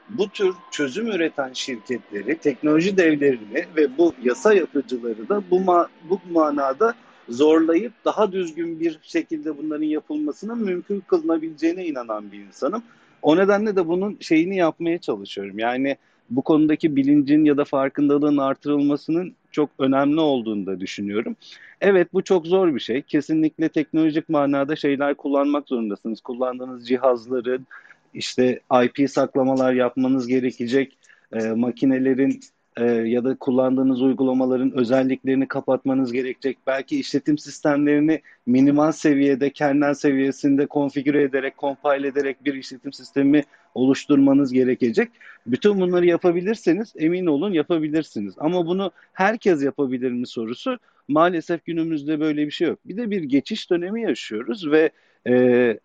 bu 0.10 0.30
tür 0.30 0.54
çözüm 0.72 1.08
üreten 1.08 1.54
şirketleri, 1.54 2.38
teknoloji 2.38 2.98
devlerini 2.98 3.66
ve 3.76 3.98
bu 3.98 4.14
yasa 4.24 4.54
yapıcıları 4.54 5.30
da 5.30 5.44
bu, 5.52 5.60
ma 5.60 5.88
bu 6.10 6.20
manada 6.32 6.96
zorlayıp 7.30 7.94
daha 8.06 8.32
düzgün 8.32 8.80
bir 8.80 9.00
şekilde 9.02 9.58
bunların 9.58 9.86
yapılmasının 9.86 10.64
mümkün 10.64 11.00
kılınabileceğine 11.00 11.86
inanan 11.86 12.32
bir 12.32 12.40
insanım. 12.40 12.84
O 13.22 13.38
nedenle 13.38 13.76
de 13.76 13.88
bunun 13.88 14.18
şeyini 14.20 14.58
yapmaya 14.58 14.98
çalışıyorum. 14.98 15.60
Yani 15.60 15.98
bu 16.30 16.42
konudaki 16.42 16.96
bilincin 16.96 17.46
ya 17.46 17.58
da 17.58 17.66
farkındalığın 17.66 18.38
artırılmasının 18.38 19.34
çok 19.52 19.70
önemli 19.80 20.20
olduğunu 20.20 20.66
da 20.66 20.80
düşünüyorum. 20.80 21.36
Evet 21.82 22.14
bu 22.14 22.24
çok 22.24 22.48
zor 22.48 22.76
bir 22.76 22.80
şey. 22.80 23.02
Kesinlikle 23.02 23.70
teknolojik 23.70 24.30
manada 24.30 24.76
şeyler 24.76 25.16
kullanmak 25.16 25.68
zorundasınız. 25.68 26.22
Kullandığınız 26.22 26.88
cihazların 26.88 27.68
işte 28.14 28.60
IP 28.84 29.10
saklamalar 29.10 29.74
yapmanız 29.74 30.28
gerekecek. 30.28 30.98
E, 31.34 31.48
makinelerin 31.48 32.40
e, 32.78 32.86
ya 32.86 33.24
da 33.24 33.36
kullandığınız 33.36 34.02
uygulamaların 34.02 34.72
özelliklerini 34.72 35.48
kapatmanız 35.48 36.12
gerekecek. 36.12 36.58
Belki 36.68 37.00
işletim 37.00 37.38
sistemlerini 37.38 38.22
minimal 38.46 38.92
seviyede, 38.92 39.50
kernel 39.50 39.94
seviyesinde 39.94 40.66
konfigüre 40.66 41.24
ederek, 41.24 41.54
compile 41.58 42.08
ederek 42.08 42.46
bir 42.46 42.54
işletim 42.54 42.94
sistemi 42.94 43.44
oluşturmanız 43.76 44.54
gerekecek. 44.54 45.10
Bütün 45.48 45.82
bunları 45.82 46.06
yapabilirseniz 46.06 46.94
emin 46.98 47.26
olun 47.26 47.54
yapabilirsiniz. 47.54 48.34
Ama 48.38 48.66
bunu 48.66 48.92
herkes 49.14 49.64
yapabilir 49.64 50.12
mi 50.12 50.28
sorusu 50.28 50.80
maalesef 51.08 51.66
günümüzde 51.66 52.20
böyle 52.20 52.46
bir 52.46 52.52
şey 52.52 52.68
yok. 52.68 52.80
Bir 52.86 52.98
de 52.98 53.12
bir 53.12 53.24
geçiş 53.24 53.70
dönemi 53.70 54.02
yaşıyoruz 54.02 54.72
ve 54.72 54.90
e, 55.28 55.78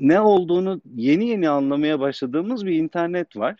ne 0.00 0.20
olduğunu 0.20 0.80
yeni 0.96 1.28
yeni 1.28 1.48
anlamaya 1.48 2.00
başladığımız 2.00 2.66
bir 2.66 2.72
internet 2.72 3.36
var 3.36 3.56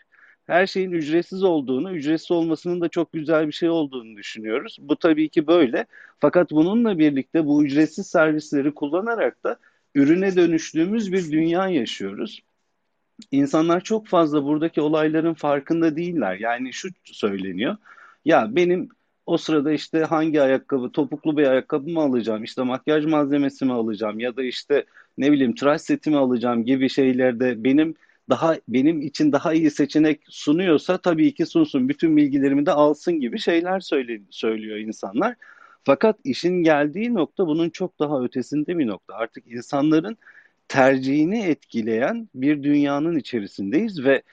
her 0.47 0.67
şeyin 0.67 0.91
ücretsiz 0.91 1.43
olduğunu, 1.43 1.95
ücretsiz 1.95 2.31
olmasının 2.31 2.81
da 2.81 2.89
çok 2.89 3.13
güzel 3.13 3.47
bir 3.47 3.51
şey 3.51 3.69
olduğunu 3.69 4.17
düşünüyoruz. 4.17 4.77
Bu 4.81 4.95
tabii 4.95 5.29
ki 5.29 5.47
böyle. 5.47 5.85
Fakat 6.19 6.51
bununla 6.51 6.99
birlikte 6.99 7.45
bu 7.45 7.65
ücretsiz 7.65 8.07
servisleri 8.07 8.73
kullanarak 8.73 9.43
da 9.43 9.57
ürüne 9.95 10.35
dönüştüğümüz 10.35 11.11
bir 11.13 11.31
dünya 11.31 11.67
yaşıyoruz. 11.67 12.41
İnsanlar 13.31 13.81
çok 13.81 14.07
fazla 14.07 14.43
buradaki 14.43 14.81
olayların 14.81 15.33
farkında 15.33 15.95
değiller. 15.95 16.37
Yani 16.39 16.73
şu 16.73 16.89
söyleniyor. 17.03 17.77
Ya 18.25 18.47
benim 18.55 18.89
o 19.25 19.37
sırada 19.37 19.71
işte 19.71 20.03
hangi 20.03 20.41
ayakkabı, 20.41 20.91
topuklu 20.91 21.37
bir 21.37 21.47
ayakkabı 21.47 21.89
mı 21.89 21.99
alacağım, 21.99 22.43
işte 22.43 22.63
makyaj 22.63 23.05
malzemesi 23.05 23.65
mi 23.65 23.73
alacağım 23.73 24.19
ya 24.19 24.35
da 24.35 24.43
işte 24.43 24.85
ne 25.17 25.31
bileyim 25.31 25.55
tıraş 25.55 25.81
seti 25.81 26.09
mi 26.09 26.17
alacağım 26.17 26.65
gibi 26.65 26.89
şeylerde 26.89 27.63
benim 27.63 27.95
daha 28.29 28.57
benim 28.67 29.01
için 29.01 29.31
daha 29.31 29.53
iyi 29.53 29.71
seçenek 29.71 30.21
sunuyorsa 30.29 30.97
tabii 30.97 31.33
ki 31.33 31.45
sunsun. 31.45 31.89
Bütün 31.89 32.17
bilgilerimi 32.17 32.65
de 32.65 32.71
alsın 32.71 33.19
gibi 33.19 33.39
şeyler 33.39 33.79
söyle, 33.79 34.21
söylüyor 34.29 34.77
insanlar. 34.77 35.35
Fakat 35.83 36.19
işin 36.23 36.63
geldiği 36.63 37.13
nokta 37.13 37.47
bunun 37.47 37.69
çok 37.69 37.99
daha 37.99 38.23
ötesinde 38.23 38.77
bir 38.77 38.87
nokta. 38.87 39.15
Artık 39.15 39.47
insanların 39.47 40.17
tercihini 40.67 41.43
etkileyen 41.45 42.29
bir 42.35 42.63
dünyanın 42.63 43.17
içerisindeyiz 43.17 44.03
ve 44.03 44.23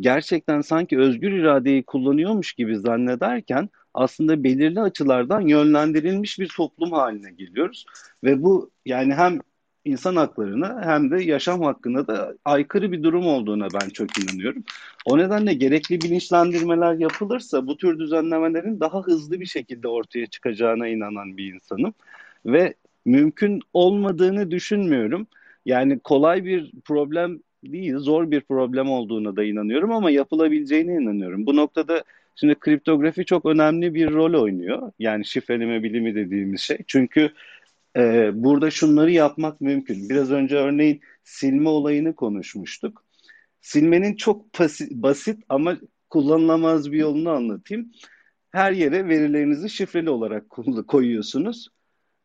gerçekten 0.00 0.60
sanki 0.60 0.98
özgür 0.98 1.32
iradeyi 1.32 1.82
kullanıyormuş 1.84 2.52
gibi 2.52 2.78
zannederken 2.78 3.68
aslında 3.94 4.44
belirli 4.44 4.80
açılardan 4.80 5.40
yönlendirilmiş 5.40 6.38
bir 6.38 6.48
toplum 6.56 6.92
haline 6.92 7.30
geliyoruz. 7.32 7.86
Ve 8.24 8.42
bu 8.42 8.70
yani 8.86 9.14
hem 9.14 9.40
insan 9.84 10.16
haklarına 10.16 10.80
hem 10.84 11.10
de 11.10 11.22
yaşam 11.22 11.62
hakkına 11.62 12.06
da 12.06 12.34
aykırı 12.44 12.92
bir 12.92 13.02
durum 13.02 13.26
olduğuna 13.26 13.68
ben 13.74 13.88
çok 13.88 14.08
inanıyorum. 14.18 14.64
O 15.06 15.18
nedenle 15.18 15.54
gerekli 15.54 16.00
bilinçlendirmeler 16.00 16.94
yapılırsa 16.94 17.66
bu 17.66 17.76
tür 17.76 17.98
düzenlemelerin 17.98 18.80
daha 18.80 19.02
hızlı 19.02 19.40
bir 19.40 19.46
şekilde 19.46 19.88
ortaya 19.88 20.26
çıkacağına 20.26 20.88
inanan 20.88 21.36
bir 21.36 21.54
insanım. 21.54 21.94
Ve 22.46 22.74
mümkün 23.04 23.60
olmadığını 23.72 24.50
düşünmüyorum. 24.50 25.26
Yani 25.66 25.98
kolay 25.98 26.44
bir 26.44 26.72
problem 26.84 27.40
değil, 27.64 27.96
zor 27.96 28.30
bir 28.30 28.40
problem 28.40 28.90
olduğuna 28.90 29.36
da 29.36 29.44
inanıyorum 29.44 29.92
ama 29.92 30.10
yapılabileceğine 30.10 30.94
inanıyorum. 30.94 31.46
Bu 31.46 31.56
noktada 31.56 32.04
şimdi 32.36 32.54
kriptografi 32.54 33.24
çok 33.24 33.46
önemli 33.46 33.94
bir 33.94 34.10
rol 34.12 34.42
oynuyor. 34.42 34.92
Yani 34.98 35.24
şifreleme 35.24 35.82
bilimi 35.82 36.14
dediğimiz 36.14 36.60
şey. 36.60 36.78
Çünkü 36.86 37.30
e, 37.96 38.30
burada 38.34 38.70
şunları 38.70 39.10
yapmak 39.10 39.60
mümkün. 39.60 40.08
Biraz 40.08 40.30
önce 40.30 40.56
örneğin 40.56 41.00
silme 41.24 41.68
olayını 41.68 42.14
konuşmuştuk. 42.14 43.04
Silmenin 43.60 44.16
çok 44.16 44.60
basit, 44.60 44.92
basit 44.92 45.44
ama 45.48 45.76
kullanılamaz 46.10 46.92
bir 46.92 46.98
yolunu 46.98 47.30
anlatayım. 47.30 47.92
Her 48.50 48.72
yere 48.72 49.08
verilerinizi 49.08 49.70
şifreli 49.70 50.10
olarak 50.10 50.50
koyuyorsunuz. 50.88 51.68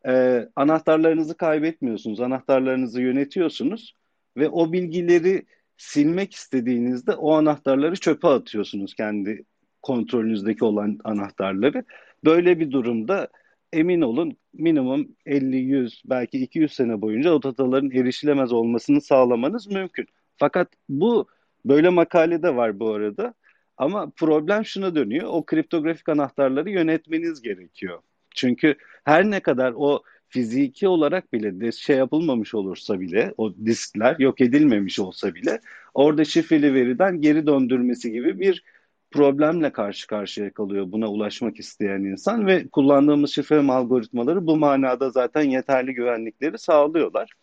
Ee, 0.07 0.49
anahtarlarınızı 0.55 1.37
kaybetmiyorsunuz. 1.37 2.19
Anahtarlarınızı 2.19 3.01
yönetiyorsunuz 3.01 3.93
ve 4.37 4.49
o 4.49 4.71
bilgileri 4.71 5.45
silmek 5.77 6.33
istediğinizde 6.33 7.11
o 7.11 7.33
anahtarları 7.33 7.95
çöpe 7.95 8.27
atıyorsunuz 8.27 8.93
kendi 8.95 9.43
kontrolünüzdeki 9.81 10.65
olan 10.65 10.99
anahtarları. 11.03 11.83
Böyle 12.25 12.59
bir 12.59 12.71
durumda 12.71 13.27
emin 13.73 14.01
olun 14.01 14.37
minimum 14.53 15.07
50, 15.25 15.57
100 15.57 16.01
belki 16.05 16.37
200 16.37 16.73
sene 16.73 17.01
boyunca 17.01 17.31
o 17.33 17.43
dataların 17.43 17.91
erişilemez 17.91 18.51
olmasını 18.53 19.01
sağlamanız 19.01 19.67
mümkün. 19.67 20.07
Fakat 20.37 20.67
bu 20.89 21.27
böyle 21.65 21.89
makalede 21.89 22.55
var 22.55 22.79
bu 22.79 22.93
arada. 22.93 23.33
Ama 23.77 24.11
problem 24.15 24.65
şuna 24.65 24.95
dönüyor. 24.95 25.27
O 25.27 25.45
kriptografik 25.45 26.09
anahtarları 26.09 26.69
yönetmeniz 26.69 27.41
gerekiyor. 27.41 27.99
Çünkü 28.35 28.75
her 29.03 29.31
ne 29.31 29.39
kadar 29.39 29.73
o 29.75 30.03
fiziki 30.29 30.87
olarak 30.87 31.33
bile 31.33 31.71
şey 31.71 31.97
yapılmamış 31.97 32.55
olursa 32.55 32.99
bile 32.99 33.33
o 33.37 33.55
diskler 33.65 34.15
yok 34.19 34.41
edilmemiş 34.41 34.99
olsa 34.99 35.35
bile 35.35 35.59
orada 35.93 36.25
şifreli 36.25 36.73
veriden 36.73 37.21
geri 37.21 37.47
döndürmesi 37.47 38.11
gibi 38.11 38.39
bir 38.39 38.63
problemle 39.11 39.71
karşı 39.71 40.07
karşıya 40.07 40.53
kalıyor 40.53 40.91
buna 40.91 41.07
ulaşmak 41.07 41.59
isteyen 41.59 41.99
insan 41.99 42.47
ve 42.47 42.67
kullandığımız 42.67 43.31
şifreleme 43.31 43.73
algoritmaları 43.73 44.47
bu 44.47 44.57
manada 44.57 45.09
zaten 45.09 45.41
yeterli 45.41 45.93
güvenlikleri 45.93 46.57
sağlıyorlar. 46.57 47.33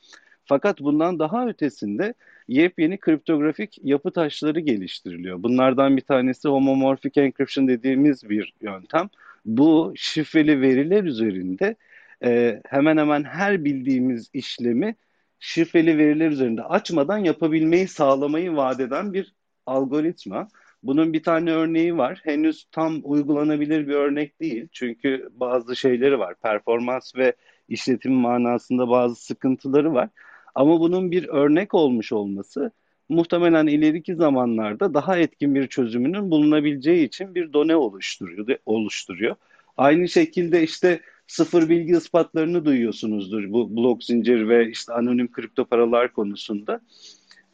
Fakat 0.44 0.80
bundan 0.80 1.18
daha 1.18 1.48
ötesinde 1.48 2.14
yepyeni 2.48 2.98
kriptografik 2.98 3.78
yapı 3.82 4.10
taşları 4.10 4.60
geliştiriliyor. 4.60 5.42
Bunlardan 5.42 5.96
bir 5.96 6.02
tanesi 6.02 6.48
homomorphic 6.48 7.20
encryption 7.20 7.68
dediğimiz 7.68 8.30
bir 8.30 8.54
yöntem. 8.60 9.08
Bu 9.44 9.92
şifreli 9.96 10.60
veriler 10.60 11.04
üzerinde 11.04 11.76
e, 12.24 12.60
hemen 12.66 12.96
hemen 12.96 13.24
her 13.24 13.64
bildiğimiz 13.64 14.30
işlemi 14.32 14.96
şifreli 15.38 15.98
veriler 15.98 16.30
üzerinde 16.30 16.62
açmadan 16.62 17.18
yapabilmeyi 17.18 17.88
sağlamayı 17.88 18.56
vaat 18.56 18.80
eden 18.80 19.12
bir 19.12 19.34
algoritma. 19.66 20.48
Bunun 20.84 21.12
bir 21.12 21.22
tane 21.22 21.52
örneği 21.52 21.96
var. 21.96 22.20
Henüz 22.24 22.64
tam 22.72 23.00
uygulanabilir 23.04 23.88
bir 23.88 23.94
örnek 23.94 24.40
değil. 24.40 24.68
Çünkü 24.72 25.28
bazı 25.32 25.76
şeyleri 25.76 26.18
var. 26.18 26.34
Performans 26.42 27.16
ve 27.16 27.32
işletim 27.68 28.12
manasında 28.12 28.88
bazı 28.88 29.14
sıkıntıları 29.14 29.94
var. 29.94 30.08
Ama 30.54 30.80
bunun 30.80 31.10
bir 31.10 31.28
örnek 31.28 31.74
olmuş 31.74 32.12
olması 32.12 32.70
muhtemelen 33.08 33.66
ileriki 33.66 34.14
zamanlarda 34.14 34.94
daha 34.94 35.18
etkin 35.18 35.54
bir 35.54 35.66
çözümünün 35.66 36.30
bulunabileceği 36.30 37.06
için 37.06 37.34
bir 37.34 37.52
done 37.52 37.76
oluşturuyor. 37.76 38.58
oluşturuyor. 38.66 39.36
Aynı 39.76 40.08
şekilde 40.08 40.62
işte 40.62 41.00
sıfır 41.26 41.68
bilgi 41.68 41.92
ispatlarını 41.92 42.64
duyuyorsunuzdur 42.64 43.52
bu 43.52 43.76
blok 43.76 44.04
zincir 44.04 44.48
ve 44.48 44.70
işte 44.70 44.92
anonim 44.92 45.32
kripto 45.32 45.64
paralar 45.64 46.12
konusunda. 46.12 46.80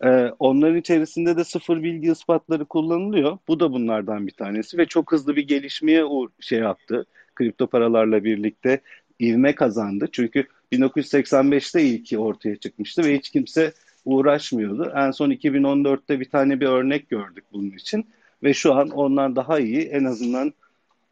Ee, 0.05 0.33
onların 0.39 0.77
içerisinde 0.77 1.37
de 1.37 1.45
sıfır 1.45 1.83
bilgi 1.83 2.11
ispatları 2.13 2.65
kullanılıyor. 2.65 3.39
Bu 3.49 3.61
da 3.61 3.73
bunlardan 3.73 4.27
bir 4.27 4.33
tanesi 4.33 4.79
ve 4.79 4.87
çok 4.87 5.13
hızlı 5.13 5.37
bir 5.37 5.49
gelişmeye 5.49 6.05
şey 6.41 6.59
yaptı. 6.59 7.07
Kripto 7.35 7.67
paralarla 7.67 8.25
birlikte 8.25 8.81
ivme 9.21 9.55
kazandı. 9.55 10.09
Çünkü 10.13 10.47
1985'te 10.73 11.83
ilki 11.83 12.19
ortaya 12.19 12.57
çıkmıştı 12.57 13.05
ve 13.05 13.19
hiç 13.19 13.31
kimse 13.31 13.73
uğraşmıyordu. 14.05 14.93
En 14.97 15.11
son 15.11 15.31
2014'te 15.31 16.21
bir 16.21 16.31
tane 16.31 16.61
bir 16.61 16.67
örnek 16.67 17.09
gördük 17.09 17.45
bunun 17.53 17.71
için 17.71 18.07
ve 18.43 18.55
şu 18.55 18.75
an 18.75 18.91
onlar 18.91 19.37
daha 19.37 19.59
iyi 19.59 19.81
en 19.81 20.05
azından 20.05 20.53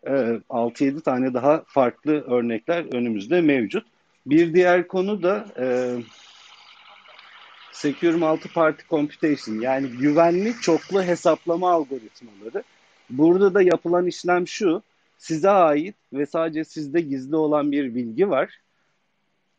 e, 0.07 0.11
6-7 0.11 1.01
tane 1.01 1.35
daha 1.35 1.63
farklı 1.67 2.13
örnekler 2.13 2.95
önümüzde 2.95 3.41
mevcut. 3.41 3.87
Bir 4.27 4.55
diğer 4.55 4.89
konu 4.89 5.23
da 5.23 5.47
e, 5.59 5.67
Secure 7.73 8.17
Multi-Party 8.17 8.83
Computation 8.91 9.61
yani 9.61 9.89
güvenli 9.89 10.55
çoklu 10.61 11.03
hesaplama 11.03 11.71
algoritmaları. 11.71 12.63
Burada 13.11 13.55
da 13.55 13.63
yapılan 13.63 14.07
işlem 14.07 14.49
şu. 14.49 14.83
Size 15.19 15.51
ait 15.51 15.95
ve 16.13 16.27
sadece 16.27 16.65
sizde 16.65 17.01
gizli 17.01 17.37
olan 17.37 17.73
bir 17.73 17.95
bilgi 17.95 18.31
var 18.31 18.61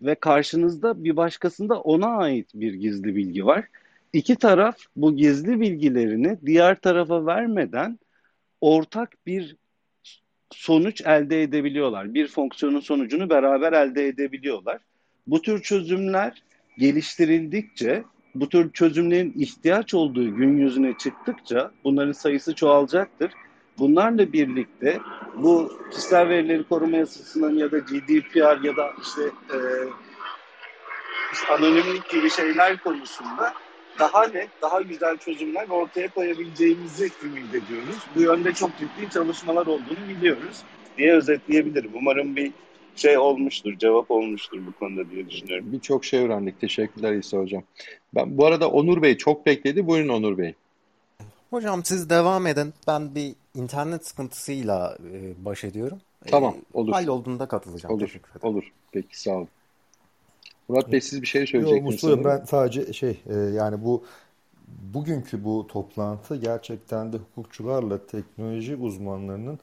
ve 0.02 0.16
karşınızda 0.16 1.04
bir 1.04 1.18
başkasında 1.18 1.80
ona 1.82 2.18
ait 2.18 2.50
bir 2.54 2.74
gizli 2.74 3.16
bilgi 3.16 3.46
var. 3.46 3.66
İki 4.14 4.36
taraf 4.36 4.78
bu 4.96 5.16
gizli 5.16 5.60
bilgilerini 5.60 6.38
diğer 6.46 6.80
tarafa 6.80 7.26
vermeden 7.26 8.00
ortak 8.62 9.14
bir 9.26 9.56
sonuç 10.52 11.02
elde 11.02 11.44
edebiliyorlar. 11.44 12.14
Bir 12.14 12.28
fonksiyonun 12.28 12.80
sonucunu 12.80 13.30
beraber 13.30 13.74
elde 13.74 14.08
edebiliyorlar. 14.08 14.80
Bu 15.28 15.42
tür 15.42 15.62
çözümler 15.62 16.44
geliştirildikçe, 16.78 18.04
bu 18.36 18.50
tür 18.50 18.72
çözümlerin 18.72 19.34
ihtiyaç 19.38 19.94
olduğu 19.94 20.36
gün 20.36 20.58
yüzüne 20.58 20.94
çıktıkça 20.98 21.72
bunların 21.84 22.12
sayısı 22.12 22.56
çoğalacaktır. 22.56 23.32
Bunlarla 23.80 24.34
birlikte 24.34 25.00
bu 25.36 25.72
kişisel 25.92 26.30
verileri 26.30 26.64
koruma 26.64 26.98
yasasının 26.98 27.56
ya 27.56 27.72
da 27.72 27.78
GDPR 27.78 28.64
ya 28.64 28.76
da 28.78 28.94
işte, 29.02 29.22
e, 29.54 29.58
işte 31.34 31.54
anonimlik 31.54 32.10
gibi 32.10 32.30
şeyler 32.30 32.78
konusunda 32.78 33.54
daha 34.00 34.28
net, 34.28 34.50
daha 34.62 34.82
güzel 34.82 35.18
çözümler 35.18 35.70
ortaya 35.70 36.08
koyabileceğimizi 36.08 37.12
ümit 37.24 37.50
ediyoruz. 37.50 37.96
Bu 38.16 38.22
yönde 38.22 38.54
çok 38.54 38.72
ciddi 38.78 39.10
çalışmalar 39.14 39.68
olduğunu 39.68 40.10
biliyoruz 40.10 40.64
diye 40.98 41.14
özetleyebilirim. 41.14 41.92
Umarım 41.94 42.36
bir 42.36 42.52
şey 43.00 43.18
olmuştur, 43.18 43.78
cevap 43.78 44.12
olmuştur 44.12 44.62
bu 44.68 44.72
konuda 44.80 45.10
diye 45.10 45.30
düşünüyorum. 45.30 45.66
Birçok 45.72 46.06
şey 46.06 46.20
öğrendik. 46.20 46.62
Teşekkürler 46.62 47.14
İsa 47.14 47.38
Hocam. 47.38 47.64
Ben, 48.16 48.38
bu 48.38 48.46
arada 48.46 48.70
Onur 48.70 49.02
Bey 49.02 49.18
çok 49.18 49.46
bekledi. 49.46 49.88
Buyurun 49.88 50.10
Onur 50.10 50.38
Bey. 50.38 50.54
Hocam 51.50 51.86
siz 51.86 52.10
devam 52.10 52.48
edin. 52.48 52.74
Ben 52.88 53.16
bir 53.16 53.36
internet 53.56 54.08
sıkıntısıyla 54.08 54.98
e, 55.14 55.46
baş 55.46 55.64
ediyorum. 55.64 55.98
Tamam, 56.26 56.56
olur. 56.74 56.92
Hallolduğunda 56.94 57.46
katılacağım. 57.48 57.96
Olur, 57.96 58.06
Teşekkür 58.06 58.32
ederim. 58.32 58.56
olur. 58.56 58.72
Peki, 58.92 59.22
sağ 59.22 59.32
olun. 59.32 59.48
Murat 60.70 60.92
Bey 60.92 61.02
siz 61.02 61.22
bir 61.22 61.28
şey 61.28 61.48
söyleyecektiniz 61.48 62.00
sanırım. 62.00 62.24
ben 62.24 62.46
sadece 62.46 62.94
şey 62.94 63.20
e, 63.30 63.36
yani 63.36 63.84
bu 63.84 64.04
bugünkü 64.94 65.44
bu 65.44 65.68
toplantı 65.68 66.36
gerçekten 66.36 67.14
de 67.14 67.18
hukukçularla 67.18 68.06
teknoloji 68.08 68.76
uzmanlarının 68.76 69.60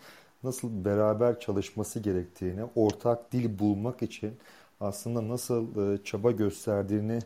nasıl 0.46 0.84
beraber 0.84 1.40
çalışması 1.40 2.00
gerektiğini, 2.00 2.64
ortak 2.74 3.32
dil 3.32 3.58
bulmak 3.58 4.02
için 4.02 4.34
aslında 4.80 5.28
nasıl 5.28 5.92
e, 5.94 6.04
çaba 6.04 6.30
gösterdiğini 6.30 7.18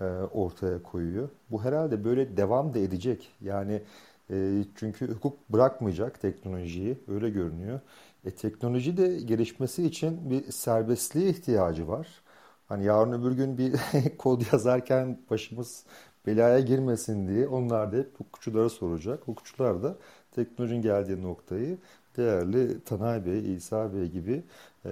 e, 0.00 0.04
ortaya 0.32 0.82
koyuyor. 0.82 1.28
Bu 1.50 1.64
herhalde 1.64 2.04
böyle 2.04 2.36
devam 2.36 2.74
da 2.74 2.78
edecek. 2.78 3.32
Yani 3.40 3.82
e, 4.30 4.64
çünkü 4.76 5.14
hukuk 5.14 5.48
bırakmayacak 5.50 6.20
teknolojiyi 6.20 6.98
öyle 7.08 7.30
görünüyor. 7.30 7.80
E, 8.24 8.30
teknoloji 8.30 8.96
de 8.96 9.20
gelişmesi 9.20 9.86
için 9.86 10.30
bir 10.30 10.52
serbestliğe 10.52 11.30
ihtiyacı 11.30 11.88
var. 11.88 12.08
Hani 12.68 12.84
yarın 12.84 13.12
öbür 13.12 13.32
gün 13.32 13.58
bir 13.58 13.74
kod 14.18 14.42
yazarken 14.52 15.18
başımız 15.30 15.84
belaya 16.26 16.60
girmesin 16.60 17.28
diye 17.28 17.48
onlar 17.48 17.92
da 17.92 17.96
hep 17.96 18.20
hukukçulara 18.20 18.68
soracak. 18.68 19.28
Hukukçular 19.28 19.82
da 19.82 19.96
teknolojinin 20.32 20.82
geldiği 20.82 21.22
noktayı 21.22 21.78
değerli 22.16 22.80
Tanay 22.80 23.26
Bey, 23.26 23.54
İsa 23.54 23.94
Bey 23.94 24.08
gibi 24.08 24.42
e, 24.84 24.90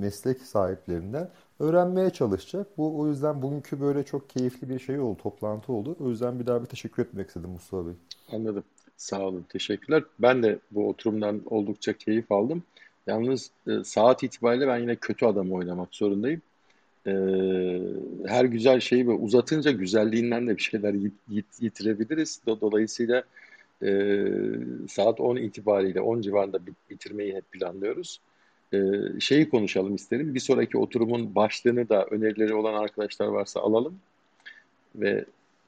meslek 0.00 0.42
sahiplerinden 0.42 1.30
öğrenmeye 1.60 2.10
çalışacak. 2.10 2.66
Bu 2.78 3.00
o 3.00 3.08
yüzden 3.08 3.42
bugünkü 3.42 3.80
böyle 3.80 4.02
çok 4.02 4.30
keyifli 4.30 4.68
bir 4.68 4.78
şey 4.78 4.98
oldu, 5.00 5.18
toplantı 5.22 5.72
oldu. 5.72 5.96
O 6.00 6.08
yüzden 6.08 6.40
bir 6.40 6.46
daha 6.46 6.62
bir 6.62 6.66
teşekkür 6.66 7.02
etmek 7.02 7.28
istedim 7.28 7.50
Mustafa 7.50 7.86
Bey. 7.86 7.94
Anladım. 8.32 8.64
Sağ 8.96 9.20
olun. 9.20 9.46
Teşekkürler. 9.48 10.04
Ben 10.18 10.42
de 10.42 10.58
bu 10.70 10.88
oturumdan 10.88 11.42
oldukça 11.46 11.92
keyif 11.92 12.32
aldım. 12.32 12.62
Yalnız 13.06 13.50
e, 13.66 13.84
saat 13.84 14.22
itibariyle 14.22 14.68
ben 14.68 14.78
yine 14.78 14.96
kötü 14.96 15.26
adamı 15.26 15.54
oynamak 15.54 15.94
zorundayım. 15.94 16.42
E, 17.06 17.12
her 18.26 18.44
güzel 18.44 18.80
şeyi 18.80 19.08
uzatınca 19.08 19.70
güzelliğinden 19.70 20.46
de 20.46 20.56
bir 20.56 20.62
şeyler 20.62 20.94
yit, 20.94 21.14
yit, 21.28 21.46
yitirebiliriz. 21.60 22.40
Dolayısıyla 22.46 23.24
e, 23.82 23.88
saat 24.88 25.20
10 25.20 25.36
itibariyle 25.36 26.00
10 26.00 26.20
civarında 26.20 26.58
bitirmeyi 26.90 27.34
hep 27.34 27.52
planlıyoruz. 27.52 28.20
E, 28.72 28.78
şeyi 29.20 29.48
konuşalım 29.48 29.94
isterim. 29.94 30.34
Bir 30.34 30.40
sonraki 30.40 30.78
oturumun 30.78 31.34
başlığını 31.34 31.88
da 31.88 32.04
önerileri 32.04 32.54
olan 32.54 32.74
arkadaşlar 32.74 33.26
varsa 33.26 33.60
alalım. 33.60 33.98
Ve 34.94 35.24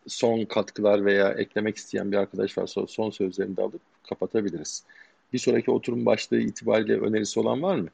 son 0.07 0.45
katkılar 0.45 1.05
veya 1.05 1.33
eklemek 1.33 1.77
isteyen 1.77 2.13
bir 2.13 2.17
arkadaş 2.17 2.59
varsa 2.59 2.87
son 2.87 3.11
sözlerini 3.11 3.57
de 3.57 3.63
alıp 3.63 3.81
kapatabiliriz. 4.09 4.85
Bir 5.33 5.39
sonraki 5.39 5.71
oturum 5.71 6.07
başlığı 6.07 6.41
itibariyle 6.41 7.01
önerisi 7.01 7.41
olan 7.41 7.63
var 7.63 7.77
mı? 7.77 7.89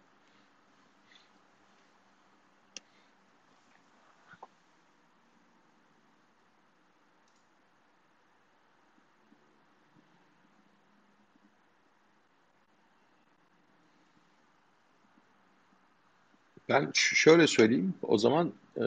Ben 16.69 16.90
şöyle 16.95 17.47
söyleyeyim. 17.47 17.95
O 18.03 18.19
zaman 18.19 18.53
e, 18.77 18.85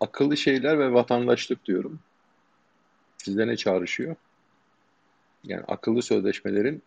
akıllı 0.00 0.36
şeyler 0.36 0.78
ve 0.78 0.92
vatandaşlık 0.92 1.64
diyorum. 1.64 1.98
Sizde 3.18 3.46
ne 3.46 3.56
çağrışıyor? 3.56 4.16
Yani 5.44 5.62
akıllı 5.68 6.02
sözleşmelerin 6.02 6.82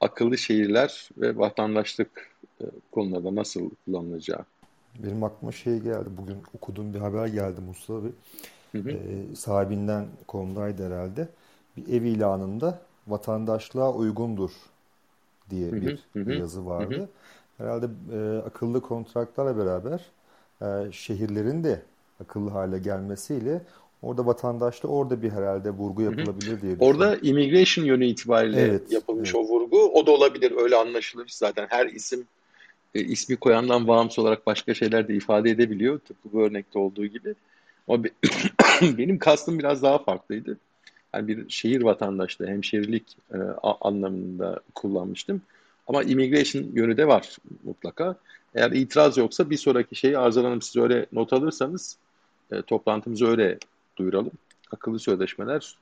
akıllı 0.00 0.38
şehirler 0.38 1.08
ve 1.18 1.36
vatandaşlık 1.36 2.30
e, 2.60 2.64
konularda 2.92 3.34
nasıl 3.34 3.70
kullanılacağı. 3.84 4.44
Benim 4.98 5.24
aklıma 5.24 5.52
şey 5.52 5.78
geldi. 5.78 6.08
Bugün 6.18 6.36
okuduğum 6.54 6.94
bir 6.94 6.98
haber 6.98 7.26
geldi 7.26 7.60
Mustafa 7.60 8.04
Bey. 8.04 8.10
Hı 8.72 8.78
hı. 8.78 8.90
Ee, 8.90 9.36
sahibinden 9.36 10.06
komdaydı 10.26 10.86
herhalde. 10.86 11.28
Bir 11.76 11.94
ev 11.94 12.02
ilanında 12.02 12.82
vatandaşlığa 13.06 13.94
uygundur 13.94 14.50
diye 15.50 15.70
Hı 15.70 15.76
hı, 15.76 15.80
bir, 15.80 15.98
hı 16.12 16.20
bir 16.20 16.34
hı, 16.34 16.40
yazı 16.40 16.60
hı 16.60 16.66
vardı. 16.66 17.00
hı. 17.00 17.08
Herhalde 17.60 17.86
e, 18.12 18.38
akıllı 18.46 18.80
kontratlarla 18.80 19.56
beraber 19.56 20.00
e, 20.62 20.92
şehirlerin 20.92 21.64
de 21.64 21.82
akıllı 22.20 22.50
hale 22.50 22.78
gelmesiyle 22.78 23.62
orada 24.02 24.26
vatandaşta 24.26 24.88
orada 24.88 25.22
bir 25.22 25.30
herhalde 25.30 25.70
vurgu 25.70 26.02
Hı 26.02 26.06
hı. 26.06 26.10
yapılabilir 26.10 26.62
diye 26.62 26.80
Orada 26.80 27.14
düşünüyorum. 27.14 27.20
immigration 27.22 27.84
yönü 27.84 28.06
itibariyle 28.06 28.60
Evet, 28.60 28.92
yapılmış 28.92 29.34
evet. 29.34 29.44
o 29.44 29.48
vurgu. 29.48 29.90
O 29.92 30.06
da 30.06 30.10
olabilir. 30.10 30.52
Öyle 30.56 30.76
anlaşılır. 30.76 31.28
Zaten 31.32 31.66
her 31.70 31.86
isim 31.86 32.24
e, 32.94 33.00
ismi 33.00 33.36
koyandan 33.36 33.88
bağımsız 33.88 34.18
olarak 34.18 34.46
başka 34.46 34.74
şeyler 34.74 35.08
de 35.08 35.14
ifade 35.14 35.50
edebiliyor. 35.50 35.98
Tıpkı 35.98 36.32
bu 36.32 36.42
örnekte 36.42 36.78
olduğu 36.78 37.06
gibi. 37.06 37.34
Ama 37.88 38.04
be- 38.04 38.10
benim 38.98 39.18
kastım 39.18 39.58
biraz 39.58 39.82
daha 39.82 39.98
farklıydı. 39.98 40.56
Yani 41.14 41.28
bir 41.28 41.50
şehir 41.50 41.82
vatandaşlığı, 41.82 42.46
hemşerilik 42.46 43.16
e, 43.34 43.38
anlamında 43.80 44.60
kullanmıştım. 44.74 45.42
Ama 45.90 46.02
immigration 46.02 46.66
yönü 46.74 46.96
de 46.96 47.08
var 47.08 47.36
mutlaka. 47.64 48.16
Eğer 48.54 48.70
itiraz 48.70 49.16
yoksa 49.16 49.50
bir 49.50 49.56
sonraki 49.56 49.96
şeyi 49.96 50.18
Arzan 50.18 50.44
Hanım 50.44 50.62
siz 50.62 50.76
öyle 50.76 51.06
not 51.12 51.32
alırsanız 51.32 51.96
e, 52.52 52.62
toplantımızı 52.62 53.26
öyle 53.26 53.58
duyuralım. 53.96 54.30
Akıllı 54.70 54.98
sözleşmeler, 54.98 55.76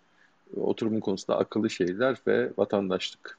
e, 0.57 0.61
oturumun 0.61 1.01
konusu 1.01 1.29
da 1.29 1.39
akıllı 1.39 1.71
şehirler 1.71 2.17
ve 2.27 2.51
vatandaşlık 2.59 3.39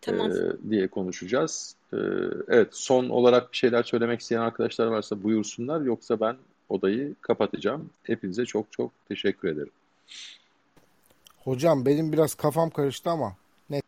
Tamam. 0.00 0.30
e, 0.30 0.70
diye 0.70 0.88
konuşacağız. 0.88 1.74
E, 1.92 1.96
evet, 2.48 2.68
son 2.70 3.08
olarak 3.08 3.52
bir 3.52 3.56
şeyler 3.56 3.82
söylemek 3.82 4.20
isteyen 4.20 4.40
arkadaşlar 4.40 4.86
varsa 4.86 5.22
buyursunlar. 5.22 5.80
Yoksa 5.80 6.20
ben 6.20 6.36
odayı 6.68 7.14
kapatacağım. 7.20 7.90
Hepinize 8.02 8.46
çok 8.46 8.72
çok 8.72 8.90
teşekkür 9.08 9.48
ederim. 9.48 9.72
Hocam 11.44 11.86
benim 11.86 12.12
biraz 12.12 12.34
kafam 12.34 12.70
karıştı 12.70 13.10
ama 13.10 13.36
ne 13.70 13.80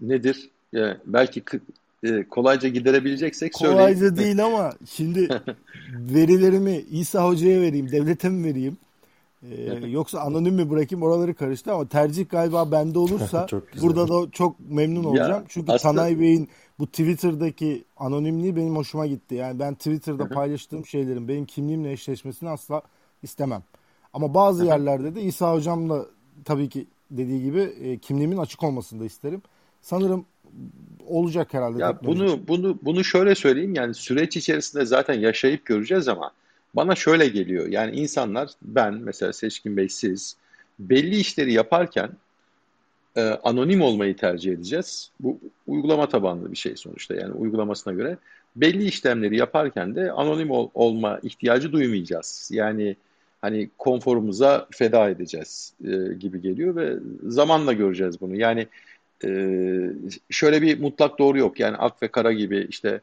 Nedir? 0.00 0.50
E, 0.74 0.96
belki 1.06 1.42
e, 2.02 2.24
kolayca 2.24 2.68
giderebileceksek 2.68 3.58
söyleyin. 3.58 3.78
kolayca 3.78 4.16
değil 4.16 4.44
ama 4.44 4.72
şimdi 4.90 5.28
verilerimi 5.90 6.84
İsa 6.90 7.26
Hoca'ya 7.26 7.60
vereyim, 7.60 7.92
devlete 7.92 8.28
mi 8.28 8.44
vereyim? 8.44 8.76
Ee, 9.50 9.88
yoksa 9.88 10.20
anonim 10.20 10.54
mi 10.54 10.70
bırakayım 10.70 11.02
oraları 11.02 11.34
karıştı 11.34 11.72
ama 11.72 11.88
tercih 11.88 12.28
galiba 12.28 12.72
bende 12.72 12.98
olursa 12.98 13.46
burada 13.82 14.08
da 14.08 14.30
çok 14.30 14.56
memnun 14.70 15.02
Ya 15.02 15.08
olacağım. 15.08 15.44
Çünkü 15.48 15.72
aslında 15.72 15.94
Tanay 15.94 16.20
Bey'in 16.20 16.48
bu 16.78 16.86
Twitter'daki 16.86 17.84
anonimliği 17.96 18.56
benim 18.56 18.76
hoşuma 18.76 19.06
gitti. 19.06 19.34
Yani 19.34 19.58
ben 19.58 19.74
Twitter'da 19.74 20.28
paylaştığım 20.28 20.86
şeylerin 20.86 21.28
benim 21.28 21.44
kimliğimle 21.44 21.92
eşleşmesini 21.92 22.48
asla 22.48 22.82
istemem. 23.22 23.62
Ama 24.12 24.34
bazı 24.34 24.64
yerlerde 24.64 25.14
de 25.14 25.22
İsa 25.22 25.54
Hocam'la 25.54 26.06
tabii 26.44 26.68
ki 26.68 26.86
dediği 27.10 27.42
gibi 27.42 27.60
e, 27.60 27.98
kimliğimin 27.98 28.36
açık 28.36 28.62
olmasını 28.62 29.00
da 29.00 29.04
isterim. 29.04 29.42
Sanırım 29.84 30.26
olacak 31.06 31.54
herhalde 31.54 31.82
Ya 31.82 31.92
teknoloji. 31.92 32.20
bunu 32.20 32.48
bunu 32.48 32.78
bunu 32.82 33.04
şöyle 33.04 33.34
söyleyeyim 33.34 33.74
yani 33.74 33.94
süreç 33.94 34.36
içerisinde 34.36 34.86
zaten 34.86 35.14
yaşayıp 35.14 35.64
göreceğiz 35.64 36.08
ama 36.08 36.30
bana 36.74 36.94
şöyle 36.94 37.28
geliyor. 37.28 37.66
Yani 37.66 37.96
insanlar 37.96 38.50
ben 38.62 38.94
mesela 38.94 39.32
Seçkin 39.32 39.76
Bey 39.76 39.88
siz 39.88 40.36
belli 40.78 41.16
işleri 41.16 41.52
yaparken 41.52 42.10
e, 43.16 43.22
anonim 43.22 43.80
olmayı 43.82 44.16
tercih 44.16 44.52
edeceğiz. 44.52 45.10
Bu 45.20 45.38
uygulama 45.66 46.08
tabanlı 46.08 46.52
bir 46.52 46.56
şey 46.56 46.76
sonuçta 46.76 47.14
yani 47.14 47.32
uygulamasına 47.32 47.92
göre. 47.92 48.18
Belli 48.56 48.84
işlemleri 48.84 49.36
yaparken 49.36 49.94
de 49.94 50.12
anonim 50.12 50.50
ol, 50.50 50.68
olma 50.74 51.18
ihtiyacı 51.22 51.72
duymayacağız. 51.72 52.50
Yani 52.52 52.96
hani 53.40 53.70
konforumuza 53.78 54.66
feda 54.70 55.10
edeceğiz 55.10 55.72
e, 55.84 56.14
gibi 56.14 56.40
geliyor 56.40 56.76
ve 56.76 56.96
zamanla 57.26 57.72
göreceğiz 57.72 58.20
bunu. 58.20 58.36
Yani 58.36 58.66
e, 59.24 59.30
şöyle 60.30 60.62
bir 60.62 60.80
mutlak 60.80 61.18
doğru 61.18 61.38
yok. 61.38 61.60
Yani 61.60 61.76
ak 61.76 62.02
ve 62.02 62.08
kara 62.08 62.32
gibi 62.32 62.66
işte 62.70 63.00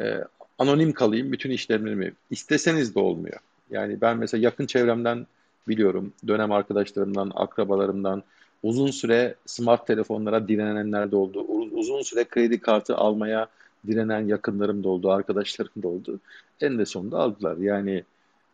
e, 0.00 0.18
anonim 0.58 0.92
kalayım 0.92 1.32
bütün 1.32 1.50
işlemlerimi 1.50 2.12
isteseniz 2.30 2.94
de 2.94 2.98
olmuyor. 2.98 3.38
Yani 3.70 4.00
ben 4.00 4.18
mesela 4.18 4.44
yakın 4.44 4.66
çevremden 4.66 5.26
biliyorum, 5.68 6.12
dönem 6.26 6.52
arkadaşlarımdan, 6.52 7.32
akrabalarımdan 7.34 8.22
uzun 8.62 8.90
süre 8.90 9.34
smart 9.46 9.86
telefonlara 9.86 10.48
direnenler 10.48 11.10
de 11.10 11.16
oldu. 11.16 11.46
Uzun 11.72 12.02
süre 12.02 12.24
kredi 12.24 12.60
kartı 12.60 12.96
almaya 12.96 13.48
direnen 13.86 14.20
yakınlarım 14.20 14.84
da 14.84 14.88
oldu, 14.88 15.10
arkadaşlarım 15.10 15.82
da 15.82 15.88
oldu. 15.88 16.20
En 16.60 16.78
de 16.78 16.86
sonunda 16.86 17.18
aldılar. 17.18 17.56
Yani 17.56 18.04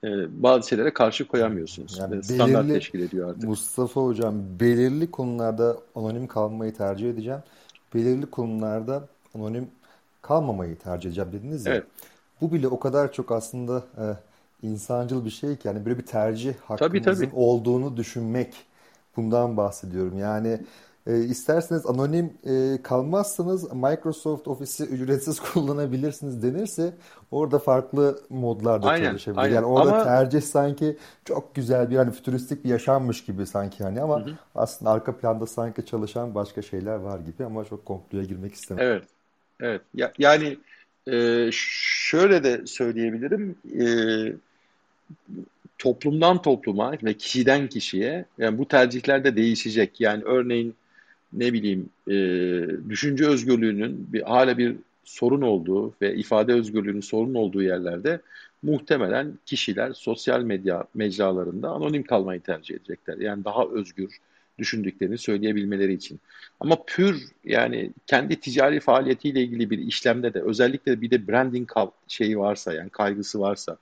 e, 0.05 0.43
bazı 0.43 0.69
şeylere 0.69 0.93
karşı 0.93 1.29
koyamıyorsunuz. 1.29 1.99
Yani 1.99 2.23
Standart 2.23 2.65
belirli, 2.65 2.79
teşkil 2.79 3.01
ediyor 3.01 3.31
artık. 3.31 3.45
Mustafa 3.45 4.01
Hocam 4.01 4.35
belirli 4.61 5.11
konularda 5.11 5.77
anonim 5.95 6.27
kalmayı 6.27 6.75
tercih 6.75 7.11
edeceğim. 7.11 7.41
Belirli 7.95 8.27
konularda 8.27 9.09
anonim 9.35 9.69
kalmamayı 10.23 10.79
tercih 10.79 11.09
edeceğim 11.09 11.33
dediniz 11.33 11.67
ya. 11.67 11.75
Evet. 11.75 11.85
Bu 12.41 12.53
bile 12.53 12.69
o 12.69 12.79
kadar 12.79 13.13
çok 13.13 13.33
aslında 13.33 13.85
e, 13.99 14.05
insancıl 14.67 15.25
bir 15.25 15.31
şey 15.31 15.57
ki 15.57 15.69
yani 15.69 15.87
böyle 15.87 15.99
bir 15.99 16.07
tercih 16.07 16.55
hakkımızın 16.55 17.05
tabii, 17.05 17.19
tabii. 17.19 17.31
olduğunu 17.35 17.97
düşünmek 17.97 18.55
bundan 19.17 19.57
bahsediyorum. 19.57 20.19
Yani 20.19 20.61
e, 21.07 21.19
isterseniz 21.19 21.87
anonim 21.87 22.33
e, 22.47 22.83
kalmazsanız 22.83 23.73
Microsoft 23.73 24.49
Office'i 24.49 24.87
ücretsiz 24.87 25.41
kullanabilirsiniz 25.53 26.43
denirse 26.43 26.93
orada 27.31 27.59
farklı 27.59 28.21
modlarda 28.31 28.87
aynen, 28.89 29.11
çalışabilir. 29.11 29.43
Aynen. 29.43 29.55
Yani 29.55 29.67
orada 29.67 29.95
ama... 29.95 30.05
tercih 30.05 30.41
sanki 30.41 30.97
çok 31.25 31.55
güzel 31.55 31.91
bir 31.91 31.97
hani 31.97 32.11
fütüristik 32.11 32.65
bir 32.65 32.69
yaşanmış 32.69 33.25
gibi 33.25 33.47
sanki 33.47 33.85
hani 33.85 34.01
ama 34.01 34.21
hı 34.21 34.31
hı. 34.31 34.35
aslında 34.55 34.91
arka 34.91 35.17
planda 35.17 35.47
sanki 35.47 35.87
çalışan 35.87 36.35
başka 36.35 36.63
şeyler 36.63 36.97
var 36.97 37.19
gibi 37.19 37.45
ama 37.45 37.65
çok 37.65 37.85
komploya 37.85 38.25
girmek 38.25 38.55
istemem. 38.55 38.85
Evet. 38.85 39.05
Evet. 39.61 39.83
Ya, 39.95 40.13
yani 40.19 40.59
e, 41.13 41.49
şöyle 41.53 42.45
de 42.45 42.67
söyleyebilirim. 42.67 43.57
E, 43.81 43.87
toplumdan 45.79 46.43
topluma 46.43 46.93
ve 47.05 47.15
kişiden 47.15 47.69
kişiye 47.69 48.25
yani 48.39 48.59
bu 48.59 48.69
tercihler 48.69 49.25
de 49.25 49.37
değişecek. 49.37 50.01
Yani 50.01 50.23
örneğin 50.25 50.75
ne 51.33 51.53
bileyim 51.53 51.91
e, 52.09 52.15
düşünce 52.91 53.27
özgürlüğünün 53.27 54.13
bir 54.13 54.23
hala 54.23 54.59
bir 54.59 54.77
sorun 55.05 55.43
olduğu 55.43 55.95
ve 56.03 56.15
ifade 56.15 56.53
özgürlüğünün 56.53 57.01
sorun 57.01 57.35
olduğu 57.35 57.63
yerlerde 57.63 58.21
muhtemelen 58.63 59.39
kişiler 59.47 59.93
sosyal 59.93 60.43
medya 60.43 60.85
mecralarında 60.95 61.71
anonim 61.71 62.03
kalmayı 62.03 62.41
tercih 62.41 62.75
edecekler. 62.75 63.19
Yani 63.19 63.45
daha 63.45 63.65
özgür 63.67 64.19
düşündüklerini 64.59 65.19
söyleyebilmeleri 65.19 65.93
için. 65.93 66.21
Ama 66.61 66.77
pür 66.87 67.25
yani 67.45 67.91
kendi 68.07 68.41
ticari 68.41 68.81
faaliyetiyle 68.81 69.43
ilgili 69.43 69.71
bir 69.71 69.79
işlemde 69.79 70.35
de 70.35 70.43
özellikle 70.43 71.01
bir 71.01 71.11
de 71.11 71.29
branding 71.29 71.71
şeyi 72.09 72.39
varsa 72.39 72.73
yani 72.73 72.91
kaygısı 72.91 73.41
varsa 73.41 73.77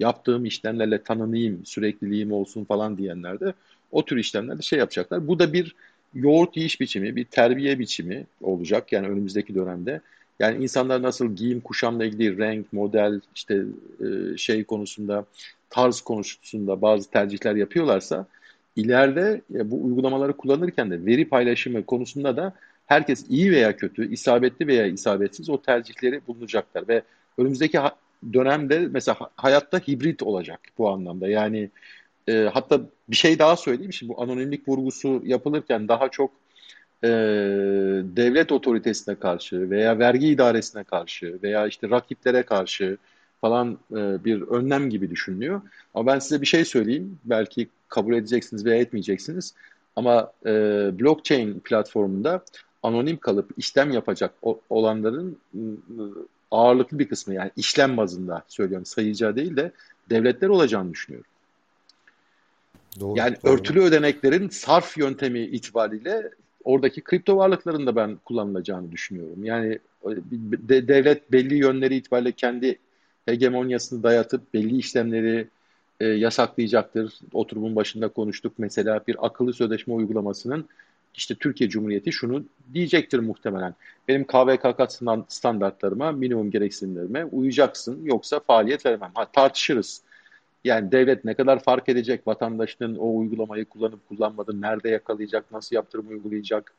yaptığım 0.00 0.44
işlemlerle 0.44 1.02
tanınayım, 1.02 1.66
sürekliliğim 1.66 2.32
olsun 2.32 2.64
falan 2.64 2.98
diyenler 2.98 3.40
de 3.40 3.54
o 3.92 4.04
tür 4.04 4.16
işlemlerde 4.16 4.62
şey 4.62 4.78
yapacaklar. 4.78 5.28
Bu 5.28 5.38
da 5.38 5.52
bir 5.52 5.74
yoğurt 6.14 6.56
yiyiş 6.56 6.80
biçimi, 6.80 7.16
bir 7.16 7.24
terbiye 7.24 7.78
biçimi 7.78 8.26
olacak 8.42 8.92
yani 8.92 9.08
önümüzdeki 9.08 9.54
dönemde. 9.54 10.00
Yani 10.38 10.62
insanlar 10.62 11.02
nasıl 11.02 11.36
giyim 11.36 11.60
kuşamla 11.60 12.04
ilgili 12.04 12.38
renk, 12.38 12.72
model, 12.72 13.20
işte 13.34 13.62
e, 14.00 14.36
şey 14.36 14.64
konusunda, 14.64 15.24
tarz 15.70 16.00
konusunda 16.00 16.82
bazı 16.82 17.10
tercihler 17.10 17.54
yapıyorlarsa 17.54 18.26
ileride 18.76 19.40
bu 19.50 19.84
uygulamaları 19.84 20.32
kullanırken 20.32 20.90
de 20.90 21.06
veri 21.06 21.28
paylaşımı 21.28 21.86
konusunda 21.86 22.36
da 22.36 22.52
herkes 22.86 23.24
iyi 23.28 23.52
veya 23.52 23.76
kötü, 23.76 24.12
isabetli 24.12 24.66
veya 24.66 24.86
isabetsiz 24.86 25.50
o 25.50 25.62
tercihleri 25.62 26.20
bulunacaklar 26.28 26.88
ve 26.88 27.02
önümüzdeki 27.38 27.78
dönemde 28.32 28.88
mesela 28.90 29.16
hayatta 29.36 29.78
hibrit 29.78 30.22
olacak 30.22 30.60
bu 30.78 30.90
anlamda. 30.90 31.28
Yani 31.28 31.70
e, 32.28 32.50
hatta 32.52 32.80
bir 33.08 33.16
şey 33.16 33.38
daha 33.38 33.56
söyleyeyim. 33.56 33.92
Şimdi 33.92 34.12
bu 34.12 34.22
anonimlik 34.22 34.68
vurgusu 34.68 35.22
yapılırken 35.24 35.88
daha 35.88 36.08
çok 36.08 36.30
e, 37.04 37.08
devlet 38.16 38.52
otoritesine 38.52 39.14
karşı 39.14 39.70
veya 39.70 39.98
vergi 39.98 40.28
idaresine 40.28 40.84
karşı 40.84 41.38
veya 41.42 41.66
işte 41.66 41.90
rakiplere 41.90 42.42
karşı 42.42 42.98
falan 43.40 43.78
e, 43.92 44.24
bir 44.24 44.42
önlem 44.42 44.90
gibi 44.90 45.10
düşünülüyor. 45.10 45.62
Ama 45.94 46.12
ben 46.12 46.18
size 46.18 46.40
bir 46.40 46.46
şey 46.46 46.64
söyleyeyim. 46.64 47.18
Belki 47.24 47.68
kabul 47.88 48.14
edeceksiniz 48.14 48.64
veya 48.64 48.80
etmeyeceksiniz. 48.80 49.54
Ama 49.96 50.32
e, 50.46 50.50
blockchain 51.00 51.60
platformunda 51.60 52.44
anonim 52.82 53.16
kalıp 53.16 53.50
işlem 53.56 53.90
yapacak 53.90 54.34
olanların 54.70 55.38
ağırlıklı 56.50 56.98
bir 56.98 57.08
kısmı 57.08 57.34
yani 57.34 57.50
işlem 57.56 57.96
bazında 57.96 58.42
söylüyorum 58.48 58.86
sayıca 58.86 59.36
değil 59.36 59.56
de 59.56 59.72
devletler 60.10 60.48
olacağını 60.48 60.92
düşünüyorum. 60.92 61.30
Doğru, 63.00 63.18
yani 63.18 63.36
doğru. 63.44 63.52
örtülü 63.52 63.80
ödeneklerin 63.80 64.48
sarf 64.48 64.98
yöntemi 64.98 65.40
itibariyle 65.40 66.30
oradaki 66.64 67.00
kripto 67.00 67.36
varlıkların 67.36 67.86
da 67.86 67.96
ben 67.96 68.16
kullanılacağını 68.24 68.92
düşünüyorum. 68.92 69.44
Yani 69.44 69.78
de, 70.68 70.88
devlet 70.88 71.32
belli 71.32 71.54
yönleri 71.54 71.96
itibariyle 71.96 72.32
kendi 72.32 72.78
hegemonyasını 73.26 74.02
dayatıp 74.02 74.54
belli 74.54 74.76
işlemleri 74.76 75.48
e, 76.00 76.06
yasaklayacaktır. 76.06 77.12
Oturumun 77.32 77.76
başında 77.76 78.08
konuştuk 78.08 78.52
mesela 78.58 79.00
bir 79.08 79.26
akıllı 79.26 79.52
sözleşme 79.52 79.94
uygulamasının 79.94 80.68
işte 81.14 81.34
Türkiye 81.34 81.70
Cumhuriyeti 81.70 82.12
şunu 82.12 82.44
diyecektir 82.74 83.18
muhtemelen. 83.18 83.74
Benim 84.08 84.24
KVKK 84.24 84.92
standartlarıma, 85.28 86.12
minimum 86.12 86.50
gereksinimlerime 86.50 87.24
uyacaksın 87.24 88.04
yoksa 88.04 88.40
faaliyet 88.40 88.86
vermem. 88.86 89.10
Ha, 89.14 89.24
tartışırız. 89.32 90.02
Yani 90.64 90.92
devlet 90.92 91.24
ne 91.24 91.34
kadar 91.34 91.62
fark 91.62 91.88
edecek 91.88 92.26
vatandaşının 92.26 92.96
o 92.96 93.16
uygulamayı 93.16 93.64
kullanıp 93.64 94.08
kullanmadığını, 94.08 94.60
nerede 94.60 94.88
yakalayacak, 94.88 95.52
nasıl 95.52 95.76
yaptırım 95.76 96.08
uygulayacak 96.08 96.72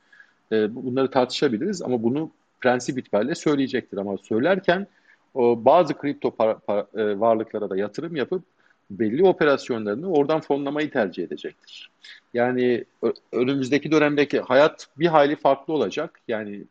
e, 0.52 0.76
bunları 0.76 1.12
tartışabiliriz 1.12 1.82
ama 1.82 2.04
bunu 2.04 2.32
prensip 2.62 2.98
itibariyle 2.98 3.36
söyleyecektir. 3.36 3.98
Ama 3.98 4.18
söylerken 4.18 4.88
o, 5.34 5.66
bazı 5.66 5.94
kripto 5.94 6.32
para, 6.32 6.60
para, 6.60 6.88
e, 6.96 7.20
varlıklara 7.20 7.70
da 7.70 7.78
yatırım 7.78 8.16
yapıp 8.16 8.44
belli 8.90 9.24
operasyonlarını 9.24 10.12
oradan 10.12 10.42
fonlamayı 10.42 10.92
tercih 10.92 11.24
edecektir. 11.24 11.92
Yani 12.34 12.86
önümüzdeki 13.32 13.92
dönemdeki 13.92 14.40
hayat 14.40 14.88
bir 14.98 15.08
hayli 15.08 15.36
farklı 15.36 15.74
olacak. 15.74 16.20
Yani 16.28 16.64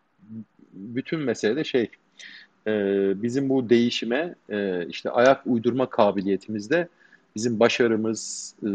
bütün 0.73 1.21
mesele 1.21 1.57
de 1.57 1.65
şey 1.65 1.91
e, 2.67 2.73
bizim 3.23 3.49
bu 3.49 3.71
değişime 3.71 4.35
e, 4.51 4.87
işte 4.89 5.11
ayak 5.11 5.47
uydurma 5.47 5.91
kabiliyetimizde 5.91 6.89
bizim 7.37 7.61
başarımız 7.61 8.55
e, 8.63 8.69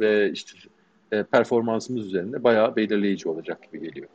ve 0.00 0.32
işte 0.32 0.58
performansımız 1.32 2.06
üzerinde 2.06 2.44
bayağı 2.44 2.76
belirleyici 2.76 3.28
olacak 3.28 3.72
gibi 3.72 3.86
geliyor. 3.86 4.08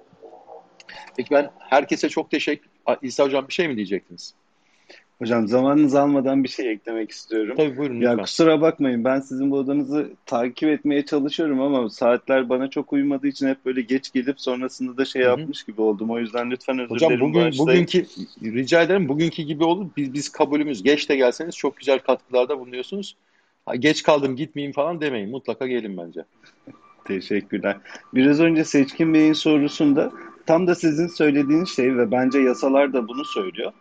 Peki 1.18 1.32
ben 1.32 1.52
herkese 1.60 2.10
çok 2.10 2.32
teşekkür... 2.32 2.70
İsa 3.02 3.24
Hocam 3.24 3.48
bir 3.48 3.54
şey 3.54 3.68
mi 3.68 3.76
diyecektiniz? 3.76 4.34
Hocam 5.20 5.48
zamanınızı 5.48 6.02
almadan 6.02 6.44
bir 6.44 6.50
şey 6.50 6.72
eklemek 6.72 7.12
istiyorum. 7.12 7.54
Tabii 7.58 7.78
buyurun 7.78 8.02
ya 8.02 8.10
lütfen. 8.10 8.24
kusura 8.24 8.62
bakmayın 8.62 9.04
ben 9.04 9.20
sizin 9.20 9.52
bu 9.52 9.58
odanızı 9.58 10.10
takip 10.26 10.70
etmeye 10.70 11.06
çalışıyorum 11.06 11.62
ama 11.62 11.90
saatler 11.90 12.50
bana 12.50 12.70
çok 12.70 12.94
uymadığı 12.94 13.28
için 13.28 13.48
hep 13.48 13.66
böyle 13.66 13.82
geç 13.82 14.12
gelip 14.14 14.42
sonrasında 14.42 14.98
da 14.98 15.06
şey 15.06 15.22
Hı-hı. 15.22 15.30
yapmış 15.30 15.64
gibi 15.64 15.82
oldum. 15.82 16.12
O 16.12 16.20
yüzden 16.20 16.52
lütfen 16.52 16.80
özür 16.80 16.96
Hocam, 16.96 17.10
dilerim. 17.10 17.30
Hocam 17.30 17.52
bugün, 17.52 17.58
bugünkü 17.60 18.06
rica 18.44 18.82
ederim 18.82 19.10
bugünkü 19.10 19.44
gibi 19.44 19.64
olur. 19.64 19.88
Biz, 19.98 20.14
biz 20.14 20.30
kabulümüz. 20.30 20.84
Geç 20.84 21.10
de 21.10 21.16
gelseniz 21.16 21.56
çok 21.56 21.78
güzel 21.78 22.00
katkılarda 22.00 22.60
bulunuyorsunuz. 22.60 23.16
Geç 23.80 24.04
kaldım 24.04 24.36
gitmeyeyim 24.36 24.74
falan 24.74 25.02
demeyin. 25.02 25.30
Mutlaka 25.30 25.68
gelin 25.68 25.98
bence. 25.98 26.26
Teşekkürler. 27.06 27.78
Biraz 28.14 28.40
önce 28.40 28.64
Seçkin 28.64 29.14
Bey'in 29.14 29.34
sorusunda 29.34 30.12
tam 30.46 30.68
da 30.68 30.76
sizin 30.76 31.08
söylediğiniz 31.08 31.70
şey 31.70 31.98
ve 31.98 32.12
bence 32.12 32.40
yasalar 32.40 32.94
da 32.94 33.08
bunu 33.08 33.26
söylüyor 33.26 33.74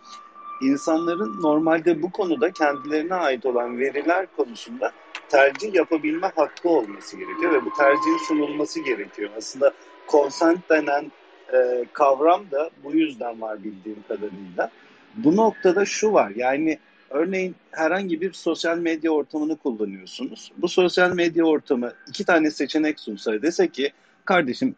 insanların 0.63 1.43
normalde 1.43 2.03
bu 2.03 2.11
konuda 2.11 2.51
kendilerine 2.51 3.15
ait 3.15 3.47
olan 3.47 3.79
veriler 3.79 4.27
konusunda 4.37 4.93
tercih 5.29 5.75
yapabilme 5.75 6.27
hakkı 6.37 6.69
olması 6.69 7.17
gerekiyor 7.17 7.53
ve 7.53 7.65
bu 7.65 7.73
tercihin 7.77 8.19
sunulması 8.19 8.81
gerekiyor. 8.81 9.31
Aslında 9.37 9.73
consent 10.09 10.71
denen 10.71 11.13
e, 11.53 11.85
kavram 11.93 12.51
da 12.51 12.71
bu 12.85 12.93
yüzden 12.93 13.41
var 13.41 13.65
bildiğim 13.65 14.05
kadarıyla. 14.09 14.71
Bu 15.17 15.37
noktada 15.37 15.85
şu 15.85 16.13
var 16.13 16.33
yani 16.37 16.79
Örneğin 17.15 17.55
herhangi 17.71 18.21
bir 18.21 18.33
sosyal 18.33 18.79
medya 18.79 19.11
ortamını 19.11 19.57
kullanıyorsunuz. 19.57 20.53
Bu 20.59 20.69
sosyal 20.69 21.15
medya 21.15 21.45
ortamı 21.45 21.93
iki 22.09 22.25
tane 22.25 22.51
seçenek 22.51 23.01
sunsa 23.01 23.43
dese 23.43 23.69
ki 23.69 23.93
kardeşim 24.25 24.75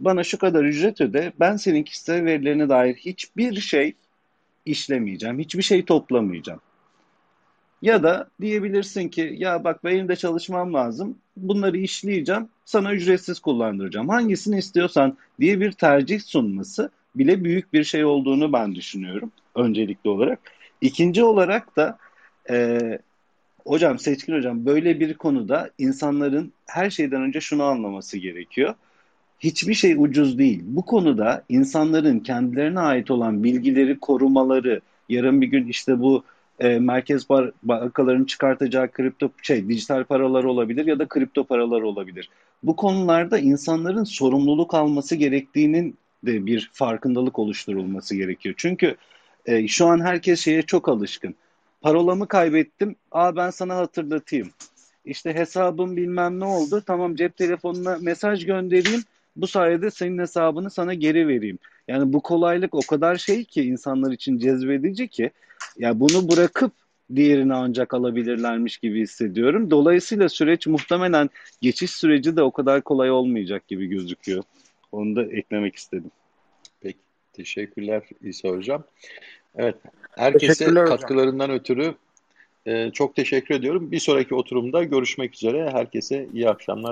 bana 0.00 0.24
şu 0.24 0.38
kadar 0.38 0.64
ücret 0.64 1.00
öde 1.00 1.32
ben 1.40 1.56
senin 1.56 1.82
kişisel 1.82 2.24
verilerine 2.24 2.68
dair 2.68 2.94
hiçbir 2.94 3.60
şey 3.60 3.94
işlemeyeceğim. 4.66 5.38
Hiçbir 5.38 5.62
şey 5.62 5.84
toplamayacağım. 5.84 6.60
Ya 7.82 8.02
da 8.02 8.28
diyebilirsin 8.40 9.08
ki 9.08 9.34
ya 9.38 9.64
bak 9.64 9.84
benim 9.84 10.08
de 10.08 10.16
çalışmam 10.16 10.74
lazım. 10.74 11.18
Bunları 11.36 11.78
işleyeceğim. 11.78 12.48
Sana 12.64 12.94
ücretsiz 12.94 13.40
kullandıracağım. 13.40 14.08
Hangisini 14.08 14.58
istiyorsan 14.58 15.16
diye 15.40 15.60
bir 15.60 15.72
tercih 15.72 16.20
sunması 16.20 16.90
bile 17.14 17.44
büyük 17.44 17.72
bir 17.72 17.84
şey 17.84 18.04
olduğunu 18.04 18.52
ben 18.52 18.74
düşünüyorum 18.74 19.32
öncelikli 19.54 20.08
olarak. 20.08 20.59
İkinci 20.80 21.24
olarak 21.24 21.76
da 21.76 21.98
e, 22.50 22.78
hocam 23.66 23.98
Seçkin 23.98 24.36
hocam 24.36 24.66
böyle 24.66 25.00
bir 25.00 25.14
konuda 25.14 25.70
insanların 25.78 26.52
her 26.66 26.90
şeyden 26.90 27.22
önce 27.22 27.40
şunu 27.40 27.64
anlaması 27.64 28.18
gerekiyor. 28.18 28.74
Hiçbir 29.40 29.74
şey 29.74 29.94
ucuz 29.98 30.38
değil. 30.38 30.62
Bu 30.64 30.84
konuda 30.84 31.44
insanların 31.48 32.18
kendilerine 32.20 32.80
ait 32.80 33.10
olan 33.10 33.44
bilgileri 33.44 33.98
korumaları, 33.98 34.80
yarın 35.08 35.40
bir 35.40 35.46
gün 35.46 35.68
işte 35.68 36.00
bu 36.00 36.24
e, 36.60 36.78
merkez 36.78 37.28
bankalarının 37.62 38.24
çıkartacağı 38.24 38.90
kripto 38.90 39.30
şey 39.42 39.68
dijital 39.68 40.04
paralar 40.04 40.44
olabilir 40.44 40.86
ya 40.86 40.98
da 40.98 41.08
kripto 41.08 41.44
paralar 41.44 41.80
olabilir. 41.82 42.28
Bu 42.62 42.76
konularda 42.76 43.38
insanların 43.38 44.04
sorumluluk 44.04 44.74
alması 44.74 45.16
gerektiğinin 45.16 45.96
de 46.26 46.46
bir 46.46 46.70
farkındalık 46.72 47.38
oluşturulması 47.38 48.16
gerekiyor. 48.16 48.54
Çünkü 48.58 48.96
e, 49.46 49.68
şu 49.68 49.86
an 49.86 50.00
herkes 50.00 50.40
şeye 50.40 50.62
çok 50.62 50.88
alışkın. 50.88 51.34
Parolamı 51.80 52.28
kaybettim. 52.28 52.96
Aa 53.12 53.36
ben 53.36 53.50
sana 53.50 53.76
hatırlatayım. 53.76 54.50
İşte 55.04 55.34
hesabım 55.34 55.96
bilmem 55.96 56.40
ne 56.40 56.44
oldu. 56.44 56.82
Tamam 56.86 57.14
cep 57.14 57.36
telefonuna 57.36 57.98
mesaj 58.00 58.46
göndereyim. 58.46 59.02
Bu 59.36 59.46
sayede 59.46 59.90
senin 59.90 60.18
hesabını 60.18 60.70
sana 60.70 60.94
geri 60.94 61.28
vereyim. 61.28 61.58
Yani 61.88 62.12
bu 62.12 62.20
kolaylık 62.20 62.74
o 62.74 62.82
kadar 62.82 63.16
şey 63.16 63.44
ki 63.44 63.62
insanlar 63.62 64.12
için 64.12 64.38
cezbedici 64.38 65.08
ki 65.08 65.30
ya 65.78 66.00
bunu 66.00 66.28
bırakıp 66.28 66.72
diğerini 67.16 67.54
ancak 67.54 67.94
alabilirlermiş 67.94 68.78
gibi 68.78 69.00
hissediyorum. 69.00 69.70
Dolayısıyla 69.70 70.28
süreç 70.28 70.66
muhtemelen 70.66 71.30
geçiş 71.60 71.90
süreci 71.90 72.36
de 72.36 72.42
o 72.42 72.50
kadar 72.50 72.82
kolay 72.82 73.10
olmayacak 73.10 73.68
gibi 73.68 73.86
gözüküyor. 73.86 74.42
Onu 74.92 75.16
da 75.16 75.24
eklemek 75.24 75.76
istedim. 75.76 76.10
Teşekkürler 77.32 78.02
İsa 78.22 78.48
Hocam. 78.48 78.84
Evet. 79.56 79.74
Herkese 80.10 80.74
katkılarından 80.74 81.50
ötürü 81.50 81.94
e, 82.66 82.90
çok 82.90 83.16
teşekkür 83.16 83.54
ediyorum. 83.54 83.90
Bir 83.90 83.98
sonraki 83.98 84.34
oturumda 84.34 84.84
görüşmek 84.84 85.34
üzere. 85.34 85.70
Herkese 85.70 86.28
iyi 86.32 86.48
akşamlar. 86.48 86.88